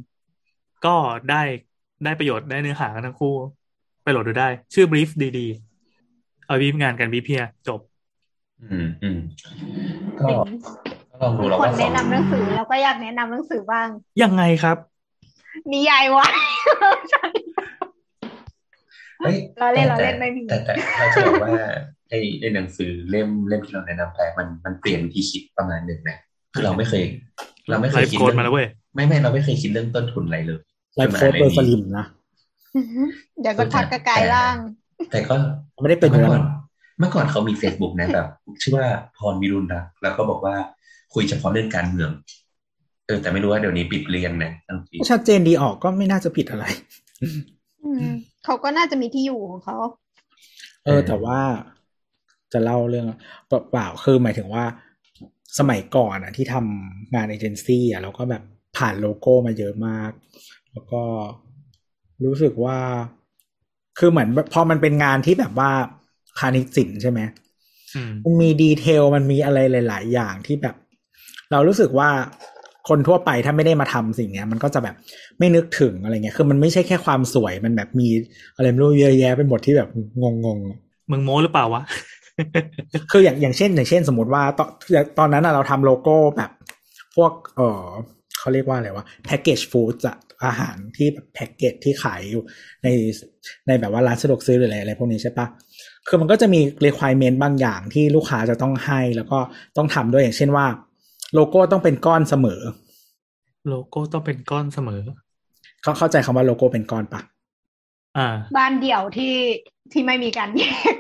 [0.86, 0.96] ก็
[1.30, 1.42] ได้
[2.04, 3.36] ได้ประโยชน์ได้เนื้อหากันทั้งคู่
[4.04, 7.80] ไปโหลดดูได้ ชื่อ brief ดีๆ เอาบีฟงานกันบีเพียจบ
[8.62, 9.20] อืมอืม
[10.20, 10.28] ก็
[11.12, 13.88] ก็ลองดูมีแล้วคนว่าสอแนะงนำหนังสือเราก็อยากแนะนำหนังสือบ้าง
[14.24, 14.78] ยังไงครับ
[15.74, 16.36] นิยายวาย
[19.20, 21.66] เฮ้ยเราเล่นเราแต่เล่นไม่มีแต่แต่เราจะบอกว่า
[22.10, 26.18] ไอ้ไอ้หนังสือเล่มเล่มที่เราแนะนำไปมันมันเปลี่ยนวิธีคิดประมาณหนึ่งนะ
[26.54, 27.04] คือเราไม่เคย
[27.70, 30.60] เราไม่เคไลยฟ์คิดโค้ดเรื่องมาแล้วเว้ยไม่ไม่เราไม่เคยคิดเรื่องต้นทุนอะไรเลย
[30.96, 32.06] ไลฟ์โค้ดโดยสลิมนะ
[33.42, 34.56] เดี๋ยวก็ทักกระกายร่าง
[35.12, 35.36] แต่ก็
[35.82, 36.54] ไม่ได้เป็นเมื่อแล้วก่อนนะ
[37.00, 38.28] เมื่อก่อนเขามี Facebook นะแบบ
[38.62, 40.56] ชื่อว่าพรวิรุณรักษ์แล้วก็บอกว่า
[41.14, 42.10] คุยเฉพาะเรื่องการเมือง
[43.10, 46.66] เออแต่ไม่รู้ว่าเดี๋ยวนี้ปิดเรียนนะบางทีชัดเจนดีออกก็ไม่น่าจะผิดอะไร
[47.84, 48.06] อืม
[48.46, 49.78] เขาก็น่าจะมีที่อยู่ของเขา
[50.86, 51.40] เออ แต่ว่า
[52.54, 53.08] จะเล่าเรื่อง
[53.48, 54.66] เปล่าๆคือหมายถึงว่า
[55.60, 58.44] สมัยก่อนอะที่ทำงานเอเจนซี่อะเราก็แบบ
[58.78, 60.12] ผ่านโลโก้มาเยอะมาก
[60.72, 61.04] แล้วก็
[62.26, 62.78] รู้สึกว่า
[64.00, 65.72] คือเหมือนพอมันเป็นงานที่แบบว่า
[66.40, 67.20] คานิสินใช่ไหม
[67.96, 69.60] อืมมันมีดีเทลมันมีอะไร
[69.90, 70.76] หลาย ๆ อย่างที่แบบ
[71.52, 72.10] เรารู้สึกว่า
[72.88, 74.96] คนทั่วไปถ้าไม่ได้มาทำสิ่งเนี้ย มันก็จะแบบ
[75.40, 78.08] ไม่นึกถึงอะไรเงี้ยคือมันไม่ใช่แค่ความสวยมันแบบมี
[78.56, 79.90] อะไรไม่รู้เยอะแยะไปหมดที่แบบ
[80.22, 81.82] งงๆมึงโม้หรือเปล่าวะ
[83.12, 84.70] คืออย่างอย่างเช่น อย่างเช่น สมมติว่าตอน
[85.20, 86.52] ตอนนั้นน่ะเราทำโลโก้แบบ
[87.16, 87.86] พวกเออ
[88.38, 92.44] เขาเรียกว่าอะไรวะแพ็กเกจฟู้ดอะอาหารที่แบบแพ็กเกจที่ขายอยู่
[92.84, 92.88] ใน
[93.68, 95.48] ในแบบว่าร้านสะดวกซื้อหรืออะไรอะไรพวกนี้ใช่ปะ
[96.08, 99.40] คือมันก็จะมี requirement บางอย่างที่ลูกค้าจะต้องให้แล้วก็
[99.78, 100.66] ต้องทำด้วยอย่างเช่นว่า
[101.34, 102.62] โลโก้ต้องเป็นก้อนเสมอ
[103.68, 105.02] โลโก้ต้องเป็นก้อนเสมอ
[105.84, 107.22] เขาเข้าใจคำว่าโลโก้เป็นก้อนปะ
[108.18, 108.28] อ่า
[108.58, 109.36] บ้านเดี่ยวที่
[109.92, 110.96] ที่ไม่มีการแยก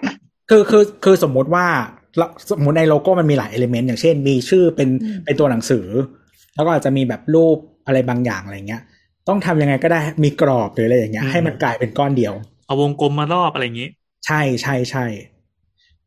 [0.49, 1.65] คือคือคือสมมุติว่า
[2.17, 5.85] เราสมมติในโลโก้มันมีหลาย element อย่างเช่น มีชื่อเป็นอืมเป็นตัวหนังสือ
[6.55, 8.81] แล้วก็อาจจะมีแบบรูปอะไรบางอย่างอะไรเงี้ย
[9.27, 12.33] ต้องทำยังไงก็ได้มีกรอบหรืออะไรอย่างเงี้ยอืมให้มันกลายเป็นก้อนเดียว
[12.65, 13.89] เอาวงกลมมารอบอะไรอย่างนี้
[14.25, 15.05] ใช่ใช่ใช่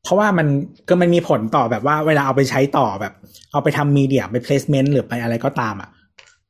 [0.02, 0.46] เพราะว่ามัน
[0.88, 3.14] ก็มันมีผลต่อแบบว่าเวลาเอาไปใช้ต่อแบบ
[3.52, 5.90] เอาไปทำมีเดียไป placement หรือไปอะไรก็ตามอะ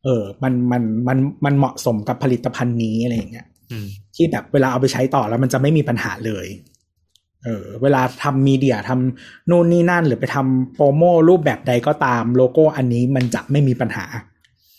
[0.04, 6.46] เออ มันมันมันมันเหมาะสมกับผลิตภัณฑ์นี้อะไรอย่างเงี้ยอืมที่แบบเวลาเอาไปใช้ต่อแล้วมันจะไม่มีปัญหาเลย
[7.44, 14.04] เออ เวลาทำมีเดียทำนู่นนี่นั่น หรือไปทำโปรโมรูปแบบใดก็ตาม โลโก้อันนี้มันจะไม่มีปัญหา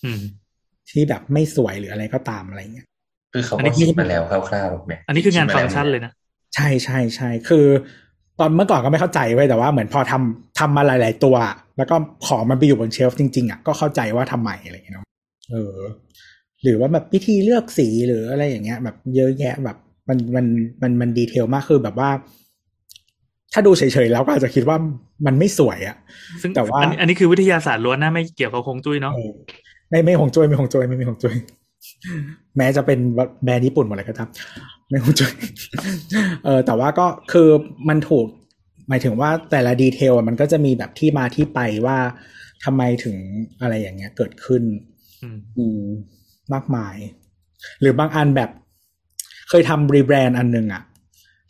[0.06, 0.22] อืม
[0.90, 2.88] ที่แบบไม่สวยหรืออะไรก็ตามอะไรเงี้ย
[3.34, 6.12] คือเขาอันนี้ก็คิดมาแล้วคร่าวๆเนี่ยอันนี้คืองานฟังก์ชันเลยนะ
[6.56, 8.03] ใช่ใช่ใช่คือต
[8.44, 11.36] อนเมื่อก่อนก็ไม่เข้าใจไว้ยแต่ว่าเหมือนพอทำทำมาหลาย ๆ ตัว
[11.78, 11.96] แล้วก็
[12.26, 15.06] ของมันไปอยู่บนเชลฟ์จริง ๆ อะ ก็เข้าใจว่าทำไมอะไรอย่างเงี้ยเนาะ
[15.52, 15.78] เออ
[16.64, 19.78] หรือว่าแบบวิธีเลือกสีหรืออะไรอย่างเงี้ย แบบเยอะแยะแบบ
[20.10, 20.46] มันมัน
[20.82, 22.10] มันมันดีเทลมากคือแบบว่า
[23.54, 24.78] ถ้าดูเฉย ๆ แล้วก็อาจจะคิดว่า
[25.26, 25.96] มันไม่สวยอะ
[26.42, 29.32] ซึ่งแต่ว่าอันนี้อันนี้คือวิทยาศาสตร์ล้วนนะไม่เกี่ยวกับคงจุ้ยเนาะเออ
[29.90, 31.36] ไม่ไม่หงจุ้ยไม่หงจุ้ยไม่มีหงจุ้ย
[32.58, 33.00] แม้จะเป็น
[33.44, 34.30] แบรนด์ญี่ปุ่นหมดเลยก็ตาม
[34.90, 35.34] ไม่หงจุ้ย
[36.46, 37.50] เออแต่ว่าก็คือ
[37.90, 38.26] มันถูก
[38.90, 41.98] หมายถึงว่าแต่ละดีเทลอะมันก็จะมีแบบที่มาที่ไปว่า
[42.64, 43.18] ทำไมถึง
[43.62, 44.64] อะไรอย่างเงี้ย เกิดขึ้น
[45.24, 45.82] อืมอืม
[46.54, 46.96] มากมาย
[47.82, 48.50] หรือบางอันแบบ
[49.50, 50.84] เคยทำรีแบรนด์อันหนึ่งอะ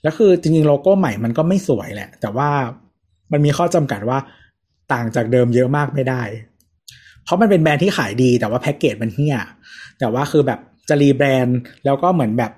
[0.04, 2.50] แล้วคือจริงๆโลโก้ใหม่มันก็ไม่สวยแหละ แต่ว่า
[3.32, 4.20] มันมีข้อจำกัดว่า
[4.94, 6.24] ต่างจากเดิมเยอะมากไม่ได้
[7.24, 9.38] เพราะมันเป็นแบรนด์ที่ขายดีแต่ว่าแพ็กเกจมันเฮี้ย
[10.00, 12.52] แต่ว่าคือแบบจะรีแบรนด์แล้วก็เหมือนแบบ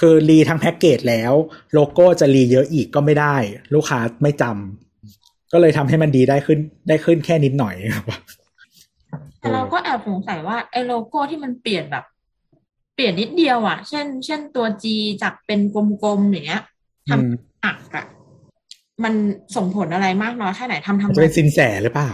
[0.00, 1.32] คือรีทั้งแพ็กเกจแล้ว
[1.74, 3.36] โลโก้จะรีเยอะอีกก็ไม่ได้
[3.74, 6.58] ลูกค้าไม่จำก็เลยทำให้มันดีได้ขึ้น
[6.88, 8.04] ได้ขึ้นแค่นิดหน่อยครับ
[9.38, 12.04] แต่เราก็แอบสงสัยว่าไอ้โลโก้ที่มันเปลี่ยนแบบ
[12.94, 14.84] เปลี่ยนนิดเดียวอะ เช่น เช่นตัว G
[15.22, 16.62] จากเป็นกลมๆอย่างเงี้ย
[17.08, 18.06] ทอืมำอักอะ
[19.04, 19.14] มัน
[19.56, 22.10] ส่งผลอะไรมากน้อยแค่ไหนทำทำจะไมเป็นสินแสหรือเปล่า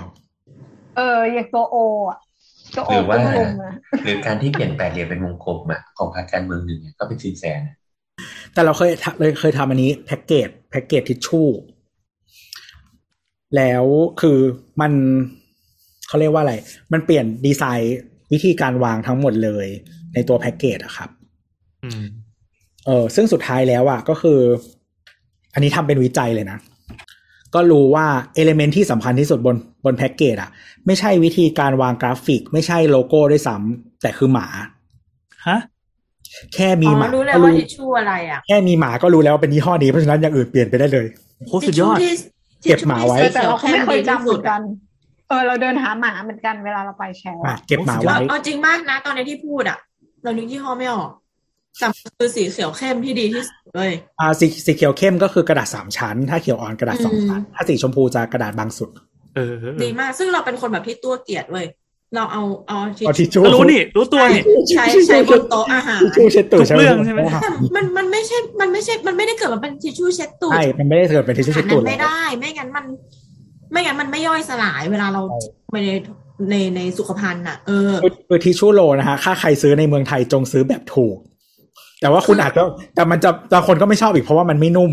[0.95, 1.03] เออ
[1.33, 1.77] อย่างตัวโอ
[2.11, 2.28] อะตัวโอ
[2.91, 3.73] หรือว่ากลมๆอะ
[4.05, 7.77] หรือการที่เปลี่ยนแปดเหลี่ยมเป็นวงกลมอะของพรรคการเมืองหนึ่งเนี่ยก็เป็นสินแสนะ
[8.53, 11.49] แต่เราเคยทำเลยเคยทำอันนี้แพ็กเกจแพ็กเกจทิชชู่
[13.57, 13.85] แล้ว
[14.21, 14.39] คือ
[14.81, 14.93] มัน
[16.09, 16.55] เขาเรียกว่าอะไร
[16.93, 17.99] มันเปลี่ยนดีไซน์
[18.33, 19.67] วิธีการวางทั้งหมดเลย
[20.15, 21.11] ในตัวแพ็กเกจอะครับ
[21.85, 22.05] อืม
[22.87, 24.41] เออซึ่งสุดท้ายแล้วอะก็คือ
[25.55, 26.59] อันนี้ทำเป็นวิจัยเลยนะ
[27.55, 30.51] ก็รู้ว่าเอลิเมนที่สำคัญที่สุดบนบนแพ็กเกจอะ
[30.87, 34.47] ไม่ใช่วิธีการวางกราฟิก ไม่ใช่โลโก้ด้วยซ้ำแต่คือหมา
[35.49, 35.59] ฮะ
[36.55, 41.07] แค่มีอ๋หอมารู้เลยก็ว่าทิชชู่อะไรอะแค่มีหมาก็รู้แล้วว่าเป็นยี่ห้อนี้เพราะฉะนั้นอย่างอื่นเปลี่ยนไปได้เลย
[41.47, 42.25] โคตรสุดยอดทิชชู่
[42.63, 44.61] ที่เก็บหมาไว้เออแต่เราก็ไม่เคยจำเหมือนดีที่สุดกัอะน
[45.29, 49.79] เออเราเดินหาหมาเหมือนกันเวลาเราไปแชร์อะเก็บหมาโอ้สุดยอไว้ดเอาจริงมากนะ ตอนนี้ที่พูดอะ
[50.23, 51.11] เรานึกยี่ห้อไม่ออก
[51.79, 58.91] แต่มันคือสีเขียวเข้มที่ดีที่สุดเลยอ่าสีสีเขียวเข้มก็คือกระดาษสามชั้น ถ้าเขียวอ่อนกระดาษสองอืมชั้น ถ้าสีชมพูจะกระดาษบางสุด
[59.37, 61.67] เออเออดีมาก ซึ่งเราเป็นคนแบบที่ตัวเกลียดเว้ย
[62.15, 72.85] เราเอาเอาเอาทิชชู่รู้นี่ รู้ตัวนี่ใช้ใช้บนโต๊ะอาหารทิชชู่เช็ดตูดทุกเรื่องใช่ไหมแต่มันมันไม่ใช่ มันไม่ใช่ มันไม่ได้เกิดมาเป็นทิชชู่เช็ดตูดใช่มันไม่ได้เกิดเป็นทิชชู่ขเช็ดนาดตูนั้ดนเลไม่ยได้ ไม่งั้นมัน
[73.73, 75.39] ไม่งั้นมันไม่ย่อยสลายเวลาเราใช่
[75.73, 75.91] ไปใน
[76.51, 81.17] ในในสุขภัณฑ์อะเออคือคือทิชชู่โรลนะฮะ ค่าใครซื้อในเมืองไทยจงซื้อแบบถูก
[82.01, 82.63] แต่ว่าคุณอาจจะ
[82.95, 84.91] แต่มันจะบางคนก็ไม่ชอบอีกเพราะว่ามันไม่นุ่ม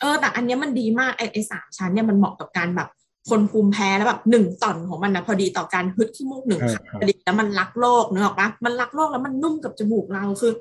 [0.00, 2.88] เออ แต่อันเนี้ยมันดีมากไอไอสามชั้นเนี่ยมันเหมาะกับการแบบ
[3.30, 10.52] คนภูมิแพ้แล้วแบบหนึ่งต่อนของมันนะพอดีต่อการฮึดขี้มูกหนึ่งเออครั้งพอดีแล้วมันรักโลกนึกออกปะมันรักโลกแล้วมันนุ่มกับจมูกเราคือ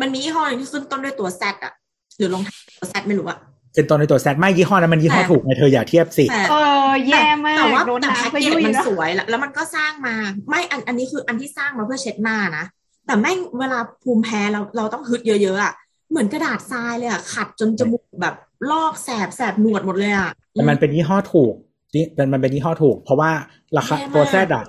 [0.00, 1.72] มันมียี่ห้อหนึงที่ขึ้นต้นด้วยตัวแซดอะ
[2.18, 3.38] หรือลงท้ายด้วยตัวแซดไม่รู้อะ
[3.74, 6.54] เป็นตัวในตัวแซดไม่ยี่ห้อนั้นมันยี่ห้อแต่ถูกไงเธออย่าเทียบสิแต่เอ
[6.88, 10.14] อแย่มากแต่ว่าโดนแต่แพ็กน้ำก็เกจยุ่ยมันแล้วสวยแล้วแล้วมันก็สร้างมา
[10.48, 12.64] ไม่อันอันนี้คืออันที่สร้างมาเพื่อเช็ดหน้านะ
[13.06, 15.72] แต่แม่งเวลาภูมิแพ้เราเราต้องฮึดเยอะ ๆอะ
[16.10, 18.34] เหมือนกระดาษทรายเลยอะขัดจนจมูกแบบ
[18.70, 21.54] ลอกแสบแสบหนวดหมดเลยอะแต่มันเป็นยี่ห้อถูก
[21.94, 23.30] นี่เป็นมันเป็นยี่ห้อถูก เพราะว่า
[23.76, 24.64] ราคาแย่มากตัวแซดอะ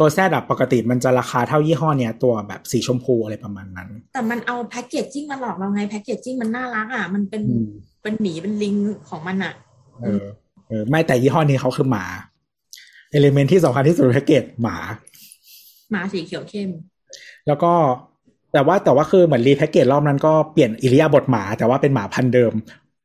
[0.00, 7.68] ตัวแซดอะปกติมันจะราคาเท่ายี่ห้อเนี้ยตัวแบบสีชมพูอะไรประมาณนั้น แต่มันเอาแพ็กเกจจิ้งมาหลอกเราไงแพ็กเกจจิ้งมันน่ารักอะมันเป็นอืม
[8.02, 8.74] เป็นหมีเป็นลิง
[9.08, 9.54] ของมันอะ
[10.02, 10.24] เออ
[10.68, 12.04] เออไม่แต่ยี่ห้อนี้เขาคือหมา
[13.10, 14.76] เอลิเมนที่สำคัญที่สุดในแพ็กเกจหมา
[15.90, 16.70] หมาสีเขียวเข้ม
[17.46, 17.72] แล้วก็
[18.52, 22.52] แต่ว่าแต่ว่าคือเหมือนรีแพ็กเกจรอบนั้นก็เปลี่ยนอิริยาบถหมา แต่ว่าเป็นหมาพันธุ์เดิม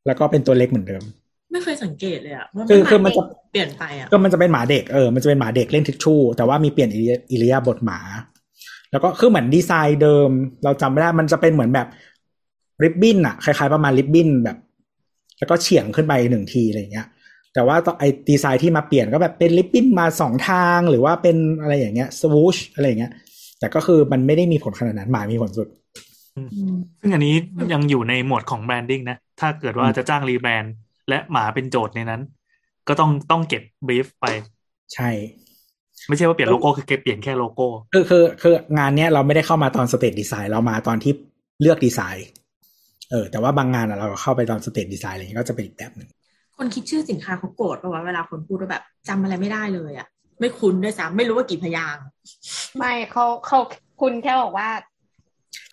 [0.07, 1.03] แล้วก็เป็นตัวเล็กเหมือนเดิม
[1.51, 7.99] ไม่เคยสังเกตเลยอะว่าคือหาคือมันจะเปลี่ยนไปอะก็มันจะเป็นหมาเด็กเออมันจะเป็นหมาเด็กเล่นทิชชู่แต่ว่ามีเปลี่ยนอิริยอิริยาบถหมา
[8.91, 10.29] แล้วก็คือเหมือนดีไซน์เดิม
[10.63, 11.87] เราจำไม่ได้มันจะเป็นเหมือนแบบ
[12.83, 14.57] ริบบิ้นอะคล้ายๆประมาณริบบิ้นแบบ
[15.37, 17.07] แล้วก็เฉียงขึ้นไปหนึ่งทีอะไรอย่างเงี้ย
[17.53, 23.11] แต่ว่าไอดีไซน์ที่มาเปลี่ยนก็แบบเป็นริบบิ้นมาสองทางหรือว่าเป็นอะไรอย่างเงี้ย swoosh อะไรอย่างเงี้ย
[23.59, 25.67] แต่ก็คือมันไม่ได้มีผลขนาดนั้นหมามีผลสุด
[26.37, 26.41] อื
[26.73, 27.35] มซึ่งอันนี้
[27.73, 30.73] ยังอยู่ในหมวดของ branding นะ ถ้าเกิดว่าจะจ้าง rebrand
[31.09, 32.21] และหมาเป็นโจทย์ในนั้น
[32.87, 34.25] ก็ต้องต้องเก็บ brief ไป
[34.93, 35.09] ใช่
[36.07, 41.13] ไม่ใช่ว่าเปลี่ยนโลโก้คือเก็บเปลี่ยนแค่โลโก้คือคือคืองานเนี้ยเราไม่ได้เข้ามาตอน stage design เรามาตอนที่
[41.61, 42.27] เลือกดีไซน์
[43.11, 46.09] เออ แต่ว่าบางงานอะเราเข้าไปตอน stage design อะไรอย่างเงี้ยก็จะเป็นอีกแบบหนึ่ง
[46.57, 50.07] คนคิดชื่อสินค้าเขาโกรธป่าวะเวลาคนพูดว่าแบบจำอะไรไม่ได้เลยอะ
[50.39, 52.05] ไม่คุ้นด้วยซ้ำไม่รู้ว่ากี่พยางค์
[52.77, 53.59] ไม่เขาเขา
[54.01, 54.69] คุณแค่บอกว่า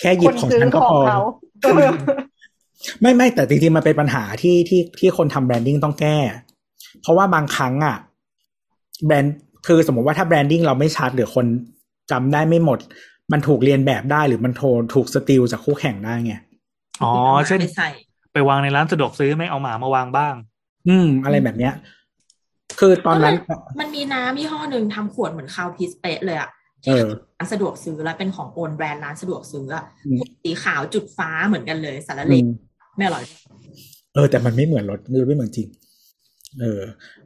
[0.00, 1.18] แค่หยิคบนของซื้อฉันก็ของพอเขา
[1.62, 1.90] เออ
[3.00, 6.16] ไม่ไม่แต่จริงๆมันเป็นปัญหาที่ที่ที่คนทำ branding ต้องแก้
[7.02, 7.96] เพราะว่าบางครั้งอะ
[9.06, 9.36] แบรนด์
[9.66, 11.46] คือสมมติว่าถ้าแบรนดิ้งเราไม่ชัดหรือคน
[12.10, 12.78] จำได้ไม่หมด
[13.32, 16.34] มันถูกเรียนแบบได้หรือมันโทรถูกสติลจากคู่แข่งได้ไง
[17.02, 17.12] อ๋อ
[17.46, 17.90] เช่นไปใส่
[18.32, 20.34] ไปวางในร้านสะดวกซื้อไม่เอาหมามาวางบ้าง
[20.88, 21.74] อืม อะไรแบบเนี้ย
[22.78, 23.34] คือตอนนั้น
[23.78, 26.50] มันมีน้ำยี่ห้อหนึ่งทำขวดเหมือนคาวพีสเปะเลยอะ
[26.84, 27.08] เอที่อ
[27.38, 32.46] ร้านสะดวกซื้อแล้วเป็นของโอนแบรนด์ร้านสะดวกซื้ออะอืมสีขาวจุดฟ้าเหมือนกันเลยสารอืเลม
[32.96, 33.24] ไม่อร่อย
[34.14, 35.68] เออ แต่มันไม่เหมือนรถมันไม่เหมือนจริง
[36.60, 36.80] เออ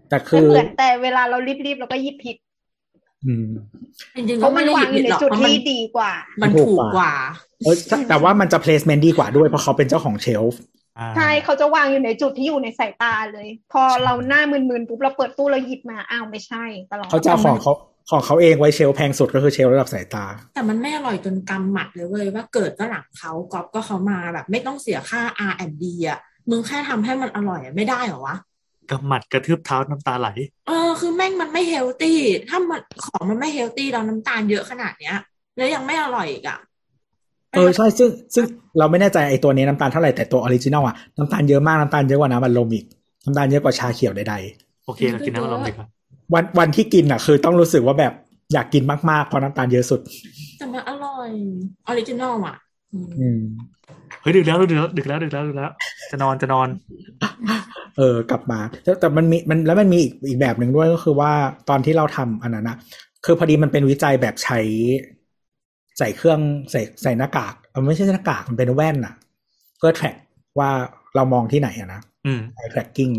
[0.09, 2.37] แต่คืไม่อเหมือนแต่เวลาเรารีบๆเราก็หยิบผิด
[3.25, 3.45] อืม
[4.15, 6.13] จริงๆเพก็ราะมัไม่นได้วาหงยิบอยู่ผิดในหรอกจุดเพราะมันที่ดีกว่า
[6.43, 7.13] มันถูกกว่า
[7.63, 10.80] เออแต่แต่ว่ามันจะ placement ดีกว่าด้วยเพราะเขาเป็นเจ้าของเชลฟ์อ่า
[11.17, 17.73] ใช่เขาจะวางอยู่ในจุดที่อยู่ในสายตาเลย พอเราหน้ามึนๆปุ๊บเราเปิดตู้เราหยิบมาอ้าวไม่ใช่ตลอดเขาจะเอาของเขา
[18.11, 20.25] ของเขาเองไว้เชลฟ์แพงสุดก็คือเชลฟ์ระดับสายตา
[20.55, 26.19] แต่มันไม่อร่อยจนกำหมัดเลยเว้ยว่าเกิดก็หลังเขาก๊อปก็เขามาแบบ ไม่ต้องเสียค่า R&D อะ
[26.51, 28.37] มึงแค่ทำให้มันอร่อยอะไม่ได้เหรอวะ
[28.91, 30.29] กำหมัดกระทืบเท้าน้ำตาไหล
[30.69, 35.17] เออคือแม่งมันไม่ healthy ถ้ามันของมันไม่เฮลตี้เราน้ำตาลเยอะขนาดเนี้ย
[35.57, 36.59] แล้วยังไม่อร่อยอีกอะ
[37.55, 38.45] เออใช่ซึ่งซึ่ง
[38.79, 42.85] เราไม่แน่ใจไอ้ตัวนี้น้ำตาลเท่าไหร่แต่ตัว original อะน้ำตาลเยอะมากน้ำตาลเยอะกว่าน้ำอัดลมอีก
[43.25, 44.35] น้ำตาลเยอะกว่าชาเขียวใด
[44.87, 48.13] โอเคเรากินน้ำอัดลมดีกว่าๆวันวันที่กินอะ คือต้องรู้สึกว่าแบบ
[48.53, 50.01] อยากกินมากๆเพราะน้ำตาลเยอะสุด
[50.59, 51.31] แต่มันอร่อย
[51.87, 52.57] original อะ
[52.93, 53.41] อืมอืม
[54.21, 55.71] เฮ้ยดึกแล้วดึกแล้วดึกแล้วดึกแล้วดึกแล้ว
[56.11, 56.69] จะนอนจะนอน
[57.99, 61.33] เออกลับมาแต่แต่มันมีมันแล้วมันมีอีกอีกแบบหนึ่งด้วยก็คือว่า
[61.69, 62.77] ตอนที่เราทำอันนั้นนะ
[63.25, 64.59] คือพอดีมันเป็นวิจัยแบบใช้
[66.01, 66.41] ใส่เครื่อง
[66.71, 69.15] ใส่ใส่หน้ากากเออไม่ใช่หน้ากากมันเป็นแว่นอะ
[69.79, 70.17] เพื่อ track
[70.59, 70.71] ว่า
[71.15, 73.13] เรามองที่ไหนอะนะอืม eye tracking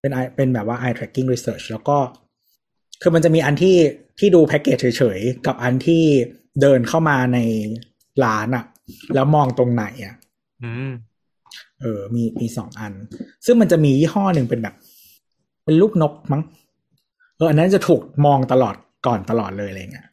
[0.00, 1.96] เป็น eye เป็นแบบว่า eye tracking research แล้วก็
[3.02, 3.76] คือมันจะมีอันที่
[4.18, 6.02] ที่ดูแพ็กเกจเฉยๆ กับอันที่
[6.60, 7.38] เดินเข้ามาใน
[8.24, 8.64] ร้านอะ
[9.14, 10.14] แล้วมองตรงไหนอะ
[10.64, 10.90] อืม
[11.80, 12.92] เออ มีมีสองอัน
[13.46, 14.74] ซึ่งมันจะมียี่ห้อหนึ่งเป็นแบบ
[15.64, 16.42] เป็นรูปนกมั้ง
[17.36, 18.74] เอออันนั้นจะถูกมองตลอด
[19.06, 20.06] ก่อนตลอดเลยอะไรเงี้ย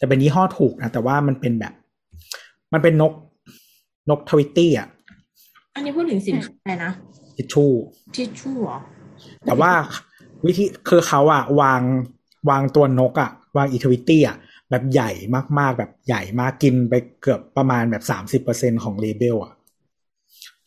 [0.00, 1.72] จะเป็นยี่ห้อถูกนะแต่ว่ามันเป็นแบบ
[2.72, 3.12] มันเป็นนก
[4.10, 4.88] นกทวิตตี้อะ
[5.74, 6.92] อันนี้พูดถึงสินค้าอะไรนะ
[7.36, 7.70] ทิชชู่
[8.16, 8.78] ทิชชู่เหรอ
[9.46, 9.72] แต่ว่า
[10.46, 11.82] วิธีคือเขาอะวาง
[12.50, 14.36] วางตัวนกอะวางอี Tweety อะ
[14.70, 15.10] แบบใหญ่
[15.58, 19.52] มากๆ แบบใหญ่มากกินไปเกือบประมาณแบบสามสิบเปอร์เซ็นต์ของ label อะ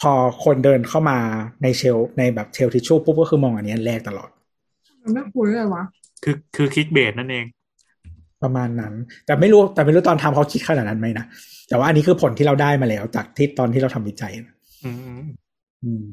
[0.02, 0.14] พอ
[0.44, 1.18] คนเดินเข้ามา
[1.64, 4.30] ใน shelf ในแบบ shelf ทิชชู่ปุ๊บก็คือมองอันนี้อันแรกตลอด
[5.02, 5.84] มันไม่คุ้นเลยวะ
[6.24, 7.46] คือคือ clickbait นั่นเอง
[8.44, 8.94] ประมาณนั้น
[9.26, 11.26] แต่ไม่รู้แต่ไม่รู้ตอนทำเขาคิดขนาดนั้นไหมนะ
[11.70, 14.56] แต่ว่าอันนี้คือผลที่เราได้มาแล้วจากที่ตอนที่เราทำวิจัยนะ
[14.86, 15.22] อืม
[15.84, 16.08] อืม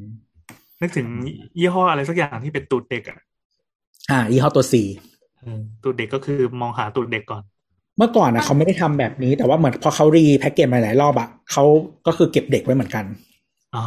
[0.80, 1.06] นึกถึง
[1.58, 3.18] ยี่ห้ออะไรสักอย่างที่เป็นตูดเด็กอะ
[4.10, 4.74] อ่ายี่ห้อตัว C
[5.44, 7.42] อืมตูดเด็กก็คือมองหาตูดเด็กก่อน
[7.96, 11.64] เมื่อก่อนนะเขาไม่ได้ทำแบบนี้ แต่ว่าเหมือนพอเขารีแพ็กเกจมาหลายรอบอะเขา
[12.06, 13.04] ก็คือเก็บเด็กไว้เหมือนกัน
[13.74, 13.84] อ๋อ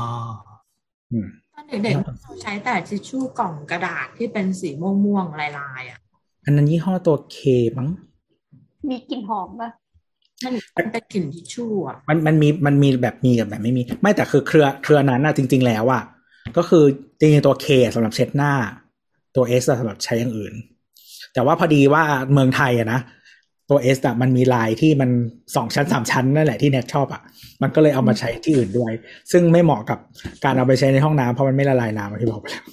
[1.12, 6.00] อืมตอนเด็กๆเราใช้แต่ทิชชู่กล่องกระดาษที่เป็นสีม่วงๆลายๆอะ
[6.46, 7.38] อันนั้นยี่ห้อตัว K
[7.78, 7.90] มั้ง
[8.90, 9.72] มีกลิ่นหอมปะ
[10.46, 16.04] มันมันเป็นกลิ่นทิชชู่อะมันมันมีมันมีแบบมีกับแบบไม่มี ไม่แต่คือเครือเครือนั้นอะจริง ๆ แล้วอะ
[16.58, 16.84] ก็คือ
[17.20, 18.54] จริงๆตัว K สำหรับเช็ดหน้า
[19.36, 20.54] ตัว S อะสำหรับใช้อย่างอื่น
[21.34, 22.04] แต่ว่าพอดีว่า
[22.34, 23.00] เมืองไทยอะนะ
[23.70, 25.10] ตัว S อะมันมีลายที่มัน
[25.56, 27.22] สองชั้นสามชั้นนั่นแหละที่เน็ตชอบอะ
[27.62, 28.92] มันก็เลยเอามาใช้ที่อื่นด้วย
[29.32, 30.00] ซึ่งไม่เหมาะกับ
[30.46, 32.64] การเอาไปใช้ในห้องน้ำเพราะมันไม่ละลายน้ำอย่างที่บอกไปแล้ว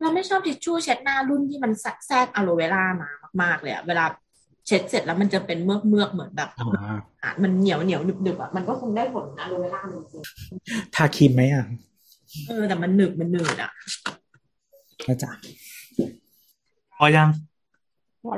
[0.00, 1.72] เราไม่ชอบทิชชู่เช็ดหน้ารุ่นที่มัน
[2.06, 3.10] แทรกอะโลเวรามา
[3.42, 4.04] มากๆเลยอะเวลา
[4.66, 10.22] เช็ดเสร็จแล้วมันจะเป็นเมือกเมือกๆเหมือนแบบอ่าอะมันเหนียวเหนียวหนึบหนึบๆอะมันก็คงได้ผลอะโลเวราจริง
[10.94, 13.70] ทาครีมไหมอะๆเออแต่มันหนึบมันหนืดอะ
[15.08, 15.30] นะจ๊ะ
[16.96, 17.28] พอยัง
[18.22, 18.32] พอ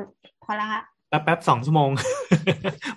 [0.44, 1.90] พอละฮะแป๊บแป๊บสองชั่วโมง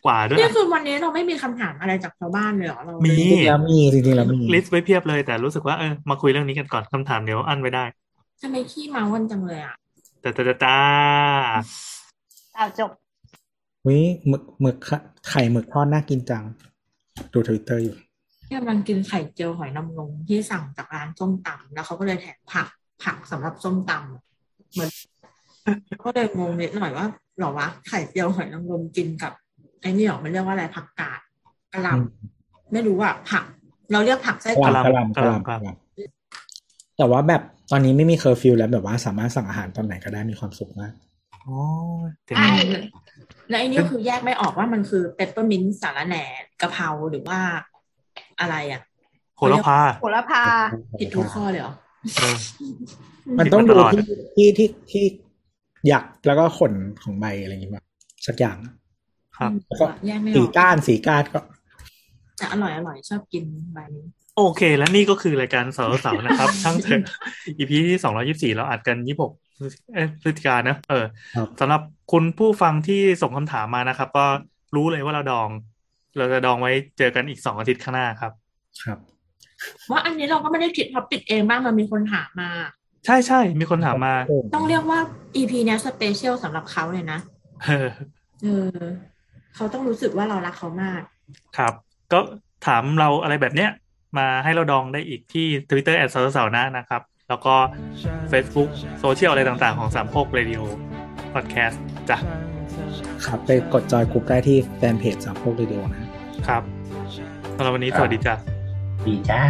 [0.06, 7.84] กว่าด้วยนี่คือวันนี้เราไม่มีคำถามอะไรจากชาวบ้านเลยเหรอเรามีจริงๆแล้วมีจริงๆแล้วมีลิสต์ไว้เพียบเลยแต่รู้สึกว่าเออมาคุยเรื่องนี้กันก่อนคำถามเดี๋ยวอันไว้ได้
[8.42, 9.76] ทำไมขี้เมาวันจังเลยอะ
[10.22, 10.76] แต่แต่แต่
[12.56, 12.92] เอาจบ
[13.88, 15.00] วิหมึกหมึกค่ะ
[15.30, 16.44] ไข่หมึกทอดน่ากินจัง
[17.34, 17.96] ดูทวิตเตอร์อยู่
[18.48, 22.68] ที่กำลังกินไข่เจียวหอยนางรมที่สั่งจากร้านส้มตำแล้วเขาก็เลยแถมผัก
[23.04, 24.90] ผักสำหรับส้มตำเหมือน
[26.04, 27.06] ก็เลยงงนิดหน่อยว่า
[27.40, 29.34] หรอวะไข่เจียวหอยนางรมกินกับ
[29.82, 31.20] ไอ้นี่หรอมันเรียกว่าอะไรผักกาด
[31.74, 33.46] กระหลำไม่รู้อะผัก
[33.92, 35.62] เราเรียกผักไส้กกรลาอกกลามกลามกลาม
[36.98, 37.42] แต่ว่าแบบ
[37.72, 40.94] ตอนนี้ไม่มีเคอร์ฟิวแล้วแบบว่าสามารถสั่งอาหารตอนไหนก็ได้มีความสุขมาก
[41.44, 41.62] โอ้
[42.06, 42.52] ยเจ๋งใช่
[43.50, 46.24] และไอ้นี่คือแยกไม่ออกว่ามันคือเปปเปอร์มินต์สาระแหน่
[46.62, 47.40] กะเพราหรือว่า
[48.40, 48.82] อะไรอะ
[49.38, 50.44] โหระพาโหระพา
[51.00, 51.74] ผิดทุกข้อเลยเหรอ
[52.18, 52.36] เออ
[53.40, 54.04] มันต้องดูตลอดที่
[54.38, 55.06] ที่ที่ที่
[55.88, 57.74] หยักแล้วก็ขนของใบอะไรอย่างเงี้ย
[58.28, 58.58] สักอย่าง
[59.38, 61.40] ครับแล้วก็แยกไม่อสีอกก้านสีก้านก็
[62.38, 63.44] แต่อร่อยอร่อยชอบกิน
[63.74, 64.06] ใบนี้
[64.38, 67.02] โอเค และนี่ก็คือรายการเสาร์เสาร์นะครับ ช่างเถอะ
[67.58, 71.06] EP ที่สองร้อยยี่สิบสี่เราอัดกันยี่หก พฤศจิกายนนะเออ
[71.36, 71.82] ครับสำหรับ
[72.12, 74.26] คุณผู้ฟังที่ส่งคำถามมานะครับ ก็
[74.76, 75.50] รู้เลยว่าเราดอง
[76.18, 78.32] เราจะดองไว้เจอกันอีกสองอาทิตย์ข้างหน้าครับ
[78.84, 79.00] ครับ
[79.92, 82.50] ว่าอันนี้เราก็ไม่ได้คิด topic เองบ้างมันมีคนถามมา
[83.06, 84.14] ใช่ใช่มีคนถามมา
[84.56, 85.00] ต้องเรียกว่า
[85.36, 87.20] EP เนี้ย special สำหรับเขาเลยนะ
[87.66, 87.90] เออ
[88.44, 88.48] เอ
[88.78, 88.82] อ
[89.56, 91.02] เขาต้องรู้สึกว่าเรารักเขามาก
[91.58, 91.74] ครับ
[92.14, 92.20] ก็
[92.68, 93.70] ถามเราอะไรแบบเนี้ย
[94.18, 97.54] มาให้เราดองได้อีกที่ Twitter แอดสาวสาวนะนะครับ แล้วก็
[98.32, 100.62] Facebook โซเชียลอะไรต่างๆ ของสามโคกเรดิโอ
[101.34, 102.18] พอดแคสต์จ้ะ
[103.26, 106.02] ครับไปกดจอยกลุ่มได้ที่แฟนเพจสามพวกเรดิโอนะ
[106.48, 106.62] ครับ
[107.56, 108.36] สำหรับวันนี้สวัสดีจ้ะ
[109.08, 109.42] ดีจ้า